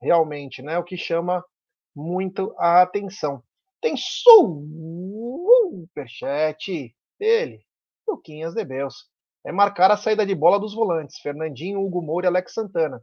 realmente, 0.01 0.61
né, 0.61 0.77
o 0.77 0.83
que 0.83 0.97
chama 0.97 1.43
muito 1.95 2.55
a 2.57 2.81
atenção. 2.81 3.43
Tem 3.81 3.95
superchat 5.93 6.95
dele, 7.19 7.61
Luquinhas 8.07 8.53
de 8.53 8.63
Beus. 8.63 9.11
É 9.45 9.51
marcar 9.51 9.91
a 9.91 9.97
saída 9.97 10.25
de 10.25 10.33
bola 10.33 10.57
dos 10.57 10.73
volantes, 10.73 11.19
Fernandinho, 11.19 11.81
Hugo 11.81 12.01
Moura 12.01 12.27
e 12.27 12.29
Alex 12.29 12.53
Santana. 12.53 13.01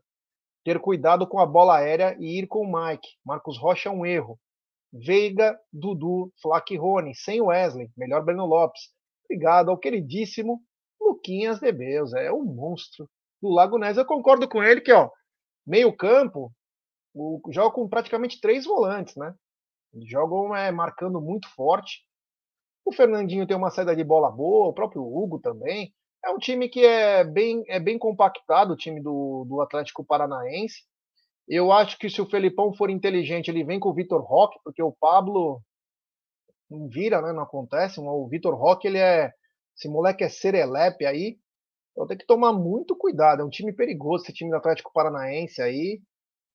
Ter 0.65 0.81
cuidado 0.81 1.27
com 1.27 1.39
a 1.39 1.45
bola 1.47 1.77
aérea 1.77 2.17
e 2.19 2.39
ir 2.39 2.47
com 2.47 2.61
o 2.61 2.73
Mike. 2.73 3.09
Marcos 3.25 3.59
Rocha 3.59 3.91
é 3.91 3.93
um 3.93 4.07
erro. 4.07 4.39
Veiga, 4.93 5.59
Dudu, 5.73 6.33
Flack 6.43 6.77
Rony, 6.77 7.15
sem 7.15 7.41
Wesley. 7.41 7.91
Melhor 7.97 8.25
Breno 8.25 8.47
Lopes. 8.47 8.91
Obrigado 9.25 9.71
ao 9.71 9.79
queridíssimo 9.79 10.61
Luquinhas 11.01 11.61
de 11.61 11.71
Beus. 11.73 12.13
É 12.15 12.33
um 12.33 12.45
monstro 12.45 13.09
do 13.41 13.49
Lago 13.49 13.79
Ness. 13.79 13.97
Eu 13.97 14.05
concordo 14.05 14.49
com 14.49 14.63
ele 14.63 14.81
que, 14.81 14.93
ó, 14.93 15.11
meio 15.67 15.97
campo, 15.97 16.53
o, 17.15 17.41
joga 17.51 17.75
com 17.75 17.89
praticamente 17.89 18.41
três 18.41 18.65
volantes, 18.65 19.17
né? 19.17 19.35
Jogam 20.07 20.55
é, 20.55 20.71
marcando 20.71 21.21
muito 21.21 21.49
forte. 21.55 22.01
O 22.85 22.93
Fernandinho 22.93 23.47
tem 23.47 23.57
uma 23.57 23.71
saída 23.71 23.95
de 23.95 24.05
bola 24.05 24.31
boa, 24.31 24.69
o 24.69 24.73
próprio 24.73 25.03
Hugo 25.03 25.39
também. 25.41 25.93
É 26.25 26.31
um 26.31 26.39
time 26.39 26.69
que 26.69 26.85
é 26.85 27.25
bem, 27.25 27.65
é 27.69 27.81
bem 27.81 27.99
compactado, 27.99 28.73
o 28.73 28.77
time 28.77 29.01
do, 29.03 29.45
do 29.49 29.61
Atlético 29.61 30.05
Paranaense. 30.05 30.83
Eu 31.53 31.73
acho 31.73 31.99
que 31.99 32.09
se 32.09 32.23
o 32.23 32.31
Felipão 32.31 32.73
for 32.73 32.89
inteligente, 32.91 33.49
ele 33.49 33.65
vem 33.65 33.81
com 33.81 33.89
o 33.89 33.95
Vitor 33.95 34.23
Roque, 34.23 34.61
porque 34.63 34.81
o 34.81 34.93
Pablo 34.93 35.61
não 36.71 36.89
vira, 36.89 37.21
né? 37.21 37.33
Não 37.33 37.43
acontece. 37.43 37.99
O 37.99 38.29
Vitor 38.29 38.55
Roque, 38.55 38.87
ele 38.87 38.99
é. 38.99 39.33
Esse 39.77 39.89
moleque 39.89 40.23
é 40.23 40.29
serelepe 40.29 41.05
aí. 41.05 41.41
Então 41.91 42.07
tem 42.07 42.17
que 42.17 42.25
tomar 42.25 42.53
muito 42.53 42.95
cuidado. 42.97 43.43
É 43.43 43.45
um 43.45 43.51
time 43.51 43.73
perigoso, 43.73 44.23
esse 44.23 44.33
time 44.33 44.51
do 44.51 44.57
Atlético 44.57 44.93
Paranaense 44.93 45.61
aí. 45.61 46.01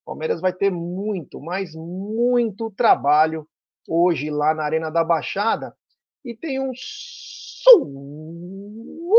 O 0.03 0.05
Palmeiras 0.11 0.39
vai 0.39 0.53
ter 0.53 0.71
muito, 0.71 1.41
mas 1.41 1.75
muito 1.75 2.71
trabalho 2.71 3.45
hoje 3.89 4.29
lá 4.29 4.53
na 4.53 4.63
Arena 4.63 4.89
da 4.89 5.03
Baixada. 5.03 5.75
E 6.23 6.33
tem 6.33 6.57
um 6.61 6.71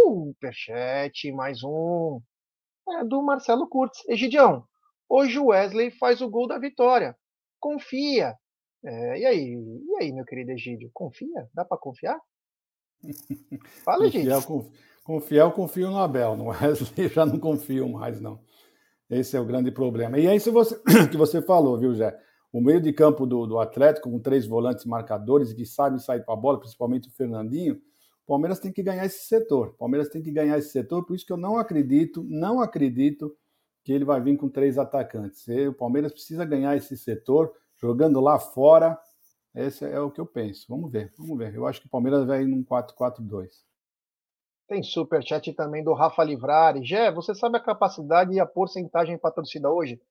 superchat, 0.06 1.30
mais 1.32 1.62
um, 1.62 2.18
é, 2.88 3.04
do 3.04 3.22
Marcelo 3.22 3.68
Curtis. 3.68 4.08
Egidião, 4.08 4.64
hoje 5.08 5.38
o 5.38 5.46
Wesley 5.46 5.90
faz 5.90 6.20
o 6.20 6.28
gol 6.28 6.46
da 6.46 6.58
vitória. 6.58 7.16
Confia. 7.60 8.34
É, 8.84 9.18
e 9.18 9.26
aí, 9.26 9.54
e 9.54 10.02
aí, 10.02 10.12
meu 10.12 10.24
querido 10.24 10.52
Egídio, 10.52 10.90
confia? 10.92 11.48
Dá 11.52 11.64
para 11.64 11.78
confiar? 11.78 12.18
Fala, 13.84 14.06
Egídio. 14.06 14.32
Confiar, 15.04 15.44
eu 15.44 15.52
confio 15.52 15.90
no 15.90 15.98
Abel, 15.98 16.36
no 16.36 16.48
Wesley 16.50 17.08
já 17.08 17.24
não 17.24 17.38
confio 17.38 17.88
mais, 17.88 18.20
não. 18.20 18.40
Esse 19.08 19.36
é 19.36 19.40
o 19.40 19.44
grande 19.44 19.70
problema. 19.70 20.18
E 20.18 20.26
é 20.26 20.34
isso 20.34 20.50
você, 20.50 20.80
que 21.10 21.16
você 21.16 21.40
falou, 21.40 21.78
viu, 21.78 21.94
Zé? 21.94 22.18
O 22.52 22.60
meio 22.60 22.80
de 22.80 22.92
campo 22.92 23.26
do, 23.26 23.46
do 23.46 23.58
Atlético, 23.58 24.10
com 24.10 24.18
três 24.18 24.46
volantes 24.46 24.84
marcadores 24.84 25.52
que 25.52 25.64
sabem 25.64 25.98
sair 25.98 26.24
para 26.24 26.34
a 26.34 26.36
bola, 26.36 26.58
principalmente 26.58 27.08
o 27.08 27.12
Fernandinho, 27.12 27.74
o 27.74 28.26
Palmeiras 28.26 28.58
tem 28.58 28.72
que 28.72 28.82
ganhar 28.82 29.04
esse 29.04 29.26
setor. 29.26 29.68
O 29.68 29.74
Palmeiras 29.74 30.08
tem 30.08 30.22
que 30.22 30.32
ganhar 30.32 30.58
esse 30.58 30.70
setor, 30.70 31.04
por 31.04 31.14
isso 31.14 31.24
que 31.24 31.32
eu 31.32 31.36
não 31.36 31.56
acredito, 31.56 32.24
não 32.28 32.60
acredito 32.60 33.36
que 33.86 33.92
ele 33.92 34.04
vai 34.04 34.20
vir 34.20 34.36
com 34.36 34.48
três 34.48 34.78
atacantes. 34.78 35.46
O 35.68 35.72
Palmeiras 35.72 36.10
precisa 36.10 36.44
ganhar 36.44 36.76
esse 36.76 36.96
setor, 36.96 37.54
jogando 37.76 38.20
lá 38.20 38.36
fora. 38.36 38.98
Esse 39.54 39.84
é 39.84 40.00
o 40.00 40.10
que 40.10 40.20
eu 40.20 40.26
penso. 40.26 40.66
Vamos 40.68 40.90
ver, 40.90 41.12
vamos 41.16 41.38
ver. 41.38 41.54
Eu 41.54 41.64
acho 41.68 41.80
que 41.80 41.86
o 41.86 41.90
Palmeiras 41.90 42.26
vai 42.26 42.42
ir 42.42 42.48
num 42.48 42.64
4-4-2. 42.64 43.46
Tem 44.66 44.82
superchat 44.82 45.52
também 45.52 45.84
do 45.84 45.94
Rafa 45.94 46.24
Livrari. 46.24 46.84
Gé, 46.84 47.12
você 47.12 47.32
sabe 47.32 47.58
a 47.58 47.62
capacidade 47.62 48.34
e 48.34 48.40
a 48.40 48.44
porcentagem 48.44 49.16
para 49.16 49.30
a 49.30 49.34
torcida 49.34 49.70
hoje? 49.70 50.02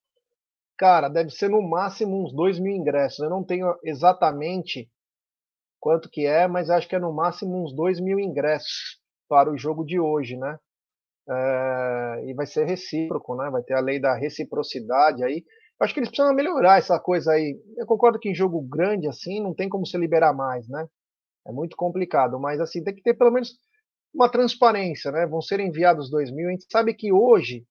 Cara, 0.77 1.09
deve 1.09 1.29
ser 1.31 1.49
no 1.49 1.61
máximo 1.61 2.23
uns 2.23 2.33
2 2.33 2.59
mil 2.59 2.73
ingressos. 2.73 3.19
Eu 3.19 3.29
não 3.29 3.43
tenho 3.43 3.77
exatamente 3.83 4.89
quanto 5.81 6.09
que 6.09 6.25
é, 6.25 6.47
mas 6.47 6.69
acho 6.69 6.87
que 6.87 6.95
é 6.95 6.99
no 6.99 7.11
máximo 7.11 7.61
uns 7.61 7.75
2 7.75 7.99
mil 7.99 8.21
ingressos 8.21 9.01
para 9.27 9.51
o 9.51 9.57
jogo 9.57 9.83
de 9.83 9.99
hoje, 9.99 10.37
né? 10.37 10.57
É, 11.27 12.23
e 12.27 12.33
vai 12.33 12.45
ser 12.45 12.65
recíproco, 12.65 13.35
né? 13.35 13.49
Vai 13.49 13.63
ter 13.63 13.73
a 13.73 13.79
lei 13.79 13.99
da 13.99 14.15
reciprocidade 14.15 15.23
aí. 15.23 15.43
Acho 15.79 15.93
que 15.93 15.99
eles 15.99 16.09
precisam 16.09 16.33
melhorar 16.33 16.77
essa 16.77 16.99
coisa 16.99 17.31
aí. 17.31 17.59
Eu 17.77 17.85
concordo 17.85 18.19
que 18.19 18.29
em 18.29 18.35
jogo 18.35 18.61
grande 18.61 19.07
assim 19.07 19.41
não 19.41 19.53
tem 19.53 19.67
como 19.67 19.85
se 19.85 19.97
liberar 19.97 20.33
mais, 20.33 20.67
né? 20.69 20.87
É 21.47 21.51
muito 21.51 21.75
complicado, 21.75 22.39
mas 22.39 22.59
assim 22.59 22.83
tem 22.83 22.95
que 22.95 23.01
ter 23.01 23.13
pelo 23.15 23.31
menos 23.31 23.57
uma 24.13 24.29
transparência, 24.29 25.11
né? 25.11 25.27
Vão 25.27 25.41
ser 25.41 25.59
enviados 25.59 26.09
2 26.09 26.31
mil. 26.31 26.47
A 26.47 26.51
gente 26.51 26.65
sabe 26.71 26.93
que 26.93 27.11
hoje, 27.11 27.65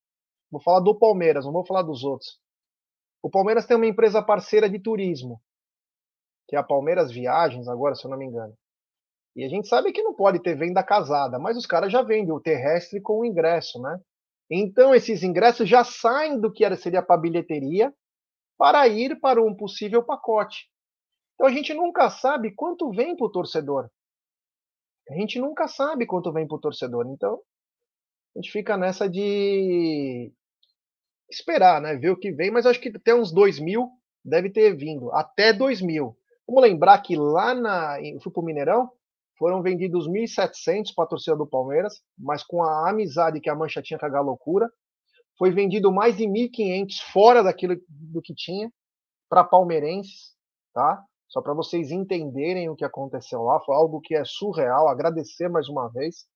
vou 0.50 0.60
falar 0.60 0.80
do 0.80 0.98
Palmeiras, 0.98 1.44
não 1.44 1.52
vou 1.52 1.66
falar 1.66 1.82
dos 1.82 2.04
outros. 2.04 2.38
O 3.22 3.30
Palmeiras 3.30 3.64
tem 3.66 3.76
uma 3.76 3.86
empresa 3.86 4.22
parceira 4.22 4.68
de 4.68 4.78
turismo, 4.78 5.40
que 6.46 6.56
é 6.56 6.58
a 6.58 6.62
Palmeiras 6.62 7.10
Viagens, 7.10 7.66
agora, 7.68 7.94
se 7.94 8.04
eu 8.04 8.10
não 8.10 8.18
me 8.18 8.26
engano. 8.26 8.54
E 9.36 9.44
a 9.44 9.48
gente 9.48 9.66
sabe 9.66 9.92
que 9.92 10.02
não 10.02 10.14
pode 10.14 10.40
ter 10.40 10.56
venda 10.56 10.82
casada, 10.82 11.38
mas 11.38 11.56
os 11.56 11.66
caras 11.66 11.90
já 11.90 12.02
vendem 12.02 12.32
o 12.32 12.40
terrestre 12.40 13.00
com 13.00 13.20
o 13.20 13.24
ingresso, 13.24 13.80
né? 13.80 14.00
Então, 14.50 14.94
esses 14.94 15.22
ingressos 15.22 15.68
já 15.68 15.82
saem 15.82 16.40
do 16.40 16.52
que 16.52 16.64
seria 16.76 17.02
para 17.02 17.20
bilheteria 17.20 17.92
para 18.56 18.86
ir 18.86 19.18
para 19.20 19.42
um 19.42 19.54
possível 19.54 20.02
pacote. 20.02 20.68
Então, 21.34 21.46
a 21.46 21.50
gente 21.50 21.74
nunca 21.74 22.08
sabe 22.08 22.52
quanto 22.54 22.90
vem 22.90 23.16
para 23.16 23.26
o 23.26 23.30
torcedor. 23.30 23.90
A 25.10 25.14
gente 25.14 25.38
nunca 25.38 25.66
sabe 25.66 26.06
quanto 26.06 26.32
vem 26.32 26.46
para 26.46 26.56
o 26.56 26.60
torcedor. 26.60 27.06
Então, 27.08 27.40
a 28.34 28.38
gente 28.38 28.52
fica 28.52 28.76
nessa 28.76 29.08
de 29.08 30.32
esperar, 31.28 31.80
né? 31.80 31.96
Ver 31.96 32.10
o 32.10 32.16
que 32.16 32.30
vem, 32.32 32.50
mas 32.50 32.66
acho 32.66 32.80
que 32.80 32.88
até 32.88 33.14
uns 33.14 33.32
2 33.32 33.58
mil 33.58 33.90
deve 34.24 34.50
ter 34.50 34.74
vindo. 34.76 35.12
Até 35.12 35.52
2 35.52 35.80
mil. 35.82 36.16
Vamos 36.46 36.62
lembrar 36.62 36.98
que 37.02 37.16
lá 37.16 37.54
na. 37.54 38.00
Eu 38.00 38.20
fui 38.20 38.32
para 38.32 38.40
o 38.40 38.44
Mineirão, 38.44 38.90
foram 39.38 39.62
vendidos 39.62 40.08
1.700 40.08 40.94
para 40.94 41.04
a 41.04 41.08
torcida 41.08 41.36
do 41.36 41.46
Palmeiras, 41.46 42.00
mas 42.18 42.42
com 42.42 42.62
a 42.62 42.88
amizade 42.90 43.40
que 43.40 43.50
a 43.50 43.54
Mancha 43.54 43.82
tinha 43.82 43.98
com 43.98 44.06
a 44.06 44.10
Galocura, 44.10 44.70
foi 45.36 45.50
vendido 45.50 45.92
mais 45.92 46.16
de 46.16 46.24
1.500 46.24 47.00
fora 47.12 47.42
daquilo 47.42 47.76
do 47.88 48.22
que 48.22 48.34
tinha 48.34 48.70
para 49.28 49.42
palmeirenses, 49.42 50.32
tá? 50.72 51.02
Só 51.28 51.42
para 51.42 51.52
vocês 51.52 51.90
entenderem 51.90 52.68
o 52.68 52.76
que 52.76 52.84
aconteceu 52.84 53.42
lá, 53.42 53.60
foi 53.60 53.74
algo 53.74 54.00
que 54.00 54.14
é 54.14 54.24
surreal. 54.24 54.86
Agradecer 54.86 55.48
mais 55.48 55.68
uma 55.68 55.88
vez. 55.88 56.26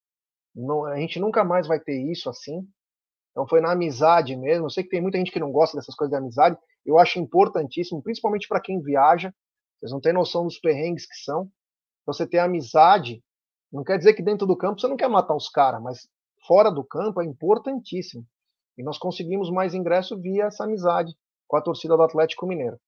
Não, 0.52 0.84
a 0.84 0.96
gente 0.98 1.20
nunca 1.20 1.44
mais 1.44 1.68
vai 1.68 1.78
ter 1.78 2.00
isso 2.10 2.28
assim. 2.28 2.66
Então 3.30 3.46
foi 3.46 3.60
na 3.60 3.70
amizade 3.70 4.36
mesmo. 4.36 4.66
Eu 4.66 4.70
sei 4.70 4.82
que 4.82 4.90
tem 4.90 5.00
muita 5.00 5.18
gente 5.18 5.30
que 5.30 5.38
não 5.38 5.52
gosta 5.52 5.76
dessas 5.76 5.94
coisas 5.94 6.10
de 6.10 6.16
amizade. 6.16 6.58
Eu 6.84 6.98
acho 6.98 7.20
importantíssimo, 7.20 8.02
principalmente 8.02 8.48
para 8.48 8.60
quem 8.60 8.80
viaja. 8.82 9.32
Vocês 9.78 9.92
não 9.92 10.00
têm 10.00 10.12
noção 10.12 10.44
dos 10.44 10.58
perrengues 10.58 11.06
que 11.06 11.14
são. 11.14 11.48
Você 12.08 12.26
ter 12.26 12.38
amizade, 12.38 13.22
não 13.70 13.84
quer 13.84 13.98
dizer 13.98 14.14
que 14.14 14.22
dentro 14.22 14.46
do 14.46 14.56
campo 14.56 14.80
você 14.80 14.88
não 14.88 14.96
quer 14.96 15.10
matar 15.10 15.36
os 15.36 15.50
caras, 15.50 15.82
mas 15.82 16.08
fora 16.46 16.70
do 16.70 16.82
campo 16.82 17.20
é 17.20 17.24
importantíssimo. 17.26 18.26
E 18.78 18.82
nós 18.82 18.96
conseguimos 18.96 19.50
mais 19.50 19.74
ingresso 19.74 20.18
via 20.18 20.44
essa 20.44 20.64
amizade 20.64 21.14
com 21.46 21.58
a 21.58 21.60
torcida 21.60 21.94
do 21.94 22.02
Atlético 22.02 22.46
Mineiro. 22.46 22.80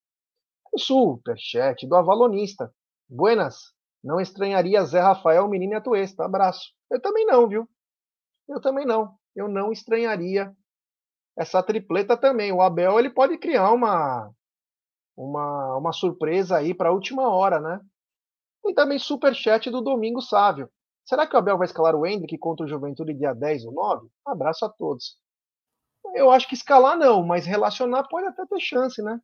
Superchat 0.75 1.87
do 1.87 1.97
Avalonista. 1.97 2.73
Buenas. 3.07 3.75
Não 4.03 4.19
estranharia 4.19 4.83
Zé 4.87 5.01
Rafael, 5.01 5.47
Menino 5.49 5.75
e 5.75 5.77
Atuesta. 5.77 6.25
Abraço. 6.25 6.73
Eu 6.91 6.99
também 6.99 7.27
não, 7.27 7.47
viu? 7.47 7.69
Eu 8.49 8.59
também 8.59 8.87
não. 8.87 9.19
Eu 9.37 9.49
não 9.49 9.71
estranharia 9.71 10.51
essa 11.37 11.63
tripleta 11.63 12.17
também. 12.17 12.53
O 12.53 12.63
Abel 12.63 12.99
ele 12.99 13.11
pode 13.11 13.37
criar 13.37 13.71
uma 13.71 14.33
uma, 15.15 15.77
uma 15.77 15.93
surpresa 15.93 16.57
aí 16.57 16.73
para 16.73 16.89
a 16.89 16.93
última 16.93 17.29
hora, 17.29 17.61
né? 17.61 17.81
E 18.65 18.75
também 18.75 18.99
superchat 18.99 19.71
do 19.71 19.81
Domingo 19.81 20.21
Sávio. 20.21 20.71
Será 21.05 21.27
que 21.27 21.35
o 21.35 21.39
Abel 21.39 21.59
vai 21.59 21.67
escalar 21.67 21.97
o 21.97 22.07
Hendrick 22.07 22.37
contra 22.39 22.65
o 22.65 22.69
Juventude 22.69 23.15
dia 23.15 23.35
10 23.35 23.65
ou 23.67 23.73
9? 23.73 24.09
Abraço 24.27 24.65
a 24.65 24.69
todos. 24.69 25.17
Eu 26.15 26.31
acho 26.31 26.49
que 26.49 26.55
escalar 26.55 26.97
não, 26.97 27.25
mas 27.25 27.47
relacionar 27.47 28.07
pode 28.09 28.27
até 28.27 28.45
ter 28.47 28.61
chance, 28.61 29.03
né? 29.03 29.21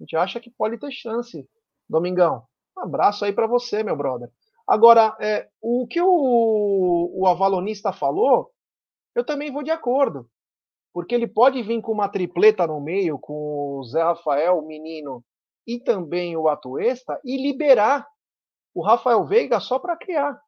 A 0.00 0.02
gente 0.02 0.16
acha 0.16 0.40
que 0.40 0.50
pode 0.50 0.78
ter 0.78 0.90
chance, 0.90 1.48
Domingão. 1.88 2.44
Um 2.76 2.82
abraço 2.82 3.24
aí 3.24 3.32
para 3.32 3.46
você, 3.46 3.82
meu 3.82 3.96
brother. 3.96 4.30
Agora, 4.66 5.16
é, 5.20 5.48
o 5.60 5.86
que 5.86 6.00
o, 6.00 7.10
o 7.14 7.26
avalonista 7.26 7.92
falou, 7.92 8.50
eu 9.14 9.24
também 9.24 9.50
vou 9.50 9.62
de 9.62 9.70
acordo. 9.70 10.28
Porque 10.92 11.14
ele 11.14 11.26
pode 11.26 11.62
vir 11.62 11.80
com 11.80 11.92
uma 11.92 12.08
tripleta 12.08 12.66
no 12.66 12.80
meio, 12.80 13.18
com 13.18 13.78
o 13.78 13.84
Zé 13.84 14.02
Rafael, 14.02 14.58
o 14.58 14.66
menino, 14.66 15.24
e 15.66 15.78
também 15.78 16.36
o 16.36 16.48
Atuesta, 16.48 17.20
e 17.24 17.36
liberar 17.36 18.06
o 18.74 18.82
Rafael 18.82 19.24
Veiga 19.26 19.60
só 19.60 19.78
para 19.78 19.96
criar. 19.96 20.40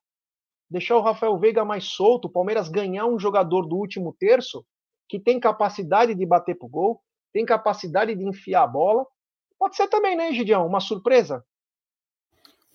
Deixar 0.69 0.97
o 0.97 1.03
Rafael 1.03 1.39
Veiga 1.39 1.65
mais 1.65 1.85
solto, 1.85 2.27
o 2.27 2.31
Palmeiras 2.31 2.69
ganhar 2.69 3.07
um 3.07 3.19
jogador 3.19 3.67
do 3.67 3.77
último 3.77 4.15
terço 4.19 4.65
que 5.09 5.19
tem 5.19 5.41
capacidade 5.41 6.15
de 6.15 6.25
bater 6.25 6.57
pro 6.57 6.69
gol, 6.69 7.03
tem 7.33 7.45
capacidade 7.45 8.15
de 8.15 8.25
enfiar 8.25 8.63
a 8.63 8.67
bola 8.67 9.05
Pode 9.61 9.77
ser 9.77 9.89
também, 9.89 10.17
né, 10.17 10.33
Gideão? 10.33 10.67
Uma 10.67 10.81
surpresa? 10.81 11.45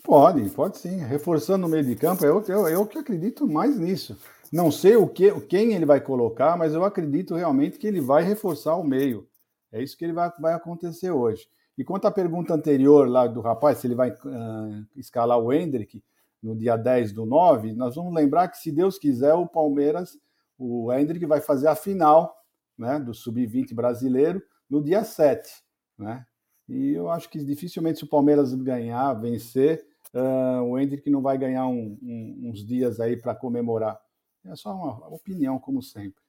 Pode, 0.03 0.47
pode 0.51 0.77
sim. 0.77 0.97
Reforçando 0.99 1.65
o 1.65 1.69
meio 1.69 1.84
de 1.84 1.95
campo, 1.95 2.23
eu, 2.23 2.43
eu, 2.47 2.67
eu 2.67 2.85
que 2.85 2.99
acredito 2.99 3.47
mais 3.47 3.76
nisso. 3.76 4.15
Não 4.53 4.69
sei 4.69 4.95
o 4.95 5.07
que, 5.07 5.31
quem 5.41 5.73
ele 5.73 5.84
vai 5.84 5.99
colocar, 5.99 6.55
mas 6.55 6.76
eu 6.76 6.85
acredito 6.85 7.34
realmente 7.34 7.80
que 7.80 7.88
ele 7.88 7.99
vai 7.99 8.22
reforçar 8.22 8.76
o 8.76 8.84
meio. 8.84 9.27
É 9.72 9.81
isso 9.81 9.97
que 9.97 10.05
ele 10.05 10.13
vai, 10.13 10.31
vai 10.39 10.53
acontecer 10.53 11.09
hoje. 11.09 11.47
E 11.77 11.84
quanto 11.84 12.07
à 12.07 12.11
pergunta 12.11 12.53
anterior 12.53 13.07
lá 13.07 13.27
do 13.27 13.41
rapaz, 13.41 13.80
se 13.80 13.88
ele 13.88 13.95
vai 13.95 14.11
uh, 14.11 14.88
escalar 14.95 15.38
o 15.38 15.52
Hendrick 15.52 16.02
no 16.41 16.56
dia 16.56 16.77
10 16.77 17.11
do 17.11 17.26
9, 17.26 17.73
nós 17.73 17.95
vamos 17.95 18.14
lembrar 18.14 18.47
que, 18.47 18.57
se 18.57 18.72
Deus 18.72 18.97
quiser, 18.97 19.34
o 19.34 19.47
Palmeiras, 19.47 20.18
o 20.57 20.91
Hendrick 20.93 21.26
vai 21.26 21.41
fazer 21.41 21.68
a 21.68 21.76
final 21.76 22.35
né, 22.77 22.99
do 22.99 23.14
Sub-20 23.14 23.73
brasileiro 23.73 24.41
no 24.69 24.81
dia 24.81 25.03
7. 25.03 25.49
Né? 25.97 26.26
E 26.69 26.93
eu 26.93 27.10
acho 27.10 27.30
que 27.30 27.43
dificilmente 27.43 27.99
se 27.99 28.06
o 28.06 28.10
Palmeiras 28.10 28.53
ganhar, 28.53 29.14
vencer, 29.14 29.85
uh, 30.14 30.64
o 30.64 30.80
Hendrick 30.80 31.10
não 31.10 31.22
vai 31.22 31.38
ganhar 31.38 31.68
um, 31.68 31.97
um, 32.02 32.49
uns 32.49 32.65
dias 32.65 32.99
aí 32.99 33.18
para 33.18 33.35
comemorar. 33.35 33.99
É 34.45 34.56
só 34.56 34.73
uma 34.73 35.07
opinião, 35.14 35.60
como 35.60 35.81
sempre. 35.81 36.24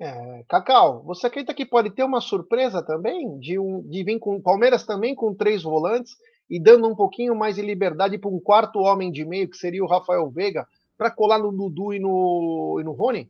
É, 0.00 0.44
Cacau, 0.48 1.02
você 1.02 1.26
acredita 1.26 1.52
que 1.52 1.66
pode 1.66 1.90
ter 1.90 2.04
uma 2.04 2.20
surpresa 2.20 2.80
também 2.84 3.36
de, 3.40 3.58
um, 3.58 3.82
de 3.82 4.04
vir 4.04 4.18
com 4.20 4.36
o 4.36 4.42
Palmeiras 4.42 4.86
também 4.86 5.14
com 5.14 5.34
três 5.34 5.64
volantes 5.64 6.16
e 6.48 6.60
dando 6.60 6.88
um 6.88 6.94
pouquinho 6.94 7.34
mais 7.34 7.56
de 7.56 7.62
liberdade 7.62 8.16
para 8.16 8.30
um 8.30 8.38
quarto 8.38 8.78
homem 8.78 9.10
de 9.10 9.24
meio, 9.24 9.50
que 9.50 9.56
seria 9.56 9.82
o 9.82 9.88
Rafael 9.88 10.30
Veiga, 10.30 10.66
para 10.96 11.10
colar 11.10 11.38
no 11.38 11.50
Dudu 11.50 11.92
e 11.92 11.98
no, 11.98 12.78
e 12.80 12.84
no 12.84 12.92
Rony? 12.92 13.28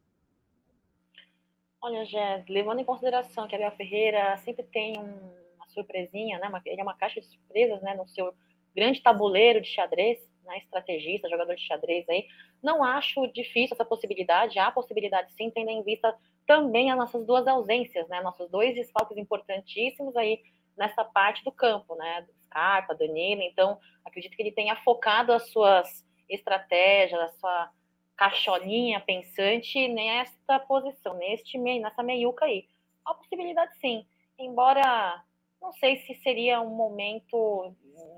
Olha, 1.81 2.05
Jé, 2.05 2.45
levando 2.49 2.81
em 2.81 2.85
consideração 2.85 3.49
que 3.49 3.55
a 3.55 3.59
Abel 3.59 3.77
Ferreira 3.77 4.37
sempre 4.39 4.65
tem 4.65 4.99
uma 4.99 5.67
surpresinha, 5.69 6.39
né? 6.39 6.51
Ele 6.67 6.81
é 6.81 6.85
uma 6.85 6.97
caixa 6.97 7.21
de 7.21 7.27
surpresas, 7.27 7.81
né? 7.83 7.95
No 7.95 8.07
seu 8.09 8.35
grande 8.75 9.01
tabuleiro 9.01 9.61
de 9.61 9.69
xadrez, 9.69 10.19
né? 10.45 10.59
Estrategista, 10.59 11.29
jogador 11.29 11.55
de 11.55 11.67
xadrez 11.67 12.09
aí. 12.09 12.27
Não 12.63 12.83
acho 12.83 13.27
difícil 13.29 13.75
essa 13.75 13.85
possibilidade. 13.85 14.59
Há 14.59 14.71
possibilidade 14.71 15.33
sim, 15.35 15.51
tendo 15.51 15.71
em 15.71 15.83
vista 15.83 16.15
também 16.49 16.91
as 16.91 16.97
nossas 16.97 17.27
duas 17.27 17.47
ausências, 17.47 18.09
né? 18.09 18.23
Nossos 18.23 18.51
dois 18.51 18.75
desfalques 18.75 19.19
importantíssimos 19.19 20.17
aí 20.17 20.41
nessa 20.79 21.05
parte 21.05 21.45
do 21.45 21.53
campo, 21.53 21.95
né? 21.95 22.27
Scarpa, 22.47 22.95
Danilo. 22.95 23.43
Então, 23.43 23.79
acredito 24.03 24.35
que 24.35 24.43
ele 24.43 24.53
tenha 24.53 24.75
focado 24.77 25.31
as 25.31 25.51
suas 25.51 25.87
estratégias, 26.27 27.21
a 27.21 27.29
sua 27.29 27.71
caixolinha 28.17 28.99
pensante 28.99 29.87
nesta 29.89 30.59
posição, 30.59 31.15
neste 31.15 31.59
nessa 31.59 32.03
meiuca 32.03 32.47
aí. 32.47 32.67
A 33.05 33.13
possibilidade 33.13 33.79
sim, 33.79 34.07
embora 34.39 35.23
não 35.61 35.73
sei 35.75 35.99
se 36.01 36.15
seria 36.23 36.63
um 36.63 36.71
momento 36.71 37.75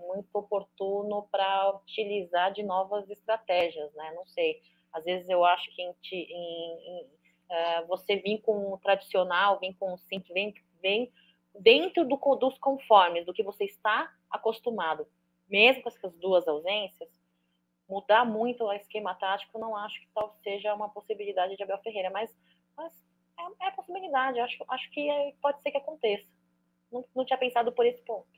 muito 0.07 0.29
oportuno 0.35 1.27
para 1.33 1.77
utilizar 1.77 2.53
de 2.53 2.63
novas 2.63 3.11
estratégias, 3.11 3.93
né? 3.95 4.13
Não 4.15 4.27
sei. 4.27 4.61
Às 4.93 5.05
vezes 5.05 5.29
eu 5.29 5.45
acho 5.45 5.75
que 5.75 5.83
em, 5.83 5.95
em, 6.13 7.07
uh, 7.51 7.87
você 7.87 8.17
vir 8.17 8.41
com 8.43 8.73
o 8.73 8.79
tradicional, 8.79 9.59
vir 9.59 9.75
com 9.75 9.93
o 9.93 9.99
sim, 9.99 10.23
vem, 10.33 10.55
vem 10.81 11.13
dentro 11.59 12.07
do, 12.07 12.17
dos 12.37 12.57
conformes, 12.59 13.27
do 13.27 13.35
que 13.35 13.43
você 13.43 13.65
está 13.65 14.11
acostumado, 14.31 15.07
mesmo 15.49 15.83
com 15.83 15.89
essas 15.89 16.17
duas 16.17 16.47
ausências, 16.47 17.11
mudar 17.89 18.25
muito 18.25 18.65
o 18.65 18.73
esquema 18.73 19.15
tático, 19.15 19.59
não 19.59 19.77
acho 19.77 20.01
que 20.01 20.09
tal 20.15 20.37
seja 20.43 20.73
uma 20.75 20.89
possibilidade 20.89 21.57
de 21.57 21.63
Abel 21.63 21.79
Ferreira, 21.79 22.11
mas, 22.11 22.31
mas 22.77 22.93
é, 23.39 23.67
é 23.67 23.71
possibilidade, 23.73 24.39
acho, 24.39 24.65
acho 24.69 24.91
que 24.93 25.11
é, 25.11 25.35
pode 25.43 25.61
ser 25.63 25.73
que 25.73 25.79
aconteça. 25.79 26.27
Não, 26.91 27.05
não 27.15 27.25
tinha 27.25 27.39
pensado 27.39 27.73
por 27.73 27.85
esse 27.85 28.01
ponto. 28.03 28.29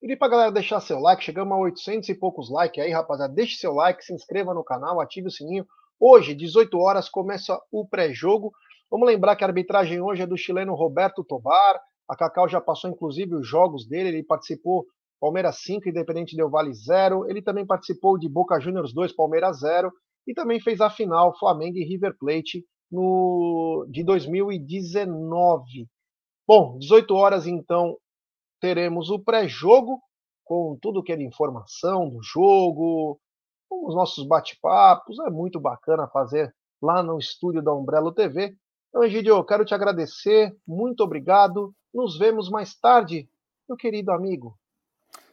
Pedi 0.00 0.16
pra 0.16 0.28
galera 0.28 0.52
deixar 0.52 0.80
seu 0.80 0.98
like, 0.98 1.22
chegamos 1.22 1.52
a 1.52 1.60
800 1.60 2.08
e 2.08 2.14
poucos 2.14 2.50
likes 2.50 2.82
aí, 2.82 2.90
rapaziada. 2.90 3.34
Deixe 3.34 3.56
seu 3.56 3.74
like, 3.74 4.02
se 4.02 4.14
inscreva 4.14 4.54
no 4.54 4.64
canal, 4.64 4.98
ative 4.98 5.28
o 5.28 5.30
sininho. 5.30 5.66
Hoje, 6.02 6.34
18 6.34 6.78
horas, 6.78 7.10
começa 7.10 7.60
o 7.70 7.86
pré-jogo. 7.86 8.50
Vamos 8.90 9.06
lembrar 9.06 9.36
que 9.36 9.44
a 9.44 9.46
arbitragem 9.46 10.00
hoje 10.00 10.22
é 10.22 10.26
do 10.26 10.34
chileno 10.34 10.74
Roberto 10.74 11.22
Tobar. 11.22 11.78
A 12.08 12.16
Cacau 12.16 12.48
já 12.48 12.58
passou, 12.58 12.88
inclusive, 12.88 13.34
os 13.34 13.46
jogos 13.46 13.86
dele. 13.86 14.08
Ele 14.08 14.22
participou 14.22 14.86
Palmeiras 15.20 15.58
5, 15.62 15.90
Independente 15.90 16.34
Del 16.34 16.48
Vale 16.48 16.72
0. 16.72 17.28
Ele 17.28 17.42
também 17.42 17.66
participou 17.66 18.18
de 18.18 18.30
Boca 18.30 18.58
Juniors 18.58 18.94
2, 18.94 19.12
Palmeiras 19.14 19.60
0. 19.60 19.92
E 20.26 20.32
também 20.32 20.58
fez 20.58 20.80
a 20.80 20.88
final 20.88 21.38
Flamengo 21.38 21.76
e 21.76 21.84
River 21.84 22.16
Plate 22.18 22.64
no, 22.90 23.86
de 23.90 24.02
2019. 24.02 25.86
Bom, 26.48 26.78
18 26.78 27.14
horas 27.14 27.46
então 27.46 27.98
teremos 28.58 29.10
o 29.10 29.18
pré-jogo 29.18 30.00
com 30.44 30.78
tudo 30.80 31.02
que 31.02 31.12
é 31.12 31.16
de 31.16 31.24
informação 31.24 32.08
do 32.08 32.22
jogo, 32.22 33.20
com 33.70 33.86
os 33.86 33.94
nossos 33.94 34.26
bate-papos. 34.26 35.16
É 35.20 35.30
muito 35.30 35.60
bacana 35.60 36.08
fazer 36.08 36.52
lá 36.82 37.02
no 37.02 37.18
estúdio 37.18 37.62
da 37.62 37.72
Umbrello 37.72 38.12
TV. 38.12 38.56
Então, 38.88 39.04
Egidio, 39.04 39.36
eu 39.36 39.44
quero 39.44 39.64
te 39.64 39.72
agradecer. 39.72 40.52
Muito 40.66 41.04
obrigado. 41.04 41.72
Nos 41.94 42.18
vemos 42.18 42.50
mais 42.50 42.74
tarde, 42.74 43.28
meu 43.68 43.76
querido 43.76 44.10
amigo. 44.10 44.58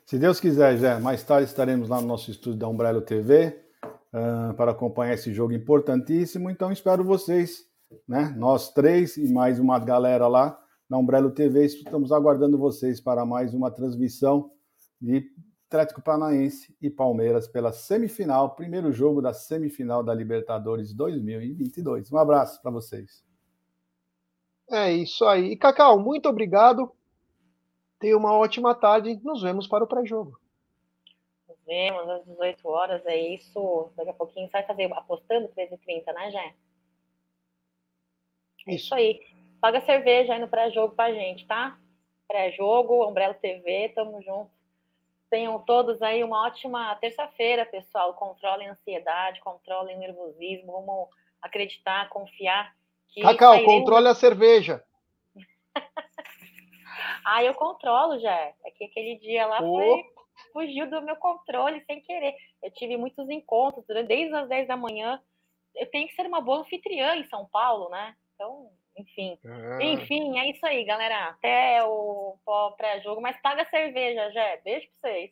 Se 0.06 0.20
Deus 0.20 0.40
quiser, 0.40 0.78
Jé, 0.78 1.00
mais 1.00 1.24
tarde 1.24 1.48
estaremos 1.48 1.90
lá 1.90 2.00
no 2.00 2.08
nosso 2.08 2.30
estúdio 2.30 2.60
da 2.60 2.68
Umbrello 2.68 3.02
TV 3.02 3.60
uh, 3.84 4.54
para 4.54 4.72
acompanhar 4.72 5.16
esse 5.16 5.34
jogo 5.34 5.54
importantíssimo. 5.54 6.50
Então 6.50 6.72
espero 6.72 7.04
vocês, 7.04 7.64
né? 8.08 8.34
Nós 8.38 8.72
três 8.72 9.18
e 9.18 9.34
mais 9.34 9.60
uma 9.60 9.80
galera 9.80 10.28
lá 10.28 10.58
na 10.90 10.98
Umbrello 10.98 11.32
TV. 11.32 11.66
Estamos 11.66 12.12
aguardando 12.12 12.58
vocês 12.58 13.02
para 13.02 13.26
mais 13.26 13.54
uma 13.54 13.72
transmissão 13.72 14.52
de 15.02 15.26
Atlético 15.68 16.02
Paranaense 16.02 16.74
e 16.82 16.90
Palmeiras 16.90 17.46
pela 17.46 17.74
semifinal, 17.74 18.56
primeiro 18.56 18.92
jogo 18.94 19.22
da 19.22 19.34
semifinal 19.34 20.02
da 20.02 20.14
Libertadores 20.14 20.94
2022. 20.94 22.10
Um 22.10 22.18
abraço 22.18 22.62
para 22.62 22.72
vocês. 22.72 23.22
É 24.72 24.92
isso 24.92 25.26
aí. 25.26 25.52
E 25.52 25.58
Cacau, 25.58 26.00
muito 26.00 26.30
obrigado. 26.30 26.92
Tenha 28.00 28.18
uma 28.18 28.34
ótima 28.34 28.74
tarde. 28.74 29.20
Nos 29.24 29.42
vemos 29.42 29.68
para 29.68 29.84
o 29.84 29.88
pré-jogo. 29.88 30.40
Nos 31.50 31.58
vemos 31.66 32.10
às 32.10 32.26
18 32.26 32.68
horas. 32.68 33.06
É 33.06 33.18
isso. 33.18 33.92
Daqui 33.98 34.10
a 34.10 34.14
pouquinho 34.14 34.50
vai 34.50 34.66
fazer 34.66 34.92
apostando 34.94 35.50
13h30, 35.50 36.14
né, 36.14 36.32
Jé? 36.32 36.56
É 38.68 38.76
isso 38.76 38.96
aí. 38.96 39.20
Paga 39.60 39.82
cerveja 39.82 40.34
aí 40.34 40.40
no 40.40 40.48
pré-jogo 40.48 40.96
pra 40.96 41.14
gente, 41.14 41.46
tá? 41.46 41.78
Pré-jogo, 42.26 43.06
Umbrella 43.06 43.34
TV, 43.34 43.90
tamo 43.90 44.22
junto. 44.22 44.57
Tenham 45.30 45.60
todos 45.60 46.02
aí 46.02 46.24
uma 46.24 46.46
ótima 46.46 46.96
terça-feira, 46.96 47.66
pessoal. 47.66 48.14
Controlem 48.14 48.70
a 48.70 48.72
ansiedade, 48.72 49.42
controlem 49.42 49.98
o 49.98 50.00
nervosismo. 50.00 50.72
Vamos 50.72 51.10
acreditar, 51.42 52.10
confiar. 52.10 52.74
Que 53.10 53.22
Cacau, 53.22 53.54
sairemos... 53.54 53.74
controle 53.74 54.08
a 54.08 54.16
cerveja. 54.16 54.84
Ah, 57.24 57.44
eu 57.44 57.54
controlo 57.54 58.18
já. 58.20 58.34
É 58.34 58.72
que 58.74 58.86
aquele 58.86 59.18
dia 59.20 59.46
lá 59.46 59.62
oh. 59.62 59.76
foi, 59.76 60.04
fugiu 60.54 60.90
do 60.90 61.02
meu 61.02 61.18
controle 61.18 61.84
sem 61.86 62.02
querer. 62.02 62.34
Eu 62.64 62.72
tive 62.72 62.96
muitos 62.96 63.30
encontros 63.30 63.86
desde 63.86 64.34
as 64.34 64.48
10 64.48 64.68
da 64.68 64.78
manhã. 64.78 65.22
Eu 65.76 65.90
tenho 65.92 66.08
que 66.08 66.16
ser 66.16 66.26
uma 66.26 66.40
boa 66.40 66.60
anfitriã 66.60 67.18
em 67.18 67.28
São 67.28 67.46
Paulo, 67.46 67.90
né? 67.90 68.16
Então, 68.34 68.72
enfim. 68.98 69.38
Ah. 69.46 69.80
Enfim, 69.82 70.40
é 70.40 70.50
isso 70.52 70.66
aí, 70.66 70.84
galera. 70.84 71.30
Até 71.30 71.84
o 71.84 72.38
pré-jogo, 72.78 73.22
mas 73.22 73.40
paga 73.42 73.62
a 73.62 73.70
cerveja, 73.70 74.32
já. 74.32 74.58
Beijo 74.64 74.88
pra 75.02 75.12
vocês. 75.12 75.32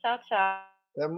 Tchau, 0.00 0.18
tchau. 0.24 0.64
Até, 0.96 1.14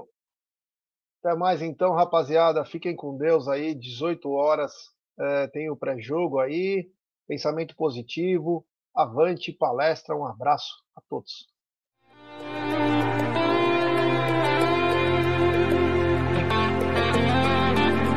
até 1.22 1.38
mais 1.38 1.62
então, 1.62 1.92
rapaziada. 1.92 2.64
Fiquem 2.64 2.94
com 2.94 3.16
Deus 3.16 3.48
aí. 3.48 3.74
18 3.74 4.30
horas 4.30 4.72
é, 5.18 5.46
tem 5.48 5.70
o 5.70 5.76
pré-jogo 5.76 6.38
aí. 6.38 6.90
Pensamento 7.26 7.74
positivo. 7.76 8.66
Avante 8.94 9.52
palestra, 9.52 10.14
um 10.14 10.26
abraço 10.26 10.72
a 10.94 11.00
todos. 11.08 11.53